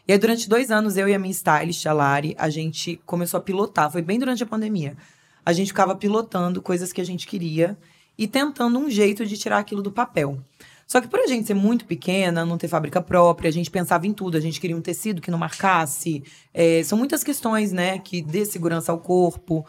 E 0.07 0.13
aí, 0.13 0.19
durante 0.19 0.47
dois 0.47 0.69
anos, 0.69 0.97
eu 0.97 1.09
e 1.09 1.15
a 1.15 1.19
minha 1.19 1.31
stylist, 1.31 1.83
a 1.87 1.93
Lari, 1.93 2.35
a 2.37 2.47
gente 2.47 3.01
começou 3.07 3.39
a 3.39 3.41
pilotar. 3.41 3.91
Foi 3.91 4.03
bem 4.03 4.19
durante 4.19 4.43
a 4.43 4.45
pandemia. 4.45 4.95
A 5.43 5.51
gente 5.51 5.69
ficava 5.69 5.95
pilotando 5.95 6.61
coisas 6.61 6.93
que 6.93 7.01
a 7.01 7.03
gente 7.03 7.25
queria 7.25 7.75
e 8.15 8.27
tentando 8.27 8.77
um 8.77 8.87
jeito 8.87 9.25
de 9.25 9.35
tirar 9.35 9.57
aquilo 9.57 9.81
do 9.81 9.91
papel. 9.91 10.37
Só 10.85 11.01
que 11.01 11.07
por 11.07 11.19
a 11.19 11.27
gente 11.27 11.47
ser 11.47 11.55
muito 11.55 11.85
pequena, 11.85 12.45
não 12.45 12.57
ter 12.57 12.67
fábrica 12.67 13.01
própria, 13.01 13.47
a 13.47 13.51
gente 13.51 13.71
pensava 13.71 14.05
em 14.05 14.13
tudo. 14.13 14.37
A 14.37 14.39
gente 14.39 14.59
queria 14.59 14.77
um 14.77 14.81
tecido 14.81 15.21
que 15.21 15.31
não 15.31 15.39
marcasse. 15.39 16.23
É, 16.53 16.83
são 16.83 16.97
muitas 16.97 17.23
questões, 17.23 17.71
né? 17.71 17.97
Que 17.97 18.21
dê 18.21 18.45
segurança 18.45 18.91
ao 18.91 18.99
corpo. 18.99 19.65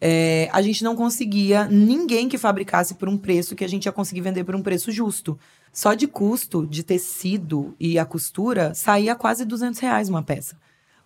É, 0.00 0.48
a 0.52 0.60
gente 0.60 0.84
não 0.84 0.94
conseguia 0.94 1.66
ninguém 1.66 2.28
que 2.28 2.36
fabricasse 2.36 2.94
por 2.94 3.08
um 3.08 3.16
preço 3.16 3.54
que 3.54 3.64
a 3.64 3.68
gente 3.68 3.86
ia 3.86 3.92
conseguir 3.92 4.20
vender 4.20 4.44
por 4.44 4.54
um 4.54 4.62
preço 4.62 4.90
justo. 4.90 5.38
Só 5.72 5.94
de 5.94 6.06
custo 6.06 6.66
de 6.66 6.82
tecido 6.82 7.74
e 7.80 7.98
a 7.98 8.04
costura 8.04 8.74
saía 8.74 9.14
quase 9.14 9.44
200 9.44 9.80
reais 9.80 10.08
uma 10.08 10.22
peça. 10.22 10.56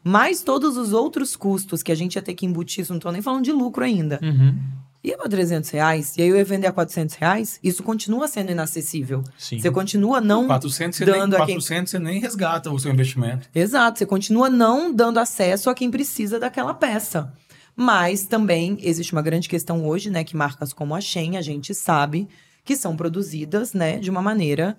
Mais 0.04 0.42
todos 0.42 0.76
os 0.76 0.92
outros 0.92 1.36
custos 1.36 1.82
que 1.82 1.92
a 1.92 1.94
gente 1.94 2.16
ia 2.16 2.22
ter 2.22 2.34
que 2.34 2.46
embutir, 2.46 2.82
isso 2.82 2.92
não 2.92 3.00
tô 3.00 3.10
nem 3.10 3.22
falando 3.22 3.44
de 3.44 3.52
lucro 3.52 3.84
ainda. 3.84 4.20
Uhum. 4.22 4.56
Ia 5.02 5.16
pra 5.16 5.28
300 5.28 5.70
reais, 5.70 6.16
e 6.16 6.22
aí 6.22 6.28
eu 6.28 6.36
ia 6.36 6.44
vender 6.44 6.66
a 6.66 6.72
400 6.72 7.14
reais, 7.14 7.60
isso 7.62 7.82
continua 7.82 8.26
sendo 8.26 8.50
inacessível. 8.50 9.22
Sim. 9.38 9.58
Você 9.58 9.70
continua 9.70 10.20
não 10.20 10.46
400 10.46 10.98
você, 10.98 11.04
dando 11.04 11.32
nem, 11.32 11.42
a 11.42 11.46
quem 11.46 11.54
400 11.54 11.90
você 11.90 11.98
nem 11.98 12.20
resgata 12.20 12.70
o 12.70 12.78
seu 12.78 12.92
investimento. 12.92 13.48
Exato, 13.54 13.98
você 13.98 14.06
continua 14.06 14.50
não 14.50 14.92
dando 14.92 15.18
acesso 15.18 15.70
a 15.70 15.74
quem 15.74 15.90
precisa 15.90 16.40
daquela 16.40 16.74
peça. 16.74 17.32
Mas 17.80 18.26
também 18.26 18.76
existe 18.82 19.12
uma 19.12 19.22
grande 19.22 19.48
questão 19.48 19.86
hoje, 19.86 20.10
né, 20.10 20.24
que 20.24 20.36
marcas 20.36 20.72
como 20.72 20.96
a 20.96 21.00
Shein, 21.00 21.36
a 21.36 21.40
gente 21.40 21.72
sabe 21.72 22.28
que 22.64 22.74
são 22.74 22.96
produzidas, 22.96 23.72
né, 23.72 24.00
de 24.00 24.10
uma 24.10 24.20
maneira 24.20 24.76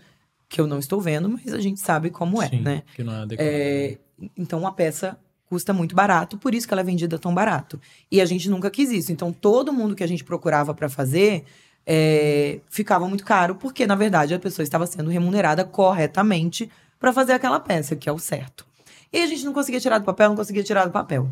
que 0.50 0.60
eu 0.60 0.68
não 0.68 0.80
estou 0.80 1.00
vendo, 1.00 1.30
mas 1.30 1.54
a 1.54 1.62
gente 1.62 1.80
sabe 1.80 2.10
como 2.10 2.42
é, 2.42 2.50
Sim, 2.50 2.60
né? 2.60 2.84
Que 2.94 3.02
não 3.02 3.14
é 3.14 3.22
adequado. 3.22 3.48
É, 3.48 3.98
então 4.36 4.68
a 4.68 4.72
peça 4.74 5.18
custa 5.46 5.72
muito 5.72 5.96
barato, 5.96 6.38
por 6.38 6.54
isso 6.54 6.68
que 6.68 6.74
ela 6.74 6.82
é 6.82 6.84
vendida 6.84 7.18
tão 7.18 7.34
barato. 7.34 7.80
E 8.12 8.20
a 8.20 8.26
gente 8.26 8.50
nunca 8.50 8.70
quis 8.70 8.92
isso. 8.92 9.14
Então 9.14 9.32
todo 9.32 9.72
mundo 9.72 9.96
que 9.96 10.04
a 10.04 10.08
gente 10.08 10.26
procurava 10.26 10.74
para 10.74 10.90
fazer 10.90 11.46
é, 11.88 12.60
ficava 12.70 13.08
muito 13.08 13.24
caro, 13.24 13.56
porque 13.56 13.88
na 13.88 13.96
verdade 13.96 14.34
a 14.34 14.40
pessoa 14.40 14.62
estava 14.62 14.86
sendo 14.86 15.10
remunerada 15.10 15.64
corretamente 15.64 16.70
para 17.00 17.14
fazer 17.14 17.32
aquela 17.32 17.62
peça, 17.62 17.96
que 17.96 18.10
é 18.10 18.12
o 18.12 18.20
certo. 18.20 18.68
E 19.12 19.22
a 19.22 19.26
gente 19.26 19.46
não 19.46 19.54
conseguia 19.54 19.80
tirar 19.80 20.00
do 20.00 20.06
papel, 20.06 20.30
não 20.30 20.36
conseguia 20.36 20.64
tirar 20.64 20.86
do 20.86 20.92
papel. 20.92 21.30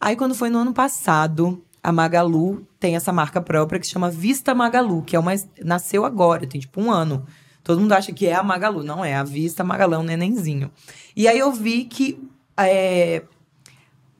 Aí 0.00 0.16
quando 0.16 0.34
foi 0.34 0.48
no 0.50 0.58
ano 0.58 0.72
passado, 0.72 1.62
a 1.82 1.92
Magalu 1.92 2.66
tem 2.78 2.96
essa 2.96 3.12
marca 3.12 3.40
própria 3.40 3.80
que 3.80 3.86
se 3.86 3.92
chama 3.92 4.10
Vista 4.10 4.54
Magalu, 4.54 5.02
que 5.02 5.16
é 5.16 5.18
uma 5.18 5.32
nasceu 5.64 6.04
agora, 6.04 6.46
tem 6.46 6.60
tipo 6.60 6.80
um 6.80 6.90
ano. 6.90 7.26
Todo 7.64 7.80
mundo 7.80 7.92
acha 7.92 8.12
que 8.12 8.26
é 8.26 8.34
a 8.34 8.42
Magalu, 8.42 8.82
não 8.82 9.04
é 9.04 9.14
a 9.14 9.24
Vista 9.24 9.64
Magalu, 9.64 9.94
é 9.94 10.02
nenenzinho. 10.02 10.70
E 11.14 11.26
aí 11.26 11.38
eu 11.38 11.52
vi 11.52 11.84
que 11.84 12.18
é, 12.56 13.22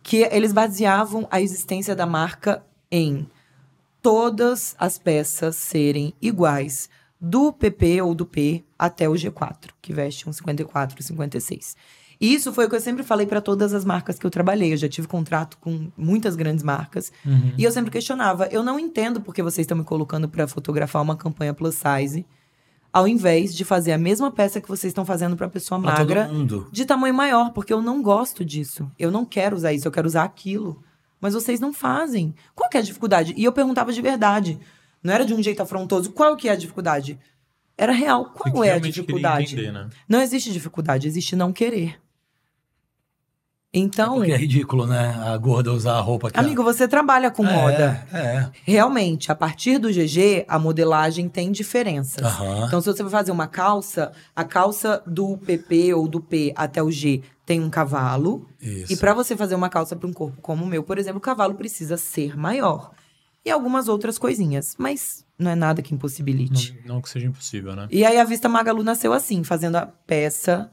que 0.03 0.19
eles 0.31 0.53
baseavam 0.53 1.27
a 1.31 1.41
existência 1.41 1.95
da 1.95 2.07
marca 2.07 2.63
em 2.91 3.29
todas 4.01 4.75
as 4.79 4.99
peças 4.99 5.57
serem 5.57 6.15
iguais, 6.21 6.89
do 7.21 7.53
PP 7.53 8.01
ou 8.03 8.15
do 8.15 8.25
P 8.25 8.65
até 8.79 9.09
o 9.09 9.13
G4, 9.13 9.71
que 9.83 9.93
veste 9.93 10.29
um 10.29 10.33
54 10.33 10.99
e 10.99 11.03
56. 11.03 11.77
E 12.21 12.35
isso 12.35 12.53
foi 12.53 12.67
o 12.67 12.69
que 12.69 12.75
eu 12.75 12.81
sempre 12.81 13.05
falei 13.05 13.27
para 13.27 13.41
todas 13.41 13.73
as 13.73 13.85
marcas 13.85 14.19
que 14.19 14.27
eu 14.27 14.31
trabalhei. 14.31 14.73
Eu 14.73 14.77
já 14.77 14.89
tive 14.89 15.07
contrato 15.07 15.57
com 15.59 15.91
muitas 15.97 16.35
grandes 16.35 16.65
marcas. 16.65 17.13
Uhum. 17.25 17.53
E 17.57 17.63
eu 17.63 17.71
sempre 17.71 17.91
questionava: 17.91 18.47
eu 18.51 18.63
não 18.63 18.79
entendo 18.79 19.21
porque 19.21 19.43
vocês 19.43 19.65
estão 19.65 19.79
me 19.79 19.85
colocando 19.85 20.29
para 20.29 20.49
fotografar 20.49 21.01
uma 21.01 21.17
campanha 21.17 21.55
plus 21.55 21.77
size, 21.77 22.27
ao 22.93 23.07
invés 23.07 23.55
de 23.55 23.65
fazer 23.65 23.93
a 23.93 23.99
mesma 23.99 24.33
peça 24.33 24.61
que 24.61 24.69
vocês 24.69 24.91
estão 24.91 25.05
fazendo 25.05 25.37
para 25.37 25.49
pessoa 25.49 25.81
Pra 25.81 25.93
magra 25.93 26.29
de 26.73 26.85
tamanho 26.85 27.15
maior, 27.15 27.53
porque 27.53 27.73
eu 27.73 27.81
não 27.81 28.03
gosto 28.03 28.45
disso. 28.45 28.91
Eu 28.99 29.13
não 29.13 29.25
quero 29.25 29.55
usar 29.55 29.73
isso, 29.73 29.87
eu 29.87 29.93
quero 29.93 30.07
usar 30.07 30.25
aquilo. 30.25 30.83
Mas 31.21 31.35
vocês 31.35 31.61
não 31.61 31.73
fazem. 31.73 32.35
Qual 32.55 32.69
que 32.69 32.77
é 32.77 32.81
a 32.81 32.83
dificuldade? 32.83 33.35
E 33.37 33.45
eu 33.45 33.53
perguntava 33.53 33.93
de 33.93 34.01
verdade. 34.01 34.59
Não 35.03 35.13
era 35.13 35.25
de 35.25 35.35
um 35.35 35.43
jeito 35.43 35.63
afrontoso. 35.63 36.13
Qual 36.13 36.37
que 36.37 36.49
é 36.49 36.53
a 36.53 36.57
dificuldade? 36.57 37.19
Era 37.77 37.93
real. 37.93 38.27
Qual 38.27 38.65
é 38.65 38.73
a 38.73 38.79
dificuldade? 38.79 39.55
entender, 39.55 39.73
né? 39.73 39.89
Não 40.09 40.21
existe 40.21 40.53
dificuldade, 40.53 41.07
existe 41.07 41.37
não 41.37 41.53
querer. 41.53 42.01
Então, 43.79 44.17
Porque 44.17 44.33
é 44.33 44.37
ridículo, 44.37 44.87
né? 44.87 45.15
A 45.25 45.37
gorda 45.37 45.73
usar 45.73 45.95
a 45.95 46.01
roupa 46.01 46.31
que 46.31 46.39
amigo, 46.39 46.63
você 46.63 46.89
trabalha 46.89 47.31
com 47.31 47.47
é, 47.47 47.53
moda. 47.53 48.07
É. 48.13 48.49
Realmente, 48.65 49.31
a 49.31 49.35
partir 49.35 49.79
do 49.79 49.89
GG, 49.89 50.45
a 50.49 50.59
modelagem 50.59 51.29
tem 51.29 51.53
diferenças. 51.53 52.25
Então, 52.67 52.81
se 52.81 52.87
você 52.87 53.03
for 53.03 53.11
fazer 53.11 53.31
uma 53.31 53.47
calça, 53.47 54.13
a 54.35 54.45
calça 54.45 55.03
do 55.07 55.37
PP 55.39 55.95
ou 55.95 56.09
do 56.09 56.21
P 56.21 56.53
até 56.57 56.83
o 56.83 56.91
G 56.91 57.23
tem 57.47 57.61
um 57.61 57.71
cavalo. 57.71 58.47
Isso. 58.61 58.93
E 58.93 58.97
para 58.97 59.15
você 59.15 59.35
fazer 59.37 59.55
uma 59.55 59.71
calça 59.71 59.97
para 59.97 60.07
um 60.07 60.13
corpo 60.13 60.39
como 60.43 60.65
o 60.65 60.69
meu, 60.69 60.83
por 60.83 60.99
exemplo, 60.99 61.19
o 61.19 61.23
cavalo 61.23 61.55
precisa 61.55 61.97
ser 61.97 62.37
maior. 62.37 62.91
E 63.45 63.51
algumas 63.51 63.89
outras 63.89 64.19
coisinhas. 64.19 64.75
Mas 64.77 65.25
não 65.39 65.51
é 65.51 65.55
nada 65.55 65.81
que 65.81 65.95
impossibilite. 65.95 66.79
Não, 66.85 66.97
não 66.97 67.01
que 67.01 67.09
seja 67.09 67.27
impossível, 67.27 67.75
né? 67.77 67.87
E 67.91 68.05
aí 68.05 68.19
a 68.19 68.25
Vista 68.25 68.49
Magalu 68.49 68.83
nasceu 68.83 69.13
assim, 69.13 69.45
fazendo 69.45 69.77
a 69.77 69.87
peça 69.87 70.71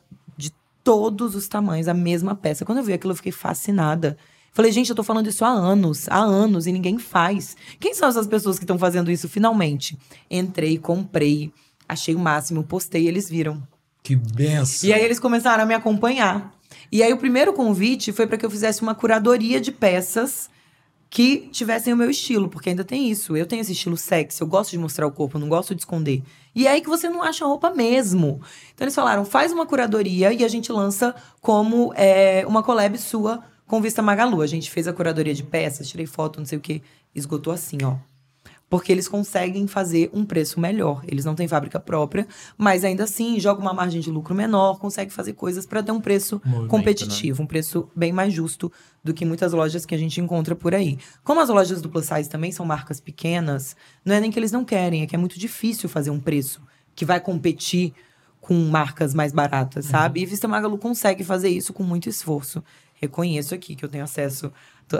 todos 0.86 1.34
os 1.34 1.48
tamanhos, 1.48 1.88
a 1.88 1.96
mesma 1.96 2.36
peça. 2.36 2.64
Quando 2.64 2.78
eu 2.78 2.84
vi 2.84 2.94
aquilo, 2.94 3.12
eu 3.12 3.18
fiquei 3.18 3.32
fascinada. 3.32 4.16
Falei, 4.54 4.72
gente, 4.72 4.90
eu 4.90 4.96
tô 4.96 5.04
falando 5.04 5.28
isso 5.28 5.44
há 5.44 5.50
anos, 5.50 6.08
há 6.08 6.20
anos, 6.20 6.68
e 6.68 6.72
ninguém 6.72 7.00
faz. 7.00 7.58
Quem 7.80 7.96
são 7.96 8.08
essas 8.08 8.28
pessoas 8.28 8.58
que 8.58 8.64
estão 8.64 8.78
fazendo 8.78 9.10
isso 9.12 9.28
finalmente? 9.28 9.98
Entrei, 10.30 10.78
comprei, 10.78 11.52
achei 11.90 12.14
o 12.14 12.20
máximo, 12.20 12.64
postei, 12.64 13.08
eles 13.08 13.28
viram. 13.28 13.62
Que 14.04 14.16
benção. 14.16 14.88
E 14.88 14.94
aí 14.94 15.04
eles 15.04 15.20
começaram 15.20 15.64
a 15.64 15.66
me 15.66 15.74
acompanhar. 15.74 16.54
E 16.92 17.02
aí 17.02 17.12
o 17.12 17.18
primeiro 17.18 17.52
convite 17.52 18.14
foi 18.14 18.28
para 18.28 18.38
que 18.38 18.46
eu 18.46 18.52
fizesse 18.52 18.84
uma 18.84 18.94
curadoria 18.94 19.60
de 19.60 19.72
peças 19.72 20.50
que 21.10 21.50
tivessem 21.52 21.92
o 21.92 21.98
meu 21.98 22.10
estilo, 22.10 22.48
porque 22.48 22.70
ainda 22.70 22.84
tem 22.84 23.10
isso. 23.10 23.36
Eu 23.36 23.48
tenho 23.48 23.62
esse 23.62 23.72
estilo 23.72 23.98
sexy, 23.98 24.40
eu 24.40 24.48
gosto 24.48 24.72
de 24.72 24.78
mostrar 24.78 25.08
o 25.08 25.12
corpo, 25.12 25.38
eu 25.38 25.42
não 25.42 25.50
gosto 25.50 25.74
de 25.74 25.82
esconder. 25.82 26.22
E 26.56 26.66
é 26.68 26.72
aí 26.72 26.82
que 26.82 26.90
você 26.90 27.10
não 27.10 27.22
acha 27.22 27.46
roupa 27.46 27.70
mesmo. 27.70 28.42
Então 28.74 28.86
eles 28.86 28.96
falaram, 28.96 29.26
faz 29.26 29.52
uma 29.52 29.66
curadoria 29.66 30.32
e 30.32 30.44
a 30.44 30.48
gente 30.48 30.72
lança 30.72 31.14
como 31.42 31.94
é, 31.96 32.46
uma 32.48 32.64
collab 32.64 32.98
sua 32.98 33.44
com 33.68 33.82
Vista 33.82 34.02
Magalu. 34.02 34.42
A 34.42 34.48
gente 34.48 34.72
fez 34.72 34.88
a 34.88 34.94
curadoria 34.94 35.34
de 35.34 35.44
peças, 35.44 35.90
tirei 35.90 36.06
foto, 36.06 36.40
não 36.40 36.46
sei 36.46 36.58
o 36.58 36.62
que, 36.62 36.82
esgotou 37.14 37.52
assim, 37.52 37.78
ó. 37.84 37.96
Porque 38.70 38.92
eles 38.92 39.08
conseguem 39.08 39.68
fazer 39.68 40.10
um 40.12 40.26
preço 40.26 40.60
melhor. 40.60 41.04
Eles 41.08 41.24
não 41.24 41.36
têm 41.36 41.48
fábrica 41.48 41.80
própria, 41.80 42.28
mas 42.58 42.84
ainda 42.84 43.04
assim 43.04 43.40
joga 43.40 43.62
uma 43.62 43.74
margem 43.74 44.02
de 44.02 44.10
lucro 44.10 44.34
menor, 44.34 44.80
consegue 44.80 45.14
fazer 45.14 45.34
coisas 45.34 45.66
para 45.66 45.84
ter 45.84 45.92
um 45.92 46.02
preço 46.02 46.42
Movimento, 46.44 46.70
competitivo, 46.70 47.44
um 47.44 47.48
preço 47.48 47.90
bem 47.96 48.12
mais 48.12 48.34
justo 48.34 48.72
do 49.04 49.14
que 49.14 49.24
muitas 49.24 49.54
lojas 49.54 49.86
que 49.86 49.94
a 49.94 49.98
gente 49.98 50.20
encontra 50.20 50.56
por 50.56 50.74
aí. 50.74 50.98
Como 51.24 51.40
as 51.40 51.50
lojas 51.50 51.82
do 51.82 51.90
plus 51.90 52.06
size 52.08 52.28
também 52.28 52.52
são 52.52 52.66
marcas 52.66 53.00
pequenas, 53.00 53.76
não 54.04 54.16
é 54.16 54.20
nem 54.20 54.32
que 54.32 54.40
eles 54.40 54.52
não 54.52 54.66
querem, 54.66 55.04
é 55.04 55.06
que 55.06 55.16
é 55.16 55.20
muito 55.20 55.38
difícil 55.38 55.88
fazer 55.88 56.10
um 56.10 56.20
preço 56.20 56.62
que 56.96 57.06
vai 57.06 57.20
competir 57.20 57.94
com 58.42 58.54
marcas 58.54 59.14
mais 59.14 59.34
baratas, 59.34 59.86
sabe? 59.86 60.22
E 60.22 60.26
Vista 60.26 60.48
Magalu 60.48 60.78
consegue 60.78 61.24
fazer 61.24 61.50
isso 61.50 61.74
com 61.74 61.82
muito 61.82 62.08
esforço. 62.08 62.64
Reconheço 62.94 63.56
aqui 63.56 63.76
que 63.76 63.84
eu 63.84 63.90
tenho 63.90 64.04
acesso 64.04 64.52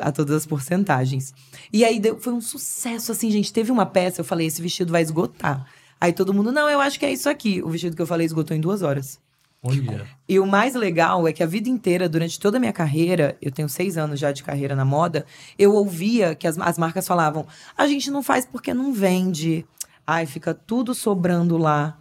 a 0.02 0.12
todas 0.12 0.36
as 0.36 0.46
porcentagens. 0.46 1.34
E 1.72 1.84
aí 1.86 2.00
deu- 2.00 2.20
foi 2.20 2.34
um 2.34 2.42
sucesso, 2.42 3.12
assim, 3.12 3.30
gente. 3.32 3.52
Teve 3.54 3.72
uma 3.72 3.86
peça, 3.86 4.22
eu 4.22 4.26
falei, 4.26 4.48
esse 4.48 4.62
vestido 4.62 4.92
vai 4.92 5.02
esgotar. 5.02 5.66
Aí 6.00 6.12
todo 6.14 6.34
mundo, 6.34 6.52
não, 6.52 6.70
eu 6.70 6.80
acho 6.82 7.00
que 7.00 7.06
é 7.06 7.12
isso 7.12 7.30
aqui. 7.30 7.62
O 7.64 7.70
vestido 7.70 7.96
que 7.96 8.02
eu 8.02 8.08
falei 8.08 8.26
esgotou 8.26 8.56
em 8.56 8.60
duas 8.62 8.82
horas. 8.82 9.20
Olha. 9.64 10.06
E 10.30 10.40
o 10.40 10.46
mais 10.46 10.76
legal 10.76 11.28
é 11.28 11.34
que 11.34 11.42
a 11.42 11.48
vida 11.48 11.68
inteira, 11.70 12.08
durante 12.08 12.40
toda 12.40 12.58
a 12.58 12.60
minha 12.60 12.74
carreira, 12.74 13.36
eu 13.42 13.52
tenho 13.52 13.68
seis 13.68 13.98
anos 13.98 14.20
já 14.20 14.32
de 14.32 14.44
carreira 14.44 14.76
na 14.76 14.86
moda, 14.86 15.26
eu 15.58 15.74
ouvia 15.74 16.36
que 16.36 16.48
as, 16.48 16.58
as 16.60 16.78
marcas 16.78 17.08
falavam: 17.08 17.48
a 17.76 17.88
gente 17.88 18.12
não 18.12 18.22
faz 18.22 18.46
porque 18.46 18.74
não 18.74 18.94
vende. 18.94 19.66
Ai, 20.06 20.28
fica 20.28 20.54
tudo 20.54 20.94
sobrando 20.94 21.58
lá. 21.58 21.98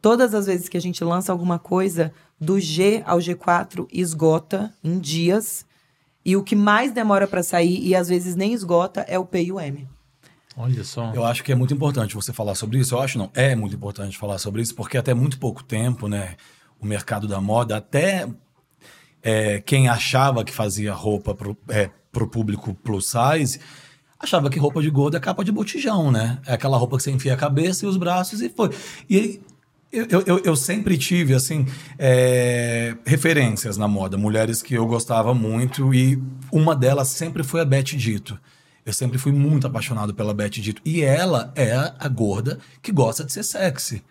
Todas 0.00 0.32
as 0.32 0.46
vezes 0.46 0.68
que 0.68 0.76
a 0.76 0.80
gente 0.80 1.02
lança 1.02 1.32
alguma 1.32 1.58
coisa, 1.58 2.12
do 2.40 2.60
G 2.60 3.02
ao 3.04 3.18
G4 3.18 3.88
esgota 3.92 4.72
em 4.84 4.96
dias. 5.00 5.66
E 6.28 6.36
o 6.36 6.42
que 6.42 6.54
mais 6.54 6.92
demora 6.92 7.26
para 7.26 7.42
sair, 7.42 7.82
e 7.82 7.96
às 7.96 8.06
vezes 8.06 8.36
nem 8.36 8.52
esgota, 8.52 9.00
é 9.08 9.18
o 9.18 9.24
P 9.24 9.44
e 9.44 9.50
o 9.50 9.58
M. 9.58 9.88
Olha 10.54 10.84
só. 10.84 11.10
Eu 11.14 11.24
acho 11.24 11.42
que 11.42 11.50
é 11.50 11.54
muito 11.54 11.72
importante 11.72 12.14
você 12.14 12.34
falar 12.34 12.54
sobre 12.54 12.78
isso. 12.78 12.94
Eu 12.94 13.00
acho 13.00 13.16
não, 13.16 13.30
é 13.32 13.56
muito 13.56 13.74
importante 13.74 14.18
falar 14.18 14.36
sobre 14.36 14.60
isso, 14.60 14.74
porque 14.74 14.98
até 14.98 15.14
muito 15.14 15.38
pouco 15.38 15.64
tempo, 15.64 16.06
né, 16.06 16.36
o 16.78 16.84
mercado 16.84 17.26
da 17.26 17.40
moda, 17.40 17.78
até 17.78 18.28
é, 19.22 19.62
quem 19.62 19.88
achava 19.88 20.44
que 20.44 20.52
fazia 20.52 20.92
roupa 20.92 21.34
pro, 21.34 21.56
é, 21.66 21.88
pro 22.12 22.28
público 22.28 22.74
plus 22.74 23.10
size, 23.10 23.58
achava 24.20 24.50
que 24.50 24.58
roupa 24.58 24.82
de 24.82 24.90
gordo 24.90 25.16
é 25.16 25.20
capa 25.20 25.42
de 25.42 25.50
botijão, 25.50 26.12
né? 26.12 26.42
É 26.44 26.52
aquela 26.52 26.76
roupa 26.76 26.98
que 26.98 27.04
você 27.04 27.10
enfia 27.10 27.32
a 27.32 27.38
cabeça 27.38 27.86
e 27.86 27.88
os 27.88 27.96
braços 27.96 28.42
e 28.42 28.50
foi. 28.50 28.68
E 29.08 29.16
aí, 29.16 29.40
eu, 29.92 30.22
eu, 30.26 30.38
eu- 30.44 30.56
sempre 30.56 30.98
tive, 30.98 31.34
assim, 31.34 31.66
é, 31.98 32.94
referências 33.06 33.76
na 33.76 33.88
moda, 33.88 34.16
mulheres 34.18 34.62
que 34.62 34.74
eu 34.74 34.86
gostava 34.86 35.34
muito, 35.34 35.94
e 35.94 36.22
uma 36.52 36.76
delas 36.76 37.08
sempre 37.08 37.42
foi 37.42 37.60
a 37.60 37.64
Beth 37.64 37.84
Dito. 37.96 38.38
Eu 38.84 38.92
sempre 38.92 39.18
fui 39.18 39.32
muito 39.32 39.66
apaixonado 39.66 40.14
pela 40.14 40.32
Beth 40.34 40.50
Dito. 40.50 40.80
E 40.84 41.02
ela 41.02 41.52
é 41.54 41.72
a 41.98 42.08
gorda 42.08 42.58
que 42.82 42.90
gosta 42.92 43.24
de 43.24 43.32
ser 43.32 43.42
sexy. 43.42 44.02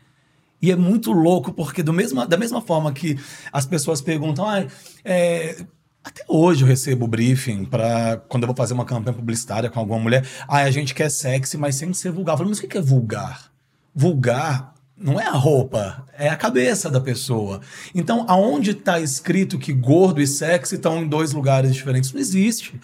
E 0.62 0.72
é 0.72 0.76
muito 0.76 1.12
louco, 1.12 1.52
porque 1.54 1.84
do 1.84 1.94
mesma, 1.94 2.26
da 2.26 2.38
mesma 2.38 2.62
forma 2.62 2.92
que 2.92 3.18
as 3.54 3.66
pessoas 3.66 4.02
perguntam, 4.02 4.48
ah, 4.48 4.66
é, 5.06 5.64
até 6.04 6.24
hoje 6.28 6.64
eu 6.64 6.68
recebo 6.68 7.08
briefing 7.08 7.66
para 7.66 8.18
quando 8.28 8.44
eu 8.44 8.48
vou 8.48 8.56
fazer 8.56 8.74
uma 8.74 8.86
campanha 8.86 9.16
publicitária 9.16 9.70
com 9.70 9.80
alguma 9.80 10.00
mulher, 10.00 10.26
ah, 10.48 10.58
a 10.58 10.72
gente 10.72 10.96
quer 10.96 11.10
sexy, 11.12 11.58
mas 11.58 11.76
sem 11.76 11.92
ser 11.94 12.12
vulgar. 12.12 12.34
Eu 12.34 12.38
falo, 12.40 12.50
mas 12.50 12.60
o 12.60 12.68
que 12.68 12.78
é 12.78 12.82
vulgar? 12.82 13.52
Vulgar 13.94 14.74
não 15.00 15.20
é 15.20 15.26
a 15.28 15.32
roupa, 15.32 16.06
é 16.18 16.28
a 16.30 16.36
cabeça 16.36 16.90
da 16.90 17.00
pessoa. 17.00 17.62
Então, 17.94 18.26
aonde 18.28 18.72
está 18.72 19.00
escrito 19.00 19.60
que 19.60 19.72
gordo 19.72 20.20
e 20.22 20.28
sexy 20.28 20.76
estão 20.76 21.02
em 21.04 21.08
dois 21.08 21.34
lugares 21.34 21.74
diferentes? 21.76 22.12
Não 22.12 22.20
existe, 22.20 22.80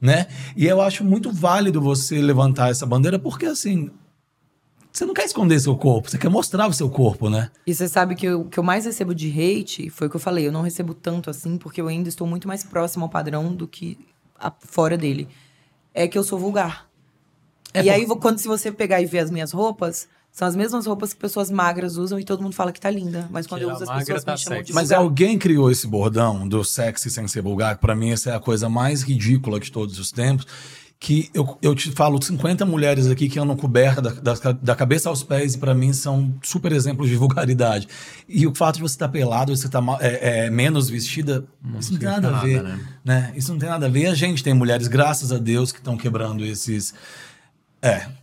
né? 0.00 0.26
E 0.56 0.66
eu 0.66 0.80
acho 0.80 1.04
muito 1.04 1.30
válido 1.30 1.80
você 1.80 2.20
levantar 2.20 2.70
essa 2.70 2.86
bandeira, 2.86 3.18
porque 3.18 3.44
assim, 3.46 3.90
você 4.92 5.04
não 5.04 5.14
quer 5.14 5.24
esconder 5.24 5.60
seu 5.60 5.76
corpo, 5.76 6.10
você 6.10 6.18
quer 6.18 6.28
mostrar 6.30 6.66
o 6.66 6.72
seu 6.72 6.88
corpo, 6.88 7.28
né? 7.30 7.50
E 7.66 7.74
você 7.74 7.86
sabe 7.88 8.14
que 8.14 8.28
o 8.30 8.44
que 8.46 8.58
eu 8.58 8.62
mais 8.64 8.86
recebo 8.86 9.14
de 9.14 9.28
hate 9.30 9.90
foi 9.90 10.06
o 10.06 10.10
que 10.10 10.16
eu 10.16 10.20
falei. 10.20 10.46
Eu 10.46 10.52
não 10.52 10.62
recebo 10.62 10.94
tanto 10.94 11.28
assim, 11.30 11.56
porque 11.58 11.80
eu 11.80 11.86
ainda 11.88 12.08
estou 12.08 12.26
muito 12.26 12.48
mais 12.48 12.64
próximo 12.64 13.04
ao 13.04 13.10
padrão 13.10 13.54
do 13.54 13.68
que 13.68 13.98
a- 14.38 14.52
fora 14.60 14.96
dele. 14.96 15.28
É 15.94 16.08
que 16.08 16.16
eu 16.18 16.24
sou 16.24 16.38
vulgar. 16.38 16.88
É 17.74 17.80
e 17.80 17.84
por- 17.84 17.90
aí, 17.92 18.06
quando 18.20 18.38
se 18.38 18.48
você 18.48 18.72
pegar 18.72 19.00
e 19.00 19.06
ver 19.06 19.20
as 19.20 19.30
minhas 19.30 19.52
roupas, 19.52 20.08
são 20.32 20.46
as 20.46 20.54
mesmas 20.54 20.86
roupas 20.86 21.12
que 21.12 21.20
pessoas 21.20 21.50
magras 21.50 21.96
usam 21.96 22.18
e 22.18 22.24
todo 22.24 22.42
mundo 22.42 22.54
fala 22.54 22.72
que 22.72 22.80
tá 22.80 22.88
linda. 22.90 23.28
Mas 23.30 23.46
quando 23.46 23.60
Que 23.60 23.66
eu 23.66 23.74
uso, 23.74 23.84
as 23.90 23.98
pessoas 23.98 24.24
tá 24.24 24.32
me 24.32 24.38
chamam 24.38 24.58
de 24.60 24.66
sexy. 24.66 24.72
Mas 24.72 24.88
vulgar. 24.88 25.04
alguém 25.04 25.38
criou 25.38 25.70
esse 25.70 25.86
bordão 25.86 26.46
do 26.46 26.64
sexy 26.64 27.10
sem 27.10 27.26
ser 27.26 27.42
vulgar, 27.42 27.74
que 27.74 27.80
pra 27.80 27.96
mim 27.96 28.10
essa 28.10 28.30
é 28.30 28.36
a 28.36 28.40
coisa 28.40 28.68
mais 28.68 29.02
ridícula 29.02 29.58
de 29.58 29.72
todos 29.72 29.98
os 29.98 30.12
tempos. 30.12 30.46
Que 31.02 31.30
eu, 31.32 31.56
eu 31.62 31.74
te 31.74 31.90
falo 31.92 32.22
50 32.22 32.64
mulheres 32.66 33.06
aqui 33.06 33.26
que 33.26 33.38
andam 33.38 33.56
coberta 33.56 34.02
da, 34.02 34.10
da, 34.10 34.52
da 34.52 34.76
cabeça 34.76 35.08
aos 35.08 35.22
pés 35.22 35.54
e 35.54 35.58
pra 35.58 35.74
mim 35.74 35.94
são 35.94 36.34
super 36.42 36.72
exemplos 36.72 37.08
de 37.08 37.16
vulgaridade. 37.16 37.88
E 38.28 38.46
o 38.46 38.54
fato 38.54 38.76
de 38.76 38.82
você 38.82 38.96
estar 38.96 39.08
pelado, 39.08 39.56
você 39.56 39.66
estar 39.66 39.82
é, 40.00 40.44
é, 40.44 40.50
menos 40.50 40.90
vestida, 40.90 41.42
isso 41.78 41.92
não 41.92 41.98
tem 41.98 42.08
nada 42.08 42.28
a 42.28 42.30
nada, 42.32 42.46
ver. 42.46 42.62
né? 42.62 42.80
né? 43.02 43.32
Isso 43.34 43.50
não 43.50 43.58
tem 43.58 43.68
nada 43.68 43.86
a 43.86 43.88
ver. 43.88 44.00
E 44.00 44.06
a 44.08 44.14
gente 44.14 44.44
tem 44.44 44.52
mulheres, 44.52 44.88
graças 44.88 45.32
a 45.32 45.38
Deus, 45.38 45.72
que 45.72 45.78
estão 45.78 45.96
quebrando 45.96 46.44
esses. 46.44 46.92
É. 47.80 48.19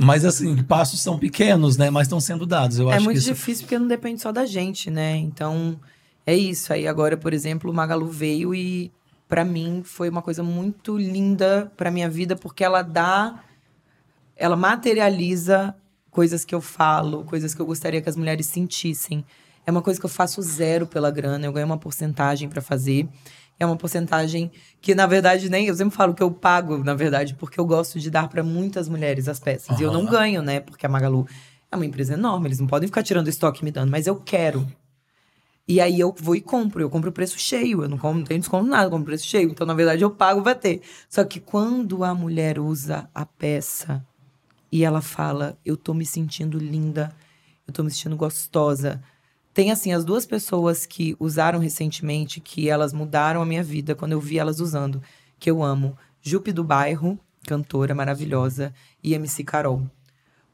Mas 0.00 0.24
assim, 0.24 0.62
passos 0.62 1.00
são 1.00 1.18
pequenos, 1.18 1.76
né? 1.76 1.90
Mas 1.90 2.06
estão 2.06 2.20
sendo 2.20 2.46
dados. 2.46 2.78
Eu 2.78 2.90
É 2.90 2.96
acho 2.96 3.04
muito 3.04 3.16
que 3.16 3.20
isso 3.22 3.32
difícil 3.34 3.64
porque 3.64 3.78
não 3.78 3.86
depende 3.88 4.20
só 4.20 4.32
da 4.32 4.46
gente, 4.46 4.90
né? 4.90 5.16
Então, 5.16 5.78
é 6.26 6.34
isso. 6.34 6.72
Aí 6.72 6.86
agora, 6.86 7.16
por 7.16 7.32
exemplo, 7.32 7.70
o 7.70 7.74
Magalu 7.74 8.06
veio 8.08 8.54
e 8.54 8.90
pra 9.28 9.44
mim 9.44 9.82
foi 9.84 10.08
uma 10.08 10.22
coisa 10.22 10.42
muito 10.42 10.96
linda 10.96 11.72
pra 11.76 11.90
minha 11.90 12.08
vida 12.08 12.36
porque 12.36 12.62
ela 12.62 12.82
dá 12.82 13.42
ela 14.36 14.56
materializa 14.56 15.74
coisas 16.10 16.44
que 16.44 16.54
eu 16.54 16.60
falo, 16.60 17.24
coisas 17.24 17.54
que 17.54 17.60
eu 17.60 17.66
gostaria 17.66 18.02
que 18.02 18.08
as 18.08 18.16
mulheres 18.16 18.46
sentissem. 18.46 19.24
É 19.64 19.70
uma 19.70 19.80
coisa 19.82 20.00
que 20.00 20.04
eu 20.06 20.10
faço 20.10 20.42
zero 20.42 20.86
pela 20.86 21.10
grana, 21.10 21.46
eu 21.46 21.52
ganho 21.52 21.66
uma 21.66 21.78
porcentagem 21.78 22.48
pra 22.48 22.60
fazer. 22.60 23.08
É 23.62 23.66
uma 23.66 23.76
porcentagem 23.76 24.50
que, 24.80 24.92
na 24.92 25.06
verdade, 25.06 25.48
nem 25.48 25.68
eu 25.68 25.74
sempre 25.76 25.94
falo 25.94 26.14
que 26.14 26.22
eu 26.22 26.32
pago, 26.32 26.78
na 26.78 26.94
verdade, 26.94 27.36
porque 27.36 27.60
eu 27.60 27.64
gosto 27.64 28.00
de 28.00 28.10
dar 28.10 28.26
pra 28.28 28.42
muitas 28.42 28.88
mulheres 28.88 29.28
as 29.28 29.38
peças. 29.38 29.78
E 29.78 29.84
eu 29.84 29.92
não 29.92 30.04
ganho, 30.04 30.42
né? 30.42 30.58
Porque 30.58 30.84
a 30.84 30.88
Magalu 30.88 31.28
é 31.70 31.76
uma 31.76 31.86
empresa 31.86 32.14
enorme, 32.14 32.48
eles 32.48 32.58
não 32.58 32.66
podem 32.66 32.88
ficar 32.88 33.04
tirando 33.04 33.28
estoque 33.28 33.62
e 33.62 33.64
me 33.64 33.70
dando, 33.70 33.88
mas 33.88 34.08
eu 34.08 34.16
quero. 34.16 34.66
E 35.68 35.80
aí 35.80 36.00
eu 36.00 36.12
vou 36.18 36.34
e 36.34 36.40
compro, 36.40 36.82
eu 36.82 36.90
compro 36.90 37.10
o 37.10 37.12
preço 37.12 37.38
cheio, 37.38 37.84
eu 37.84 37.88
não, 37.88 37.96
não 37.96 38.24
tenho 38.24 38.40
desconto 38.40 38.68
nada, 38.68 38.86
eu 38.86 38.90
compro 38.90 39.04
o 39.04 39.06
preço 39.06 39.28
cheio. 39.28 39.48
Então, 39.48 39.64
na 39.64 39.74
verdade, 39.74 40.02
eu 40.02 40.10
pago 40.10 40.42
vai 40.42 40.56
ter. 40.56 40.82
Só 41.08 41.22
que 41.22 41.38
quando 41.38 42.02
a 42.02 42.12
mulher 42.12 42.58
usa 42.58 43.08
a 43.14 43.24
peça 43.24 44.04
e 44.72 44.82
ela 44.82 45.00
fala, 45.00 45.56
eu 45.64 45.76
tô 45.76 45.94
me 45.94 46.04
sentindo 46.04 46.58
linda, 46.58 47.14
eu 47.64 47.72
tô 47.72 47.84
me 47.84 47.92
sentindo 47.92 48.16
gostosa. 48.16 49.00
Tem, 49.54 49.70
assim, 49.70 49.92
as 49.92 50.04
duas 50.04 50.24
pessoas 50.24 50.86
que 50.86 51.14
usaram 51.20 51.58
recentemente, 51.58 52.40
que 52.40 52.68
elas 52.68 52.92
mudaram 52.92 53.42
a 53.42 53.46
minha 53.46 53.62
vida 53.62 53.94
quando 53.94 54.12
eu 54.12 54.20
vi 54.20 54.38
elas 54.38 54.60
usando, 54.60 55.02
que 55.38 55.50
eu 55.50 55.62
amo. 55.62 55.96
Jupe 56.22 56.52
do 56.52 56.64
Bairro, 56.64 57.18
cantora 57.46 57.94
maravilhosa, 57.94 58.72
e 59.02 59.12
MC 59.14 59.44
Carol. 59.44 59.82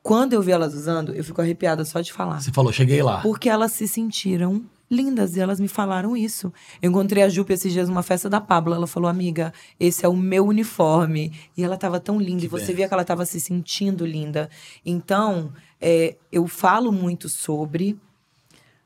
Quando 0.02 0.32
eu 0.32 0.42
vi 0.42 0.52
elas 0.52 0.74
usando, 0.74 1.14
eu 1.14 1.22
fico 1.22 1.40
arrepiada 1.40 1.84
só 1.84 2.00
de 2.00 2.12
falar. 2.12 2.40
Você 2.40 2.50
falou, 2.50 2.72
cheguei 2.72 3.02
lá. 3.02 3.20
Porque 3.20 3.48
elas 3.48 3.72
se 3.72 3.86
sentiram 3.86 4.64
lindas 4.90 5.36
e 5.36 5.40
elas 5.40 5.60
me 5.60 5.68
falaram 5.68 6.16
isso. 6.16 6.50
Eu 6.80 6.90
encontrei 6.90 7.22
a 7.22 7.28
Jupe 7.28 7.52
esses 7.52 7.72
dias 7.72 7.88
numa 7.90 8.02
festa 8.02 8.28
da 8.30 8.40
Pablo. 8.40 8.74
Ela 8.74 8.86
falou, 8.86 9.08
amiga, 9.10 9.52
esse 9.78 10.04
é 10.06 10.08
o 10.08 10.16
meu 10.16 10.46
uniforme. 10.46 11.32
E 11.56 11.62
ela 11.62 11.76
tava 11.76 12.00
tão 12.00 12.18
linda 12.18 12.40
Que 12.40 12.46
e 12.46 12.48
você 12.48 12.68
bem. 12.68 12.76
via 12.76 12.88
que 12.88 12.94
ela 12.94 13.04
tava 13.04 13.26
se 13.26 13.38
sentindo 13.38 14.06
linda. 14.06 14.48
Então, 14.84 15.52
é, 15.80 16.16
eu 16.32 16.46
falo 16.46 16.90
muito 16.90 17.28
sobre. 17.28 17.98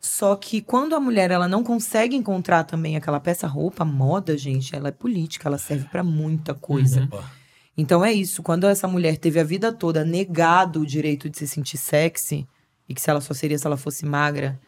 Só 0.05 0.35
que 0.35 0.61
quando 0.61 0.97
a 0.97 1.01
mulher 1.01 1.31
ela 1.31 1.47
não 1.47 1.63
consegue 1.63 2.17
encontrar 2.17 2.65
também 2.65 2.97
aquela 2.97 3.21
peça 3.21 3.47
roupa, 3.47 3.85
moda, 3.85 4.37
gente, 4.37 4.75
ela 4.75 4.89
é 4.89 4.93
política, 4.93 5.49
ela 5.49 5.59
serve 5.59 5.87
pra 5.89 6.03
muita 6.03 6.53
coisa. 6.53 7.05
Opa. 7.05 7.31
Então 7.77 8.05
é 8.05 8.13
isso, 8.13 8.43
quando 8.43 8.67
essa 8.67 8.89
mulher 8.89 9.17
teve 9.17 9.39
a 9.39 9.45
vida 9.45 9.73
toda 9.73 10.05
negado 10.05 10.81
o 10.81 10.87
direito 10.87 11.31
de 11.31 11.39
se 11.39 11.47
sentir 11.47 11.79
sexy, 11.79 12.47
e 12.89 12.95
que 12.95 13.01
se 13.01 13.09
ela 13.09 13.21
só 13.21 13.33
seria 13.33 13.57
se 13.57 13.67
ela 13.67 13.77
fosse 13.77 14.05
magra, 14.05 14.61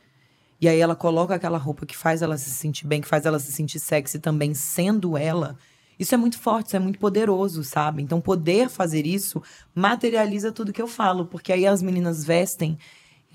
e 0.60 0.68
aí 0.68 0.78
ela 0.78 0.94
coloca 0.94 1.34
aquela 1.34 1.58
roupa 1.58 1.84
que 1.84 1.96
faz 1.96 2.22
ela 2.22 2.38
se 2.38 2.48
sentir 2.50 2.86
bem, 2.86 3.00
que 3.00 3.08
faz 3.08 3.26
ela 3.26 3.38
se 3.40 3.52
sentir 3.52 3.80
sexy 3.80 4.20
também 4.20 4.54
sendo 4.54 5.18
ela, 5.18 5.58
isso 5.98 6.14
é 6.14 6.18
muito 6.18 6.38
forte, 6.38 6.68
isso 6.68 6.76
é 6.76 6.78
muito 6.78 6.98
poderoso, 6.98 7.62
sabe? 7.62 8.02
Então 8.02 8.20
poder 8.20 8.68
fazer 8.68 9.06
isso 9.06 9.42
materializa 9.74 10.52
tudo 10.52 10.72
que 10.72 10.80
eu 10.80 10.88
falo, 10.88 11.26
porque 11.26 11.52
aí 11.52 11.66
as 11.66 11.82
meninas 11.82 12.24
vestem 12.24 12.78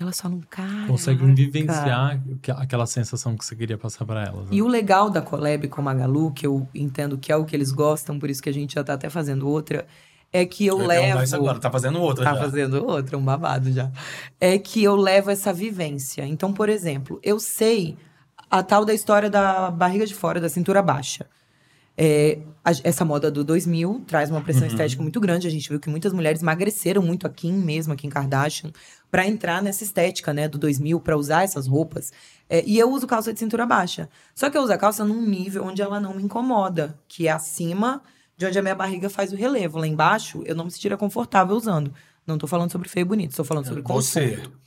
elas 0.02 0.20
falam, 0.20 0.40
cara. 0.48 0.86
Conseguem 0.86 1.34
vivenciar 1.34 2.20
que- 2.42 2.50
aquela 2.50 2.86
sensação 2.86 3.36
que 3.36 3.44
você 3.44 3.54
queria 3.54 3.76
passar 3.78 4.04
pra 4.04 4.24
elas. 4.24 4.42
né? 4.44 4.48
E 4.52 4.62
o 4.62 4.66
legal 4.68 5.10
da 5.10 5.20
collab 5.20 5.66
com 5.68 5.80
a 5.80 5.84
Magalu, 5.84 6.32
que 6.32 6.46
eu 6.46 6.66
entendo 6.74 7.18
que 7.18 7.30
é 7.32 7.36
o 7.36 7.44
que 7.44 7.54
eles 7.54 7.70
gostam, 7.72 8.18
por 8.18 8.30
isso 8.30 8.42
que 8.42 8.48
a 8.48 8.52
gente 8.52 8.74
já 8.74 8.82
tá 8.84 8.94
até 8.94 9.08
fazendo 9.10 9.48
outra, 9.48 9.86
é 10.32 10.44
que 10.46 10.64
eu, 10.66 10.80
ia 10.80 10.86
levo. 10.86 11.22
isso 11.22 11.34
agora, 11.36 11.58
tá 11.58 11.70
fazendo 11.70 12.00
outra 12.00 12.24
Tá 12.24 12.34
já. 12.34 12.40
fazendo 12.40 12.86
outra, 12.86 13.18
um 13.18 13.22
babado 13.24 13.72
já. 13.72 13.90
É 14.40 14.58
que 14.58 14.82
eu 14.82 14.94
levo 14.96 15.30
essa 15.30 15.52
vivência. 15.52 16.24
Então, 16.26 16.52
por 16.52 16.68
exemplo, 16.68 17.18
eu 17.22 17.38
sei 17.40 17.96
a 18.50 18.62
tal 18.62 18.84
da 18.84 18.94
história 18.94 19.28
da 19.30 19.70
barriga 19.70 20.06
de 20.06 20.14
fora, 20.14 20.40
da 20.40 20.48
cintura 20.48 20.80
baixa. 20.82 21.26
É, 22.02 22.38
a- 22.64 22.70
essa 22.82 23.04
moda 23.04 23.30
do 23.30 23.44
2000 23.44 24.02
traz 24.06 24.30
uma 24.30 24.40
pressão 24.40 24.66
estética 24.66 25.02
muito 25.02 25.20
grande. 25.20 25.46
A 25.46 25.50
gente 25.50 25.68
viu 25.68 25.78
que 25.78 25.90
muitas 25.90 26.14
mulheres 26.14 26.40
emagreceram 26.40 27.02
muito 27.02 27.26
aqui 27.26 27.52
mesmo, 27.52 27.92
aqui 27.92 28.06
em 28.06 28.10
Kardashian, 28.10 28.70
para 29.10 29.26
entrar 29.26 29.62
nessa 29.62 29.84
estética, 29.84 30.32
né, 30.32 30.48
do 30.48 30.56
2000, 30.56 30.98
para 30.98 31.14
usar 31.14 31.42
essas 31.42 31.66
roupas. 31.66 32.10
É, 32.48 32.64
e 32.66 32.78
eu 32.78 32.90
uso 32.90 33.06
calça 33.06 33.34
de 33.34 33.38
cintura 33.38 33.66
baixa. 33.66 34.08
Só 34.34 34.48
que 34.48 34.56
eu 34.56 34.62
uso 34.62 34.72
a 34.72 34.78
calça 34.78 35.04
num 35.04 35.20
nível 35.20 35.62
onde 35.64 35.82
ela 35.82 36.00
não 36.00 36.14
me 36.14 36.22
incomoda, 36.22 36.98
que 37.06 37.28
é 37.28 37.30
acima 37.32 38.00
de 38.34 38.46
onde 38.46 38.58
a 38.58 38.62
minha 38.62 38.74
barriga 38.74 39.10
faz 39.10 39.30
o 39.32 39.36
relevo. 39.36 39.78
Lá 39.78 39.86
embaixo, 39.86 40.42
eu 40.46 40.54
não 40.54 40.64
me 40.64 40.70
sentiria 40.70 40.96
confortável 40.96 41.54
usando. 41.54 41.92
Não 42.26 42.38
tô 42.38 42.46
falando 42.46 42.72
sobre 42.72 42.88
feio 42.88 43.02
e 43.02 43.08
bonito, 43.08 43.36
tô 43.36 43.44
falando 43.44 43.66
sobre 43.66 43.82
Você. 43.82 44.36
conforto. 44.36 44.58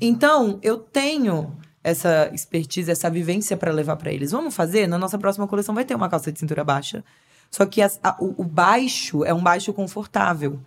Então, 0.00 0.60
eu 0.62 0.78
tenho 0.78 1.56
essa 1.82 2.30
expertise, 2.34 2.90
essa 2.90 3.08
vivência 3.10 3.56
para 3.56 3.72
levar 3.72 3.96
para 3.96 4.12
eles. 4.12 4.30
Vamos 4.32 4.54
fazer? 4.54 4.86
Na 4.86 4.98
nossa 4.98 5.18
próxima 5.18 5.46
coleção 5.48 5.74
vai 5.74 5.84
ter 5.84 5.94
uma 5.94 6.08
calça 6.08 6.30
de 6.30 6.38
cintura 6.38 6.62
baixa. 6.64 7.02
Só 7.50 7.66
que 7.66 7.80
as- 7.82 7.98
a- 8.02 8.16
o, 8.20 8.42
o 8.42 8.44
baixo 8.44 9.24
é 9.24 9.32
um 9.34 9.42
baixo 9.42 9.72
confortável. 9.72 10.60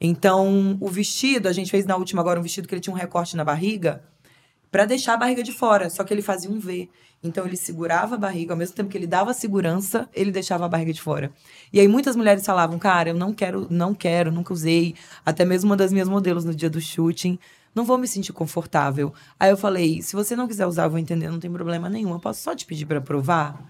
Então, 0.00 0.76
o 0.80 0.88
vestido, 0.88 1.48
a 1.48 1.52
gente 1.52 1.70
fez 1.70 1.86
na 1.86 1.96
última 1.96 2.20
agora 2.20 2.38
um 2.38 2.42
vestido 2.42 2.68
que 2.68 2.74
ele 2.74 2.80
tinha 2.80 2.94
um 2.94 2.98
recorte 2.98 3.36
na 3.36 3.44
barriga 3.44 4.02
para 4.70 4.84
deixar 4.84 5.14
a 5.14 5.16
barriga 5.16 5.42
de 5.42 5.52
fora, 5.52 5.88
só 5.88 6.04
que 6.04 6.12
ele 6.12 6.20
fazia 6.22 6.50
um 6.50 6.58
V. 6.58 6.88
Então 7.22 7.46
ele 7.46 7.56
segurava 7.56 8.14
a 8.14 8.18
barriga, 8.18 8.52
ao 8.52 8.58
mesmo 8.58 8.74
tempo 8.76 8.90
que 8.90 8.98
ele 8.98 9.06
dava 9.06 9.32
segurança, 9.32 10.06
ele 10.12 10.30
deixava 10.30 10.66
a 10.66 10.68
barriga 10.68 10.92
de 10.92 11.00
fora. 11.00 11.32
E 11.72 11.80
aí 11.80 11.88
muitas 11.88 12.14
mulheres 12.14 12.44
falavam: 12.44 12.78
"Cara, 12.78 13.08
eu 13.08 13.14
não 13.14 13.32
quero, 13.32 13.66
não 13.70 13.94
quero, 13.94 14.30
nunca 14.30 14.52
usei". 14.52 14.94
Até 15.24 15.44
mesmo 15.44 15.70
uma 15.70 15.76
das 15.76 15.92
minhas 15.92 16.08
modelos 16.08 16.44
no 16.44 16.54
dia 16.54 16.68
do 16.68 16.80
shooting, 16.80 17.38
não 17.76 17.84
vou 17.84 17.96
me 17.98 18.08
sentir 18.08 18.32
confortável. 18.32 19.14
Aí 19.38 19.50
eu 19.50 19.56
falei: 19.56 20.02
"Se 20.02 20.16
você 20.16 20.34
não 20.34 20.48
quiser 20.48 20.66
usar, 20.66 20.84
eu 20.84 20.90
vou 20.90 20.98
entender, 20.98 21.30
não 21.30 21.38
tem 21.38 21.52
problema 21.52 21.88
nenhum. 21.88 22.10
Eu 22.12 22.18
posso 22.18 22.42
só 22.42 22.56
te 22.56 22.66
pedir 22.66 22.86
para 22.86 23.00
provar?" 23.00 23.62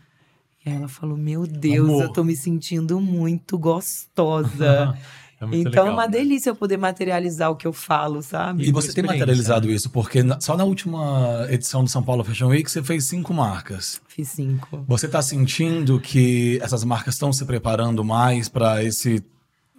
E 0.64 0.70
aí 0.70 0.76
ela 0.76 0.88
falou: 0.88 1.16
"Meu 1.16 1.46
Deus, 1.46 1.88
Amor. 1.90 2.02
eu 2.04 2.12
tô 2.12 2.24
me 2.24 2.34
sentindo 2.36 3.00
muito 3.00 3.58
gostosa". 3.58 4.96
É 5.38 5.44
muito 5.44 5.68
então 5.68 5.86
é 5.86 5.90
uma 5.90 6.06
né? 6.06 6.12
delícia 6.12 6.48
eu 6.48 6.56
poder 6.56 6.78
materializar 6.78 7.50
o 7.50 7.56
que 7.56 7.66
eu 7.66 7.72
falo, 7.72 8.22
sabe? 8.22 8.66
E 8.66 8.72
você 8.72 8.90
tem 8.90 9.04
materializado 9.04 9.68
né? 9.68 9.74
isso, 9.74 9.90
porque 9.90 10.22
na- 10.22 10.40
só 10.40 10.56
na 10.56 10.64
última 10.64 11.46
edição 11.50 11.84
do 11.84 11.90
São 11.90 12.02
Paulo 12.02 12.24
Fashion 12.24 12.48
Week 12.48 12.70
você 12.70 12.82
fez 12.82 13.04
cinco 13.04 13.34
marcas. 13.34 14.00
Fiz 14.08 14.28
cinco. 14.28 14.82
Você 14.88 15.04
está 15.04 15.20
sentindo 15.20 16.00
que 16.00 16.58
essas 16.62 16.82
marcas 16.84 17.16
estão 17.16 17.34
se 17.34 17.44
preparando 17.44 18.02
mais 18.02 18.48
para 18.48 18.82
esse 18.82 19.22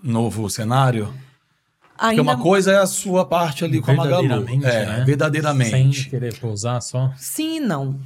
novo 0.03 0.47
cenário? 0.47 1.11
Porque 1.97 2.05
Ainda 2.11 2.21
uma 2.21 2.37
coisa 2.37 2.71
é 2.71 2.77
a 2.77 2.85
sua 2.85 3.25
parte 3.25 3.65
ali 3.65 3.81
com 3.81 3.91
a 3.91 3.95
Magalu. 3.95 4.27
Verdadeiramente, 4.27 4.65
É, 4.65 4.85
né? 4.85 5.03
verdadeiramente. 5.05 5.69
Sem 6.01 6.09
querer 6.09 6.37
pousar 6.39 6.81
só. 6.81 7.11
Sim 7.17 7.57
e 7.57 7.59
não. 7.59 7.99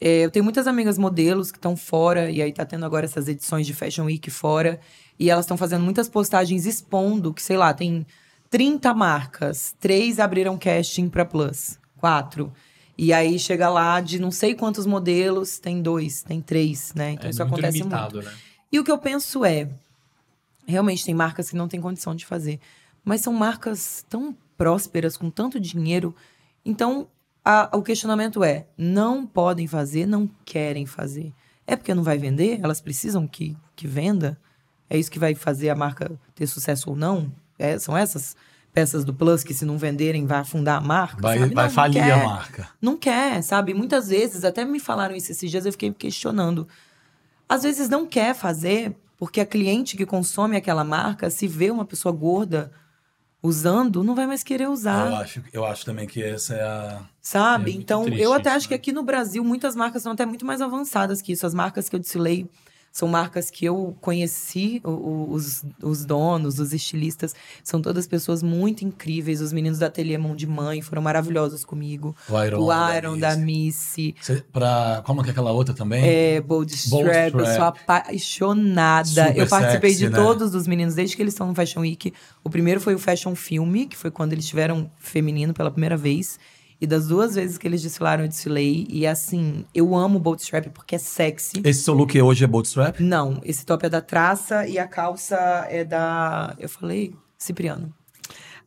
É, 0.00 0.24
eu 0.24 0.30
tenho 0.30 0.44
muitas 0.44 0.66
amigas 0.66 0.96
modelos 0.98 1.50
que 1.50 1.58
estão 1.58 1.76
fora, 1.76 2.30
e 2.30 2.40
aí 2.42 2.52
tá 2.52 2.64
tendo 2.64 2.84
agora 2.84 3.06
essas 3.06 3.28
edições 3.28 3.66
de 3.66 3.72
Fashion 3.74 4.04
Week 4.04 4.30
fora, 4.30 4.78
e 5.18 5.30
elas 5.30 5.44
estão 5.44 5.56
fazendo 5.56 5.82
muitas 5.82 6.08
postagens 6.08 6.66
expondo 6.66 7.32
que, 7.32 7.42
sei 7.42 7.56
lá, 7.56 7.72
tem 7.72 8.06
30 8.50 8.92
marcas, 8.94 9.74
três 9.80 10.20
abriram 10.20 10.56
casting 10.58 11.08
pra 11.08 11.24
Plus, 11.24 11.78
quatro. 11.96 12.52
E 12.98 13.12
aí 13.12 13.38
chega 13.38 13.68
lá 13.68 14.00
de 14.00 14.18
não 14.18 14.30
sei 14.30 14.54
quantos 14.54 14.86
modelos, 14.86 15.58
tem 15.58 15.82
dois, 15.82 16.22
tem 16.22 16.40
três, 16.40 16.92
né? 16.94 17.12
Então 17.12 17.26
é 17.26 17.30
isso 17.30 17.40
muito 17.42 17.54
acontece 17.54 17.78
limitado, 17.78 18.16
muito. 18.16 18.28
né? 18.28 18.34
E 18.70 18.78
o 18.78 18.84
que 18.84 18.90
eu 18.92 18.98
penso 18.98 19.44
é, 19.44 19.68
realmente 20.66 21.04
tem 21.04 21.14
marcas 21.14 21.48
que 21.50 21.56
não 21.56 21.68
têm 21.68 21.80
condição 21.80 22.14
de 22.14 22.26
fazer, 22.26 22.58
mas 23.06 23.20
são 23.22 23.32
marcas 23.32 24.04
tão 24.10 24.36
prósperas, 24.58 25.16
com 25.16 25.30
tanto 25.30 25.58
dinheiro. 25.60 26.14
Então, 26.64 27.06
a- 27.44 27.70
o 27.72 27.80
questionamento 27.82 28.42
é: 28.42 28.66
não 28.76 29.24
podem 29.24 29.66
fazer, 29.68 30.04
não 30.06 30.28
querem 30.44 30.84
fazer. 30.84 31.32
É 31.66 31.76
porque 31.76 31.94
não 31.94 32.02
vai 32.02 32.18
vender? 32.18 32.58
Elas 32.62 32.80
precisam 32.80 33.26
que, 33.26 33.56
que 33.76 33.86
venda? 33.86 34.38
É 34.90 34.98
isso 34.98 35.10
que 35.10 35.18
vai 35.18 35.34
fazer 35.34 35.70
a 35.70 35.74
marca 35.74 36.10
ter 36.34 36.46
sucesso 36.46 36.90
ou 36.90 36.96
não? 36.96 37.32
É, 37.58 37.78
são 37.78 37.96
essas 37.96 38.36
peças 38.72 39.04
do 39.04 39.14
Plus 39.14 39.42
que, 39.42 39.54
se 39.54 39.64
não 39.64 39.78
venderem, 39.78 40.26
vai 40.26 40.38
afundar 40.40 40.76
a 40.78 40.80
marca? 40.80 41.20
Vai, 41.22 41.38
vai 41.38 41.48
Não, 41.48 41.62
não 41.62 41.70
falir 41.70 42.02
quer 42.04 42.10
a 42.12 42.24
marca. 42.24 42.68
não 42.82 42.96
quer, 42.96 43.42
sabe? 43.42 43.72
Muitas 43.72 44.08
vezes, 44.08 44.44
até 44.44 44.64
me 44.64 44.78
falaram 44.78 45.14
isso 45.16 45.32
esses 45.32 45.50
dias, 45.50 45.64
eu 45.64 45.72
fiquei 45.72 45.92
questionando. 45.92 46.68
Às 47.48 47.62
vezes 47.62 47.88
não 47.88 48.06
quer 48.06 48.34
fazer, 48.34 48.94
porque 49.16 49.40
a 49.40 49.46
cliente 49.46 49.96
que 49.96 50.04
consome 50.04 50.56
aquela 50.56 50.84
marca, 50.84 51.30
se 51.30 51.46
vê 51.48 51.70
uma 51.70 51.84
pessoa 51.84 52.12
gorda 52.12 52.70
usando, 53.42 54.02
não 54.02 54.14
vai 54.14 54.26
mais 54.26 54.42
querer 54.42 54.68
usar. 54.68 55.08
Eu, 55.08 55.16
acho, 55.16 55.44
eu 55.52 55.64
acho 55.64 55.84
também 55.84 56.06
que 56.06 56.22
essa 56.22 56.54
é 56.54 56.62
a. 56.62 57.02
Sabe? 57.20 57.72
É 57.72 57.74
então, 57.74 58.06
eu 58.08 58.32
até 58.32 58.50
isso, 58.50 58.56
acho 58.56 58.68
que 58.68 58.74
né? 58.74 58.76
aqui 58.76 58.92
no 58.92 59.02
Brasil 59.02 59.44
muitas 59.44 59.74
marcas 59.76 60.02
são 60.02 60.12
até 60.12 60.24
muito 60.24 60.44
mais 60.44 60.60
avançadas 60.60 61.20
que 61.22 61.32
isso. 61.32 61.46
As 61.46 61.54
marcas 61.54 61.88
que 61.88 61.96
eu 61.96 62.00
desfilei 62.00 62.48
são 62.96 63.06
marcas 63.08 63.50
que 63.50 63.62
eu 63.66 63.94
conheci, 64.00 64.80
os, 64.82 65.62
os 65.82 66.06
donos, 66.06 66.58
os 66.58 66.72
estilistas, 66.72 67.34
são 67.62 67.82
todas 67.82 68.06
pessoas 68.06 68.42
muito 68.42 68.86
incríveis. 68.86 69.42
Os 69.42 69.52
meninos 69.52 69.78
da 69.80 69.88
Ateliê 69.88 70.16
Mão 70.16 70.34
de 70.34 70.46
Mãe 70.46 70.80
foram 70.80 71.02
maravilhosos 71.02 71.62
comigo. 71.62 72.16
O 72.26 72.42
Iron, 72.42 72.62
o 72.64 72.68
da 72.68 72.96
Iron 72.96 73.18
da 73.18 73.36
Missy. 73.36 74.14
Missy. 74.14 74.14
Cê- 74.22 74.42
Pra, 74.50 75.02
como 75.04 75.22
que 75.22 75.28
é 75.28 75.32
aquela 75.32 75.52
outra 75.52 75.74
também? 75.74 76.02
É, 76.06 76.40
Bold 76.40 76.74
Bold 76.88 77.10
Strap, 77.10 77.34
eu 77.34 77.40
sou 77.44 77.50
Strap. 77.52 77.76
apaixonada. 77.86 79.06
Super 79.08 79.36
eu 79.36 79.46
participei 79.46 79.90
sexy, 79.90 80.04
de 80.06 80.10
né? 80.10 80.16
todos 80.16 80.54
os 80.54 80.66
meninos 80.66 80.94
desde 80.94 81.16
que 81.16 81.22
eles 81.22 81.34
estão 81.34 81.46
no 81.48 81.54
Fashion 81.54 81.80
Week. 81.80 82.14
O 82.42 82.48
primeiro 82.48 82.80
foi 82.80 82.94
o 82.94 82.98
Fashion 82.98 83.34
Filme, 83.34 83.86
que 83.86 83.96
foi 83.96 84.10
quando 84.10 84.32
eles 84.32 84.46
tiveram 84.46 84.90
feminino 84.96 85.52
pela 85.52 85.70
primeira 85.70 85.96
vez. 85.98 86.38
E 86.80 86.86
das 86.86 87.08
duas 87.08 87.34
vezes 87.34 87.56
que 87.56 87.66
eles 87.66 87.82
desfilaram, 87.82 88.24
eu 88.24 88.28
desfilei. 88.28 88.86
E 88.90 89.06
assim, 89.06 89.64
eu 89.74 89.94
amo 89.94 90.18
Bold 90.18 90.42
Strap 90.42 90.66
porque 90.68 90.96
é 90.96 90.98
sexy. 90.98 91.62
Esse 91.64 91.82
seu 91.82 91.94
look 91.94 92.20
hoje 92.20 92.44
é 92.44 92.46
bootstrap? 92.46 93.00
Não, 93.00 93.40
esse 93.44 93.64
top 93.64 93.86
é 93.86 93.88
da 93.88 94.00
Traça 94.00 94.66
e 94.66 94.78
a 94.78 94.86
calça 94.86 95.36
é 95.70 95.84
da. 95.84 96.54
Eu 96.58 96.68
falei, 96.68 97.14
Cipriano. 97.38 97.92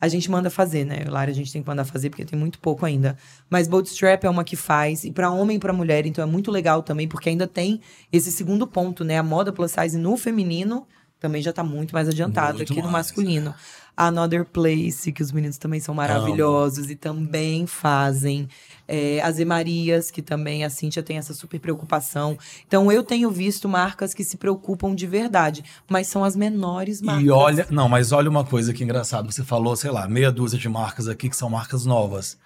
A 0.02 0.08
gente 0.08 0.32
manda 0.32 0.50
fazer, 0.50 0.86
né? 0.86 1.04
Lara, 1.08 1.30
a 1.30 1.34
gente 1.34 1.52
tem 1.52 1.62
que 1.62 1.68
mandar 1.68 1.84
fazer 1.84 2.10
porque 2.10 2.24
tem 2.24 2.40
muito 2.40 2.58
pouco 2.60 2.86
ainda. 2.86 3.18
Mas 3.50 3.68
Bootstrap 3.68 4.24
é 4.24 4.30
uma 4.30 4.46
que 4.46 4.56
faz, 4.56 5.04
e 5.04 5.12
para 5.12 5.30
homem 5.30 5.58
e 5.58 5.60
pra 5.60 5.74
mulher, 5.74 6.06
então 6.06 6.24
é 6.24 6.28
muito 6.28 6.50
legal 6.50 6.82
também, 6.82 7.06
porque 7.06 7.28
ainda 7.28 7.46
tem 7.46 7.82
esse 8.10 8.32
segundo 8.32 8.66
ponto, 8.66 9.04
né? 9.04 9.18
A 9.18 9.24
moda 9.24 9.52
plus 9.52 9.72
size 9.72 9.98
no 9.98 10.16
feminino 10.16 10.88
também 11.20 11.42
já 11.42 11.52
tá 11.52 11.64
muito 11.64 11.94
mais 11.94 12.08
adiantada 12.08 12.54
Muito 12.54 12.72
aqui 12.72 12.82
no 12.82 12.90
mais, 12.90 13.08
masculino. 13.08 13.54
A 13.96 14.08
Another 14.08 14.46
Place, 14.46 15.12
que 15.12 15.22
os 15.22 15.32
meninos 15.32 15.58
também 15.58 15.82
são 15.82 15.94
maravilhosos 15.94 16.90
e 16.90 16.96
também 16.96 17.68
fazem. 17.68 18.48
É, 18.88 19.20
as 19.22 19.40
Emarias, 19.40 20.10
que 20.10 20.22
também 20.22 20.64
a 20.64 20.70
Cíntia 20.70 21.04
tem 21.04 21.18
essa 21.18 21.34
super 21.34 21.60
preocupação. 21.60 22.38
Então 22.66 22.90
eu 22.90 23.04
tenho 23.04 23.30
visto 23.30 23.68
marcas 23.68 24.14
que 24.14 24.24
se 24.24 24.38
preocupam 24.38 24.96
de 24.96 25.06
verdade, 25.06 25.66
mas 25.90 26.08
são 26.08 26.24
as 26.24 26.36
menores 26.38 27.02
marcas. 27.02 27.26
E 27.26 27.30
olha, 27.30 27.68
não, 27.70 27.90
mas 27.90 28.14
olha 28.14 28.30
uma 28.30 28.46
coisa 28.46 28.74
que 28.74 28.84
engraçado. 28.86 29.30
Você 29.30 29.44
falou, 29.44 29.76
sei 29.76 29.92
lá, 29.92 30.08
meia 30.08 30.32
dúzia 30.32 30.58
de 30.58 30.70
marcas 30.70 31.10
aqui 31.10 31.30
que 31.30 31.36
são 31.36 31.50
marcas 31.50 31.86
novas. 31.86 32.38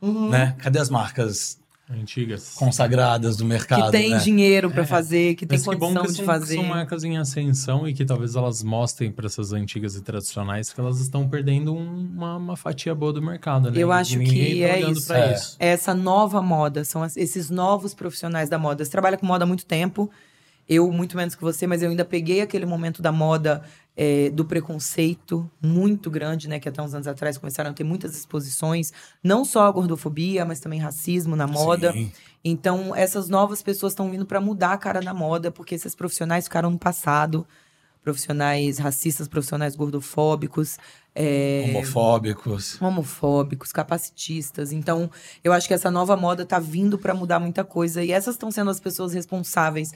Uhum. 0.00 0.30
Né? 0.30 0.56
Cadê 0.58 0.78
as 0.78 0.88
marcas 0.88 1.61
Antigas. 1.90 2.54
consagradas 2.54 3.36
do 3.36 3.44
mercado. 3.44 3.86
que 3.86 3.90
tem 3.92 4.10
né? 4.10 4.18
dinheiro 4.18 4.70
pra 4.70 4.84
fazer, 4.86 5.34
que 5.34 5.44
tem 5.44 5.58
Mas 5.58 5.66
que 5.66 5.76
bom 5.76 5.92
condição 5.92 6.02
que 6.04 6.10
de 6.10 6.16
são, 6.16 6.24
fazer. 6.24 6.54
são 6.54 6.64
marcas 6.64 7.04
em 7.04 7.18
ascensão 7.18 7.86
e 7.86 7.92
que 7.92 8.04
talvez 8.04 8.34
elas 8.34 8.62
mostrem 8.62 9.10
para 9.12 9.26
essas 9.26 9.52
antigas 9.52 9.94
e 9.96 10.00
tradicionais 10.02 10.72
que 10.72 10.80
elas 10.80 11.00
estão 11.00 11.28
perdendo 11.28 11.74
um- 11.74 12.08
uma, 12.14 12.36
uma 12.36 12.56
fatia 12.56 12.94
boa 12.94 13.12
do 13.12 13.20
mercado, 13.20 13.70
né? 13.70 13.76
Eu 13.82 13.88
E 13.88 13.92
acho 13.92 14.18
que 14.20 14.60
tá 14.60 14.66
é 14.68 14.76
olhando 14.78 14.98
isso. 14.98 15.12
É. 15.12 15.34
isso. 15.34 15.56
essa 15.58 15.92
nova 15.94 16.40
moda, 16.40 16.84
são 16.84 17.04
esses 17.04 17.50
novos 17.50 17.92
profissionais 17.92 18.48
da 18.48 18.58
moda. 18.58 18.82
Você 18.84 18.90
trabalha 18.90 19.18
com 19.18 19.26
moda 19.26 19.44
há 19.44 19.46
muito 19.46 19.66
tempo, 19.66 20.10
eu 20.68 20.90
muito 20.90 21.16
menos 21.16 21.34
que 21.34 21.42
você, 21.42 21.66
mas 21.66 21.82
eu 21.82 21.90
ainda 21.90 22.04
peguei 22.04 22.40
aquele 22.40 22.64
momento 22.64 23.02
da 23.02 23.12
moda 23.12 23.62
é, 23.96 24.30
do 24.30 24.44
preconceito 24.44 25.50
muito 25.60 26.10
grande, 26.10 26.48
né? 26.48 26.58
Que 26.58 26.68
até 26.68 26.80
uns 26.82 26.94
anos 26.94 27.06
atrás 27.06 27.36
começaram 27.36 27.70
a 27.70 27.74
ter 27.74 27.84
muitas 27.84 28.16
exposições, 28.16 28.92
não 29.22 29.44
só 29.44 29.66
a 29.66 29.70
gordofobia, 29.70 30.44
mas 30.44 30.60
também 30.60 30.80
racismo 30.80 31.36
na 31.36 31.46
moda. 31.46 31.92
Sim. 31.92 32.10
Então, 32.44 32.94
essas 32.96 33.28
novas 33.28 33.62
pessoas 33.62 33.92
estão 33.92 34.10
vindo 34.10 34.26
para 34.26 34.40
mudar 34.40 34.72
a 34.72 34.78
cara 34.78 35.00
da 35.00 35.14
moda, 35.14 35.50
porque 35.50 35.74
esses 35.74 35.94
profissionais 35.94 36.44
ficaram 36.44 36.70
no 36.70 36.78
passado. 36.78 37.46
Profissionais 38.02 38.78
racistas, 38.78 39.28
profissionais 39.28 39.76
gordofóbicos. 39.76 40.76
é, 41.14 41.66
Homofóbicos. 41.68 42.80
homofóbicos, 42.82 43.70
capacitistas. 43.70 44.72
Então, 44.72 45.08
eu 45.44 45.52
acho 45.52 45.68
que 45.68 45.74
essa 45.74 45.88
nova 45.88 46.16
moda 46.16 46.44
tá 46.44 46.58
vindo 46.58 46.98
para 46.98 47.14
mudar 47.14 47.38
muita 47.38 47.62
coisa 47.62 48.02
e 48.02 48.10
essas 48.10 48.34
estão 48.34 48.50
sendo 48.50 48.70
as 48.70 48.80
pessoas 48.80 49.12
responsáveis 49.12 49.92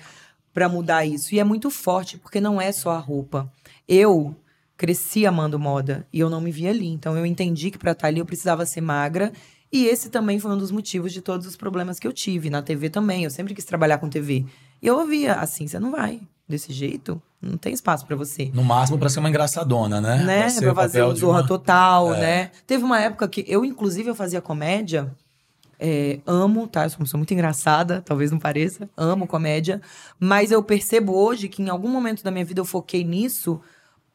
para 0.54 0.68
mudar 0.68 1.04
isso. 1.04 1.34
E 1.34 1.40
é 1.40 1.44
muito 1.44 1.68
forte, 1.68 2.16
porque 2.16 2.40
não 2.40 2.60
é 2.60 2.70
só 2.70 2.90
a 2.92 2.98
roupa. 2.98 3.52
Eu 3.88 4.34
cresci 4.76 5.24
amando 5.26 5.58
moda 5.58 6.06
e 6.12 6.20
eu 6.20 6.28
não 6.28 6.40
me 6.40 6.50
via 6.50 6.70
ali. 6.70 6.88
Então, 6.88 7.16
eu 7.16 7.24
entendi 7.24 7.70
que 7.70 7.78
para 7.78 7.92
estar 7.92 8.08
ali 8.08 8.18
eu 8.18 8.26
precisava 8.26 8.66
ser 8.66 8.80
magra. 8.80 9.32
E 9.72 9.86
esse 9.86 10.10
também 10.10 10.38
foi 10.38 10.52
um 10.52 10.58
dos 10.58 10.70
motivos 10.70 11.12
de 11.12 11.20
todos 11.20 11.46
os 11.46 11.56
problemas 11.56 11.98
que 11.98 12.06
eu 12.06 12.12
tive. 12.12 12.50
Na 12.50 12.62
TV 12.62 12.88
também. 12.90 13.24
Eu 13.24 13.30
sempre 13.30 13.54
quis 13.54 13.64
trabalhar 13.64 13.98
com 13.98 14.08
TV. 14.08 14.44
E 14.82 14.86
eu 14.86 14.98
ouvia 14.98 15.34
assim: 15.34 15.66
você 15.66 15.78
não 15.78 15.90
vai 15.90 16.20
desse 16.48 16.72
jeito, 16.72 17.20
não 17.42 17.56
tem 17.56 17.72
espaço 17.72 18.06
para 18.06 18.14
você 18.14 18.52
No 18.54 18.62
máximo 18.62 18.96
pra 18.98 19.08
ser 19.08 19.18
uma 19.18 19.28
engraçadona, 19.28 20.00
né? 20.00 20.22
né? 20.22 20.60
Pra 20.60 20.70
o 20.72 20.74
fazer 20.76 21.02
o 21.02 21.12
Zorra 21.16 21.40
uma- 21.40 21.46
Total, 21.48 22.14
É. 22.14 22.20
né? 22.20 22.50
Teve 22.64 22.84
uma 22.84 23.00
época 23.00 23.26
que 23.26 23.44
eu, 23.48 23.64
inclusive, 23.64 24.08
eu 24.10 24.14
fazia 24.14 24.40
comédia. 24.40 25.12
é, 25.78 26.20
amo, 26.26 26.66
tá? 26.66 26.84
Eu 26.84 26.90
sou 26.90 26.98
uma 27.00 27.04
pessoa 27.04 27.18
muito 27.18 27.34
engraçada, 27.34 28.00
talvez 28.02 28.30
não 28.30 28.38
pareça. 28.38 28.88
Amo 28.96 29.26
comédia. 29.26 29.82
Mas 30.18 30.50
eu 30.50 30.62
percebo 30.62 31.14
hoje 31.14 31.48
que 31.50 31.60
em 31.62 31.68
algum 31.68 31.88
momento 31.90 32.22
da 32.24 32.30
minha 32.30 32.44
vida 32.46 32.60
eu 32.60 32.64
foquei 32.64 33.04
nisso 33.04 33.60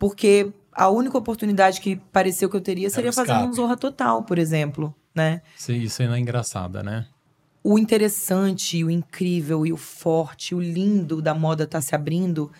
porque 0.02 0.52
a 0.73 0.90
única 0.90 1.15
oportunidade 1.15 1.80
que 1.80 1.95
pareceu 1.95 2.49
que 2.49 2.57
eu 2.57 2.61
teria 2.61 2.90
seria 2.90 3.14
fazer 3.14 3.34
um. 3.34 3.53
Zorra 3.53 3.78
Total, 3.78 4.23
por 4.23 4.40
exemplo, 4.40 4.95
né? 5.14 5.44
Isso, 5.56 5.72
isso 5.72 6.02
ainda 6.02 6.18
é 6.18 6.19
engraçada, 6.19 6.82
né? 6.82 7.06
o 7.64 7.78
interessante, 7.78 8.84
o 8.84 8.90
incrível 8.90 9.65
e 9.65 9.72
o 9.72 9.78
forte, 9.78 10.56
o 10.56 10.60
lindo 10.60 11.22
da 11.22 11.36
moda 11.36 11.65
estar 11.65 11.82
se 11.82 11.94
abrindo 11.94 12.52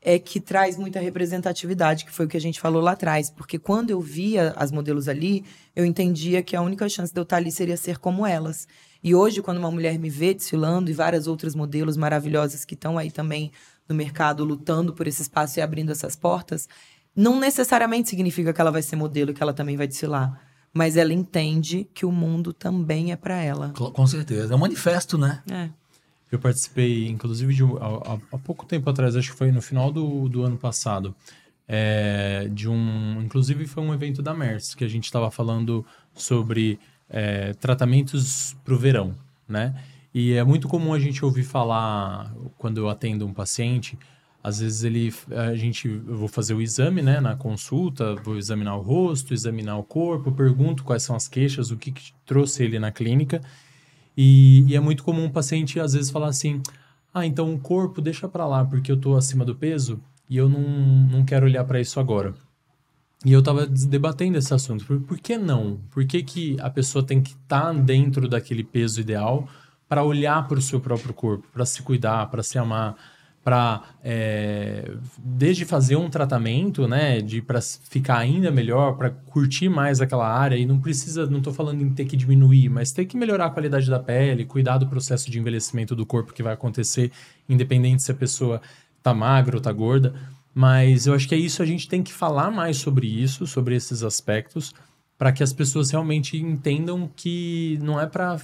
é 0.00 0.18
que 0.18 0.40
traz 0.40 0.78
muita 0.78 1.00
representatividade, 1.00 2.04
que 2.04 2.12
foi 2.12 2.26
o 2.26 2.28
que 2.28 2.36
a 2.36 2.40
gente 2.40 2.60
falou 2.60 2.80
lá 2.80 2.92
atrás. 2.92 3.28
Porque 3.28 3.58
quando 3.58 3.90
eu 3.90 4.00
via 4.00 4.54
as 4.56 4.70
modelos 4.70 5.08
ali, 5.08 5.44
eu 5.74 5.84
entendia 5.84 6.42
que 6.42 6.56
a 6.56 6.62
única 6.62 6.88
chance 6.88 7.12
de 7.12 7.18
eu 7.18 7.24
estar 7.24 7.36
ali 7.36 7.50
seria 7.50 7.76
ser 7.76 7.98
como 7.98 8.24
elas. 8.24 8.66
E 9.02 9.14
hoje, 9.14 9.42
quando 9.42 9.58
uma 9.58 9.70
mulher 9.70 9.98
me 9.98 10.08
vê 10.08 10.32
desfilando 10.32 10.90
e 10.90 10.94
várias 10.94 11.26
outras 11.26 11.54
modelos 11.54 11.96
maravilhosas 11.96 12.64
que 12.64 12.74
estão 12.74 12.96
aí 12.96 13.10
também 13.10 13.50
no 13.88 13.94
mercado 13.94 14.44
lutando 14.44 14.92
por 14.92 15.06
esse 15.06 15.22
espaço 15.22 15.58
e 15.58 15.62
abrindo 15.62 15.92
essas 15.92 16.16
portas, 16.16 16.68
não 17.14 17.38
necessariamente 17.40 18.08
significa 18.10 18.52
que 18.52 18.60
ela 18.60 18.70
vai 18.70 18.82
ser 18.82 18.96
modelo 18.96 19.30
e 19.30 19.34
que 19.34 19.42
ela 19.42 19.52
também 19.54 19.76
vai 19.76 19.86
desfilar. 19.86 20.40
Mas 20.72 20.96
ela 20.96 21.12
entende 21.14 21.88
que 21.94 22.04
o 22.04 22.12
mundo 22.12 22.52
também 22.52 23.10
é 23.12 23.16
para 23.16 23.40
ela. 23.40 23.70
Com 23.70 24.06
certeza. 24.06 24.52
É 24.52 24.56
um 24.56 24.60
manifesto, 24.60 25.16
né? 25.16 25.42
É. 25.50 25.70
Eu 26.30 26.38
participei, 26.38 27.06
inclusive, 27.08 27.54
de, 27.54 27.64
um- 27.64 27.76
há, 27.78 28.12
há- 28.14 28.18
há 28.32 28.38
pouco 28.38 28.66
tempo 28.66 28.90
atrás, 28.90 29.16
acho 29.16 29.30
que 29.32 29.38
foi 29.38 29.50
no 29.50 29.62
final 29.62 29.90
do, 29.90 30.28
do 30.28 30.42
ano 30.42 30.58
passado, 30.58 31.14
é, 31.68 32.48
de 32.52 32.68
um. 32.68 33.22
Inclusive, 33.22 33.66
foi 33.66 33.82
um 33.82 33.94
evento 33.94 34.22
da 34.22 34.34
MERS, 34.34 34.74
que 34.74 34.84
a 34.84 34.88
gente 34.88 35.04
estava 35.04 35.30
falando 35.30 35.84
sobre 36.14 36.78
é, 37.08 37.54
tratamentos 37.54 38.54
para 38.64 38.74
o 38.74 38.78
verão, 38.78 39.14
né? 39.48 39.74
E 40.18 40.32
é 40.32 40.42
muito 40.42 40.66
comum 40.66 40.94
a 40.94 40.98
gente 40.98 41.22
ouvir 41.22 41.42
falar, 41.42 42.34
quando 42.56 42.78
eu 42.78 42.88
atendo 42.88 43.26
um 43.26 43.34
paciente, 43.34 43.98
às 44.42 44.60
vezes 44.60 44.82
ele, 44.82 45.12
a 45.30 45.54
gente, 45.54 45.88
eu 45.88 46.16
vou 46.16 46.26
fazer 46.26 46.54
o 46.54 46.62
exame, 46.62 47.02
né, 47.02 47.20
na 47.20 47.36
consulta, 47.36 48.14
vou 48.24 48.38
examinar 48.38 48.76
o 48.76 48.80
rosto, 48.80 49.34
examinar 49.34 49.76
o 49.76 49.82
corpo, 49.82 50.32
pergunto 50.32 50.84
quais 50.84 51.02
são 51.02 51.14
as 51.14 51.28
queixas, 51.28 51.70
o 51.70 51.76
que, 51.76 51.92
que 51.92 52.14
trouxe 52.24 52.64
ele 52.64 52.78
na 52.78 52.90
clínica. 52.90 53.42
E, 54.16 54.64
e 54.66 54.74
é 54.74 54.80
muito 54.80 55.04
comum 55.04 55.24
um 55.24 55.30
paciente 55.30 55.78
às 55.78 55.92
vezes 55.92 56.10
falar 56.10 56.28
assim: 56.28 56.62
ah, 57.12 57.26
então 57.26 57.52
o 57.52 57.58
corpo 57.58 58.00
deixa 58.00 58.26
pra 58.26 58.46
lá 58.46 58.64
porque 58.64 58.90
eu 58.90 58.96
tô 58.96 59.16
acima 59.16 59.44
do 59.44 59.54
peso 59.54 60.00
e 60.30 60.38
eu 60.38 60.48
não, 60.48 60.62
não 60.62 61.24
quero 61.26 61.44
olhar 61.44 61.64
pra 61.64 61.78
isso 61.78 62.00
agora. 62.00 62.34
E 63.22 63.34
eu 63.34 63.42
tava 63.42 63.66
debatendo 63.66 64.38
esse 64.38 64.54
assunto. 64.54 64.86
Por, 64.86 64.98
por 64.98 65.18
que 65.18 65.36
não? 65.36 65.78
Por 65.90 66.06
que, 66.06 66.22
que 66.22 66.56
a 66.58 66.70
pessoa 66.70 67.04
tem 67.04 67.20
que 67.20 67.32
estar 67.32 67.74
dentro 67.74 68.26
daquele 68.26 68.64
peso 68.64 68.98
ideal 68.98 69.46
para 69.88 70.02
olhar 70.02 70.46
para 70.48 70.58
o 70.58 70.62
seu 70.62 70.80
próprio 70.80 71.14
corpo, 71.14 71.46
para 71.52 71.64
se 71.64 71.82
cuidar, 71.82 72.26
para 72.30 72.42
se 72.42 72.58
amar, 72.58 72.96
para 73.44 73.84
desde 75.18 75.64
fazer 75.64 75.94
um 75.94 76.10
tratamento, 76.10 76.88
né, 76.88 77.20
de 77.20 77.40
para 77.40 77.60
ficar 77.60 78.18
ainda 78.18 78.50
melhor, 78.50 78.96
para 78.96 79.10
curtir 79.10 79.68
mais 79.68 80.00
aquela 80.00 80.28
área 80.28 80.56
e 80.56 80.66
não 80.66 80.80
precisa, 80.80 81.26
não 81.26 81.40
tô 81.40 81.52
falando 81.52 81.80
em 81.80 81.90
ter 81.90 82.06
que 82.06 82.16
diminuir, 82.16 82.68
mas 82.68 82.90
ter 82.90 83.04
que 83.04 83.16
melhorar 83.16 83.46
a 83.46 83.50
qualidade 83.50 83.88
da 83.88 84.00
pele, 84.00 84.44
cuidar 84.44 84.78
do 84.78 84.88
processo 84.88 85.30
de 85.30 85.38
envelhecimento 85.38 85.94
do 85.94 86.04
corpo 86.04 86.32
que 86.32 86.42
vai 86.42 86.54
acontecer, 86.54 87.12
independente 87.48 88.02
se 88.02 88.10
a 88.10 88.16
pessoa 88.16 88.60
tá 89.00 89.14
magra 89.14 89.56
ou 89.56 89.62
tá 89.62 89.70
gorda. 89.70 90.12
Mas 90.52 91.06
eu 91.06 91.14
acho 91.14 91.28
que 91.28 91.34
é 91.34 91.38
isso, 91.38 91.62
a 91.62 91.66
gente 91.66 91.86
tem 91.86 92.02
que 92.02 92.12
falar 92.12 92.50
mais 92.50 92.78
sobre 92.78 93.06
isso, 93.06 93.46
sobre 93.46 93.76
esses 93.76 94.02
aspectos, 94.02 94.74
para 95.16 95.30
que 95.30 95.42
as 95.42 95.52
pessoas 95.52 95.90
realmente 95.90 96.36
entendam 96.36 97.08
que 97.14 97.78
não 97.80 98.00
é 98.00 98.06
para 98.06 98.40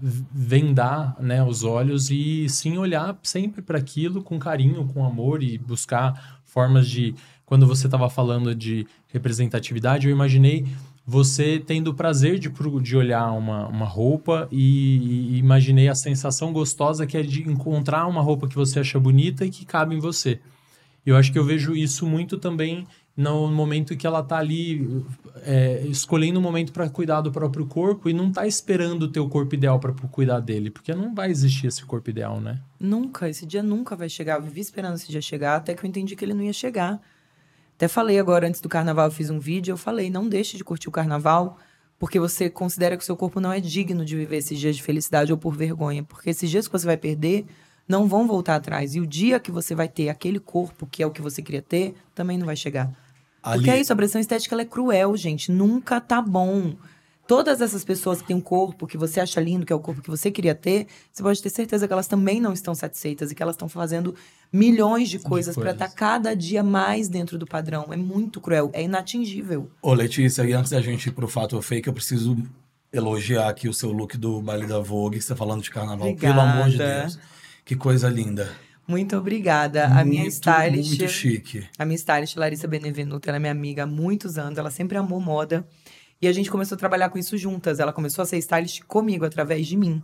vendar 0.00 1.16
né, 1.20 1.42
os 1.42 1.62
olhos 1.62 2.10
e 2.10 2.48
sim 2.48 2.78
olhar 2.78 3.18
sempre 3.22 3.62
para 3.62 3.78
aquilo 3.78 4.22
com 4.22 4.38
carinho, 4.38 4.86
com 4.86 5.04
amor 5.04 5.42
e 5.42 5.58
buscar 5.58 6.40
formas 6.44 6.88
de. 6.88 7.14
Quando 7.44 7.66
você 7.66 7.86
estava 7.86 8.10
falando 8.10 8.54
de 8.54 8.86
representatividade, 9.08 10.08
eu 10.08 10.12
imaginei 10.12 10.66
você 11.06 11.62
tendo 11.64 11.92
o 11.92 11.94
prazer 11.94 12.38
de, 12.38 12.50
de 12.82 12.96
olhar 12.96 13.30
uma, 13.30 13.68
uma 13.68 13.86
roupa 13.86 14.48
e, 14.50 15.34
e 15.34 15.38
imaginei 15.38 15.88
a 15.88 15.94
sensação 15.94 16.52
gostosa 16.52 17.06
que 17.06 17.16
é 17.16 17.22
de 17.22 17.48
encontrar 17.48 18.06
uma 18.08 18.20
roupa 18.20 18.48
que 18.48 18.56
você 18.56 18.80
acha 18.80 18.98
bonita 18.98 19.46
e 19.46 19.50
que 19.50 19.64
cabe 19.64 19.94
em 19.94 20.00
você. 20.00 20.40
Eu 21.04 21.16
acho 21.16 21.30
que 21.30 21.38
eu 21.38 21.44
vejo 21.44 21.76
isso 21.76 22.04
muito 22.04 22.36
também 22.36 22.84
no 23.16 23.50
momento 23.50 23.96
que 23.96 24.06
ela 24.06 24.22
tá 24.22 24.36
ali 24.36 25.04
é, 25.42 25.82
escolhendo 25.86 26.38
um 26.38 26.42
momento 26.42 26.70
para 26.70 26.88
cuidar 26.90 27.22
do 27.22 27.32
próprio 27.32 27.64
corpo 27.66 28.10
e 28.10 28.12
não 28.12 28.30
tá 28.30 28.46
esperando 28.46 29.04
o 29.04 29.08
teu 29.08 29.26
corpo 29.26 29.54
ideal 29.54 29.80
para 29.80 29.92
cuidar 29.92 30.40
dele, 30.40 30.70
porque 30.70 30.94
não 30.94 31.14
vai 31.14 31.30
existir 31.30 31.66
esse 31.66 31.82
corpo 31.84 32.10
ideal, 32.10 32.40
né? 32.40 32.60
Nunca, 32.78 33.28
esse 33.28 33.46
dia 33.46 33.62
nunca 33.62 33.96
vai 33.96 34.10
chegar. 34.10 34.36
Eu 34.36 34.42
vivi 34.42 34.60
esperando 34.60 34.96
esse 34.96 35.08
dia 35.08 35.22
chegar, 35.22 35.56
até 35.56 35.74
que 35.74 35.82
eu 35.84 35.88
entendi 35.88 36.14
que 36.14 36.24
ele 36.24 36.34
não 36.34 36.42
ia 36.42 36.52
chegar. 36.52 37.00
Até 37.74 37.88
falei 37.88 38.18
agora, 38.18 38.46
antes 38.46 38.60
do 38.60 38.68
carnaval, 38.68 39.06
eu 39.06 39.12
fiz 39.12 39.30
um 39.30 39.38
vídeo, 39.38 39.72
eu 39.72 39.76
falei, 39.78 40.10
não 40.10 40.28
deixe 40.28 40.58
de 40.58 40.64
curtir 40.64 40.88
o 40.88 40.92
carnaval, 40.92 41.58
porque 41.98 42.20
você 42.20 42.50
considera 42.50 42.96
que 42.96 43.02
o 43.02 43.06
seu 43.06 43.16
corpo 43.16 43.40
não 43.40 43.50
é 43.50 43.60
digno 43.60 44.04
de 44.04 44.14
viver 44.14 44.36
esses 44.36 44.58
dias 44.58 44.76
de 44.76 44.82
felicidade 44.82 45.32
ou 45.32 45.38
por 45.38 45.56
vergonha. 45.56 46.02
Porque 46.04 46.28
esses 46.28 46.50
dias 46.50 46.66
que 46.66 46.72
você 46.72 46.84
vai 46.84 46.98
perder 46.98 47.46
não 47.88 48.06
vão 48.06 48.26
voltar 48.26 48.56
atrás. 48.56 48.94
E 48.94 49.00
o 49.00 49.06
dia 49.06 49.40
que 49.40 49.50
você 49.50 49.74
vai 49.74 49.88
ter 49.88 50.10
aquele 50.10 50.38
corpo 50.38 50.86
que 50.86 51.02
é 51.02 51.06
o 51.06 51.10
que 51.10 51.22
você 51.22 51.40
queria 51.40 51.62
ter, 51.62 51.94
também 52.14 52.36
não 52.36 52.44
vai 52.44 52.56
chegar. 52.56 52.90
Porque 53.54 53.70
Ali- 53.70 53.78
é 53.78 53.80
isso, 53.80 53.92
a 53.92 53.96
pressão 53.96 54.20
estética 54.20 54.54
ela 54.54 54.62
é 54.62 54.66
cruel, 54.66 55.16
gente. 55.16 55.52
Nunca 55.52 56.00
tá 56.00 56.20
bom. 56.20 56.74
Todas 57.28 57.60
essas 57.60 57.84
pessoas 57.84 58.20
que 58.20 58.28
têm 58.28 58.36
um 58.36 58.40
corpo 58.40 58.86
que 58.86 58.96
você 58.96 59.18
acha 59.20 59.40
lindo, 59.40 59.66
que 59.66 59.72
é 59.72 59.76
o 59.76 59.80
corpo 59.80 60.00
que 60.00 60.08
você 60.08 60.30
queria 60.30 60.54
ter, 60.54 60.86
você 61.12 61.22
pode 61.22 61.42
ter 61.42 61.50
certeza 61.50 61.86
que 61.86 61.92
elas 61.92 62.06
também 62.06 62.40
não 62.40 62.52
estão 62.52 62.72
satisfeitas 62.72 63.30
e 63.30 63.34
que 63.34 63.42
elas 63.42 63.54
estão 63.54 63.68
fazendo 63.68 64.14
milhões 64.52 65.08
de 65.08 65.18
coisas 65.18 65.56
para 65.56 65.72
estar 65.72 65.88
cada 65.88 66.34
dia 66.36 66.62
mais 66.62 67.08
dentro 67.08 67.36
do 67.36 67.44
padrão. 67.46 67.86
É 67.90 67.96
muito 67.96 68.40
cruel, 68.40 68.70
é 68.72 68.82
inatingível. 68.84 69.68
Ô, 69.82 69.92
Letícia, 69.92 70.44
e 70.44 70.52
antes 70.52 70.70
da 70.70 70.80
gente 70.80 71.08
ir 71.08 71.12
pro 71.12 71.26
fato 71.26 71.56
ou 71.56 71.62
fake, 71.62 71.88
eu 71.88 71.94
preciso 71.94 72.36
elogiar 72.92 73.48
aqui 73.48 73.68
o 73.68 73.74
seu 73.74 73.90
look 73.90 74.16
do 74.16 74.40
baile 74.40 74.66
da 74.66 74.78
Vogue, 74.78 75.18
que 75.18 75.24
você 75.24 75.30
tá 75.30 75.36
falando 75.36 75.62
de 75.62 75.70
carnaval. 75.70 76.14
Pelo 76.14 76.40
amor 76.40 76.68
de 76.68 76.76
Obrigada. 76.76 77.00
Deus. 77.02 77.18
Que 77.64 77.74
coisa 77.74 78.08
linda. 78.08 78.48
Muito 78.86 79.16
obrigada. 79.16 79.86
a 79.86 80.04
minha 80.04 80.26
stylist. 80.26 80.90
Muito 80.90 81.08
chique. 81.08 81.66
A 81.78 81.84
minha 81.84 81.96
stylist, 81.96 82.36
Larissa 82.36 82.68
Benevenuto, 82.68 83.28
ela 83.28 83.36
é 83.36 83.40
minha 83.40 83.52
amiga 83.52 83.82
há 83.82 83.86
muitos 83.86 84.38
anos, 84.38 84.58
ela 84.58 84.70
sempre 84.70 84.96
amou 84.96 85.20
moda. 85.20 85.66
E 86.20 86.28
a 86.28 86.32
gente 86.32 86.50
começou 86.50 86.76
a 86.76 86.78
trabalhar 86.78 87.10
com 87.10 87.18
isso 87.18 87.36
juntas. 87.36 87.78
Ela 87.78 87.92
começou 87.92 88.22
a 88.22 88.26
ser 88.26 88.38
stylist 88.38 88.82
comigo, 88.84 89.24
através 89.24 89.66
de 89.66 89.76
mim. 89.76 90.02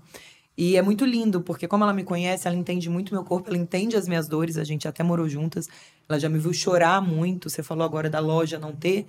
E 0.57 0.77
é 0.77 0.83
muito 0.83 1.07
lindo, 1.07 1.41
porque 1.41 1.67
como 1.67 1.83
ela 1.83 1.95
me 1.95 2.05
conhece, 2.05 2.47
ela 2.47 2.57
entende 2.57 2.91
muito 2.91 3.15
meu 3.15 3.25
corpo, 3.25 3.49
ela 3.49 3.57
entende 3.57 3.97
as 3.97 4.07
minhas 4.07 4.29
dores, 4.29 4.59
a 4.59 4.65
gente 4.65 4.87
até 4.87 5.03
morou 5.03 5.27
juntas. 5.29 5.69
Ela 6.09 6.19
já 6.19 6.29
me 6.29 6.39
viu 6.39 6.53
chorar 6.53 7.01
muito. 7.01 7.49
Você 7.49 7.63
falou 7.63 7.85
agora 7.85 8.11
da 8.11 8.21
loja 8.21 8.59
não 8.59 8.73
ter. 8.73 9.07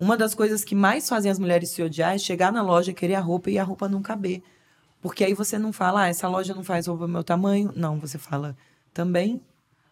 Uma 0.00 0.16
das 0.16 0.34
coisas 0.34 0.64
que 0.64 0.74
mais 0.74 1.08
fazem 1.08 1.30
as 1.30 1.38
mulheres 1.38 1.70
se 1.70 1.82
odiar 1.82 2.14
é 2.14 2.18
chegar 2.18 2.52
na 2.52 2.62
loja, 2.62 2.92
querer 2.92 3.14
a 3.14 3.20
roupa 3.20 3.50
e 3.50 3.58
a 3.58 3.64
roupa 3.64 3.88
não 3.88 4.00
caber. 4.00 4.42
Porque 5.02 5.24
aí 5.24 5.34
você 5.34 5.58
não 5.58 5.72
fala, 5.72 6.02
ah, 6.02 6.08
essa 6.08 6.26
loja 6.28 6.54
não 6.54 6.64
faz 6.64 6.86
roupa 6.86 7.06
do 7.06 7.12
meu 7.12 7.22
tamanho. 7.22 7.72
Não, 7.76 7.98
você 7.98 8.18
fala, 8.18 8.56
também 8.96 9.42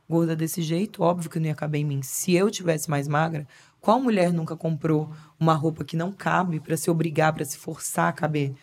gorda 0.08 0.34
desse 0.34 0.62
jeito, 0.62 1.02
óbvio 1.02 1.28
que 1.28 1.38
não 1.38 1.46
ia 1.46 1.54
caber 1.54 1.82
em 1.82 1.84
mim. 1.84 2.00
Se 2.02 2.32
eu 2.32 2.50
tivesse 2.50 2.88
mais 2.88 3.06
magra, 3.06 3.46
qual 3.80 4.00
mulher 4.00 4.32
nunca 4.32 4.56
comprou 4.56 5.10
uma 5.38 5.52
roupa 5.52 5.84
que 5.84 5.94
não 5.94 6.10
cabe 6.10 6.58
para 6.58 6.74
se 6.74 6.90
obrigar, 6.90 7.34
para 7.34 7.44
se 7.44 7.58
forçar 7.58 8.08
a 8.08 8.12
caber 8.12 8.54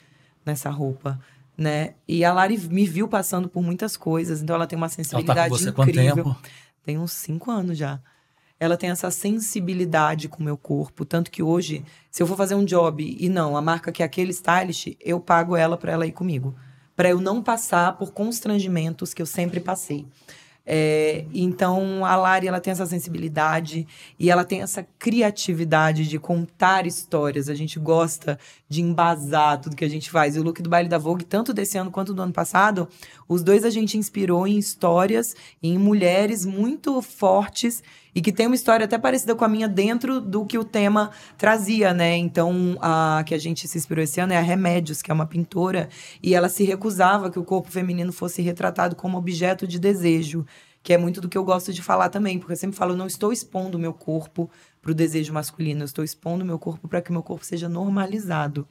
nessa 0.43 0.71
roupa? 0.71 1.19
Né? 1.55 1.93
E 2.07 2.25
a 2.25 2.33
Lari 2.33 2.57
me 2.57 2.87
viu 2.87 3.07
passando 3.07 3.47
por 3.47 3.61
muitas 3.61 3.95
coisas, 3.95 4.41
então 4.41 4.55
ela 4.55 4.65
tem 4.65 4.77
uma 4.77 4.89
sensibilidade 4.89 5.39
ela 5.39 5.47
tá 5.47 5.55
com 5.55 5.57
você 5.57 5.69
incrível. 5.69 6.23
Quanto 6.23 6.41
tempo? 6.41 6.49
Tem 6.83 6.97
uns 6.97 7.11
cinco 7.11 7.51
anos 7.51 7.77
já. 7.77 7.99
Ela 8.59 8.75
tem 8.77 8.89
essa 8.89 9.11
sensibilidade 9.11 10.27
com 10.27 10.39
o 10.39 10.43
meu 10.43 10.57
corpo, 10.57 11.05
tanto 11.05 11.29
que 11.29 11.43
hoje, 11.43 11.85
se 12.09 12.23
eu 12.23 12.27
for 12.27 12.37
fazer 12.37 12.55
um 12.55 12.65
job 12.65 13.03
e 13.19 13.29
não, 13.29 13.55
a 13.55 13.61
marca 13.61 13.91
que 13.91 14.01
é 14.01 14.05
aquele 14.05 14.31
stylist, 14.31 14.95
eu 14.99 15.19
pago 15.19 15.55
ela 15.55 15.77
para 15.77 15.91
ela 15.91 16.07
ir 16.07 16.11
comigo, 16.11 16.55
para 16.95 17.09
eu 17.09 17.19
não 17.19 17.41
passar 17.41 17.97
por 17.97 18.11
constrangimentos 18.11 19.13
que 19.13 19.21
eu 19.21 19.25
sempre 19.25 19.59
passei. 19.59 20.05
É, 20.63 21.25
então, 21.33 22.05
a 22.05 22.15
Lari 22.15 22.47
ela 22.47 22.61
tem 22.61 22.71
essa 22.71 22.85
sensibilidade 22.85 23.87
e 24.19 24.29
ela 24.29 24.45
tem 24.45 24.61
essa 24.61 24.85
criatividade 24.99 26.07
de 26.07 26.19
contar 26.19 26.85
histórias. 26.85 27.49
A 27.49 27.55
gente 27.55 27.79
gosta 27.79 28.37
de 28.69 28.81
embasar 28.81 29.59
tudo 29.59 29.75
que 29.75 29.85
a 29.85 29.89
gente 29.89 30.09
faz. 30.09 30.35
E 30.35 30.39
o 30.39 30.43
look 30.43 30.61
do 30.61 30.69
baile 30.69 30.87
da 30.87 30.97
Vogue, 30.97 31.25
tanto 31.25 31.53
desse 31.53 31.77
ano 31.77 31.91
quanto 31.91 32.13
do 32.13 32.21
ano 32.21 32.33
passado, 32.33 32.87
os 33.27 33.43
dois 33.43 33.65
a 33.65 33.69
gente 33.69 33.97
inspirou 33.97 34.47
em 34.47 34.57
histórias, 34.57 35.35
em 35.61 35.77
mulheres 35.77 36.45
muito 36.45 37.01
fortes 37.01 37.83
e 38.13 38.21
que 38.21 38.31
tem 38.31 38.47
uma 38.47 38.55
história 38.55 38.85
até 38.85 38.97
parecida 38.97 39.35
com 39.35 39.45
a 39.45 39.47
minha 39.47 39.67
dentro 39.67 40.19
do 40.19 40.45
que 40.45 40.57
o 40.57 40.63
tema 40.63 41.11
trazia, 41.37 41.93
né? 41.93 42.17
Então, 42.17 42.77
a 42.81 43.23
que 43.25 43.33
a 43.33 43.37
gente 43.37 43.67
se 43.67 43.77
inspirou 43.77 44.03
esse 44.03 44.19
ano 44.19 44.33
é 44.33 44.37
a 44.37 44.41
Remédios, 44.41 45.01
que 45.01 45.11
é 45.11 45.13
uma 45.13 45.25
pintora, 45.25 45.89
e 46.21 46.35
ela 46.35 46.49
se 46.49 46.63
recusava 46.63 47.31
que 47.31 47.39
o 47.39 47.43
corpo 47.43 47.71
feminino 47.71 48.11
fosse 48.11 48.41
retratado 48.41 48.95
como 48.95 49.17
objeto 49.17 49.67
de 49.67 49.79
desejo, 49.79 50.45
que 50.83 50.93
é 50.93 50.97
muito 50.97 51.21
do 51.21 51.29
que 51.29 51.37
eu 51.37 51.43
gosto 51.43 51.71
de 51.71 51.81
falar 51.81 52.09
também, 52.09 52.39
porque 52.39 52.53
eu 52.53 52.57
sempre 52.57 52.75
falo, 52.75 52.95
não 52.95 53.07
estou 53.07 53.31
expondo 53.31 53.77
o 53.77 53.81
meu 53.81 53.93
corpo 53.93 54.49
para 54.81 54.91
o 54.91 54.95
desejo 54.95 55.31
masculino, 55.31 55.81
eu 55.81 55.85
estou 55.85 56.03
expondo 56.03 56.43
o 56.43 56.47
meu 56.47 56.57
corpo 56.57 56.87
para 56.87 57.01
que 57.01 57.11
o 57.11 57.13
meu 57.13 57.23
corpo 57.23 57.45
seja 57.45 57.69
normalizado. 57.69 58.67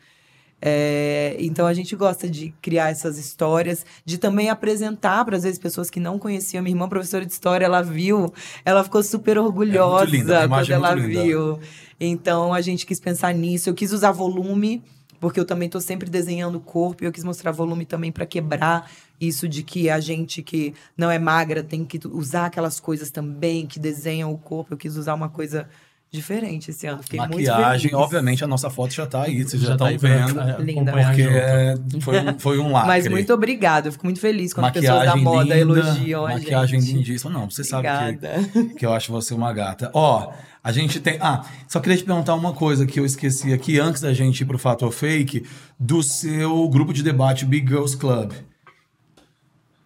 É, 0.63 1.37
então 1.39 1.67
a 1.67 1.73
gente 1.73 1.97
gosta 1.97 2.29
de 2.29 2.53
criar 2.61 2.91
essas 2.91 3.19
histórias, 3.19 3.87
de 4.05 4.19
também 4.19 4.51
apresentar 4.51 5.25
para 5.25 5.37
às 5.37 5.43
vezes 5.43 5.59
pessoas 5.59 5.89
que 5.89 5.99
não 5.99 6.19
conheciam. 6.19 6.63
Minha 6.63 6.75
irmã, 6.75 6.89
professora 6.89 7.25
de 7.25 7.33
história, 7.33 7.65
ela 7.65 7.83
viu, 7.83 8.33
ela 8.65 8.85
ficou 8.85 9.03
super 9.03 9.39
orgulhosa 9.39 10.05
é 10.05 10.19
linda, 10.19 10.49
quando 10.49 10.71
é 10.71 10.75
ela 10.75 10.95
viu. 10.95 11.59
Então 11.99 12.53
a 12.53 12.61
gente 12.61 12.85
quis 12.85 13.01
pensar 13.01 13.33
nisso. 13.33 13.71
Eu 13.71 13.75
quis 13.75 13.93
usar 13.93 14.13
volume, 14.13 14.83
porque 15.19 15.41
eu 15.41 15.45
também 15.45 15.67
estou 15.67 15.81
sempre 15.81 16.11
desenhando 16.11 16.57
o 16.57 16.61
corpo 16.61 17.05
e 17.05 17.07
eu 17.07 17.13
quis 17.13 17.25
mostrar 17.25 17.53
volume 17.53 17.85
também 17.85 18.13
para 18.13 18.27
quebrar 18.27 18.91
isso 19.21 19.47
de 19.47 19.63
que 19.63 19.91
a 19.91 20.01
gente 20.01 20.43
que 20.43 20.75
não 20.97 21.11
é 21.11 21.19
magra 21.19 21.63
tem 21.63 21.85
que 21.85 22.01
usar 22.09 22.47
aquelas 22.47 22.81
coisas 22.81 23.11
também 23.11 23.67
que 23.67 23.79
desenham 23.79 24.33
o 24.33 24.39
corpo. 24.39 24.75
Eu 24.75 24.79
quis 24.79 24.97
usar 24.97 25.15
uma 25.15 25.29
coisa 25.29 25.69
diferente 26.11 26.71
esse 26.71 26.87
ano. 26.87 27.03
Fiquei 27.03 27.21
Maquiagem, 27.21 27.95
obviamente 27.95 28.43
a 28.43 28.47
nossa 28.47 28.69
foto 28.69 28.93
já 28.93 29.07
tá 29.07 29.23
aí, 29.23 29.45
vocês 29.45 29.63
já, 29.63 29.73
estão 29.73 29.87
tá 29.87 29.97
vendo. 29.97 30.41
É, 30.41 30.61
Linda. 30.61 30.93
Porque 30.93 31.23
é, 31.23 31.75
foi, 32.01 32.19
um, 32.19 32.39
foi 32.39 32.59
um 32.59 32.73
lacre. 32.73 32.89
Mas 32.89 33.09
muito 33.09 33.33
obrigada, 33.33 33.89
eu 33.89 33.93
fico 33.93 34.05
muito 34.05 34.21
feliz 34.21 34.53
quando 34.53 34.65
maquiagem 34.65 34.91
pessoas 34.91 35.07
da 35.07 35.17
moda 35.17 35.43
linda, 35.43 35.59
elogiam 35.59 36.27
a 36.27 36.31
Maquiagem 36.31 36.81
gente. 36.81 36.93
lindíssima. 36.95 37.31
Não, 37.31 37.49
você 37.49 37.63
obrigada. 37.63 38.43
sabe 38.43 38.69
que, 38.69 38.75
que 38.75 38.87
eu 38.87 38.93
acho 38.93 39.13
você 39.13 39.33
uma 39.33 39.53
gata. 39.53 39.91
Ó, 39.95 40.33
a 40.63 40.73
gente 40.73 41.01
tem... 41.01 41.17
Ah, 41.21 41.45
só 41.69 41.81
queria 41.81 41.97
te 41.97 42.05
perguntar 42.05 42.35
uma 42.35 42.53
coisa 42.53 42.87
que 42.87 42.99
eu 42.99 43.07
esqueci 43.07 43.53
aqui, 43.53 43.79
antes 43.79 44.03
da 44.03 44.13
gente 44.13 44.41
ir 44.41 44.45
pro 44.45 44.59
Fato 44.59 44.85
ou 44.85 44.91
Fake, 44.91 45.47
do 45.79 46.03
seu 46.03 46.69
grupo 46.69 46.93
de 46.93 47.03
debate 47.03 47.45
Big 47.45 47.69
Girls 47.69 47.97
Club. 47.97 48.33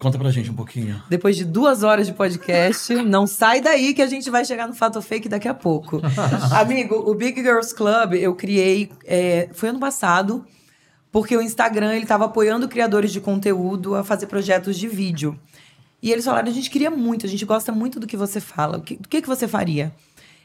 Conta 0.04 0.18
pra 0.18 0.30
gente 0.30 0.50
um 0.50 0.54
pouquinho. 0.54 1.02
Depois 1.08 1.34
de 1.34 1.46
duas 1.46 1.82
horas 1.82 2.06
de 2.06 2.12
podcast, 2.12 2.92
não 3.04 3.26
sai 3.26 3.62
daí 3.62 3.94
que 3.94 4.02
a 4.02 4.06
gente 4.06 4.28
vai 4.28 4.44
chegar 4.44 4.68
no 4.68 4.74
Fato 4.74 5.00
Fake 5.00 5.30
daqui 5.30 5.48
a 5.48 5.54
pouco. 5.54 5.98
Amigo, 6.52 6.94
o 6.94 7.14
Big 7.14 7.40
Girls 7.40 7.74
Club 7.74 8.12
eu 8.12 8.34
criei, 8.34 8.92
é, 9.06 9.48
foi 9.54 9.70
ano 9.70 9.80
passado, 9.80 10.44
porque 11.10 11.34
o 11.34 11.40
Instagram 11.40 11.94
ele 11.94 12.02
estava 12.02 12.26
apoiando 12.26 12.68
criadores 12.68 13.12
de 13.12 13.18
conteúdo 13.18 13.94
a 13.94 14.04
fazer 14.04 14.26
projetos 14.26 14.76
de 14.76 14.88
vídeo. 14.88 15.40
E 16.02 16.12
eles 16.12 16.26
falaram, 16.26 16.50
a 16.50 16.52
gente 16.52 16.68
queria 16.68 16.90
muito, 16.90 17.24
a 17.24 17.28
gente 17.28 17.46
gosta 17.46 17.72
muito 17.72 17.98
do 17.98 18.06
que 18.06 18.14
você 18.14 18.40
fala, 18.40 18.76
o 18.76 18.82
que, 18.82 18.96
do 18.96 19.08
que, 19.08 19.22
que 19.22 19.26
você 19.26 19.48
faria? 19.48 19.90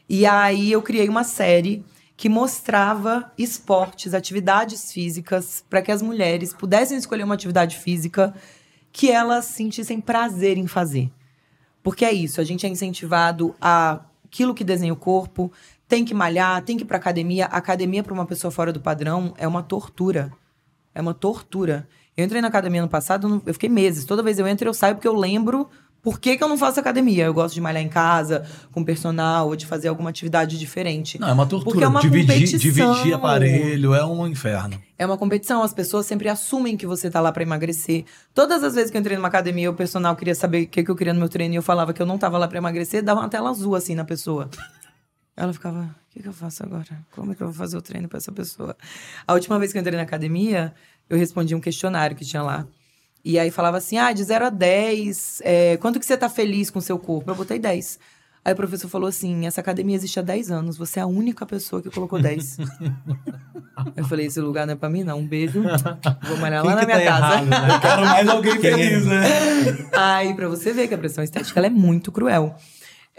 E 0.08 0.24
aí 0.24 0.72
eu 0.72 0.80
criei 0.80 1.06
uma 1.06 1.22
série 1.22 1.84
que 2.16 2.30
mostrava 2.30 3.30
esportes, 3.36 4.14
atividades 4.14 4.90
físicas, 4.90 5.62
para 5.68 5.82
que 5.82 5.92
as 5.92 6.00
mulheres 6.00 6.54
pudessem 6.54 6.96
escolher 6.96 7.24
uma 7.24 7.34
atividade 7.34 7.76
física 7.76 8.34
que 8.92 9.10
elas 9.10 9.46
sentissem 9.46 10.00
prazer 10.00 10.58
em 10.58 10.66
fazer. 10.66 11.10
Porque 11.82 12.04
é 12.04 12.12
isso, 12.12 12.40
a 12.40 12.44
gente 12.44 12.66
é 12.66 12.68
incentivado 12.68 13.54
a 13.60 14.00
aquilo 14.30 14.54
que 14.54 14.62
desenha 14.62 14.92
o 14.92 14.96
corpo, 14.96 15.52
tem 15.88 16.04
que 16.04 16.14
malhar, 16.14 16.62
tem 16.62 16.76
que 16.76 16.84
ir 16.84 16.86
pra 16.86 16.96
academia. 16.96 17.46
academia 17.46 18.02
para 18.02 18.14
uma 18.14 18.24
pessoa 18.24 18.50
fora 18.50 18.72
do 18.72 18.80
padrão 18.80 19.34
é 19.36 19.46
uma 19.46 19.60
tortura. 19.60 20.32
É 20.94 21.00
uma 21.00 21.12
tortura. 21.12 21.88
Eu 22.16 22.24
entrei 22.24 22.40
na 22.40 22.46
academia 22.46 22.80
no 22.80 22.88
passado, 22.88 23.42
eu 23.44 23.52
fiquei 23.52 23.68
meses. 23.68 24.04
Toda 24.04 24.22
vez 24.22 24.38
eu 24.38 24.46
entro, 24.46 24.68
eu 24.68 24.74
saio 24.74 24.94
porque 24.94 25.08
eu 25.08 25.16
lembro 25.16 25.68
por 26.02 26.18
que, 26.18 26.36
que 26.36 26.42
eu 26.42 26.48
não 26.48 26.56
faço 26.56 26.80
academia? 26.80 27.24
Eu 27.24 27.34
gosto 27.34 27.54
de 27.54 27.60
malhar 27.60 27.82
em 27.82 27.88
casa, 27.88 28.46
com 28.72 28.82
personal, 28.82 29.48
ou 29.48 29.56
de 29.56 29.66
fazer 29.66 29.88
alguma 29.88 30.08
atividade 30.08 30.58
diferente. 30.58 31.20
Não, 31.20 31.28
é 31.28 31.32
uma 31.32 31.46
tortura. 31.46 31.72
Porque 31.72 31.84
é 31.84 31.88
uma 31.88 32.00
dividir, 32.00 32.34
competição. 32.34 32.94
dividir 32.94 33.14
aparelho 33.14 33.94
é 33.94 34.04
um 34.04 34.26
inferno. 34.26 34.80
É 34.98 35.04
uma 35.04 35.18
competição. 35.18 35.62
As 35.62 35.74
pessoas 35.74 36.06
sempre 36.06 36.28
assumem 36.28 36.76
que 36.76 36.86
você 36.86 37.10
tá 37.10 37.20
lá 37.20 37.30
para 37.30 37.42
emagrecer. 37.42 38.04
Todas 38.34 38.64
as 38.64 38.74
vezes 38.74 38.90
que 38.90 38.96
eu 38.96 39.00
entrei 39.00 39.16
numa 39.16 39.28
academia, 39.28 39.70
o 39.70 39.74
personal 39.74 40.16
queria 40.16 40.34
saber 40.34 40.62
o 40.62 40.66
que, 40.66 40.82
que 40.82 40.90
eu 40.90 40.96
queria 40.96 41.12
no 41.12 41.20
meu 41.20 41.28
treino 41.28 41.54
e 41.54 41.56
eu 41.56 41.62
falava 41.62 41.92
que 41.92 42.00
eu 42.00 42.06
não 42.06 42.16
tava 42.16 42.38
lá 42.38 42.48
para 42.48 42.58
emagrecer, 42.58 43.02
dava 43.02 43.20
uma 43.20 43.28
tela 43.28 43.50
azul 43.50 43.74
assim 43.74 43.94
na 43.94 44.04
pessoa. 44.04 44.48
Ela 45.36 45.52
ficava, 45.52 45.82
o 45.82 46.12
que, 46.12 46.22
que 46.22 46.28
eu 46.28 46.32
faço 46.32 46.62
agora? 46.62 46.86
Como 47.12 47.32
é 47.32 47.34
que 47.34 47.42
eu 47.42 47.46
vou 47.46 47.54
fazer 47.54 47.76
o 47.76 47.82
treino 47.82 48.08
para 48.08 48.18
essa 48.18 48.32
pessoa? 48.32 48.76
A 49.26 49.34
última 49.34 49.58
vez 49.58 49.72
que 49.72 49.78
eu 49.78 49.80
entrei 49.80 49.96
na 49.96 50.02
academia, 50.02 50.74
eu 51.08 51.18
respondi 51.18 51.54
um 51.54 51.60
questionário 51.60 52.16
que 52.16 52.24
tinha 52.24 52.42
lá. 52.42 52.66
E 53.24 53.38
aí 53.38 53.50
falava 53.50 53.76
assim, 53.76 53.98
ah, 53.98 54.12
de 54.12 54.24
0 54.24 54.46
a 54.46 54.50
10, 54.50 55.42
é, 55.44 55.76
quanto 55.76 56.00
que 56.00 56.06
você 56.06 56.16
tá 56.16 56.28
feliz 56.28 56.70
com 56.70 56.78
o 56.78 56.82
seu 56.82 56.98
corpo? 56.98 57.30
Eu 57.30 57.34
botei 57.34 57.58
10. 57.58 57.98
Aí 58.42 58.54
o 58.54 58.56
professor 58.56 58.88
falou 58.88 59.06
assim, 59.06 59.46
essa 59.46 59.60
academia 59.60 59.94
existe 59.94 60.18
há 60.18 60.22
10 60.22 60.50
anos, 60.50 60.78
você 60.78 60.98
é 60.98 61.02
a 61.02 61.06
única 61.06 61.44
pessoa 61.44 61.82
que 61.82 61.90
colocou 61.90 62.18
10. 62.18 62.58
eu 63.96 64.04
falei, 64.06 64.26
esse 64.26 64.40
lugar 64.40 64.66
não 64.66 64.72
é 64.72 64.76
pra 64.76 64.88
mim 64.88 65.04
não, 65.04 65.18
um 65.18 65.26
beijo, 65.26 65.62
vou 66.26 66.38
malhar 66.38 66.64
lá 66.64 66.76
na 66.76 66.86
minha 66.86 66.98
tá 66.98 67.04
casa. 67.04 67.34
Errado, 67.34 67.46
né? 67.46 67.74
Eu 67.74 67.80
quero 67.80 68.06
mais 68.06 68.28
alguém 68.28 68.58
feliz, 68.58 69.04
né? 69.04 69.22
Aí 69.92 70.32
pra 70.32 70.48
você 70.48 70.72
ver 70.72 70.88
que 70.88 70.94
a 70.94 70.98
pressão 70.98 71.22
estética 71.22 71.60
é 71.60 71.68
muito 71.68 72.10
cruel. 72.10 72.56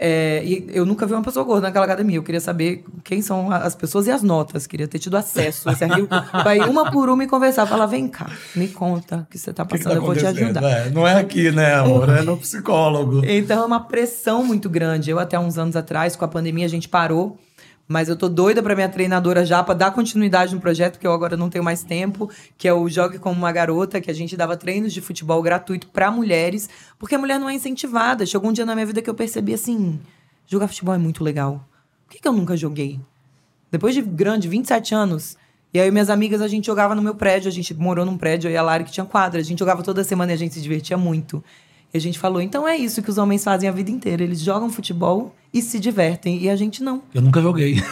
É, 0.04 0.42
e 0.44 0.66
eu 0.72 0.84
nunca 0.84 1.06
vi 1.06 1.12
uma 1.12 1.22
pessoa 1.22 1.44
gorda 1.44 1.68
naquela 1.68 1.84
academia. 1.84 2.16
Eu 2.16 2.24
queria 2.24 2.40
saber 2.40 2.84
quem 3.04 3.22
são 3.22 3.52
as 3.52 3.76
pessoas 3.76 4.08
e 4.08 4.10
as 4.10 4.20
notas. 4.20 4.66
Queria 4.66 4.88
ter 4.88 4.98
tido 4.98 5.16
acesso 5.16 5.68
a 5.68 5.72
esse 5.74 5.84
arquivo. 5.84 6.08
Vai 6.42 6.58
uma 6.58 6.90
por 6.90 7.08
uma 7.08 7.22
e 7.22 7.28
conversar. 7.28 7.66
Falar, 7.66 7.86
vem 7.86 8.08
cá, 8.08 8.28
me 8.56 8.66
conta 8.66 9.18
o 9.18 9.26
que 9.30 9.38
você 9.38 9.50
está 9.50 9.64
passando, 9.64 9.82
que 9.82 9.88
que 9.88 9.94
tá 9.94 10.00
eu 10.00 10.02
vou 10.04 10.16
te 10.16 10.26
ajudar. 10.26 10.64
É, 10.64 10.90
não 10.90 11.06
é 11.06 11.20
aqui, 11.20 11.52
né, 11.52 11.74
amor? 11.74 12.08
É 12.08 12.22
no 12.22 12.36
psicólogo. 12.36 13.22
Então 13.24 13.62
é 13.62 13.64
uma 13.64 13.78
pressão 13.78 14.42
muito 14.42 14.68
grande. 14.68 15.08
Eu, 15.08 15.20
até 15.20 15.38
uns 15.38 15.56
anos 15.56 15.76
atrás, 15.76 16.16
com 16.16 16.24
a 16.24 16.28
pandemia, 16.28 16.66
a 16.66 16.68
gente 16.68 16.88
parou 16.88 17.38
mas 17.86 18.08
eu 18.08 18.16
tô 18.16 18.28
doida 18.28 18.62
para 18.62 18.74
minha 18.74 18.88
treinadora 18.88 19.44
já 19.44 19.62
para 19.62 19.74
dar 19.74 19.90
continuidade 19.90 20.54
no 20.54 20.60
projeto 20.60 20.98
que 20.98 21.06
eu 21.06 21.12
agora 21.12 21.36
não 21.36 21.50
tenho 21.50 21.64
mais 21.64 21.82
tempo, 21.82 22.30
que 22.56 22.66
é 22.66 22.72
o 22.72 22.88
Jogue 22.88 23.18
como 23.18 23.36
uma 23.36 23.52
garota, 23.52 24.00
que 24.00 24.10
a 24.10 24.14
gente 24.14 24.36
dava 24.36 24.56
treinos 24.56 24.92
de 24.92 25.00
futebol 25.00 25.42
gratuito 25.42 25.88
para 25.88 26.10
mulheres, 26.10 26.68
porque 26.98 27.14
a 27.14 27.18
mulher 27.18 27.38
não 27.38 27.48
é 27.48 27.54
incentivada. 27.54 28.24
Chegou 28.24 28.50
um 28.50 28.52
dia 28.52 28.64
na 28.64 28.74
minha 28.74 28.86
vida 28.86 29.02
que 29.02 29.10
eu 29.10 29.14
percebi 29.14 29.54
assim, 29.54 30.00
jogar 30.46 30.68
futebol 30.68 30.94
é 30.94 30.98
muito 30.98 31.22
legal. 31.22 31.66
Por 32.06 32.14
que, 32.14 32.22
que 32.22 32.28
eu 32.28 32.32
nunca 32.32 32.56
joguei? 32.56 33.00
Depois 33.70 33.94
de 33.94 34.02
grande, 34.02 34.48
27 34.48 34.94
anos, 34.94 35.36
e 35.74 35.80
aí 35.80 35.90
minhas 35.90 36.10
amigas, 36.10 36.42
a 36.42 36.48
gente 36.48 36.66
jogava 36.66 36.94
no 36.94 37.00
meu 37.00 37.14
prédio, 37.14 37.48
a 37.48 37.52
gente 37.52 37.72
morou 37.72 38.04
num 38.04 38.18
prédio, 38.18 38.48
aí 38.48 38.56
a 38.56 38.62
Lari 38.62 38.84
que 38.84 38.92
tinha 38.92 39.06
quadra, 39.06 39.40
a 39.40 39.42
gente 39.42 39.58
jogava 39.58 39.82
toda 39.82 40.04
semana 40.04 40.32
e 40.32 40.34
a 40.34 40.38
gente 40.38 40.54
se 40.54 40.60
divertia 40.60 40.98
muito. 40.98 41.42
E 41.92 41.98
a 41.98 42.00
gente 42.00 42.18
falou, 42.18 42.40
então 42.40 42.66
é 42.66 42.76
isso 42.76 43.02
que 43.02 43.10
os 43.10 43.18
homens 43.18 43.44
fazem 43.44 43.68
a 43.68 43.72
vida 43.72 43.90
inteira. 43.90 44.22
Eles 44.22 44.40
jogam 44.40 44.70
futebol 44.70 45.34
e 45.52 45.60
se 45.60 45.78
divertem. 45.78 46.42
E 46.42 46.48
a 46.48 46.56
gente 46.56 46.82
não. 46.82 47.02
Eu 47.12 47.20
nunca 47.20 47.40
joguei. 47.40 47.82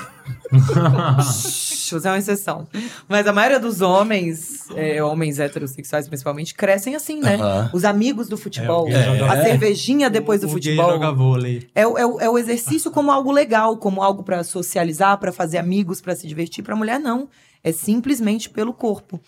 Você 0.51 2.09
é 2.09 2.11
uma 2.11 2.19
exceção. 2.19 2.67
Mas 3.09 3.27
a 3.27 3.33
maioria 3.33 3.59
dos 3.59 3.81
homens, 3.81 4.69
é, 4.75 5.03
homens 5.03 5.39
heterossexuais 5.39 6.09
principalmente, 6.09 6.55
crescem 6.55 6.95
assim, 6.95 7.21
né? 7.21 7.37
Uh 7.37 7.41
-huh. 7.41 7.71
Os 7.73 7.85
amigos 7.85 8.29
do 8.29 8.37
futebol, 8.37 8.89
é, 8.89 9.29
a 9.29 9.37
é. 9.37 9.45
cervejinha 9.45 10.09
depois 10.09 10.41
do 10.41 10.47
o 10.47 10.51
futebol. 10.51 10.93
Joga 10.93 11.13
vôlei. 11.13 11.69
É, 11.75 11.83
é, 11.83 11.85
é 11.85 12.31
o 12.31 12.39
exercício 12.39 12.91
como 12.91 13.11
algo 13.11 13.31
legal, 13.33 13.77
como 13.77 14.03
algo 14.03 14.23
para 14.23 14.43
socializar, 14.45 15.19
para 15.19 15.33
fazer 15.33 15.59
amigos, 15.59 16.01
para 16.01 16.15
se 16.15 16.27
divertir. 16.27 16.63
Para 16.63 16.77
mulher, 16.77 16.99
não. 16.99 17.29
É 17.63 17.73
simplesmente 17.73 18.49
pelo 18.49 18.73
corpo. 18.73 19.21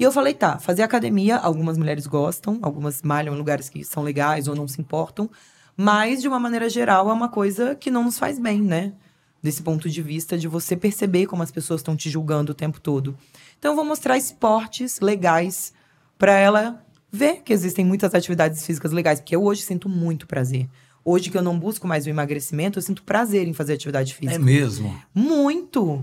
E 0.00 0.02
eu 0.02 0.10
falei, 0.10 0.32
tá, 0.32 0.58
fazer 0.58 0.82
academia, 0.82 1.36
algumas 1.36 1.76
mulheres 1.76 2.06
gostam, 2.06 2.58
algumas 2.62 3.02
malham 3.02 3.34
em 3.34 3.36
lugares 3.36 3.68
que 3.68 3.84
são 3.84 4.02
legais 4.02 4.48
ou 4.48 4.56
não 4.56 4.66
se 4.66 4.80
importam, 4.80 5.28
mas 5.76 6.22
de 6.22 6.26
uma 6.26 6.40
maneira 6.40 6.70
geral 6.70 7.10
é 7.10 7.12
uma 7.12 7.28
coisa 7.28 7.74
que 7.74 7.90
não 7.90 8.04
nos 8.04 8.18
faz 8.18 8.38
bem, 8.38 8.62
né? 8.62 8.94
Desse 9.42 9.62
ponto 9.62 9.90
de 9.90 10.00
vista 10.00 10.38
de 10.38 10.48
você 10.48 10.74
perceber 10.74 11.26
como 11.26 11.42
as 11.42 11.50
pessoas 11.50 11.80
estão 11.82 11.94
te 11.94 12.08
julgando 12.08 12.52
o 12.52 12.54
tempo 12.54 12.80
todo. 12.80 13.14
Então 13.58 13.72
eu 13.72 13.76
vou 13.76 13.84
mostrar 13.84 14.16
esportes 14.16 15.00
legais 15.00 15.74
pra 16.16 16.32
ela 16.32 16.82
ver 17.12 17.42
que 17.42 17.52
existem 17.52 17.84
muitas 17.84 18.14
atividades 18.14 18.64
físicas 18.64 18.92
legais. 18.92 19.20
Porque 19.20 19.36
eu 19.36 19.44
hoje 19.44 19.60
sinto 19.60 19.86
muito 19.86 20.26
prazer. 20.26 20.66
Hoje 21.04 21.28
que 21.28 21.36
eu 21.36 21.42
não 21.42 21.58
busco 21.58 21.86
mais 21.86 22.06
o 22.06 22.08
emagrecimento, 22.08 22.78
eu 22.78 22.82
sinto 22.82 23.02
prazer 23.02 23.46
em 23.46 23.52
fazer 23.52 23.74
atividade 23.74 24.14
física. 24.14 24.36
É 24.36 24.38
mesmo. 24.38 24.98
Muito. 25.14 26.02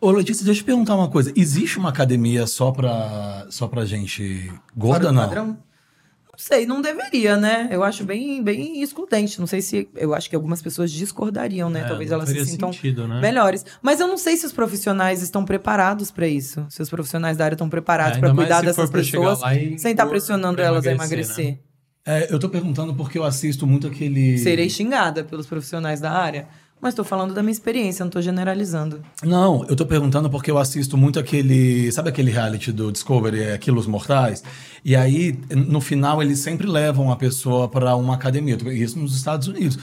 Ô, 0.00 0.10
Letícia, 0.10 0.44
deixa 0.44 0.60
eu 0.60 0.64
te 0.64 0.66
perguntar 0.66 0.94
uma 0.96 1.08
coisa. 1.08 1.32
Existe 1.36 1.78
uma 1.78 1.90
academia 1.90 2.46
só 2.46 2.70
pra, 2.70 3.46
só 3.50 3.68
pra 3.68 3.84
gente 3.84 4.50
gorda, 4.74 5.04
Fora 5.08 5.12
não? 5.12 5.22
padrão? 5.22 5.46
Não 5.46 6.38
sei, 6.38 6.64
não 6.64 6.80
deveria, 6.80 7.36
né? 7.36 7.68
Eu 7.70 7.84
acho 7.84 8.02
bem, 8.02 8.42
bem 8.42 8.80
excludente. 8.82 9.38
Não 9.38 9.46
sei 9.46 9.60
se. 9.60 9.90
Eu 9.94 10.14
acho 10.14 10.30
que 10.30 10.34
algumas 10.34 10.62
pessoas 10.62 10.90
discordariam, 10.90 11.68
né? 11.68 11.80
É, 11.80 11.84
Talvez 11.84 12.10
elas 12.10 12.30
se 12.30 12.46
sintam 12.46 12.72
sentido, 12.72 13.06
né? 13.06 13.20
melhores. 13.20 13.66
Mas 13.82 14.00
eu 14.00 14.06
não 14.08 14.16
sei 14.16 14.38
se 14.38 14.46
os 14.46 14.52
profissionais 14.52 15.20
estão 15.22 15.44
preparados 15.44 16.10
pra 16.10 16.26
isso. 16.26 16.64
Se 16.70 16.80
os 16.80 16.88
profissionais 16.88 17.36
da 17.36 17.44
área 17.44 17.54
estão 17.54 17.68
preparados 17.68 18.16
É, 18.16 18.20
mais 18.22 18.34
cuidar 18.34 18.60
se 18.60 18.66
dessas 18.66 18.88
pessoas 18.88 19.40
lá 19.40 19.50
sem 19.52 19.90
estar 19.90 20.04
pôr 20.04 20.10
pressionando 20.12 20.62
elas 20.62 20.86
a 20.86 20.92
emagrecer, 20.92 21.44
emagrecer. 21.44 21.70
É, 22.06 22.32
eu 22.32 22.38
tô 22.38 22.48
perguntando 22.48 22.94
porque 22.94 23.18
eu 23.18 23.24
assisto 23.24 23.66
muito 23.66 23.86
aquele. 23.86 24.38
Serei 24.38 24.70
xingada 24.70 25.22
pelos 25.22 25.46
profissionais 25.46 26.00
da 26.00 26.10
área, 26.10 26.48
mas 26.80 26.94
tô 26.94 27.04
falando 27.04 27.34
da 27.34 27.42
minha 27.42 27.52
experiência, 27.52 28.04
não 28.04 28.10
tô 28.10 28.22
generalizando. 28.22 29.02
Não, 29.22 29.66
eu 29.68 29.76
tô 29.76 29.84
perguntando 29.84 30.30
porque 30.30 30.50
eu 30.50 30.56
assisto 30.56 30.96
muito 30.96 31.18
aquele. 31.18 31.92
Sabe 31.92 32.08
aquele 32.08 32.30
reality 32.30 32.72
do 32.72 32.90
Discovery, 32.90 33.42
é, 33.42 33.58
Quilos 33.58 33.86
Mortais? 33.86 34.42
E 34.82 34.96
aí, 34.96 35.38
no 35.50 35.80
final, 35.80 36.22
eles 36.22 36.38
sempre 36.38 36.66
levam 36.66 37.12
a 37.12 37.16
pessoa 37.16 37.68
para 37.68 37.94
uma 37.96 38.14
academia. 38.14 38.56
Isso 38.72 38.98
nos 38.98 39.14
Estados 39.14 39.46
Unidos. 39.46 39.78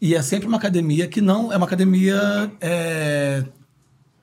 E 0.00 0.14
é 0.14 0.20
sempre 0.20 0.46
uma 0.46 0.58
academia 0.58 1.08
que 1.08 1.20
não 1.20 1.50
é 1.52 1.56
uma 1.56 1.66
academia. 1.66 2.50
É, 2.60 3.44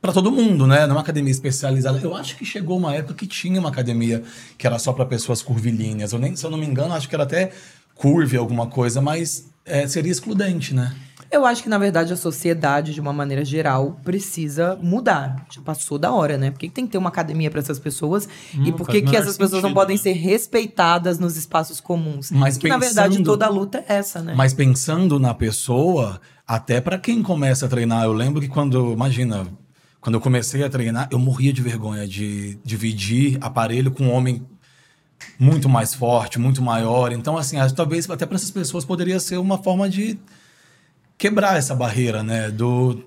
para 0.01 0.13
todo 0.13 0.31
mundo, 0.31 0.67
né? 0.67 0.81
Não 0.85 0.91
é 0.91 0.97
uma 0.97 1.01
academia 1.01 1.31
especializada. 1.31 1.99
Eu 2.01 2.15
acho 2.15 2.37
que 2.37 2.45
chegou 2.45 2.77
uma 2.77 2.93
época 2.93 3.15
que 3.15 3.27
tinha 3.27 3.59
uma 3.59 3.69
academia 3.69 4.23
que 4.57 4.67
era 4.67 4.77
só 4.77 4.93
para 4.93 5.05
pessoas 5.05 5.41
curvilíneas. 5.41 6.13
Eu 6.13 6.19
nem, 6.19 6.35
se 6.35 6.45
eu 6.45 6.51
não 6.51 6.57
me 6.57 6.65
engano, 6.65 6.93
acho 6.93 7.09
que 7.09 7.15
era 7.15 7.23
até 7.23 7.51
curve 7.95 8.37
alguma 8.37 8.67
coisa, 8.67 9.01
mas 9.01 9.49
é, 9.65 9.87
seria 9.87 10.11
excludente, 10.11 10.73
né? 10.73 10.95
Eu 11.31 11.45
acho 11.45 11.61
que, 11.61 11.69
na 11.69 11.77
verdade, 11.77 12.11
a 12.11 12.15
sociedade, 12.15 12.93
de 12.93 12.99
uma 12.99 13.13
maneira 13.13 13.45
geral, 13.45 13.99
precisa 14.03 14.77
mudar. 14.81 15.45
Já 15.51 15.61
passou 15.61 15.99
da 15.99 16.11
hora, 16.11 16.37
né? 16.37 16.49
Por 16.49 16.59
que 16.59 16.67
que 16.67 16.73
tem 16.73 16.85
que 16.85 16.91
ter 16.91 16.97
uma 16.97 17.09
academia 17.09 17.51
para 17.51 17.59
essas 17.59 17.77
pessoas? 17.77 18.27
e 18.65 18.71
por 18.71 18.87
que, 18.87 19.01
que 19.03 19.15
essas 19.15 19.37
pessoas 19.37 19.61
não 19.61 19.73
podem 19.73 19.95
né? 19.95 20.01
ser 20.01 20.13
respeitadas 20.13 21.19
nos 21.19 21.37
espaços 21.37 21.79
comuns? 21.79 22.31
Mas 22.31 22.57
que, 22.57 22.67
na 22.67 22.77
verdade, 22.77 23.09
pensando- 23.17 23.25
toda 23.25 23.45
a 23.45 23.49
luta 23.49 23.83
é 23.87 23.95
essa, 23.97 24.21
né? 24.21 24.33
Mas 24.35 24.53
pensando 24.53 25.19
na 25.19 25.33
pessoa, 25.33 26.19
até 26.47 26.81
para 26.81 26.97
quem 26.97 27.21
começa 27.21 27.67
a 27.67 27.69
treinar, 27.69 28.05
eu 28.05 28.13
lembro 28.13 28.41
que 28.41 28.47
quando, 28.47 28.91
imagina, 28.91 29.45
quando 30.01 30.15
eu 30.15 30.21
comecei 30.21 30.63
a 30.63 30.69
treinar, 30.69 31.07
eu 31.11 31.19
morria 31.19 31.53
de 31.53 31.61
vergonha 31.61 32.07
de 32.07 32.57
dividir 32.63 33.37
aparelho 33.39 33.91
com 33.91 34.05
um 34.05 34.11
homem 34.11 34.43
muito 35.37 35.69
mais 35.69 35.93
forte, 35.93 36.39
muito 36.39 36.61
maior. 36.61 37.11
Então, 37.11 37.37
assim, 37.37 37.57
acho 37.57 37.75
talvez 37.75 38.09
até 38.09 38.25
para 38.25 38.35
essas 38.35 38.51
pessoas 38.51 38.83
poderia 38.83 39.19
ser 39.19 39.37
uma 39.37 39.57
forma 39.57 39.89
de 39.89 40.17
quebrar 41.19 41.57
essa 41.57 41.75
barreira, 41.75 42.23
né? 42.23 42.49
Do 42.49 43.03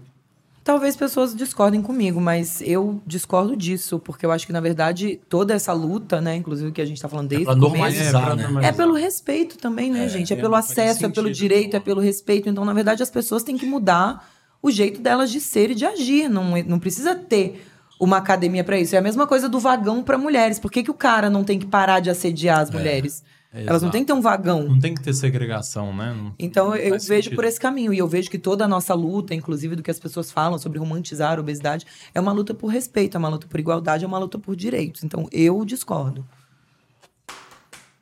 Talvez 0.64 0.94
pessoas 0.94 1.34
discordem 1.34 1.82
comigo, 1.82 2.20
mas 2.20 2.60
eu 2.60 3.02
discordo 3.04 3.56
disso, 3.56 3.98
porque 3.98 4.24
eu 4.24 4.30
acho 4.30 4.46
que, 4.46 4.52
na 4.52 4.60
verdade, 4.60 5.18
toda 5.28 5.52
essa 5.52 5.72
luta, 5.72 6.20
né, 6.20 6.36
inclusive 6.36 6.70
que 6.70 6.80
a 6.80 6.84
gente 6.84 7.02
tá 7.02 7.08
falando 7.08 7.30
desde 7.30 7.46
pra 7.46 7.54
o 7.54 7.58
começo, 7.58 7.78
normalizar, 7.78 8.24
pra 8.24 8.36
né? 8.36 8.42
normalizar. 8.44 8.72
É 8.72 8.76
pelo 8.76 8.94
respeito 8.94 9.58
também, 9.58 9.90
né, 9.90 10.08
gente? 10.08 10.32
É, 10.32 10.36
é, 10.36 10.40
pelo 10.40 10.54
acesso, 10.54 11.04
é 11.04 11.08
pelo 11.08 11.32
direito, 11.32 11.76
é 11.76 11.80
pelo 11.80 12.00
respeito. 12.00 12.48
Então, 12.48 12.64
na 12.64 12.72
verdade, 12.72 13.02
as 13.02 13.10
pessoas 13.10 13.42
têm 13.42 13.58
que 13.58 13.66
mudar 13.66 14.30
o 14.62 14.70
jeito 14.70 15.00
delas 15.00 15.32
de 15.32 15.40
ser 15.40 15.72
e 15.72 15.74
de 15.74 15.84
agir. 15.84 16.28
Não, 16.28 16.56
não 16.62 16.78
precisa 16.78 17.16
ter 17.16 17.66
uma 17.98 18.18
academia 18.18 18.62
pra 18.62 18.78
isso. 18.78 18.94
É 18.94 18.98
a 18.98 19.02
mesma 19.02 19.26
coisa 19.26 19.48
do 19.48 19.58
vagão 19.58 20.00
pra 20.00 20.16
mulheres. 20.16 20.60
Por 20.60 20.70
que, 20.70 20.84
que 20.84 20.90
o 20.92 20.94
cara 20.94 21.28
não 21.28 21.42
tem 21.42 21.58
que 21.58 21.66
parar 21.66 21.98
de 21.98 22.08
assediar 22.08 22.60
as 22.60 22.70
mulheres? 22.70 23.24
Elas 23.54 23.66
não 23.82 23.88
exato. 23.88 23.92
têm 23.92 24.00
que 24.02 24.06
ter 24.06 24.12
um 24.14 24.20
vagão. 24.22 24.62
Não 24.66 24.78
tem 24.80 24.94
que 24.94 25.02
ter 25.02 25.12
segregação, 25.12 25.94
né? 25.94 26.14
Não- 26.16 26.34
Então 26.38 26.74
eu 26.74 26.90
faz 26.90 27.06
vejo 27.06 27.24
sentido. 27.24 27.36
por 27.36 27.44
esse 27.44 27.60
caminho. 27.60 27.92
E 27.92 27.98
eu 27.98 28.08
vejo 28.08 28.30
que 28.30 28.38
toda 28.38 28.64
a 28.64 28.68
nossa 28.68 28.94
luta, 28.94 29.34
inclusive 29.34 29.76
do 29.76 29.82
que 29.82 29.90
as 29.90 29.98
pessoas 30.00 30.30
falam 30.30 30.58
sobre 30.58 30.78
romantizar 30.78 31.36
a 31.36 31.40
obesidade, 31.40 31.84
é 32.14 32.20
uma 32.20 32.32
luta 32.32 32.54
por 32.54 32.68
respeito, 32.68 33.16
é 33.16 33.18
uma 33.18 33.28
luta 33.28 33.46
por 33.46 33.60
igualdade, 33.60 34.04
é 34.04 34.08
uma 34.08 34.18
luta 34.18 34.38
por 34.38 34.56
direitos. 34.56 35.04
Então 35.04 35.28
eu 35.30 35.62
discordo. 35.66 36.24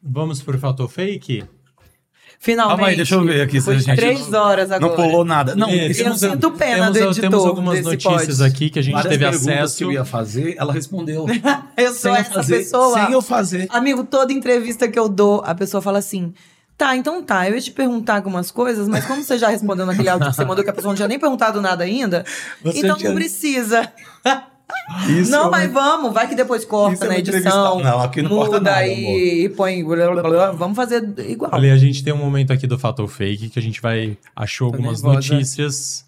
Vamos 0.03 0.41
pro 0.41 0.59
fator 0.59 0.89
fake? 0.89 1.45
Finalmente. 2.43 2.77
Calma 2.79 2.89
aí, 2.89 2.97
deixa 2.97 3.15
eu 3.17 3.23
ver 3.23 3.43
aqui 3.43 3.61
se 3.61 3.71
a 3.71 3.75
gente 3.79 3.95
três 3.97 4.27
não- 4.29 4.41
horas 4.41 4.73
agora. 4.73 4.97
não 4.97 4.97
pulou 4.97 5.25
nada. 5.27 5.55
Não, 5.55 5.69
É, 5.69 5.91
Eu 5.91 6.15
sinto 6.15 6.51
pena 6.53 6.91
temos, 6.91 6.93
do 6.93 6.99
editor 7.05 7.21
temos 7.31 7.45
algumas 7.47 7.75
desse 7.75 7.85
notícias 8.09 8.39
pod. 8.39 8.45
aqui 8.51 8.71
que 8.71 8.79
a 8.79 8.83
gente 8.83 8.95
várias 8.95 9.13
teve 9.13 9.25
acesso. 9.27 9.77
que 9.77 9.85
eu 9.85 9.93
ia 9.93 10.07
fazer, 10.07 10.55
ela 10.59 10.73
respondeu. 10.73 11.27
Eu 11.77 11.89
sou 11.93 11.95
Sem 12.01 12.11
eu 12.13 12.17
essa 12.17 12.33
fazer- 12.33 12.59
pessoa. 12.61 12.95
Sem 13.05 13.13
eu 13.13 13.21
fazer. 13.21 13.67
Amigo, 13.69 14.05
toda 14.05 14.33
entrevista 14.33 14.89
que 14.89 14.99
eu 14.99 15.07
dou, 15.07 15.43
a 15.45 15.55
pessoa 15.55 15.83
fala 15.83 15.99
assim. 15.99 16.33
Tá, 16.79 16.97
então 16.97 17.23
tá, 17.23 17.47
eu 17.47 17.55
ia 17.57 17.61
te 17.61 17.71
perguntar 17.73 18.17
algumas 18.17 18.51
coisas, 18.51 18.89
mas 18.89 19.05
como 19.05 19.23
você 19.23 19.37
já 19.37 19.49
respondeu 19.51 19.85
naquele 19.85 20.09
áudio 20.09 20.31
que 20.31 20.35
você 20.37 20.45
mandou 20.47 20.65
que 20.65 20.71
a 20.71 20.73
pessoa 20.73 20.93
não 20.93 20.97
tinha 20.97 21.09
nem 21.09 21.19
perguntado 21.19 21.61
nada 21.61 21.85
ainda, 21.85 22.25
Você 22.65 22.79
então 22.79 22.97
tinha- 22.97 23.11
não 23.11 23.17
precisa. 23.17 23.93
Isso 25.09 25.31
não, 25.31 25.47
é 25.47 25.51
mas 25.51 25.73
vamos, 25.73 26.13
vai 26.13 26.29
que 26.29 26.35
depois 26.35 26.65
corta 26.65 27.05
é 27.05 27.09
na 27.09 27.19
edição. 27.19 27.81
Não, 27.81 28.01
aqui 28.01 28.23
não 28.23 28.31
muda 28.31 28.49
corta 28.51 28.61
nada, 28.61 28.87
e, 28.87 29.45
e 29.45 29.49
põe. 29.49 29.83
blá, 29.85 30.11
blá, 30.11 30.23
blá, 30.23 30.51
vamos 30.53 30.77
fazer 30.77 31.03
igual. 31.29 31.51
Olha, 31.55 31.73
a 31.73 31.77
gente 31.77 32.03
tem 32.03 32.13
um 32.13 32.17
momento 32.19 32.53
aqui 32.53 32.67
do 32.67 32.79
fator 32.79 33.07
fake 33.09 33.49
que 33.49 33.59
a 33.59 33.63
gente 33.63 33.81
vai 33.81 34.17
achou 34.35 34.67
algumas 34.67 35.03
nervosa. 35.03 35.33
notícias, 35.35 36.05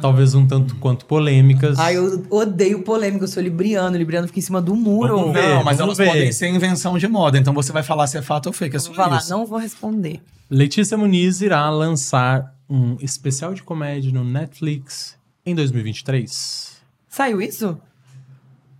talvez 0.00 0.34
um 0.34 0.46
tanto 0.46 0.74
quanto 0.76 1.04
polêmicas. 1.06 1.78
Ai, 1.78 1.96
eu 1.96 2.24
odeio 2.30 2.82
polêmica, 2.82 3.24
eu 3.24 3.28
sou 3.28 3.42
libriano, 3.42 3.96
libriano 3.96 4.26
fica 4.26 4.38
em 4.38 4.42
cima 4.42 4.60
do 4.60 4.74
muro. 4.74 5.16
Vamos 5.18 5.32
ver. 5.34 5.48
Não, 5.48 5.64
mas 5.64 5.78
vamos 5.78 5.98
elas 5.98 5.98
ver. 5.98 6.06
podem 6.06 6.32
ser 6.32 6.48
invenção 6.48 6.96
de 6.98 7.06
moda. 7.08 7.36
Então 7.38 7.52
você 7.52 7.72
vai 7.72 7.82
falar 7.82 8.06
se 8.06 8.16
é 8.16 8.22
fato 8.22 8.46
ou 8.46 8.52
fake. 8.52 8.76
É 8.76 8.78
só 8.78 8.86
Vou 8.88 8.96
falar, 8.96 9.18
isso. 9.18 9.30
não 9.30 9.44
vou 9.44 9.58
responder. 9.58 10.20
Letícia 10.48 10.96
Muniz 10.96 11.40
irá 11.40 11.68
lançar 11.70 12.54
um 12.68 12.96
especial 13.00 13.52
de 13.54 13.62
comédia 13.62 14.10
no 14.12 14.24
Netflix 14.24 15.16
em 15.44 15.54
2023. 15.54 16.80
Saiu 17.08 17.40
isso? 17.42 17.78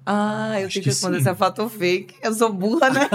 Ah, 0.07 0.59
eu 0.61 0.67
Acho 0.67 0.75
tenho 0.75 0.83
que 0.85 0.89
responder 0.91 1.19
sim. 1.19 1.25
se 1.25 1.29
é 1.31 1.35
fato 1.35 1.63
ou 1.63 1.69
fake. 1.69 2.15
Eu 2.23 2.35
sou 2.35 2.53
burra, 2.53 2.91
né? 2.91 3.09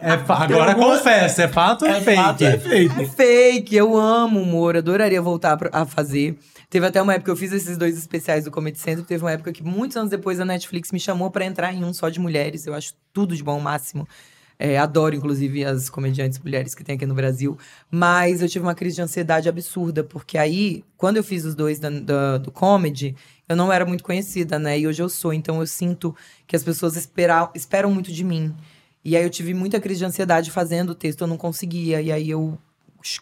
É, 0.00 0.12
agora 0.12 0.46
Tem 0.46 0.56
alguma- 0.60 0.74
confessa, 0.96 1.42
é 1.42 1.48
fato 1.48 1.82
ou 1.84 1.88
é, 1.90 1.98
É 1.98 2.00
fake? 2.00 2.22
fato, 2.22 2.44
é 2.44 2.58
fake. 2.58 3.02
É 3.02 3.06
fake, 3.06 3.76
eu 3.76 3.96
amo 3.96 4.40
humor, 4.40 4.76
adoraria 4.76 5.20
voltar 5.20 5.56
pra- 5.56 5.70
a 5.72 5.84
fazer. 5.84 6.38
Teve 6.70 6.86
até 6.86 7.00
uma 7.00 7.14
época 7.14 7.26
que 7.26 7.30
eu 7.30 7.36
fiz 7.36 7.50
esses 7.52 7.76
dois 7.78 7.96
especiais 7.96 8.44
do 8.44 8.50
Comedy 8.50 8.78
Central. 8.78 9.06
Teve 9.06 9.24
uma 9.24 9.32
época 9.32 9.52
que, 9.52 9.62
muitos 9.62 9.96
anos 9.96 10.10
depois, 10.10 10.38
a 10.38 10.44
Netflix 10.44 10.92
me 10.92 11.00
chamou 11.00 11.30
pra 11.30 11.44
entrar 11.44 11.72
em 11.72 11.82
um 11.82 11.92
só 11.94 12.08
de 12.08 12.20
mulheres. 12.20 12.66
Eu 12.66 12.74
acho 12.74 12.92
tudo 13.12 13.34
de 13.34 13.42
bom 13.42 13.52
ao 13.52 13.60
máximo. 13.60 14.06
É, 14.60 14.76
adoro, 14.76 15.14
inclusive, 15.14 15.64
as 15.64 15.88
comediantes 15.88 16.38
mulheres 16.40 16.74
que 16.74 16.82
tem 16.82 16.96
aqui 16.96 17.06
no 17.06 17.14
Brasil. 17.14 17.56
Mas 17.88 18.42
eu 18.42 18.48
tive 18.48 18.64
uma 18.64 18.74
crise 18.74 18.96
de 18.96 19.02
ansiedade 19.02 19.48
absurda, 19.48 20.02
porque 20.02 20.36
aí, 20.36 20.82
quando 20.96 21.16
eu 21.16 21.22
fiz 21.22 21.44
os 21.44 21.54
dois 21.54 21.78
da- 21.78 21.90
da- 21.90 22.38
do 22.38 22.50
comedy, 22.50 23.14
eu 23.48 23.54
não 23.54 23.72
era 23.72 23.86
muito 23.86 24.02
conhecida, 24.02 24.58
né? 24.58 24.76
E 24.78 24.86
hoje 24.86 25.00
eu 25.00 25.08
sou. 25.08 25.32
Então 25.32 25.60
eu 25.60 25.66
sinto 25.66 26.14
que 26.46 26.56
as 26.56 26.64
pessoas 26.64 26.96
espera- 26.96 27.50
esperam 27.54 27.90
muito 27.94 28.10
de 28.12 28.24
mim. 28.24 28.52
E 29.04 29.16
aí 29.16 29.22
eu 29.22 29.30
tive 29.30 29.54
muita 29.54 29.78
crise 29.80 30.00
de 30.00 30.04
ansiedade 30.06 30.50
fazendo 30.50 30.90
o 30.90 30.94
texto, 30.94 31.20
eu 31.20 31.28
não 31.28 31.36
conseguia. 31.36 32.02
E 32.02 32.10
aí 32.10 32.28
eu 32.28 32.58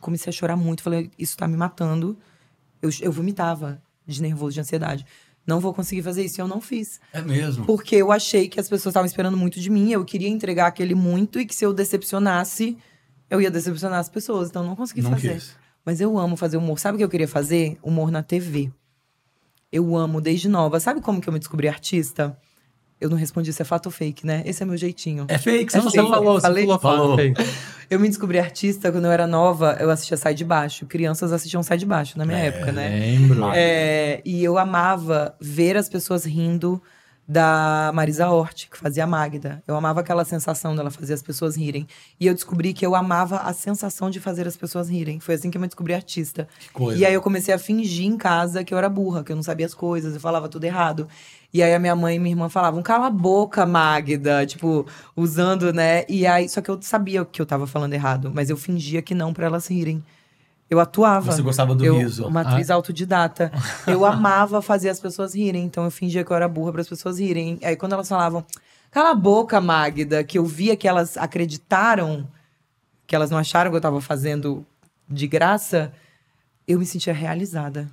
comecei 0.01 0.31
a 0.31 0.33
chorar 0.33 0.57
muito. 0.57 0.83
Falei, 0.83 1.11
isso 1.19 1.37
tá 1.37 1.47
me 1.47 1.57
matando. 1.57 2.17
Eu, 2.81 2.89
eu 3.03 3.13
vomitava 3.13 3.81
de 4.07 4.23
nervoso, 4.23 4.55
de 4.55 4.61
ansiedade. 4.61 5.05
Não 5.47 5.61
vou 5.61 5.73
conseguir 5.73 6.03
fazer 6.03 6.25
isso. 6.25 6.41
E 6.41 6.43
eu 6.43 6.49
não 6.49 6.61
fiz. 6.61 7.01
É 7.13 7.23
mesmo. 7.23 7.65
Porque 7.67 7.95
eu 7.97 8.11
achei 8.11 8.49
que 8.49 8.59
as 8.59 8.69
pessoas 8.69 8.91
estavam 8.93 9.07
esperando 9.07 9.37
muito 9.37 9.61
de 9.61 9.71
mim. 9.71 9.93
Eu 9.93 10.05
queria 10.05 10.29
entregar 10.29 10.67
aquele 10.67 10.95
muito 10.95 11.39
e 11.39 11.47
que 11.47 11.55
se 11.55 11.65
eu 11.65 11.73
decepcionasse, 11.73 12.77
eu 13.31 13.41
ia 13.41 13.51
decepcionar 13.51 14.01
as 14.01 14.09
pessoas. 14.09 14.49
Então 14.49 14.63
eu 14.63 14.69
não 14.69 14.77
consegui 14.77 15.03
Não 15.03 15.13
fazer. 15.13 15.35
quis. 15.35 15.55
Mas 15.85 16.01
eu 16.01 16.19
amo 16.19 16.37
fazer 16.37 16.57
humor. 16.57 16.81
Sabe 16.81 16.97
o 16.97 16.99
que 16.99 17.05
eu 17.05 17.09
queria 17.09 17.29
fazer? 17.29 17.79
Humor 17.83 18.11
na 18.11 18.23
TV. 18.23 18.73
Eu 19.71 19.97
amo 19.97 20.21
desde 20.21 20.49
nova. 20.49 20.81
Sabe 20.81 21.01
como 21.01 21.21
que 21.21 21.29
eu 21.29 21.33
me 21.33 21.39
descobri 21.39 21.69
artista? 21.69 22.37
Eu 23.01 23.11
não 23.11 23.17
respondi 23.17 23.53
se 23.53 23.61
é 23.61 23.65
fato 23.65 23.87
ou 23.87 23.93
fake, 23.93 24.27
né? 24.27 24.43
Esse 24.47 24.63
é 24.63 24.67
meu 24.67 24.77
jeitinho. 24.77 25.27
É 25.29 25.37
fake, 25.39 25.71
você 25.71 25.79
É 25.79 25.83
não 25.83 25.91
Você 25.91 25.99
fake. 25.99 26.09
falou. 26.11 26.25
falou, 26.25 26.41
você 26.41 26.47
Falei? 26.47 26.65
falou, 26.65 26.79
falou. 26.81 26.99
Falou. 26.99 27.17
fake. 27.19 27.43
Eu 27.89 28.01
me 28.01 28.09
descobri 28.09 28.39
artista 28.39 28.91
quando 28.91 29.05
eu 29.05 29.13
era 29.13 29.27
nova, 29.27 29.77
eu 29.79 29.91
assistia 29.91 30.17
Sai 30.17 30.35
de 30.35 30.45
Baixo. 30.45 30.87
Crianças 30.87 31.33
assistiam 31.33 31.63
Sai 31.63 31.79
de 31.79 31.87
Baixo 31.87 32.19
na 32.19 32.25
minha 32.25 32.39
época, 32.39 32.73
né? 32.73 32.89
Lembro. 32.89 33.51
É, 33.55 34.21
e 34.25 34.43
eu 34.43 34.59
amava 34.59 35.35
ver 35.41 35.77
as 35.77 35.89
pessoas 35.89 36.25
rindo 36.25 36.83
da 37.29 37.91
Marisa 37.93 38.29
Hort, 38.31 38.69
que 38.71 38.79
fazia 38.79 39.05
a 39.05 39.07
Magda. 39.07 39.63
Eu 39.67 39.75
amava 39.75 40.01
aquela 40.01 40.25
sensação 40.25 40.77
dela 40.77 40.91
fazer 40.91 41.15
as 41.15 41.23
pessoas 41.23 41.57
rirem. 41.57 41.87
E 42.21 42.27
eu 42.27 42.35
descobri 42.35 42.73
que 42.73 42.87
eu 42.87 42.95
amava 42.95 43.39
a 43.39 43.53
sensação 43.53 44.11
de 44.11 44.21
fazer 44.21 44.47
as 44.47 44.57
pessoas 44.57 44.89
rirem. 44.89 45.19
Foi 45.19 45.35
assim 45.35 45.51
que 45.51 45.57
eu 45.57 45.61
me 45.61 45.67
descobri 45.67 45.93
artista. 45.93 46.49
Que 46.61 46.71
coisa. 46.71 47.01
E 47.01 47.05
aí 47.05 47.13
eu 47.13 47.21
comecei 47.21 47.53
a 47.53 47.59
fingir 47.59 48.07
em 48.07 48.17
casa 48.17 48.63
que 48.63 48.73
eu 48.73 48.79
era 48.79 48.89
burra, 48.89 49.25
que 49.25 49.33
eu 49.33 49.37
não 49.37 49.43
sabia 49.43 49.67
as 49.67 49.75
coisas, 49.75 50.15
eu 50.15 50.21
falava 50.21 50.49
tudo 50.49 50.65
errado. 50.65 51.09
E 51.53 51.63
aí 51.63 51.75
a 51.75 51.79
minha 51.79 51.97
mãe 51.97 52.17
e 52.17 52.19
minha 52.19 52.33
irmã 52.33 52.49
falavam, 52.49 52.83
cala 52.83 53.07
a 53.07 53.11
boca, 53.11 53.67
Magda, 53.67 54.47
tipo, 54.47 54.87
usando, 55.17 55.73
né? 55.73 56.05
E 56.09 56.27
aí, 56.27 56.49
só 56.49 56.61
que 56.61 56.71
eu 56.71 56.79
sabia 56.83 57.25
que 57.25 57.41
eu 57.41 57.47
tava 57.47 57.67
falando 57.67 57.95
errado, 57.95 58.31
mas 58.35 58.51
eu 58.51 58.57
fingia 58.57 59.03
que 59.03 59.15
não 59.15 59.33
pra 59.33 59.47
elas 59.47 59.67
rirem. 59.67 60.05
Eu 60.69 60.81
atuava. 60.81 61.31
Você 61.31 61.43
gostava 61.43 61.75
do 61.75 61.85
eu, 61.85 61.99
riso. 61.99 62.27
Uma 62.27 62.41
atriz 62.41 62.71
autodidata. 62.71 63.53
Eu 63.87 64.05
amava 64.05 64.61
fazer 64.61 64.89
as 64.89 64.99
pessoas 64.99 65.33
rirem, 65.35 65.65
então 65.65 65.85
eu 65.85 65.93
fingia 65.93 66.25
que 66.25 66.31
eu 66.33 66.37
era 66.37 66.49
burra 66.49 66.73
para 66.73 66.81
as 66.81 66.89
pessoas 66.89 67.21
rirem. 67.21 67.57
Aí 67.63 67.77
quando 67.77 67.93
elas 67.93 68.09
falavam, 68.09 68.45
Cala 68.97 69.11
a 69.11 69.15
boca, 69.15 69.61
Magda, 69.61 70.25
que 70.25 70.39
eu 70.39 70.47
via 70.47 70.75
que 70.75 70.89
elas 70.89 71.19
acreditaram, 71.19 72.27
que 73.07 73.15
elas 73.15 73.31
não 73.31 73.37
acharam 73.37 73.71
que 73.71 73.77
eu 73.77 73.81
tava 73.81 74.01
fazendo 74.01 74.65
de 75.07 75.27
graça, 75.27 75.93
eu 76.67 76.79
me 76.79 76.87
sentia 76.87 77.13
realizada. 77.13 77.91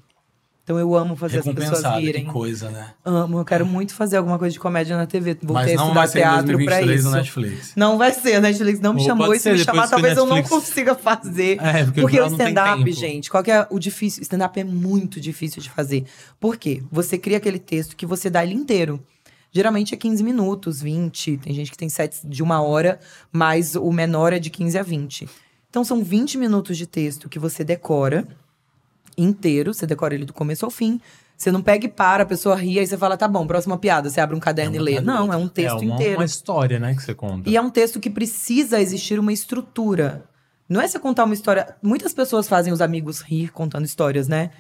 Então 0.64 0.80
eu 0.80 0.96
amo 0.96 1.14
fazer 1.18 1.40
as 1.40 1.44
pessoas 1.44 1.84
Recompensado, 1.84 2.06
que 2.06 2.24
coisa, 2.24 2.70
né? 2.70 2.94
Amo, 3.04 3.40
eu 3.40 3.44
quero 3.44 3.66
muito 3.66 3.94
fazer 3.94 4.16
alguma 4.16 4.40
coisa 4.40 4.54
de 4.54 4.60
comédia 4.60 4.96
na 4.96 5.06
TV. 5.06 5.38
Voltei 5.44 5.76
Mas 5.76 5.86
não 5.86 5.94
vai 5.94 6.08
ser 6.08 6.20
teatro 6.20 6.46
2023 6.54 7.00
isso. 7.02 7.12
Netflix. 7.12 7.74
Não 7.76 7.98
vai 7.98 8.14
ser, 8.14 8.36
a 8.36 8.40
Netflix 8.40 8.80
não 8.80 8.94
me 8.94 9.02
Ou 9.02 9.06
chamou 9.06 9.34
e 9.34 9.40
se 9.40 9.52
me 9.52 9.60
chamar, 9.60 9.90
talvez 9.90 10.16
eu 10.16 10.26
não 10.26 10.38
Netflix- 10.38 10.66
consiga 10.66 10.96
fazer. 10.96 11.58
É, 11.62 11.84
porque, 11.84 12.00
Porque 12.02 12.22
o 12.22 12.28
stand-up, 12.28 12.92
gente, 12.94 13.30
qual 13.30 13.44
que 13.44 13.52
é 13.52 13.68
o 13.70 13.78
difícil? 13.78 14.24
Stand-up 14.24 14.58
é 14.58 14.64
muito 14.64 15.20
difícil 15.20 15.62
de 15.62 15.70
fazer. 15.70 16.06
Por 16.40 16.56
quê? 16.56 16.82
Você 16.90 17.18
cria 17.18 17.38
aquele 17.38 17.60
texto 17.60 17.98
que 17.98 18.06
você 18.06 18.30
dá 18.30 18.42
ele 18.42 18.54
inteiro. 18.54 19.04
Geralmente 19.52 19.94
é 19.94 19.98
15 19.98 20.24
minutos, 20.24 20.82
20. 20.82 21.38
Tem 21.38 21.54
gente 21.54 21.72
que 21.72 21.78
tem 21.78 21.90
sets 21.90 22.22
de 22.24 22.42
uma 22.42 22.62
hora, 22.62 23.02
mas 23.34 23.76
o 23.76 23.92
menor 23.92 24.32
é 24.32 24.40
de 24.40 24.50
15 24.50 24.78
a 24.78 24.82
20. 24.82 25.28
Então 25.70 25.84
são 25.84 26.02
20 26.04 26.38
minutos 26.38 26.78
de 26.78 26.88
texto 26.88 27.28
que 27.28 27.38
você 27.38 27.66
decora 27.66 28.26
inteiro, 29.18 29.74
você 29.74 29.86
decora 29.86 30.14
ele 30.14 30.26
do 30.26 30.34
começo 30.34 30.66
ao 30.66 30.72
fim. 30.72 31.00
Você 31.36 31.52
não 31.52 31.62
pega 31.62 31.86
e 31.86 31.90
para, 31.90 32.24
a 32.24 32.26
pessoa 32.26 32.56
ri, 32.56 32.80
aí 32.80 32.88
você 32.88 32.98
fala, 32.98 33.18
tá 33.18 33.28
bom, 33.28 33.46
próxima 33.46 33.78
piada. 33.78 34.10
Você 34.10 34.22
abre 34.22 34.36
um 34.36 34.40
caderno 34.40 34.76
É 34.76 34.80
e 34.80 34.82
lê. 34.82 35.02
Não, 35.02 35.34
é 35.34 35.36
um 35.36 35.48
texto 35.48 35.82
é 35.82 35.86
uma, 35.86 35.96
inteiro. 35.96 36.20
uma 36.20 36.26
história, 36.26 36.80
né, 36.80 36.96
que 36.96 37.04
você 37.04 37.14
conta. 37.14 37.50
E 37.50 37.58
é 37.58 37.62
um 37.62 37.70
texto 37.70 38.00
que 38.00 38.10
precisa 38.10 38.80
existir 38.80 39.20
uma 39.20 39.34
estrutura. 39.34 40.24
Não 40.70 40.80
é 40.80 40.88
você 40.88 41.00
contar 41.00 41.26
uma 41.26 41.34
história. 41.34 41.76
Muitas 41.82 42.14
pessoas 42.14 42.48
fazem 42.48 42.72
os 42.72 42.82
amigos 42.82 43.22
rir 43.22 43.52
contando 43.52 43.86
histórias, 43.86 44.28
né? 44.28 44.52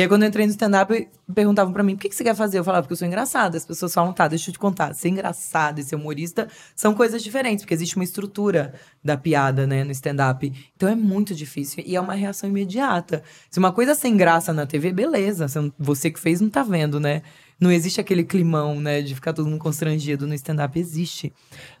E 0.00 0.02
aí, 0.02 0.08
quando 0.08 0.22
eu 0.22 0.28
entrei 0.28 0.46
no 0.46 0.50
stand-up, 0.50 1.08
perguntavam 1.34 1.74
pra 1.74 1.82
mim: 1.82 1.92
o 1.92 1.98
que, 1.98 2.08
que 2.08 2.14
você 2.14 2.24
quer 2.24 2.34
fazer? 2.34 2.58
Eu 2.58 2.64
falava, 2.64 2.84
porque 2.84 2.94
eu 2.94 2.96
sou 2.96 3.06
engraçada. 3.06 3.58
As 3.58 3.66
pessoas 3.66 3.92
falam, 3.92 4.14
tá, 4.14 4.26
deixa 4.26 4.48
eu 4.48 4.54
te 4.54 4.58
contar. 4.58 4.94
Ser 4.94 5.10
engraçado 5.10 5.78
e 5.78 5.82
ser 5.82 5.94
humorista 5.94 6.48
são 6.74 6.94
coisas 6.94 7.22
diferentes, 7.22 7.62
porque 7.62 7.74
existe 7.74 7.96
uma 7.96 8.04
estrutura 8.04 8.72
da 9.04 9.18
piada, 9.18 9.66
né, 9.66 9.84
no 9.84 9.90
stand-up. 9.92 10.50
Então 10.74 10.88
é 10.88 10.94
muito 10.94 11.34
difícil. 11.34 11.84
E 11.86 11.96
é 11.96 12.00
uma 12.00 12.14
reação 12.14 12.48
imediata. 12.48 13.22
Se 13.50 13.58
uma 13.58 13.72
coisa 13.72 13.92
é 13.92 13.94
sem 13.94 14.16
graça 14.16 14.54
na 14.54 14.64
TV, 14.64 14.90
beleza. 14.90 15.44
Você 15.78 16.10
que 16.10 16.18
fez 16.18 16.40
não 16.40 16.48
tá 16.48 16.62
vendo, 16.62 16.98
né? 16.98 17.20
Não 17.60 17.70
existe 17.70 18.00
aquele 18.00 18.24
climão, 18.24 18.80
né, 18.80 19.02
de 19.02 19.14
ficar 19.14 19.34
todo 19.34 19.50
mundo 19.50 19.58
constrangido 19.58 20.26
no 20.26 20.32
stand-up. 20.32 20.80
Existe. 20.80 21.30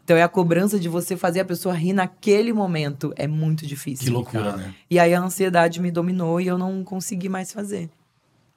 Então 0.04 0.14
é 0.14 0.22
a 0.22 0.28
cobrança 0.28 0.78
de 0.78 0.90
você 0.90 1.16
fazer 1.16 1.40
a 1.40 1.44
pessoa 1.46 1.74
rir 1.74 1.94
naquele 1.94 2.52
momento. 2.52 3.14
É 3.16 3.26
muito 3.26 3.66
difícil. 3.66 4.04
Que 4.04 4.10
loucura, 4.10 4.58
né? 4.58 4.74
E 4.90 4.98
aí 4.98 5.14
a 5.14 5.22
ansiedade 5.22 5.80
me 5.80 5.90
dominou 5.90 6.38
e 6.38 6.48
eu 6.48 6.58
não 6.58 6.84
consegui 6.84 7.30
mais 7.30 7.50
fazer. 7.50 7.88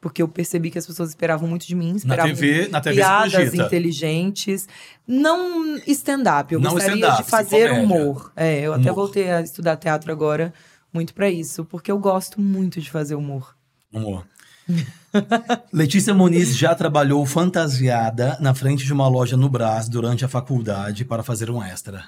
Porque 0.04 0.22
eu 0.22 0.28
percebi 0.28 0.70
que 0.70 0.78
as 0.78 0.86
pessoas 0.86 1.10
esperavam 1.10 1.48
muito 1.48 1.66
de 1.66 1.74
mim, 1.74 1.92
Na 1.92 1.96
esperavam 1.96 2.36
TV, 2.36 2.68
na 2.68 2.82
TV 2.82 2.96
piadas 2.98 3.54
inteligentes. 3.54 4.68
Não 5.08 5.78
stand-up, 5.88 6.54
eu 6.54 6.60
Não 6.60 6.72
gostaria 6.72 7.10
de 7.10 7.24
fazer 7.24 7.72
humor. 7.72 8.30
É, 8.36 8.60
eu 8.60 8.74
até 8.74 8.92
Humor. 8.92 8.96
voltei 8.96 9.32
a 9.32 9.40
estudar 9.40 9.78
teatro 9.78 10.12
agora 10.12 10.54
muito 10.92 11.14
pra 11.14 11.30
isso, 11.30 11.64
porque 11.64 11.90
eu 11.90 11.98
gosto 11.98 12.42
muito 12.42 12.82
de 12.82 12.92
fazer 12.92 13.16
humor. 13.16 13.56
Amor. 13.96 14.26
Letícia 15.72 16.14
Muniz 16.14 16.58
já 16.58 16.76
trabalhou 16.76 17.26
fantasiada 17.26 18.38
na 18.42 18.54
frente 18.54 18.84
de 18.84 18.92
uma 18.92 19.08
loja 19.08 19.38
no 19.38 19.48
Brás 19.48 19.88
durante 19.88 20.26
a 20.26 20.28
faculdade 20.28 21.06
para 21.06 21.24
fazer 21.24 21.50
um 21.50 21.64
extra. 21.64 22.04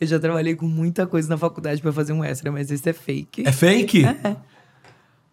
Eu 0.00 0.06
já 0.06 0.20
trabalhei 0.20 0.54
com 0.54 0.66
muita 0.66 1.04
coisa 1.04 1.28
na 1.28 1.36
faculdade 1.36 1.82
pra 1.82 1.92
fazer 1.92 2.12
um 2.12 2.22
extra, 2.22 2.52
mas 2.52 2.70
esse 2.70 2.88
é 2.88 2.92
fake. 2.92 3.42
É 3.44 3.50
fake? 3.50 4.04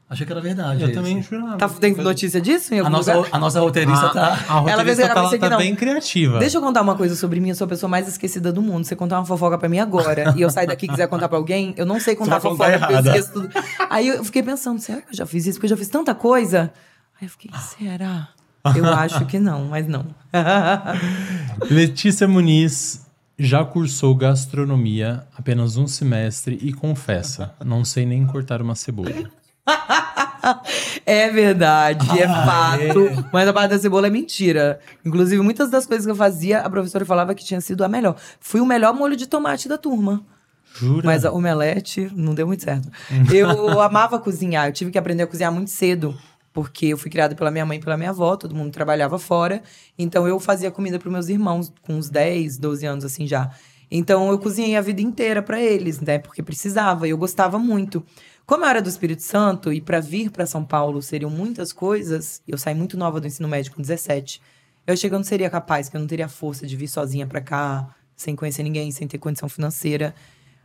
Achei 0.10 0.26
que 0.26 0.32
era 0.32 0.40
verdade. 0.40 0.82
Eu 0.82 0.88
esse. 0.88 0.96
também 0.96 1.22
jurava. 1.22 1.58
Tá, 1.58 1.68
tem 1.68 1.94
notícia 1.94 2.40
disso 2.40 2.74
em 2.74 2.80
A 2.80 2.90
nossa, 2.90 3.14
lugar? 3.14 3.30
a 3.30 3.38
nossa 3.38 3.60
roteirista 3.60 4.06
a, 4.06 4.10
tá. 4.10 4.28
a 4.48 4.54
roteirista 4.60 4.86
fez 4.86 5.00
a 5.00 5.14
tá, 5.14 5.20
ela 5.20 5.38
tá 5.38 5.50
não. 5.50 5.58
bem 5.58 5.76
criativa. 5.76 6.40
Deixa 6.40 6.58
eu 6.58 6.62
contar 6.62 6.82
uma 6.82 6.96
coisa 6.96 7.14
sobre 7.14 7.42
mim, 7.42 7.50
eu 7.50 7.56
sou 7.56 7.66
a 7.66 7.68
pessoa 7.68 7.90
mais 7.90 8.08
esquecida 8.08 8.54
do 8.54 8.62
mundo. 8.62 8.86
Você 8.86 8.96
contar 8.96 9.20
uma 9.20 9.26
fofoca 9.26 9.58
pra 9.58 9.68
mim 9.68 9.80
agora 9.80 10.34
e 10.38 10.42
eu 10.42 10.50
sair 10.50 10.68
daqui 10.68 10.86
e 10.86 10.90
quiser 10.90 11.08
contar 11.08 11.28
pra 11.28 11.38
alguém, 11.38 11.74
eu 11.76 11.86
não 11.86 12.00
sei 12.00 12.16
contar 12.16 12.40
fofoca, 12.40 12.72
contar 12.72 12.88
porque 12.88 12.94
eu 12.94 13.14
esqueço 13.14 13.34
tudo. 13.34 13.50
Aí 13.90 14.08
eu 14.08 14.24
fiquei 14.24 14.42
pensando, 14.42 14.80
será 14.80 15.02
que 15.02 15.12
eu 15.12 15.18
já 15.18 15.26
fiz 15.26 15.46
isso? 15.46 15.58
Porque 15.58 15.66
eu 15.66 15.72
já 15.72 15.78
fiz 15.78 15.90
tanta 15.90 16.16
coisa. 16.16 16.72
Aí 17.20 17.28
eu 17.28 17.30
fiquei, 17.30 17.52
será? 17.60 18.30
Eu 18.76 18.86
acho 18.96 19.26
que 19.26 19.40
não, 19.40 19.66
mas 19.66 19.88
não. 19.88 20.06
Letícia 21.70 22.28
Muniz 22.30 23.06
já 23.38 23.64
cursou 23.64 24.16
gastronomia 24.16 25.24
apenas 25.38 25.78
um 25.78 25.86
semestre 25.86 26.58
e 26.62 26.74
confessa, 26.74 27.54
não 27.64 27.86
sei 27.86 28.06
nem 28.06 28.26
cortar 28.26 28.62
uma 28.62 28.74
cebola. 28.74 29.30
É 31.06 31.30
verdade, 31.30 32.20
é 32.20 32.26
Ah, 32.26 32.46
fato. 32.46 33.30
Mas 33.32 33.48
a 33.48 33.54
parte 33.54 33.72
da 33.72 33.80
cebola 33.80 34.08
é 34.08 34.10
mentira. 34.10 34.80
Inclusive, 35.06 35.42
muitas 35.42 35.70
das 35.70 35.86
coisas 35.86 36.06
que 36.06 36.12
eu 36.12 36.16
fazia, 36.16 36.60
a 36.60 36.70
professora 36.70 37.06
falava 37.06 37.36
que 37.36 37.44
tinha 37.44 37.62
sido 37.62 37.84
a 37.84 37.88
melhor. 37.88 38.16
Fui 38.40 38.60
o 38.62 38.66
melhor 38.66 38.94
molho 38.94 39.16
de 39.16 39.28
tomate 39.28 39.68
da 39.68 39.78
turma. 39.78 40.26
Jura? 40.74 41.06
Mas 41.06 41.26
a 41.26 41.32
omelete 41.32 42.12
não 42.16 42.34
deu 42.36 42.46
muito 42.48 42.64
certo. 42.64 42.90
Eu 43.34 43.50
amava 43.82 44.20
cozinhar, 44.20 44.68
eu 44.68 44.74
tive 44.74 44.92
que 44.92 44.98
aprender 44.98 45.24
a 45.24 45.28
cozinhar 45.28 45.52
muito 45.52 45.72
cedo. 45.72 46.18
Porque 46.54 46.88
eu 46.88 46.98
fui 46.98 47.12
criada 47.12 47.36
pela 47.36 47.52
minha 47.52 47.66
mãe 47.66 47.78
e 47.78 47.82
pela 47.82 47.96
minha 47.98 48.10
avó, 48.10 48.36
todo 48.36 48.56
mundo 48.56 48.72
trabalhava 48.72 49.20
fora. 49.20 49.62
Então 49.98 50.28
eu 50.28 50.40
fazia 50.40 50.72
comida 50.72 50.98
para 50.98 51.12
meus 51.12 51.30
irmãos 51.30 51.72
com 51.84 51.94
uns 51.94 52.10
10, 52.10 52.58
12 52.58 52.86
anos 52.86 53.06
assim 53.06 53.28
já. 53.28 53.52
Então 53.92 54.30
eu 54.30 54.40
cozinhei 54.40 54.76
a 54.76 54.82
vida 54.82 55.02
inteira 55.02 55.42
para 55.42 55.62
eles, 55.62 56.00
né? 56.02 56.18
Porque 56.18 56.42
precisava 56.42 57.08
e 57.08 57.12
eu 57.12 57.18
gostava 57.18 57.60
muito. 57.60 58.04
Como 58.48 58.64
eu 58.64 58.70
era 58.70 58.82
do 58.82 58.88
Espírito 58.88 59.24
Santo 59.24 59.74
e 59.74 59.82
para 59.82 60.00
vir 60.00 60.32
para 60.32 60.46
São 60.46 60.64
Paulo 60.64 61.02
seriam 61.02 61.30
muitas 61.30 61.74
coisas, 61.74 62.42
eu 62.48 62.58
saí 62.58 62.74
muito 62.74 62.98
nova 62.98 63.20
do 63.20 63.28
ensino 63.28 63.46
médio 63.46 63.74
com 63.74 63.82
17. 63.82 64.42
Eu 64.88 64.94
achei 64.94 65.10
que 65.10 65.14
eu 65.14 65.20
não 65.20 65.26
seria 65.26 65.50
capaz, 65.50 65.90
que 65.90 65.98
eu 65.98 66.00
não 66.00 66.08
teria 66.08 66.30
força 66.30 66.66
de 66.66 66.74
vir 66.78 66.88
sozinha 66.88 67.28
para 67.28 67.42
cá, 67.42 67.94
sem 68.16 68.38
conhecer 68.38 68.64
ninguém, 68.64 68.90
sem 68.90 69.06
ter 69.06 69.18
condição 69.18 69.50
financeira. 69.50 70.16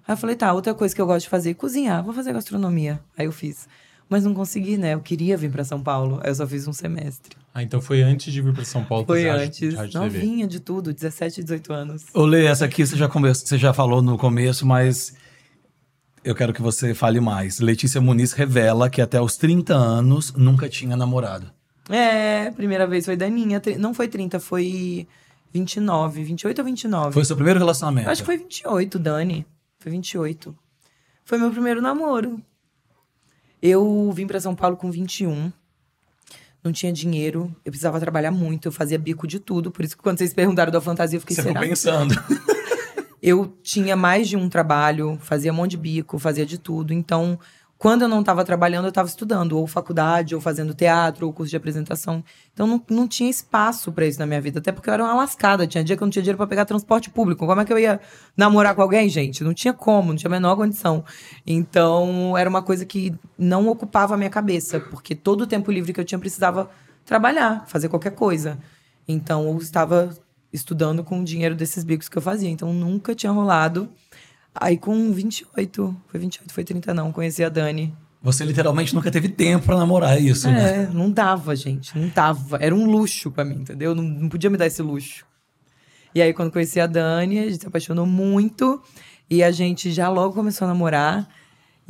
Aí 0.07 0.13
eu 0.13 0.17
falei, 0.17 0.37
tá, 0.37 0.53
outra 0.53 0.73
coisa 0.75 0.95
que 0.95 1.01
eu 1.01 1.07
gosto 1.07 1.25
de 1.25 1.29
fazer 1.29 1.51
é 1.51 1.55
cozinhar, 1.55 2.05
vou 2.05 2.15
fazer 2.15 2.33
gastronomia. 2.33 3.01
Aí 3.19 3.27
eu 3.27 3.33
fiz. 3.33 3.67
Mas 4.09 4.23
não 4.23 4.33
consegui, 4.33 4.77
né? 4.77 4.95
Eu 4.95 5.01
queria 5.01 5.37
vir 5.37 5.51
pra 5.51 5.65
São 5.65 5.83
Paulo. 5.83 6.21
Aí 6.23 6.31
eu 6.31 6.35
só 6.37 6.47
fiz 6.47 6.69
um 6.69 6.73
semestre. 6.73 7.37
Ah, 7.53 7.65
então 7.65 7.81
foi 7.81 8.01
antes 8.01 8.33
de 8.33 8.41
vir 8.41 8.55
para 8.55 8.65
São 8.65 8.85
Paulo. 8.85 9.05
Foi 9.07 9.29
antes. 9.29 9.75
rádio. 9.75 10.01
Novinha 10.01 10.47
de 10.47 10.61
tudo, 10.61 10.93
17, 10.93 11.43
18 11.43 11.73
anos. 11.73 12.05
Ô, 12.15 12.25
Lê, 12.25 12.45
essa 12.47 12.65
aqui 12.65 12.87
você 12.87 12.95
já, 12.97 13.09
conversa, 13.09 13.45
você 13.45 13.59
já 13.59 13.73
falou 13.73 14.01
no 14.01 14.17
começo, 14.17 14.65
mas 14.65 15.21
eu 16.25 16.35
quero 16.35 16.53
que 16.53 16.63
você 16.63 16.95
fale 16.95 17.21
mais. 17.21 17.61
Letícia 17.61 18.01
Muniz 18.01 18.33
revela 18.33 18.89
que 18.89 19.01
até 19.01 19.21
os 19.21 19.37
30 19.37 19.75
anos 19.75 20.33
nunca 20.35 20.69
tinha 20.69 20.97
namorado. 20.97 21.51
É, 21.89 22.51
primeira 22.53 22.87
vez 22.87 23.05
foi 23.05 23.17
Daninha. 23.17 23.61
Não 23.79 23.93
foi 23.93 24.09
30, 24.09 24.39
foi 24.39 25.07
29. 25.53 26.25
28 26.25 26.59
ou 26.59 26.65
29? 26.65 27.13
Foi 27.13 27.25
seu 27.25 27.37
primeiro 27.37 27.59
relacionamento? 27.59 28.09
Eu 28.09 28.13
acho 28.13 28.23
que 28.23 28.27
foi 28.27 28.39
28, 28.39 28.99
Dani. 28.99 29.47
Foi 29.79 29.91
28. 29.91 30.57
Foi 31.25 31.39
meu 31.39 31.51
primeiro 31.51 31.83
namoro. 31.83 32.41
Eu 33.61 34.11
vim 34.13 34.27
pra 34.27 34.41
São 34.41 34.55
Paulo 34.55 34.77
com 34.77 34.91
21. 34.91 35.53
Não 36.65 36.71
tinha 36.71 36.93
dinheiro, 36.93 37.55
eu 37.65 37.73
precisava 37.73 37.99
trabalhar 37.99 38.31
muito, 38.31 38.69
eu 38.69 38.73
fazia 38.73 38.97
bico 38.97 39.27
de 39.27 39.41
tudo. 39.41 39.73
Por 39.73 39.85
isso 39.85 39.97
que 39.97 40.03
quando 40.03 40.19
vocês 40.19 40.33
perguntaram 40.33 40.71
da 40.71 40.81
fantasia, 40.81 41.17
eu 41.17 41.21
fiquei 41.21 41.35
Você 41.35 41.43
ficou 41.43 41.61
pensando. 41.61 42.15
Eu 43.23 43.57
tinha 43.63 43.95
mais 43.95 44.29
de 44.29 44.37
um 44.37 44.49
trabalho, 44.49 45.17
fazia 45.21 45.53
um 45.53 45.57
monte 45.57 45.73
de 45.73 45.77
bico, 45.77 46.19
fazia 46.19 46.45
de 46.45 46.59
tudo. 46.59 46.93
Então, 46.93 47.39
quando 47.83 48.03
eu 48.03 48.09
não 48.09 48.21
estava 48.21 48.45
trabalhando, 48.45 48.85
eu 48.85 48.91
estava 48.91 49.09
estudando, 49.09 49.59
ou 49.59 49.67
faculdade, 49.67 50.37
ou 50.37 50.41
fazendo 50.41 50.73
teatro, 50.73 51.27
ou 51.27 51.33
curso 51.33 51.51
de 51.51 51.57
apresentação. 51.57 52.23
Então, 52.53 52.65
não, 52.65 52.81
não 52.89 53.09
tinha 53.09 53.29
espaço 53.29 53.91
para 53.91 54.07
isso 54.07 54.21
na 54.21 54.25
minha 54.25 54.41
vida, 54.41 54.61
até 54.61 54.71
porque 54.71 54.89
eu 54.89 54.95
era 54.95 55.03
uma 55.03 55.15
lascada. 55.15 55.67
Tinha 55.67 55.83
dia 55.83 55.97
que 55.97 56.03
eu 56.03 56.07
não 56.07 56.11
tinha 56.11 56.23
dinheiro 56.23 56.37
para 56.37 56.47
pegar 56.47 56.65
transporte 56.65 57.11
público. 57.11 57.45
Como 57.45 57.61
é 57.61 57.65
que 57.65 57.73
eu 57.73 57.79
ia 57.81 58.01
namorar 58.37 58.77
com 58.77 58.83
alguém, 58.83 59.09
gente? 59.09 59.43
Não 59.43 59.53
tinha 59.53 59.73
como, 59.73 60.11
não 60.11 60.17
tinha 60.17 60.29
a 60.29 60.31
menor 60.31 60.55
condição. 60.55 61.05
Então, 61.45 62.39
era 62.39 62.49
uma 62.49 62.63
coisa 62.63 62.85
que 62.85 63.13
não 63.37 63.67
ocupava 63.67 64.15
a 64.15 64.17
minha 64.17 64.31
cabeça, 64.31 64.79
porque 64.79 65.17
todo 65.17 65.41
o 65.41 65.47
tempo 65.49 65.73
livre 65.73 65.93
que 65.93 65.99
eu 65.99 66.05
tinha 66.05 66.21
precisava 66.21 66.71
trabalhar, 67.05 67.65
fazer 67.67 67.89
qualquer 67.89 68.13
coisa. 68.13 68.59
Então, 69.09 69.49
eu 69.49 69.59
estava 69.59 70.17
estudando 70.53 71.03
com 71.03 71.21
o 71.21 71.25
dinheiro 71.25 71.55
desses 71.55 71.85
bicos 71.85 72.09
que 72.09 72.17
eu 72.19 72.23
fazia. 72.23 72.49
Então, 72.49 72.73
nunca 72.73 73.15
tinha 73.15 73.33
rolado. 73.33 73.89
Aí, 74.55 74.77
com 74.77 75.13
28, 75.13 75.97
foi 76.09 76.21
28, 76.21 76.53
foi 76.53 76.65
30 76.65 76.93
não, 76.93 77.11
conheci 77.11 77.43
a 77.43 77.49
Dani. 77.49 77.95
Você 78.23 78.45
literalmente 78.45 78.95
nunca 78.95 79.11
teve 79.11 79.29
tempo 79.29 79.67
pra 79.67 79.77
namorar, 79.77 80.17
é 80.17 80.21
isso, 80.21 80.49
né? 80.49 80.85
É, 80.85 80.87
não 80.87 81.11
dava, 81.11 81.57
gente, 81.57 81.99
não 81.99 82.09
dava. 82.09 82.57
Era 82.61 82.75
um 82.75 82.89
luxo 82.89 83.31
pra 83.33 83.45
mim, 83.45 83.57
entendeu? 83.57 83.95
Não, 83.95 84.05
não 84.05 84.29
podia 84.29 84.49
me 84.49 84.57
dar 84.57 84.67
esse 84.67 84.81
luxo. 84.81 85.27
E 86.15 86.23
aí, 86.23 86.33
quando 86.33 86.53
conheci 86.53 86.79
a 86.79 86.87
Dani, 86.87 87.39
a 87.39 87.43
gente 87.45 87.61
se 87.61 87.67
apaixonou 87.67 88.07
muito. 88.07 88.81
E 89.29 89.43
a 89.43 89.51
gente 89.51 89.91
já 89.91 90.09
logo 90.09 90.35
começou 90.35 90.67
a 90.67 90.69
namorar. 90.69 91.29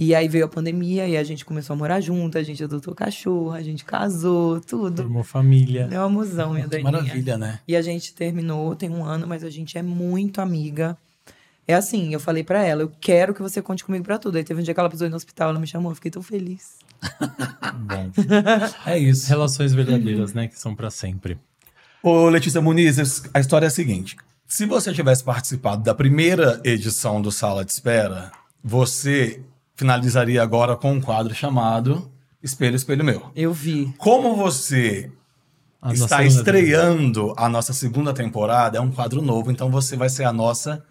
E 0.04 0.16
aí 0.16 0.26
veio 0.26 0.46
a 0.46 0.48
pandemia 0.48 1.06
e 1.06 1.16
a 1.16 1.22
gente 1.22 1.44
começou 1.44 1.74
a 1.74 1.76
morar 1.76 2.00
junto. 2.00 2.36
A 2.36 2.42
gente 2.42 2.64
adotou 2.64 2.92
cachorro, 2.92 3.52
a 3.52 3.62
gente 3.62 3.84
casou, 3.84 4.60
tudo. 4.60 5.04
Formou 5.04 5.22
família. 5.22 5.88
É 5.92 5.96
uma 5.96 6.08
musão, 6.08 6.54
minha 6.54 6.66
Daninha. 6.66 6.90
maravilha, 6.90 7.38
né? 7.38 7.60
E 7.68 7.76
a 7.76 7.80
gente 7.80 8.12
terminou, 8.12 8.74
tem 8.74 8.90
um 8.90 9.04
ano, 9.04 9.28
mas 9.28 9.44
a 9.44 9.48
gente 9.48 9.78
é 9.78 9.82
muito 9.82 10.40
amiga. 10.40 10.98
É 11.68 11.74
assim, 11.74 12.12
eu 12.12 12.18
falei 12.18 12.42
pra 12.42 12.64
ela, 12.64 12.82
eu 12.82 12.90
quero 13.00 13.32
que 13.32 13.40
você 13.40 13.62
conte 13.62 13.84
comigo 13.84 14.04
pra 14.04 14.18
tudo. 14.18 14.38
Aí 14.38 14.42
teve 14.42 14.60
um 14.60 14.64
dia 14.64 14.74
que 14.74 14.80
ela 14.80 14.88
precisou 14.88 15.06
ir 15.06 15.10
no 15.10 15.14
hospital, 15.16 15.50
ela 15.50 15.60
me 15.60 15.68
chamou, 15.68 15.92
eu 15.92 15.94
fiquei 15.94 16.10
tão 16.10 16.20
feliz. 16.20 16.78
Bom. 17.78 18.10
É 18.84 18.98
isso. 18.98 19.28
Relações 19.28 19.72
verdadeiras, 19.72 20.34
né? 20.34 20.48
Que 20.48 20.58
são 20.58 20.74
para 20.74 20.90
sempre. 20.90 21.38
Ô, 22.02 22.28
Letícia 22.28 22.60
Muniz, 22.60 23.22
a 23.32 23.38
história 23.38 23.66
é 23.66 23.68
a 23.68 23.70
seguinte. 23.70 24.16
Se 24.48 24.66
você 24.66 24.92
tivesse 24.92 25.22
participado 25.22 25.84
da 25.84 25.94
primeira 25.94 26.60
edição 26.64 27.22
do 27.22 27.30
Sala 27.30 27.64
de 27.64 27.70
Espera, 27.70 28.32
você 28.64 29.40
finalizaria 29.74 30.42
agora 30.42 30.76
com 30.76 30.92
um 30.92 31.00
quadro 31.00 31.34
chamado 31.34 32.10
Espelho, 32.42 32.76
Espelho 32.76 33.04
Meu. 33.04 33.30
Eu 33.36 33.52
vi. 33.52 33.92
Como 33.98 34.34
você 34.36 35.10
A 35.80 35.92
está 35.92 36.24
estreando 36.24 37.32
a 37.36 37.48
nossa 37.48 37.72
segunda 37.72 38.12
temporada, 38.12 38.78
é 38.78 38.80
um 38.80 38.90
quadro 38.90 39.22
novo, 39.22 39.50
então 39.50 39.70
você 39.70 39.96
vai 39.96 40.08
ser 40.08 40.24
a 40.24 40.32
nossa. 40.32 40.84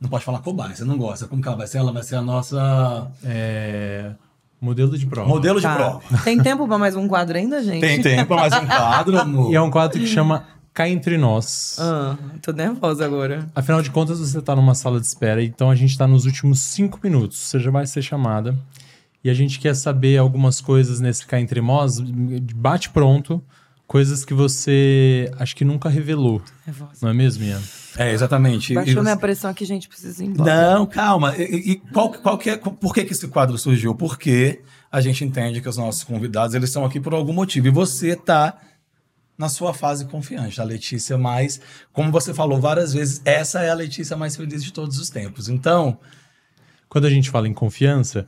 Não 0.00 0.10
pode 0.10 0.24
falar 0.24 0.40
cobaia, 0.40 0.74
você 0.76 0.84
não 0.84 0.98
gosta. 0.98 1.26
Como 1.26 1.40
que 1.40 1.48
ela 1.48 1.56
vai 1.56 1.66
ser? 1.66 1.78
Ela 1.78 1.92
vai 1.92 2.02
ser 2.02 2.16
a 2.16 2.22
nossa 2.22 3.10
É, 3.24 4.12
modelo 4.60 4.96
de 4.98 5.06
prova. 5.06 5.26
modelo 5.28 5.58
de 5.58 5.62
Tá. 5.66 5.74
prova. 5.74 6.02
Tem 6.22 6.38
tempo 6.42 6.66
pra 6.68 6.76
mais 6.76 6.94
um 6.96 7.08
quadro 7.08 7.36
ainda, 7.36 7.62
gente? 7.64 7.80
Tem 7.80 8.02
tempo 8.02 8.26
para 8.28 8.36
mais 8.48 8.52
um 8.62 8.66
quadro, 8.66 9.18
amor. 9.18 9.50
E 9.52 9.54
é 9.56 9.60
um 9.60 9.70
quadro 9.70 9.98
que 9.98 10.06
chama 10.06 10.44
Cá 10.76 10.86
Entre 10.90 11.16
Nós. 11.16 11.78
Ah, 11.80 12.18
tô 12.42 12.52
nervosa 12.52 13.02
agora. 13.02 13.46
Afinal 13.54 13.80
de 13.80 13.90
contas, 13.90 14.18
você 14.18 14.38
está 14.38 14.54
numa 14.54 14.74
sala 14.74 15.00
de 15.00 15.06
espera, 15.06 15.42
então 15.42 15.70
a 15.70 15.74
gente 15.74 15.92
está 15.92 16.06
nos 16.06 16.26
últimos 16.26 16.60
cinco 16.60 17.00
minutos. 17.02 17.38
Você 17.38 17.58
já 17.58 17.70
vai 17.70 17.86
ser 17.86 18.02
chamada. 18.02 18.54
E 19.24 19.30
a 19.30 19.32
gente 19.32 19.58
quer 19.58 19.74
saber 19.74 20.18
algumas 20.18 20.60
coisas 20.60 21.00
nesse 21.00 21.26
Cá 21.26 21.40
Entre 21.40 21.62
Nós, 21.62 21.98
bate 22.54 22.90
pronto, 22.90 23.42
coisas 23.86 24.22
que 24.22 24.34
você 24.34 25.32
acho 25.38 25.56
que 25.56 25.64
nunca 25.64 25.88
revelou. 25.88 26.42
Nervosa. 26.66 26.92
Não 27.00 27.08
é 27.08 27.14
mesmo, 27.14 27.42
Ian? 27.42 27.62
É, 27.96 28.12
exatamente. 28.12 28.72
E 28.72 28.74
Baixou 28.74 28.96
você- 28.96 29.00
minha 29.00 29.16
pressão 29.16 29.50
aqui, 29.50 29.64
gente. 29.64 29.88
Preciso 29.88 30.22
ir 30.22 30.26
embora. 30.26 30.74
Não, 30.74 30.84
calma. 30.84 31.34
E, 31.38 31.42
e- 31.42 31.70
e 31.70 31.76
qual, 31.76 32.12
qual 32.12 32.36
que 32.36 32.50
é, 32.50 32.56
por 32.58 32.92
que, 32.92 33.02
que 33.02 33.12
esse 33.14 33.26
quadro 33.28 33.56
surgiu? 33.56 33.94
Porque 33.94 34.60
a 34.92 35.00
gente 35.00 35.24
entende 35.24 35.62
que 35.62 35.68
os 35.70 35.78
nossos 35.78 36.04
convidados 36.04 36.54
eles 36.54 36.68
estão 36.68 36.84
aqui 36.84 37.00
por 37.00 37.14
algum 37.14 37.32
motivo. 37.32 37.66
E 37.66 37.70
você 37.70 38.10
está 38.10 38.58
na 39.36 39.48
sua 39.48 39.74
fase 39.74 40.06
confiante. 40.06 40.60
A 40.60 40.64
Letícia 40.64 41.18
mais, 41.18 41.60
como 41.92 42.10
você 42.10 42.32
falou 42.32 42.60
várias 42.60 42.92
vezes, 42.92 43.20
essa 43.24 43.60
é 43.62 43.70
a 43.70 43.74
Letícia 43.74 44.16
mais 44.16 44.36
feliz 44.36 44.64
de 44.64 44.72
todos 44.72 44.98
os 44.98 45.10
tempos. 45.10 45.48
Então, 45.48 45.98
Quando 46.88 47.06
a 47.06 47.10
gente 47.10 47.30
fala 47.30 47.48
em 47.48 47.52
confiança, 47.52 48.26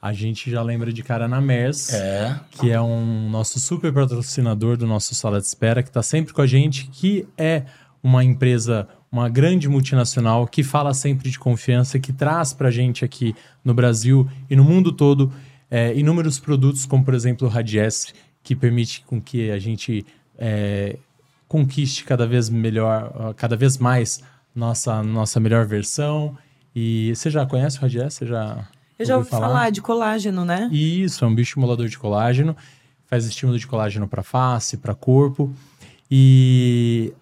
a 0.00 0.12
gente 0.12 0.50
já 0.50 0.62
lembra 0.62 0.92
de 0.92 1.02
cara 1.02 1.26
na 1.26 1.40
MERS, 1.40 1.94
é. 1.94 2.38
que 2.50 2.70
é 2.70 2.80
um 2.80 3.30
nosso 3.30 3.58
super 3.58 3.92
patrocinador 3.92 4.76
do 4.76 4.86
nosso 4.86 5.14
Sala 5.14 5.40
de 5.40 5.46
Espera, 5.46 5.82
que 5.82 5.88
está 5.88 6.02
sempre 6.02 6.34
com 6.34 6.42
a 6.42 6.46
gente, 6.46 6.86
que 6.88 7.26
é 7.38 7.64
uma 8.02 8.22
empresa, 8.22 8.86
uma 9.10 9.30
grande 9.30 9.66
multinacional, 9.66 10.46
que 10.46 10.62
fala 10.62 10.92
sempre 10.92 11.30
de 11.30 11.38
confiança, 11.38 11.98
que 11.98 12.12
traz 12.12 12.52
para 12.52 12.68
a 12.68 12.70
gente 12.70 13.02
aqui 13.02 13.34
no 13.64 13.72
Brasil 13.72 14.28
e 14.50 14.54
no 14.54 14.62
mundo 14.62 14.92
todo 14.92 15.32
é, 15.70 15.94
inúmeros 15.94 16.38
produtos, 16.38 16.84
como 16.84 17.02
por 17.02 17.14
exemplo 17.14 17.48
o 17.48 17.50
Radies, 17.50 18.12
que 18.42 18.54
permite 18.54 19.02
com 19.06 19.18
que 19.18 19.50
a 19.50 19.58
gente 19.58 20.04
é, 20.38 20.96
conquiste 21.48 22.04
cada 22.04 22.26
vez 22.26 22.48
melhor, 22.48 23.34
cada 23.36 23.56
vez 23.56 23.78
mais 23.78 24.20
nossa, 24.54 25.02
nossa 25.02 25.40
melhor 25.40 25.66
versão. 25.66 26.36
E 26.74 27.12
você 27.14 27.30
já 27.30 27.46
conhece 27.46 27.78
o 27.78 27.82
Radies? 27.82 28.14
Você 28.14 28.26
já 28.26 28.66
Eu 28.98 29.06
já 29.06 29.16
ouviu 29.16 29.32
ouvi 29.32 29.46
falar? 29.46 29.70
de 29.70 29.80
colágeno, 29.80 30.44
né? 30.44 30.68
isso, 30.72 31.24
é 31.24 31.28
um 31.28 31.34
bioestimulador 31.34 31.88
de 31.88 31.98
colágeno. 31.98 32.56
Faz 33.06 33.26
estímulo 33.26 33.58
de 33.58 33.66
colágeno 33.66 34.08
para 34.08 34.22
face, 34.22 34.76
para 34.76 34.94
corpo. 34.94 35.52
E 36.10 37.12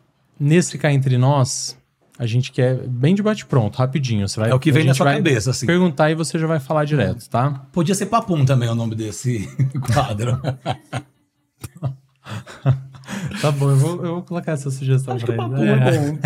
nesse 0.41 0.79
cá 0.79 0.91
entre 0.93 1.19
nós, 1.19 1.77
a 2.19 2.25
gente 2.25 2.51
quer 2.53 2.77
bem 2.89 3.15
de 3.15 3.23
bate-pronto, 3.23 3.79
rapidinho. 3.79 4.27
Você 4.27 4.41
vai, 4.41 4.51
É 4.51 4.55
o 4.55 4.61
que 4.61 4.73
vem 4.73 4.85
na 4.85 4.95
sua 4.95 5.05
vai 5.05 5.17
cabeça, 5.17 5.51
assim. 5.51 5.67
Perguntar 5.67 6.11
e 6.11 6.15
você 6.15 6.39
já 6.39 6.47
vai 6.47 6.61
falar 6.61 6.85
direto, 6.85 7.29
tá? 7.29 7.67
Podia 7.73 7.95
ser 7.95 8.07
Papum 8.07 8.45
também 8.45 8.69
o 8.69 8.75
nome 8.75 8.95
desse 8.95 9.49
quadro. 9.93 10.41
Tá 13.41 13.51
bom, 13.51 13.71
eu 13.71 13.77
vou, 13.77 14.05
eu 14.05 14.15
vou 14.15 14.23
colocar 14.23 14.53
essa 14.53 14.71
sugestão 14.71 15.15
Acho 15.15 15.25
que 15.27 15.33
pra 15.33 15.49
o 15.49 15.57
ele. 15.57 15.81
Papum 15.81 15.85
É. 15.85 15.97
é 15.97 16.13
bom. 16.13 16.19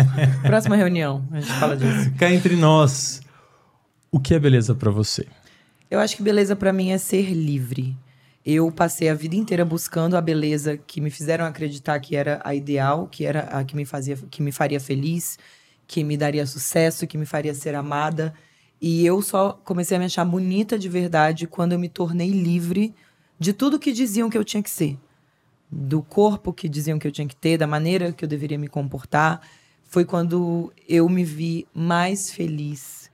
Próxima 0.43 0.75
reunião, 0.75 1.23
a 1.31 1.39
gente 1.39 1.51
fala 1.53 1.75
disso. 1.77 2.11
Cá 2.17 2.31
entre 2.31 2.55
nós, 2.55 3.21
o 4.11 4.19
que 4.19 4.33
é 4.33 4.39
beleza 4.39 4.75
para 4.75 4.91
você? 4.91 5.25
Eu 5.89 5.99
acho 5.99 6.15
que 6.17 6.23
beleza 6.23 6.55
pra 6.55 6.73
mim 6.73 6.91
é 6.91 6.97
ser 6.97 7.31
livre. 7.33 7.95
Eu 8.45 8.71
passei 8.71 9.09
a 9.09 9.13
vida 9.13 9.35
inteira 9.35 9.65
buscando 9.65 10.15
a 10.15 10.21
beleza 10.21 10.77
que 10.77 11.01
me 11.01 11.09
fizeram 11.09 11.45
acreditar 11.45 11.99
que 11.99 12.15
era 12.15 12.39
a 12.43 12.55
ideal, 12.55 13.07
que 13.07 13.25
era 13.25 13.41
a 13.41 13.63
que 13.63 13.75
me 13.75 13.85
fazia, 13.85 14.17
que 14.29 14.41
me 14.41 14.51
faria 14.51 14.79
feliz, 14.79 15.37
que 15.85 16.03
me 16.03 16.15
daria 16.15 16.45
sucesso, 16.45 17.05
que 17.07 17.17
me 17.17 17.25
faria 17.25 17.53
ser 17.53 17.75
amada. 17.75 18.33
E 18.81 19.05
eu 19.05 19.21
só 19.21 19.51
comecei 19.65 19.97
a 19.97 19.99
me 19.99 20.05
achar 20.05 20.23
bonita 20.23 20.77
de 20.77 20.87
verdade 20.87 21.47
quando 21.47 21.73
eu 21.73 21.79
me 21.79 21.89
tornei 21.89 22.29
livre 22.29 22.93
de 23.39 23.51
tudo 23.51 23.79
que 23.79 23.91
diziam 23.91 24.29
que 24.29 24.37
eu 24.37 24.43
tinha 24.45 24.63
que 24.63 24.69
ser. 24.69 24.97
Do 25.69 26.01
corpo 26.01 26.53
que 26.53 26.69
diziam 26.69 26.97
que 26.97 27.07
eu 27.07 27.11
tinha 27.11 27.27
que 27.27 27.35
ter, 27.35 27.57
da 27.57 27.67
maneira 27.67 28.11
que 28.11 28.23
eu 28.23 28.29
deveria 28.29 28.57
me 28.57 28.67
comportar. 28.67 29.41
Foi 29.83 30.05
quando 30.05 30.71
eu 30.87 31.07
me 31.07 31.23
vi 31.23 31.67
mais 31.73 32.31
feliz, 32.31 33.09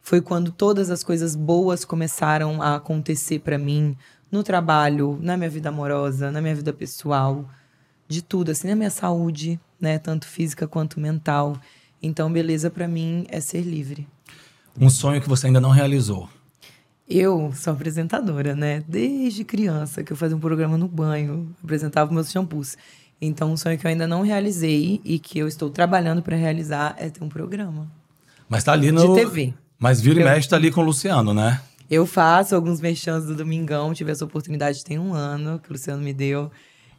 foi 0.00 0.20
quando 0.20 0.50
todas 0.50 0.90
as 0.90 1.02
coisas 1.04 1.36
boas 1.36 1.84
começaram 1.84 2.60
a 2.60 2.74
acontecer 2.76 3.38
pra 3.40 3.56
mim 3.56 3.96
no 4.30 4.42
trabalho, 4.42 5.18
na 5.20 5.36
minha 5.36 5.50
vida 5.50 5.68
amorosa, 5.68 6.30
na 6.30 6.40
minha 6.40 6.54
vida 6.54 6.72
pessoal, 6.72 7.48
de 8.08 8.22
tudo, 8.22 8.50
assim, 8.50 8.68
na 8.68 8.76
minha 8.76 8.90
saúde, 8.90 9.60
né, 9.80 9.98
tanto 9.98 10.26
física 10.26 10.66
quanto 10.66 10.98
mental. 10.98 11.56
Então, 12.02 12.32
beleza 12.32 12.70
pra 12.70 12.88
mim 12.88 13.26
é 13.28 13.40
ser 13.40 13.62
livre. 13.62 14.08
Um 14.80 14.90
sonho 14.90 15.20
que 15.20 15.28
você 15.28 15.46
ainda 15.46 15.60
não 15.60 15.70
realizou. 15.70 16.28
Eu 17.14 17.52
sou 17.54 17.74
apresentadora, 17.74 18.56
né? 18.56 18.82
Desde 18.88 19.44
criança, 19.44 20.02
que 20.02 20.14
eu 20.14 20.16
fazia 20.16 20.34
um 20.34 20.40
programa 20.40 20.78
no 20.78 20.88
banho, 20.88 21.54
apresentava 21.62 22.10
meus 22.10 22.30
shampoos. 22.30 22.74
Então, 23.20 23.52
um 23.52 23.56
sonho 23.56 23.76
que 23.78 23.86
eu 23.86 23.90
ainda 23.90 24.06
não 24.06 24.22
realizei 24.22 24.98
e 25.04 25.18
que 25.18 25.38
eu 25.38 25.46
estou 25.46 25.68
trabalhando 25.68 26.22
pra 26.22 26.34
realizar 26.34 26.96
é 26.98 27.10
ter 27.10 27.22
um 27.22 27.28
programa 27.28 27.86
Mas 28.48 28.64
tá 28.64 28.72
ali 28.72 28.90
no. 28.90 29.14
de 29.14 29.20
TV. 29.20 29.52
Mas 29.78 30.00
vira 30.00 30.22
e 30.22 30.24
mexe 30.24 30.48
tá 30.48 30.56
ali 30.56 30.70
com 30.70 30.80
o 30.80 30.84
Luciano, 30.84 31.34
né? 31.34 31.60
Eu 31.90 32.06
faço 32.06 32.54
alguns 32.54 32.80
merchans 32.80 33.26
do 33.26 33.34
Domingão, 33.34 33.92
tive 33.92 34.10
essa 34.10 34.24
oportunidade 34.24 34.82
tem 34.82 34.98
um 34.98 35.12
ano 35.12 35.58
que 35.58 35.68
o 35.68 35.74
Luciano 35.74 36.02
me 36.02 36.14
deu. 36.14 36.50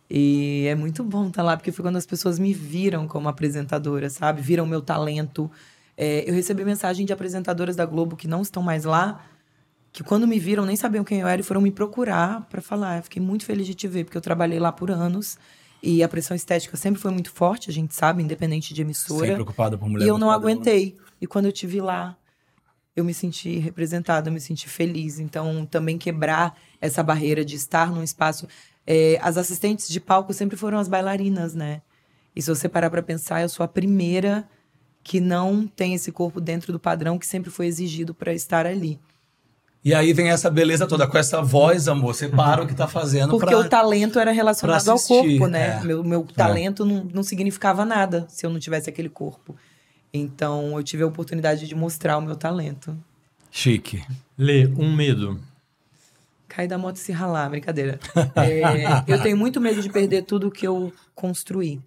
E 0.07 0.67
é 0.67 0.75
muito 0.75 1.03
bom 1.03 1.29
estar 1.29 1.41
lá, 1.41 1.57
porque 1.57 1.71
foi 1.71 1.81
quando 1.81 1.97
as 1.97 2.05
pessoas 2.05 2.37
me 2.37 2.53
viram 2.53 3.07
como 3.07 3.27
apresentadora, 3.27 4.11
sabe? 4.11 4.43
Viram 4.43 4.65
o 4.65 4.67
meu 4.67 4.81
talento. 4.83 5.49
É, 5.97 6.29
eu 6.29 6.35
recebi 6.35 6.63
mensagem 6.63 7.03
de 7.03 7.11
apresentadoras 7.11 7.75
da 7.75 7.85
Globo 7.85 8.15
que 8.15 8.27
não 8.27 8.43
estão 8.43 8.61
mais 8.61 8.83
lá, 8.83 9.25
que 9.93 10.03
quando 10.03 10.27
me 10.27 10.39
viram 10.39 10.65
nem 10.65 10.75
sabiam 10.75 11.03
quem 11.03 11.19
eu 11.19 11.27
era 11.27 11.39
e 11.39 11.43
foram 11.43 11.61
me 11.61 11.71
procurar 11.71 12.41
para 12.49 12.61
falar. 12.61 12.97
Eu 12.97 13.03
fiquei 13.03 13.21
muito 13.21 13.45
feliz 13.45 13.67
de 13.67 13.75
te 13.75 13.87
ver, 13.87 14.03
porque 14.03 14.17
eu 14.17 14.21
trabalhei 14.21 14.59
lá 14.59 14.71
por 14.71 14.89
anos. 14.89 15.37
E 15.83 16.01
a 16.01 16.09
pressão 16.09 16.35
estética 16.35 16.75
sempre 16.75 16.99
foi 16.99 17.11
muito 17.11 17.31
forte, 17.31 17.69
a 17.69 17.73
gente 17.73 17.93
sabe, 17.93 18.23
independente 18.23 18.73
de 18.73 18.81
emissora. 18.81 19.19
Sempre 19.19 19.35
preocupada 19.35 19.77
por 19.77 19.87
mulher. 19.87 20.05
E 20.05 20.07
eu 20.07 20.17
não 20.17 20.31
aguentei. 20.31 20.97
E 21.21 21.27
quando 21.27 21.45
eu 21.45 21.51
te 21.51 21.67
vi 21.67 21.79
lá, 21.79 22.17
eu 22.95 23.03
me 23.05 23.13
senti 23.13 23.59
representada, 23.59 24.29
eu 24.29 24.33
me 24.33 24.39
senti 24.39 24.67
feliz. 24.67 25.19
Então, 25.19 25.63
também 25.65 25.97
quebrar 25.97 26.57
essa 26.81 27.03
barreira 27.03 27.45
de 27.45 27.55
estar 27.55 27.91
num 27.91 28.01
espaço. 28.01 28.47
é, 28.87 29.19
as 29.21 29.37
assistentes 29.37 29.87
de 29.87 29.99
palco 29.99 30.33
sempre 30.33 30.57
foram 30.57 30.79
as 30.79 30.87
bailarinas, 30.87 31.53
né? 31.53 31.81
E 32.35 32.41
se 32.41 32.49
você 32.49 32.67
parar 32.67 32.89
pra 32.89 33.03
pensar, 33.03 33.41
eu 33.43 33.49
sou 33.49 33.63
a 33.63 33.67
primeira 33.67 34.49
que 35.03 35.19
não 35.19 35.67
tem 35.67 35.93
esse 35.93 36.11
corpo 36.11 36.41
dentro 36.41 36.71
do 36.71 36.79
padrão 36.79 37.19
que 37.19 37.27
sempre 37.27 37.51
foi 37.51 37.67
exigido 37.67 38.13
pra 38.13 38.33
estar 38.33 38.65
ali. 38.65 38.99
E 39.83 39.93
aí 39.93 40.13
vem 40.13 40.29
essa 40.29 40.49
beleza 40.49 40.87
toda, 40.87 41.05
com 41.05 41.17
essa 41.17 41.41
voz, 41.41 41.89
amor. 41.89 42.15
Você 42.15 42.29
para 42.29 42.63
o 42.63 42.67
que 42.67 42.73
tá 42.73 42.87
fazendo 42.87 43.31
Porque 43.31 43.47
pra... 43.47 43.59
o 43.59 43.67
talento 43.67 44.17
era 44.17 44.31
relacionado 44.31 44.81
pra 44.81 44.91
ao 44.93 44.95
assistir, 44.95 45.37
corpo, 45.39 45.47
né? 45.47 45.79
é. 45.81 45.83
Meu, 45.83 46.03
meu 46.03 46.23
talento 46.23 46.85
não, 46.85 47.03
não 47.13 47.21
significava 47.21 47.83
nada 47.83 48.25
se 48.29 48.45
eu 48.45 48.49
não 48.49 48.59
tivesse 48.59 48.89
aquele 48.89 49.09
corpo. 49.09 49.55
Então, 50.13 50.77
eu 50.77 50.83
tive 50.83 51.03
a 51.03 51.07
oportunidade 51.07 51.67
de 51.67 51.75
mostrar 51.75 52.17
o 52.17 52.21
meu 52.21 52.35
talento. 52.35 52.97
Chique. 53.51 54.03
Lê, 54.37 54.67
um 54.67 54.95
medo. 54.95 55.39
Cair 56.47 56.67
da 56.67 56.77
moto 56.77 56.95
e 56.95 56.99
se 56.99 57.11
ralar, 57.11 57.49
brincadeira. 57.49 57.99
É, 58.35 59.03
eu 59.05 59.21
tenho 59.21 59.35
muito 59.35 59.59
medo 59.59 59.81
de 59.81 59.89
perder 59.89 60.23
tudo 60.23 60.51
que 60.51 60.65
eu 60.65 60.93
construí. 61.13 61.81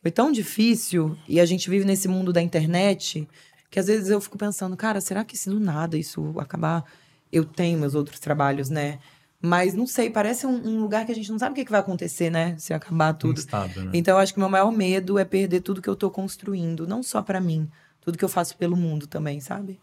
Foi 0.00 0.10
tão 0.10 0.32
difícil, 0.32 1.18
e 1.28 1.40
a 1.40 1.44
gente 1.44 1.68
vive 1.68 1.84
nesse 1.84 2.08
mundo 2.08 2.32
da 2.32 2.40
internet, 2.40 3.28
que 3.68 3.78
às 3.78 3.88
vezes 3.88 4.08
eu 4.08 4.20
fico 4.20 4.38
pensando, 4.38 4.76
cara, 4.76 5.00
será 5.00 5.24
que 5.24 5.36
se 5.36 5.50
do 5.50 5.60
nada 5.60 5.98
isso 5.98 6.34
acabar? 6.38 6.84
Eu 7.32 7.44
tenho 7.44 7.78
meus 7.78 7.94
outros 7.94 8.18
trabalhos, 8.18 8.68
né? 8.68 8.98
Mas 9.40 9.72
não 9.72 9.86
sei, 9.86 10.10
parece 10.10 10.46
um, 10.46 10.66
um 10.66 10.80
lugar 10.80 11.06
que 11.06 11.12
a 11.12 11.14
gente 11.14 11.30
não 11.30 11.38
sabe 11.38 11.52
o 11.52 11.54
que, 11.54 11.64
que 11.64 11.70
vai 11.70 11.80
acontecer, 11.80 12.28
né? 12.28 12.56
Se 12.58 12.74
acabar 12.74 13.12
tudo. 13.12 13.38
Instável, 13.38 13.84
né? 13.84 13.90
Então, 13.94 14.14
eu 14.16 14.18
acho 14.18 14.34
que 14.34 14.40
meu 14.40 14.48
maior 14.48 14.72
medo 14.72 15.18
é 15.18 15.24
perder 15.24 15.60
tudo 15.60 15.80
que 15.80 15.88
eu 15.88 15.94
tô 15.94 16.10
construindo, 16.10 16.88
não 16.88 17.02
só 17.02 17.22
pra 17.22 17.40
mim, 17.40 17.68
tudo 18.00 18.18
que 18.18 18.24
eu 18.24 18.28
faço 18.28 18.56
pelo 18.56 18.76
mundo 18.76 19.06
também, 19.06 19.40
sabe? 19.40 19.78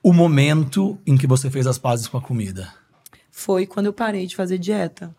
O 0.00 0.12
momento 0.12 0.96
em 1.04 1.16
que 1.16 1.26
você 1.26 1.50
fez 1.50 1.66
as 1.66 1.78
pazes 1.78 2.06
com 2.06 2.16
a 2.16 2.22
comida. 2.22 2.72
foi 3.30 3.66
quando 3.66 3.86
eu 3.86 3.92
parei 3.92 4.26
de 4.26 4.36
fazer 4.36 4.58
dieta. 4.58 5.14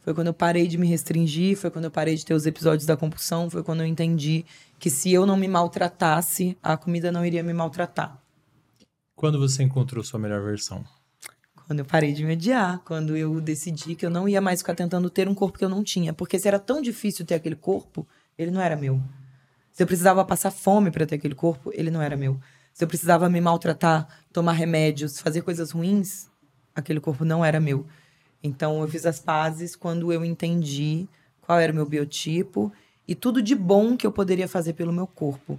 Foi 0.00 0.14
quando 0.14 0.28
eu 0.28 0.34
parei 0.34 0.68
de 0.68 0.78
me 0.78 0.86
restringir, 0.86 1.56
foi 1.56 1.70
quando 1.70 1.86
eu 1.86 1.90
parei 1.90 2.14
de 2.14 2.24
ter 2.24 2.34
os 2.34 2.46
episódios 2.46 2.86
da 2.86 2.96
compulsão, 2.96 3.50
foi 3.50 3.62
quando 3.62 3.80
eu 3.80 3.86
entendi 3.86 4.44
que 4.78 4.88
se 4.88 5.12
eu 5.12 5.26
não 5.26 5.36
me 5.36 5.48
maltratasse, 5.48 6.56
a 6.62 6.76
comida 6.76 7.10
não 7.10 7.26
iria 7.26 7.42
me 7.42 7.52
maltratar. 7.52 8.16
Quando 9.16 9.38
você 9.38 9.62
encontrou 9.62 10.04
sua 10.04 10.20
melhor 10.20 10.44
versão? 10.44 10.84
Quando 11.66 11.78
eu 11.78 11.86
parei 11.86 12.12
de 12.12 12.22
me 12.22 12.34
odiar, 12.34 12.80
quando 12.84 13.16
eu 13.16 13.40
decidi 13.40 13.94
que 13.94 14.04
eu 14.04 14.10
não 14.10 14.28
ia 14.28 14.42
mais 14.42 14.60
ficar 14.60 14.74
tentando 14.74 15.08
ter 15.08 15.26
um 15.26 15.34
corpo 15.34 15.56
que 15.56 15.64
eu 15.64 15.70
não 15.70 15.82
tinha. 15.82 16.12
Porque 16.12 16.38
se 16.38 16.46
era 16.46 16.58
tão 16.58 16.82
difícil 16.82 17.24
ter 17.24 17.34
aquele 17.34 17.56
corpo, 17.56 18.06
ele 18.36 18.50
não 18.50 18.60
era 18.60 18.76
meu. 18.76 19.00
Se 19.72 19.82
eu 19.82 19.86
precisava 19.86 20.22
passar 20.22 20.50
fome 20.50 20.90
para 20.90 21.06
ter 21.06 21.14
aquele 21.14 21.34
corpo, 21.34 21.72
ele 21.72 21.90
não 21.90 22.02
era 22.02 22.14
meu. 22.14 22.38
Se 22.74 22.84
eu 22.84 22.88
precisava 22.88 23.26
me 23.30 23.40
maltratar, 23.40 24.06
tomar 24.34 24.52
remédios, 24.52 25.18
fazer 25.18 25.40
coisas 25.40 25.70
ruins, 25.70 26.28
aquele 26.74 27.00
corpo 27.00 27.24
não 27.24 27.42
era 27.42 27.58
meu. 27.58 27.86
Então 28.42 28.82
eu 28.82 28.88
fiz 28.88 29.06
as 29.06 29.18
pazes 29.18 29.74
quando 29.74 30.12
eu 30.12 30.22
entendi 30.26 31.08
qual 31.40 31.58
era 31.58 31.72
o 31.72 31.74
meu 31.74 31.86
biotipo 31.86 32.70
e 33.08 33.14
tudo 33.14 33.40
de 33.40 33.54
bom 33.54 33.96
que 33.96 34.06
eu 34.06 34.12
poderia 34.12 34.46
fazer 34.46 34.74
pelo 34.74 34.92
meu 34.92 35.06
corpo. 35.06 35.58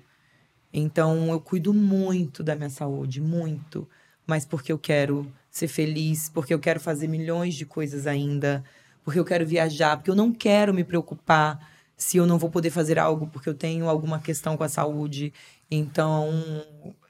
Então 0.79 1.31
eu 1.31 1.41
cuido 1.41 1.73
muito 1.73 2.43
da 2.43 2.55
minha 2.55 2.69
saúde, 2.69 3.19
muito, 3.19 3.89
mas 4.27 4.45
porque 4.45 4.71
eu 4.71 4.77
quero 4.77 5.25
ser 5.49 5.67
feliz, 5.67 6.29
porque 6.29 6.53
eu 6.53 6.59
quero 6.59 6.79
fazer 6.79 7.07
milhões 7.07 7.55
de 7.55 7.65
coisas 7.65 8.05
ainda, 8.05 8.63
porque 9.03 9.19
eu 9.19 9.25
quero 9.25 9.43
viajar, 9.43 9.97
porque 9.97 10.11
eu 10.11 10.15
não 10.15 10.31
quero 10.31 10.71
me 10.75 10.83
preocupar 10.83 11.67
se 11.97 12.17
eu 12.17 12.27
não 12.27 12.37
vou 12.37 12.51
poder 12.51 12.69
fazer 12.69 12.99
algo 12.99 13.25
porque 13.25 13.49
eu 13.49 13.55
tenho 13.55 13.89
alguma 13.89 14.19
questão 14.19 14.55
com 14.55 14.63
a 14.63 14.69
saúde. 14.69 15.33
Então, 15.69 16.29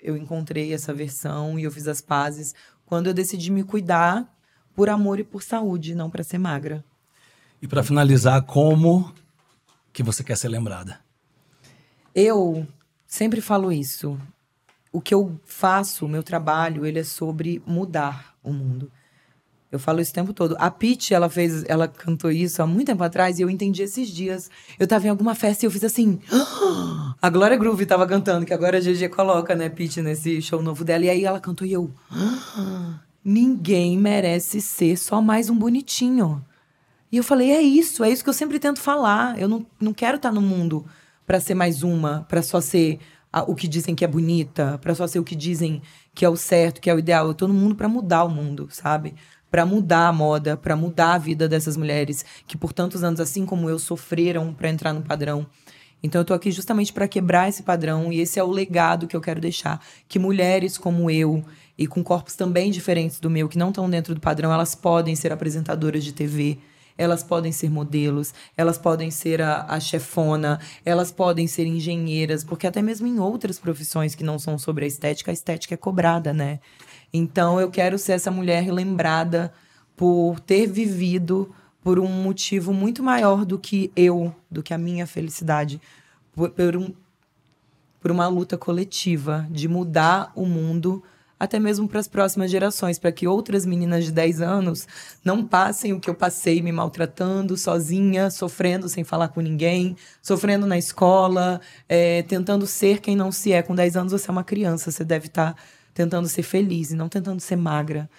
eu 0.02 0.16
encontrei 0.16 0.74
essa 0.74 0.94
versão 0.94 1.60
e 1.60 1.66
eu 1.66 1.72
fiz 1.72 1.90
as 1.90 2.00
pazes 2.00 2.56
quando 2.86 3.08
eu 3.08 3.14
decidi 3.14 3.52
me 3.52 3.66
cuidar 3.66 4.34
por 4.74 4.88
amor 4.88 5.20
e 5.20 5.26
por 5.26 5.44
saúde, 5.44 5.94
não 5.94 6.10
para 6.10 6.24
ser 6.24 6.38
magra. 6.38 6.86
E 7.62 7.68
para 7.68 7.84
finalizar, 7.84 8.44
como 8.44 9.14
que 9.92 10.02
você 10.02 10.24
quer 10.24 10.38
ser 10.38 10.48
lembrada? 10.48 11.02
Eu 12.16 12.66
sempre 13.08 13.42
falo 13.42 13.72
isso. 13.72 14.20
O 14.92 15.02
que 15.02 15.14
eu 15.14 15.40
faço, 15.46 16.06
o 16.06 16.10
meu 16.10 16.22
trabalho, 16.22 16.86
ele 16.86 17.00
é 17.00 17.04
sobre 17.04 17.62
mudar 17.66 18.36
o 18.44 18.52
mundo. 18.52 18.92
Eu 19.70 19.80
falo 19.80 20.00
isso 20.00 20.12
o 20.12 20.14
tempo 20.14 20.34
todo. 20.34 20.56
A 20.60 20.72
Pitty, 20.72 21.14
ela 21.14 21.30
fez, 21.30 21.66
ela 21.68 21.88
cantou 21.88 22.32
isso 22.32 22.62
há 22.62 22.68
muito 22.68 22.88
tempo 22.88 23.04
atrás 23.04 23.38
e 23.38 23.42
eu 23.42 23.50
entendi 23.50 23.84
esses 23.84 24.08
dias. 24.10 24.50
Eu 24.80 24.88
tava 24.88 25.08
em 25.08 25.10
alguma 25.10 25.36
festa 25.36 25.66
e 25.66 25.68
eu 25.68 25.72
fiz 25.72 25.84
assim. 25.84 26.20
A 27.22 27.30
Glória 27.30 27.58
Groove 27.58 27.86
tava 27.86 28.06
cantando, 28.06 28.46
que 28.46 28.54
agora 28.54 28.78
a 28.78 28.80
GG 28.80 29.10
coloca, 29.10 29.56
né, 29.56 29.70
Pitty, 29.70 30.04
nesse 30.04 30.40
show 30.40 30.62
novo 30.62 30.86
dela. 30.86 31.06
E 31.06 31.10
aí 31.10 31.26
ela 31.26 31.40
cantou 31.40 31.66
e 31.66 31.74
eu. 31.74 31.92
Ninguém 33.26 33.98
merece 33.98 34.62
ser 34.62 34.96
só 34.98 35.20
mais 35.20 35.50
um 35.50 35.58
bonitinho. 35.58 36.46
E 37.12 37.18
eu 37.18 37.24
falei, 37.24 37.52
é 37.52 37.62
isso, 37.62 38.04
é 38.04 38.10
isso 38.12 38.24
que 38.24 38.30
eu 38.30 38.34
sempre 38.34 38.60
tento 38.60 38.80
falar. 38.80 39.38
Eu 39.40 39.50
não, 39.50 39.66
não 39.82 39.94
quero 39.94 40.18
estar 40.18 40.32
no 40.32 40.42
mundo 40.42 40.86
para 41.28 41.42
ser 41.42 41.54
mais 41.54 41.84
uma, 41.84 42.26
para 42.30 42.42
só 42.42 42.62
ser 42.62 43.00
a, 43.32 43.44
o 43.44 43.54
que 43.54 43.68
dizem 43.68 43.94
que 43.94 44.06
é 44.06 44.08
bonita, 44.08 44.80
para 44.82 44.96
só 44.96 45.06
ser 45.06 45.20
o 45.20 45.24
que 45.26 45.36
dizem 45.36 45.82
que 46.16 46.24
é 46.24 46.30
o 46.30 46.38
certo, 46.38 46.80
que 46.80 46.90
é 46.90 46.96
o 46.96 47.00
ideal. 47.00 47.28
Eu 47.28 47.34
tô 47.34 47.48
no 47.50 47.54
mundo 47.54 47.76
para 47.76 47.90
mudar 47.90 48.24
o 48.24 48.30
mundo, 48.30 48.70
sabe? 48.72 49.14
Para 49.52 49.66
mudar 49.66 50.08
a 50.08 50.14
moda, 50.14 50.56
para 50.56 50.76
mudar 50.78 51.16
a 51.16 51.18
vida 51.18 51.48
dessas 51.48 51.76
mulheres 51.76 52.26
que 52.48 52.58
por 52.58 52.72
tantos 52.72 53.04
anos, 53.04 53.20
assim 53.20 53.46
como 53.46 53.70
eu, 53.70 53.78
sofreram 53.78 54.54
para 54.54 54.70
entrar 54.70 54.94
no 54.94 55.02
padrão. 55.02 55.46
Então 56.02 56.22
eu 56.22 56.26
tô 56.26 56.34
aqui 56.34 56.50
justamente 56.50 56.94
para 56.94 57.08
quebrar 57.08 57.50
esse 57.50 57.62
padrão 57.62 58.14
e 58.14 58.22
esse 58.22 58.40
é 58.40 58.44
o 58.44 58.50
legado 58.50 59.06
que 59.06 59.16
eu 59.16 59.22
quero 59.22 59.42
deixar, 59.42 59.84
que 60.08 60.18
mulheres 60.18 60.78
como 60.78 61.12
eu 61.12 61.44
e 61.78 61.88
com 61.88 62.02
corpos 62.02 62.36
também 62.36 62.72
diferentes 62.72 63.20
do 63.20 63.30
meu, 63.30 63.50
que 63.50 63.58
não 63.58 63.70
estão 63.70 63.90
dentro 63.90 64.16
do 64.16 64.22
padrão, 64.22 64.54
elas 64.54 64.76
podem 64.76 65.16
ser 65.16 65.34
apresentadoras 65.34 66.04
de 66.06 66.14
TV, 66.14 66.58
elas 66.98 67.24
podem 67.24 67.52
ser 67.52 67.70
modelos, 67.70 68.34
elas 68.56 68.78
podem 68.78 69.12
ser 69.12 69.42
a, 69.42 69.66
a 69.68 69.80
chefona, 69.80 70.60
elas 70.84 71.12
podem 71.12 71.48
ser 71.48 71.66
engenheiras, 71.66 72.44
porque 72.44 72.68
até 72.68 72.82
mesmo 72.82 73.08
em 73.08 73.20
outras 73.20 73.60
profissões 73.60 74.16
que 74.16 74.24
não 74.24 74.40
são 74.40 74.58
sobre 74.58 74.86
a 74.86 74.88
estética, 74.88 75.32
a 75.32 75.34
estética 75.34 75.74
é 75.74 75.78
cobrada, 75.78 76.34
né? 76.34 76.60
Então 77.14 77.60
eu 77.60 77.70
quero 77.70 77.98
ser 77.98 78.14
essa 78.14 78.32
mulher 78.32 78.72
lembrada 78.72 79.54
por 79.96 80.40
ter 80.40 80.68
vivido 80.68 81.54
por 81.82 82.00
um 82.00 82.08
motivo 82.08 82.74
muito 82.74 83.02
maior 83.02 83.46
do 83.46 83.58
que 83.58 83.92
eu, 83.96 84.36
do 84.52 84.62
que 84.62 84.74
a 84.74 84.78
minha 84.78 85.08
felicidade, 85.08 85.82
por, 86.34 86.50
por, 86.50 86.76
um, 86.76 86.94
por 88.02 88.12
uma 88.12 88.28
luta 88.28 88.58
coletiva 88.58 89.48
de 89.50 89.68
mudar 89.68 90.32
o 90.36 90.46
mundo 90.46 91.02
até 91.40 91.60
mesmo 91.60 91.88
para 91.88 92.00
as 92.00 92.08
próximas 92.08 92.50
gerações, 92.50 92.98
para 92.98 93.12
que 93.12 93.28
outras 93.28 93.66
meninas 93.66 94.06
de 94.06 94.12
10 94.12 94.42
anos 94.42 94.88
não 95.24 95.46
passem 95.46 95.94
o 95.94 96.00
que 96.00 96.10
eu 96.10 96.16
passei 96.16 96.62
me 96.62 96.72
maltratando, 96.72 97.56
sozinha, 97.56 98.30
sofrendo 98.30 98.90
sem 98.90 99.04
falar 99.04 99.30
com 99.30 99.42
ninguém, 99.42 99.96
sofrendo 100.22 100.66
na 100.66 100.78
escola, 100.78 101.62
é, 101.88 102.24
tentando 102.24 102.66
ser 102.66 103.00
quem 103.00 103.16
não 103.16 103.32
se 103.32 103.52
é. 103.52 103.62
Com 103.62 103.76
10 103.76 103.98
anos 103.98 104.12
você 104.12 104.30
é 104.30 104.32
uma 104.32 104.44
criança, 104.44 104.92
você 104.92 105.04
deve 105.04 105.28
estar 105.28 105.54
tá 105.54 105.60
tentando 105.94 106.28
ser 106.28 106.44
feliz 106.44 106.92
e 106.92 106.96
não 106.96 107.08
tentando 107.08 107.40
ser 107.40 107.56
magra. 107.56 108.10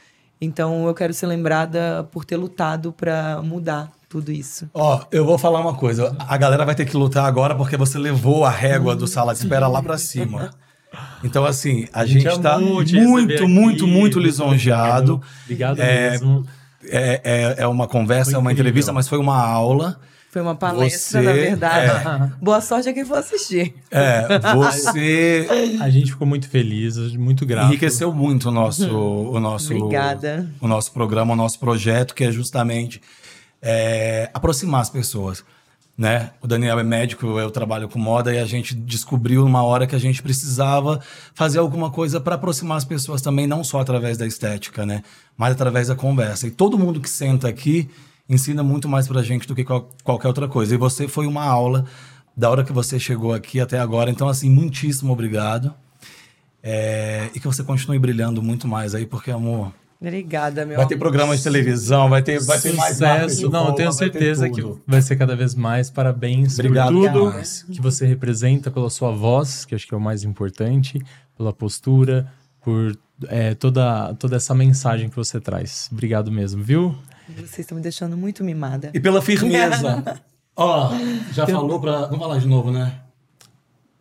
Então 0.40 0.86
eu 0.86 0.95
quero 0.95 1.12
ser 1.12 1.27
lembrada 1.27 2.09
por 2.12 2.24
ter 2.24 2.36
lutado 2.36 2.93
para 2.93 3.43
mudar 3.43 3.90
tudo 4.09 4.31
isso. 4.32 4.70
Ó, 4.73 5.05
eu 5.11 5.24
vou 5.24 5.36
falar 5.36 5.61
uma 5.61 5.74
coisa. 5.74 6.16
A 6.20 6.36
galera 6.36 6.65
vai 6.65 6.74
ter 6.74 6.86
que 6.86 6.97
lutar 6.97 7.27
agora 7.27 7.55
porque 7.55 7.77
você 7.77 7.99
levou 7.99 8.45
a 8.45 8.51
régua 8.51 8.95
do 8.95 9.07
sala 9.07 9.35
de 9.35 9.40
espera 9.40 9.66
lá 9.66 9.82
para 9.82 9.99
cima. 9.99 10.51
Então, 11.23 11.44
assim, 11.44 11.86
a, 11.93 12.01
a 12.01 12.06
gente 12.06 12.27
está 12.27 12.59
muito, 12.59 12.94
muito, 12.94 13.48
muito, 13.48 13.86
muito 13.86 14.19
lisonjeado. 14.19 15.20
Obrigado 15.44 15.81
é, 15.81 16.10
mesmo. 16.10 16.47
É, 16.85 17.20
é, 17.59 17.62
é 17.62 17.66
uma 17.66 17.86
conversa, 17.86 18.35
é 18.35 18.39
uma 18.39 18.52
entrevista, 18.52 18.93
mas 18.93 19.09
foi 19.09 19.19
uma 19.19 19.36
aula. 19.36 20.01
Foi 20.31 20.43
uma 20.43 20.55
palestra, 20.55 21.23
você, 21.23 21.27
na 21.27 21.32
verdade. 21.32 21.86
É, 21.86 22.31
Boa 22.44 22.60
sorte 22.60 22.89
a 22.89 22.93
quem 22.93 23.05
for 23.05 23.19
assistir. 23.19 23.74
É, 23.90 24.39
você. 24.55 25.48
A 25.81 25.89
gente 25.89 26.12
ficou 26.12 26.27
muito 26.27 26.48
feliz, 26.48 26.97
muito 27.16 27.47
grato. 27.47 27.69
Enriqueceu 27.69 28.12
muito 28.12 28.48
o 28.48 28.52
nosso, 28.52 28.94
o 28.94 29.40
nosso, 29.40 29.74
Obrigada. 29.74 30.48
o 30.60 30.69
nosso 30.69 30.93
programa, 30.93 31.32
o 31.32 31.36
nosso 31.36 31.59
projeto, 31.59 32.15
que 32.15 32.24
é 32.24 32.31
justamente 32.31 33.01
é, 33.62 34.31
aproximar 34.35 34.82
as 34.82 34.90
pessoas 34.90 35.43
né? 35.99 36.31
O 36.41 36.47
Daniel 36.47 36.79
é 36.79 36.85
médico, 36.85 37.27
eu 37.27 37.51
trabalho 37.51 37.89
com 37.89 37.99
moda 37.99 38.33
e 38.33 38.39
a 38.39 38.47
gente 38.47 38.73
descobriu 38.73 39.45
uma 39.45 39.65
hora 39.65 39.85
que 39.85 39.97
a 39.97 39.99
gente 39.99 40.23
precisava 40.23 41.01
fazer 41.35 41.59
alguma 41.59 41.91
coisa 41.91 42.20
para 42.20 42.37
aproximar 42.37 42.77
as 42.77 42.85
pessoas 42.85 43.20
também, 43.20 43.49
não 43.49 43.65
só 43.65 43.81
através 43.81 44.16
da 44.16 44.25
estética, 44.25 44.87
né? 44.87 45.03
Mas 45.37 45.53
através 45.53 45.89
da 45.89 45.97
conversa. 45.97 46.47
E 46.47 46.53
todo 46.53 46.79
mundo 46.79 47.01
que 47.01 47.11
senta 47.11 47.49
aqui 47.49 47.91
ensina 48.29 48.62
muito 48.62 48.89
mais 48.89 49.09
pra 49.09 49.23
gente 49.23 49.49
do 49.49 49.57
que 49.57 49.65
qual, 49.65 49.91
qualquer 50.05 50.29
outra 50.29 50.47
coisa. 50.47 50.73
E 50.73 50.79
você 50.79 51.09
foi 51.09 51.27
uma 51.27 51.45
aula 51.45 51.85
da 52.37 52.49
hora 52.49 52.62
que 52.62 52.73
você 52.73 53.01
chegou 53.01 53.35
aqui 53.35 53.59
até 53.59 53.81
agora. 53.81 54.09
Então, 54.09 54.29
assim, 54.29 54.49
muitíssimo 54.49 55.12
obrigado. 55.12 55.75
É... 56.62 57.29
E 57.35 57.41
que 57.41 57.47
você 57.47 57.65
continue 57.65 57.99
brilhando 57.99 58.41
muito 58.41 58.69
mais 58.69 58.95
aí, 58.95 59.05
porque, 59.05 59.33
amor, 59.33 59.73
Obrigada, 60.01 60.65
meu 60.65 60.77
Vai 60.77 60.87
ter 60.87 60.97
programa 60.97 61.37
de 61.37 61.43
televisão, 61.43 62.09
vai 62.09 62.23
ter, 62.23 62.41
vai 62.41 62.61
ter 62.61 62.73
mais 62.73 62.93
sucesso. 62.93 63.51
Não, 63.51 63.69
eu 63.69 63.73
tenho 63.73 63.93
certeza 63.93 64.49
que 64.49 64.62
vai 64.87 65.03
ser 65.03 65.16
cada 65.16 65.35
vez 65.35 65.57
mais. 65.57 65.91
Parabéns 65.91 66.57
Obrigado, 66.57 66.93
por 66.93 67.11
tudo 67.11 67.33
que 67.73 67.81
você 67.81 68.07
representa, 68.07 68.70
pela 68.70 68.89
sua 68.91 69.11
voz, 69.11 69.65
que 69.65 69.75
acho 69.75 69.87
que 69.89 69.95
é 69.95 69.97
o 69.97 70.01
mais 70.01 70.23
importante, 70.23 71.03
pela 71.37 71.53
postura, 71.53 72.33
por 72.62 72.97
é, 73.27 73.55
toda, 73.55 74.15
toda 74.15 74.37
essa 74.37 74.55
mensagem 74.55 75.09
que 75.09 75.16
você 75.16 75.41
traz. 75.41 75.89
Obrigado 75.91 76.31
mesmo, 76.31 76.62
viu? 76.62 76.95
Vocês 77.29 77.59
estão 77.59 77.77
me 77.77 77.83
deixando 77.83 78.16
muito 78.16 78.45
mimada. 78.45 78.91
E 78.95 79.01
pela 79.01 79.20
firmeza. 79.20 80.20
Ó, 80.55 80.93
já 81.33 81.47
falou 81.47 81.81
pra. 81.81 82.03
Vamos 82.03 82.19
falar 82.19 82.39
de 82.39 82.47
novo, 82.47 82.70
né? 82.70 83.01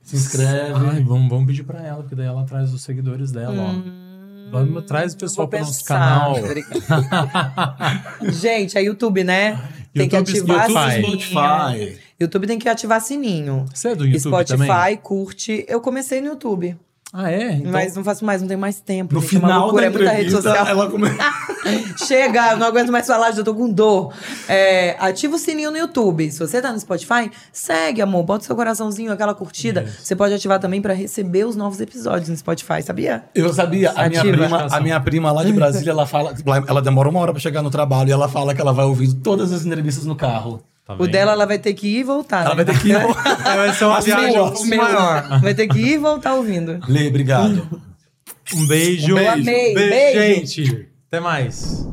Se 0.03 0.15
inscreve. 0.15 0.73
Ai, 0.73 1.03
vamos, 1.03 1.27
vamos 1.27 1.47
pedir 1.47 1.63
pra 1.63 1.81
ela, 1.81 2.01
porque 2.01 2.15
daí 2.15 2.27
ela 2.27 2.43
traz 2.45 2.71
os 2.71 2.81
seguidores 2.83 3.31
dela, 3.31 3.53
hum. 3.53 3.83
ó. 4.03 4.06
Vamos, 4.51 4.85
traz 4.85 5.13
o 5.13 5.17
pessoal 5.17 5.47
para 5.47 5.61
o 5.61 5.65
nosso 5.65 5.85
canal. 5.85 6.35
Gente, 8.31 8.77
é 8.77 8.83
YouTube, 8.83 9.23
né? 9.23 9.61
Tem 9.93 10.03
YouTube, 10.03 10.09
que 10.09 10.15
ativar 10.51 10.95
YouTube, 10.99 11.21
Spotify. 11.21 11.99
YouTube 12.19 12.47
tem 12.47 12.59
que 12.59 12.69
ativar 12.69 13.01
sininho. 13.01 13.65
Você 13.73 13.89
é 13.89 13.95
do 13.95 14.05
YouTube 14.05 14.21
Spotify, 14.21 14.67
também? 14.67 14.97
curte. 14.97 15.65
Eu 15.67 15.81
comecei 15.81 16.21
no 16.21 16.27
YouTube. 16.27 16.77
Ah, 17.19 17.31
é? 17.31 17.53
Então... 17.53 17.71
Mas 17.71 17.95
não 17.95 18.03
faço 18.03 18.23
mais, 18.23 18.41
não 18.41 18.47
tenho 18.47 18.59
mais 18.59 18.79
tempo. 18.79 19.15
No 19.15 19.21
gente, 19.21 19.37
é 19.37 19.39
final 19.39 19.61
loucura, 19.61 19.89
da 19.89 20.13
é 20.13 20.21
entrevista, 20.21 20.49
ela 20.49 20.87
come... 20.87 21.09
Chega, 22.05 22.55
não 22.55 22.67
aguento 22.67 22.91
mais 22.91 23.07
falar, 23.07 23.31
já 23.31 23.43
tô 23.43 23.55
com 23.55 23.67
dor. 23.67 24.13
É, 24.47 24.95
ativa 24.99 25.35
o 25.35 25.39
sininho 25.39 25.71
no 25.71 25.77
YouTube. 25.77 26.31
Se 26.31 26.37
você 26.37 26.61
tá 26.61 26.71
no 26.71 26.79
Spotify, 26.79 27.31
segue, 27.51 28.03
amor. 28.03 28.21
Bota 28.21 28.45
seu 28.45 28.55
coraçãozinho, 28.55 29.11
aquela 29.11 29.33
curtida. 29.33 29.81
Yes. 29.81 30.01
Você 30.03 30.15
pode 30.15 30.31
ativar 30.35 30.59
também 30.59 30.79
para 30.79 30.93
receber 30.93 31.45
os 31.45 31.55
novos 31.55 31.81
episódios 31.81 32.29
no 32.29 32.37
Spotify, 32.37 32.83
sabia? 32.83 33.23
Eu 33.33 33.51
sabia. 33.51 33.93
A 33.95 34.07
minha, 34.07 34.21
prima, 34.21 34.67
a 34.69 34.79
minha 34.79 34.99
prima 34.99 35.31
lá 35.31 35.43
de 35.43 35.51
Brasília, 35.53 35.89
ela 35.89 36.05
fala... 36.05 36.35
Ela 36.67 36.83
demora 36.83 37.09
uma 37.09 37.19
hora 37.19 37.31
para 37.31 37.41
chegar 37.41 37.63
no 37.63 37.71
trabalho 37.71 38.09
e 38.09 38.11
ela 38.11 38.29
fala 38.29 38.53
que 38.53 38.61
ela 38.61 38.71
vai 38.71 38.85
ouvir 38.85 39.11
todas 39.15 39.51
as 39.51 39.65
entrevistas 39.65 40.05
no 40.05 40.15
carro. 40.15 40.61
Tá 40.87 40.95
o 40.97 41.05
dela, 41.05 41.33
ela 41.33 41.45
vai 41.45 41.59
ter 41.59 41.73
que 41.73 41.85
ir 41.85 41.99
e 41.99 42.03
voltar. 42.03 42.45
Ela 42.45 42.55
né? 42.55 42.63
vai 42.63 42.73
ter 42.73 42.81
que 42.81 42.87
ir 42.87 42.95
e 42.95 42.99
voltar. 42.99 43.35
vai 43.43 43.73
ser 43.73 43.85
uma 43.85 43.99
viagem 43.99 44.39
um 44.39 44.77
maior. 44.77 45.41
Vai 45.41 45.53
ter 45.53 45.67
que 45.67 45.79
ir 45.79 45.93
e 45.95 45.97
voltar 45.97 46.35
ouvindo. 46.35 46.79
Lê, 46.87 47.09
obrigado. 47.09 47.67
Um 48.55 48.65
beijo. 48.65 49.11
Um 49.11 49.15
beijo. 49.15 49.31
Amei. 49.33 49.73
Beijo, 49.73 49.89
beijo, 49.89 50.63
gente. 50.63 50.87
Até 51.07 51.19
mais. 51.19 51.85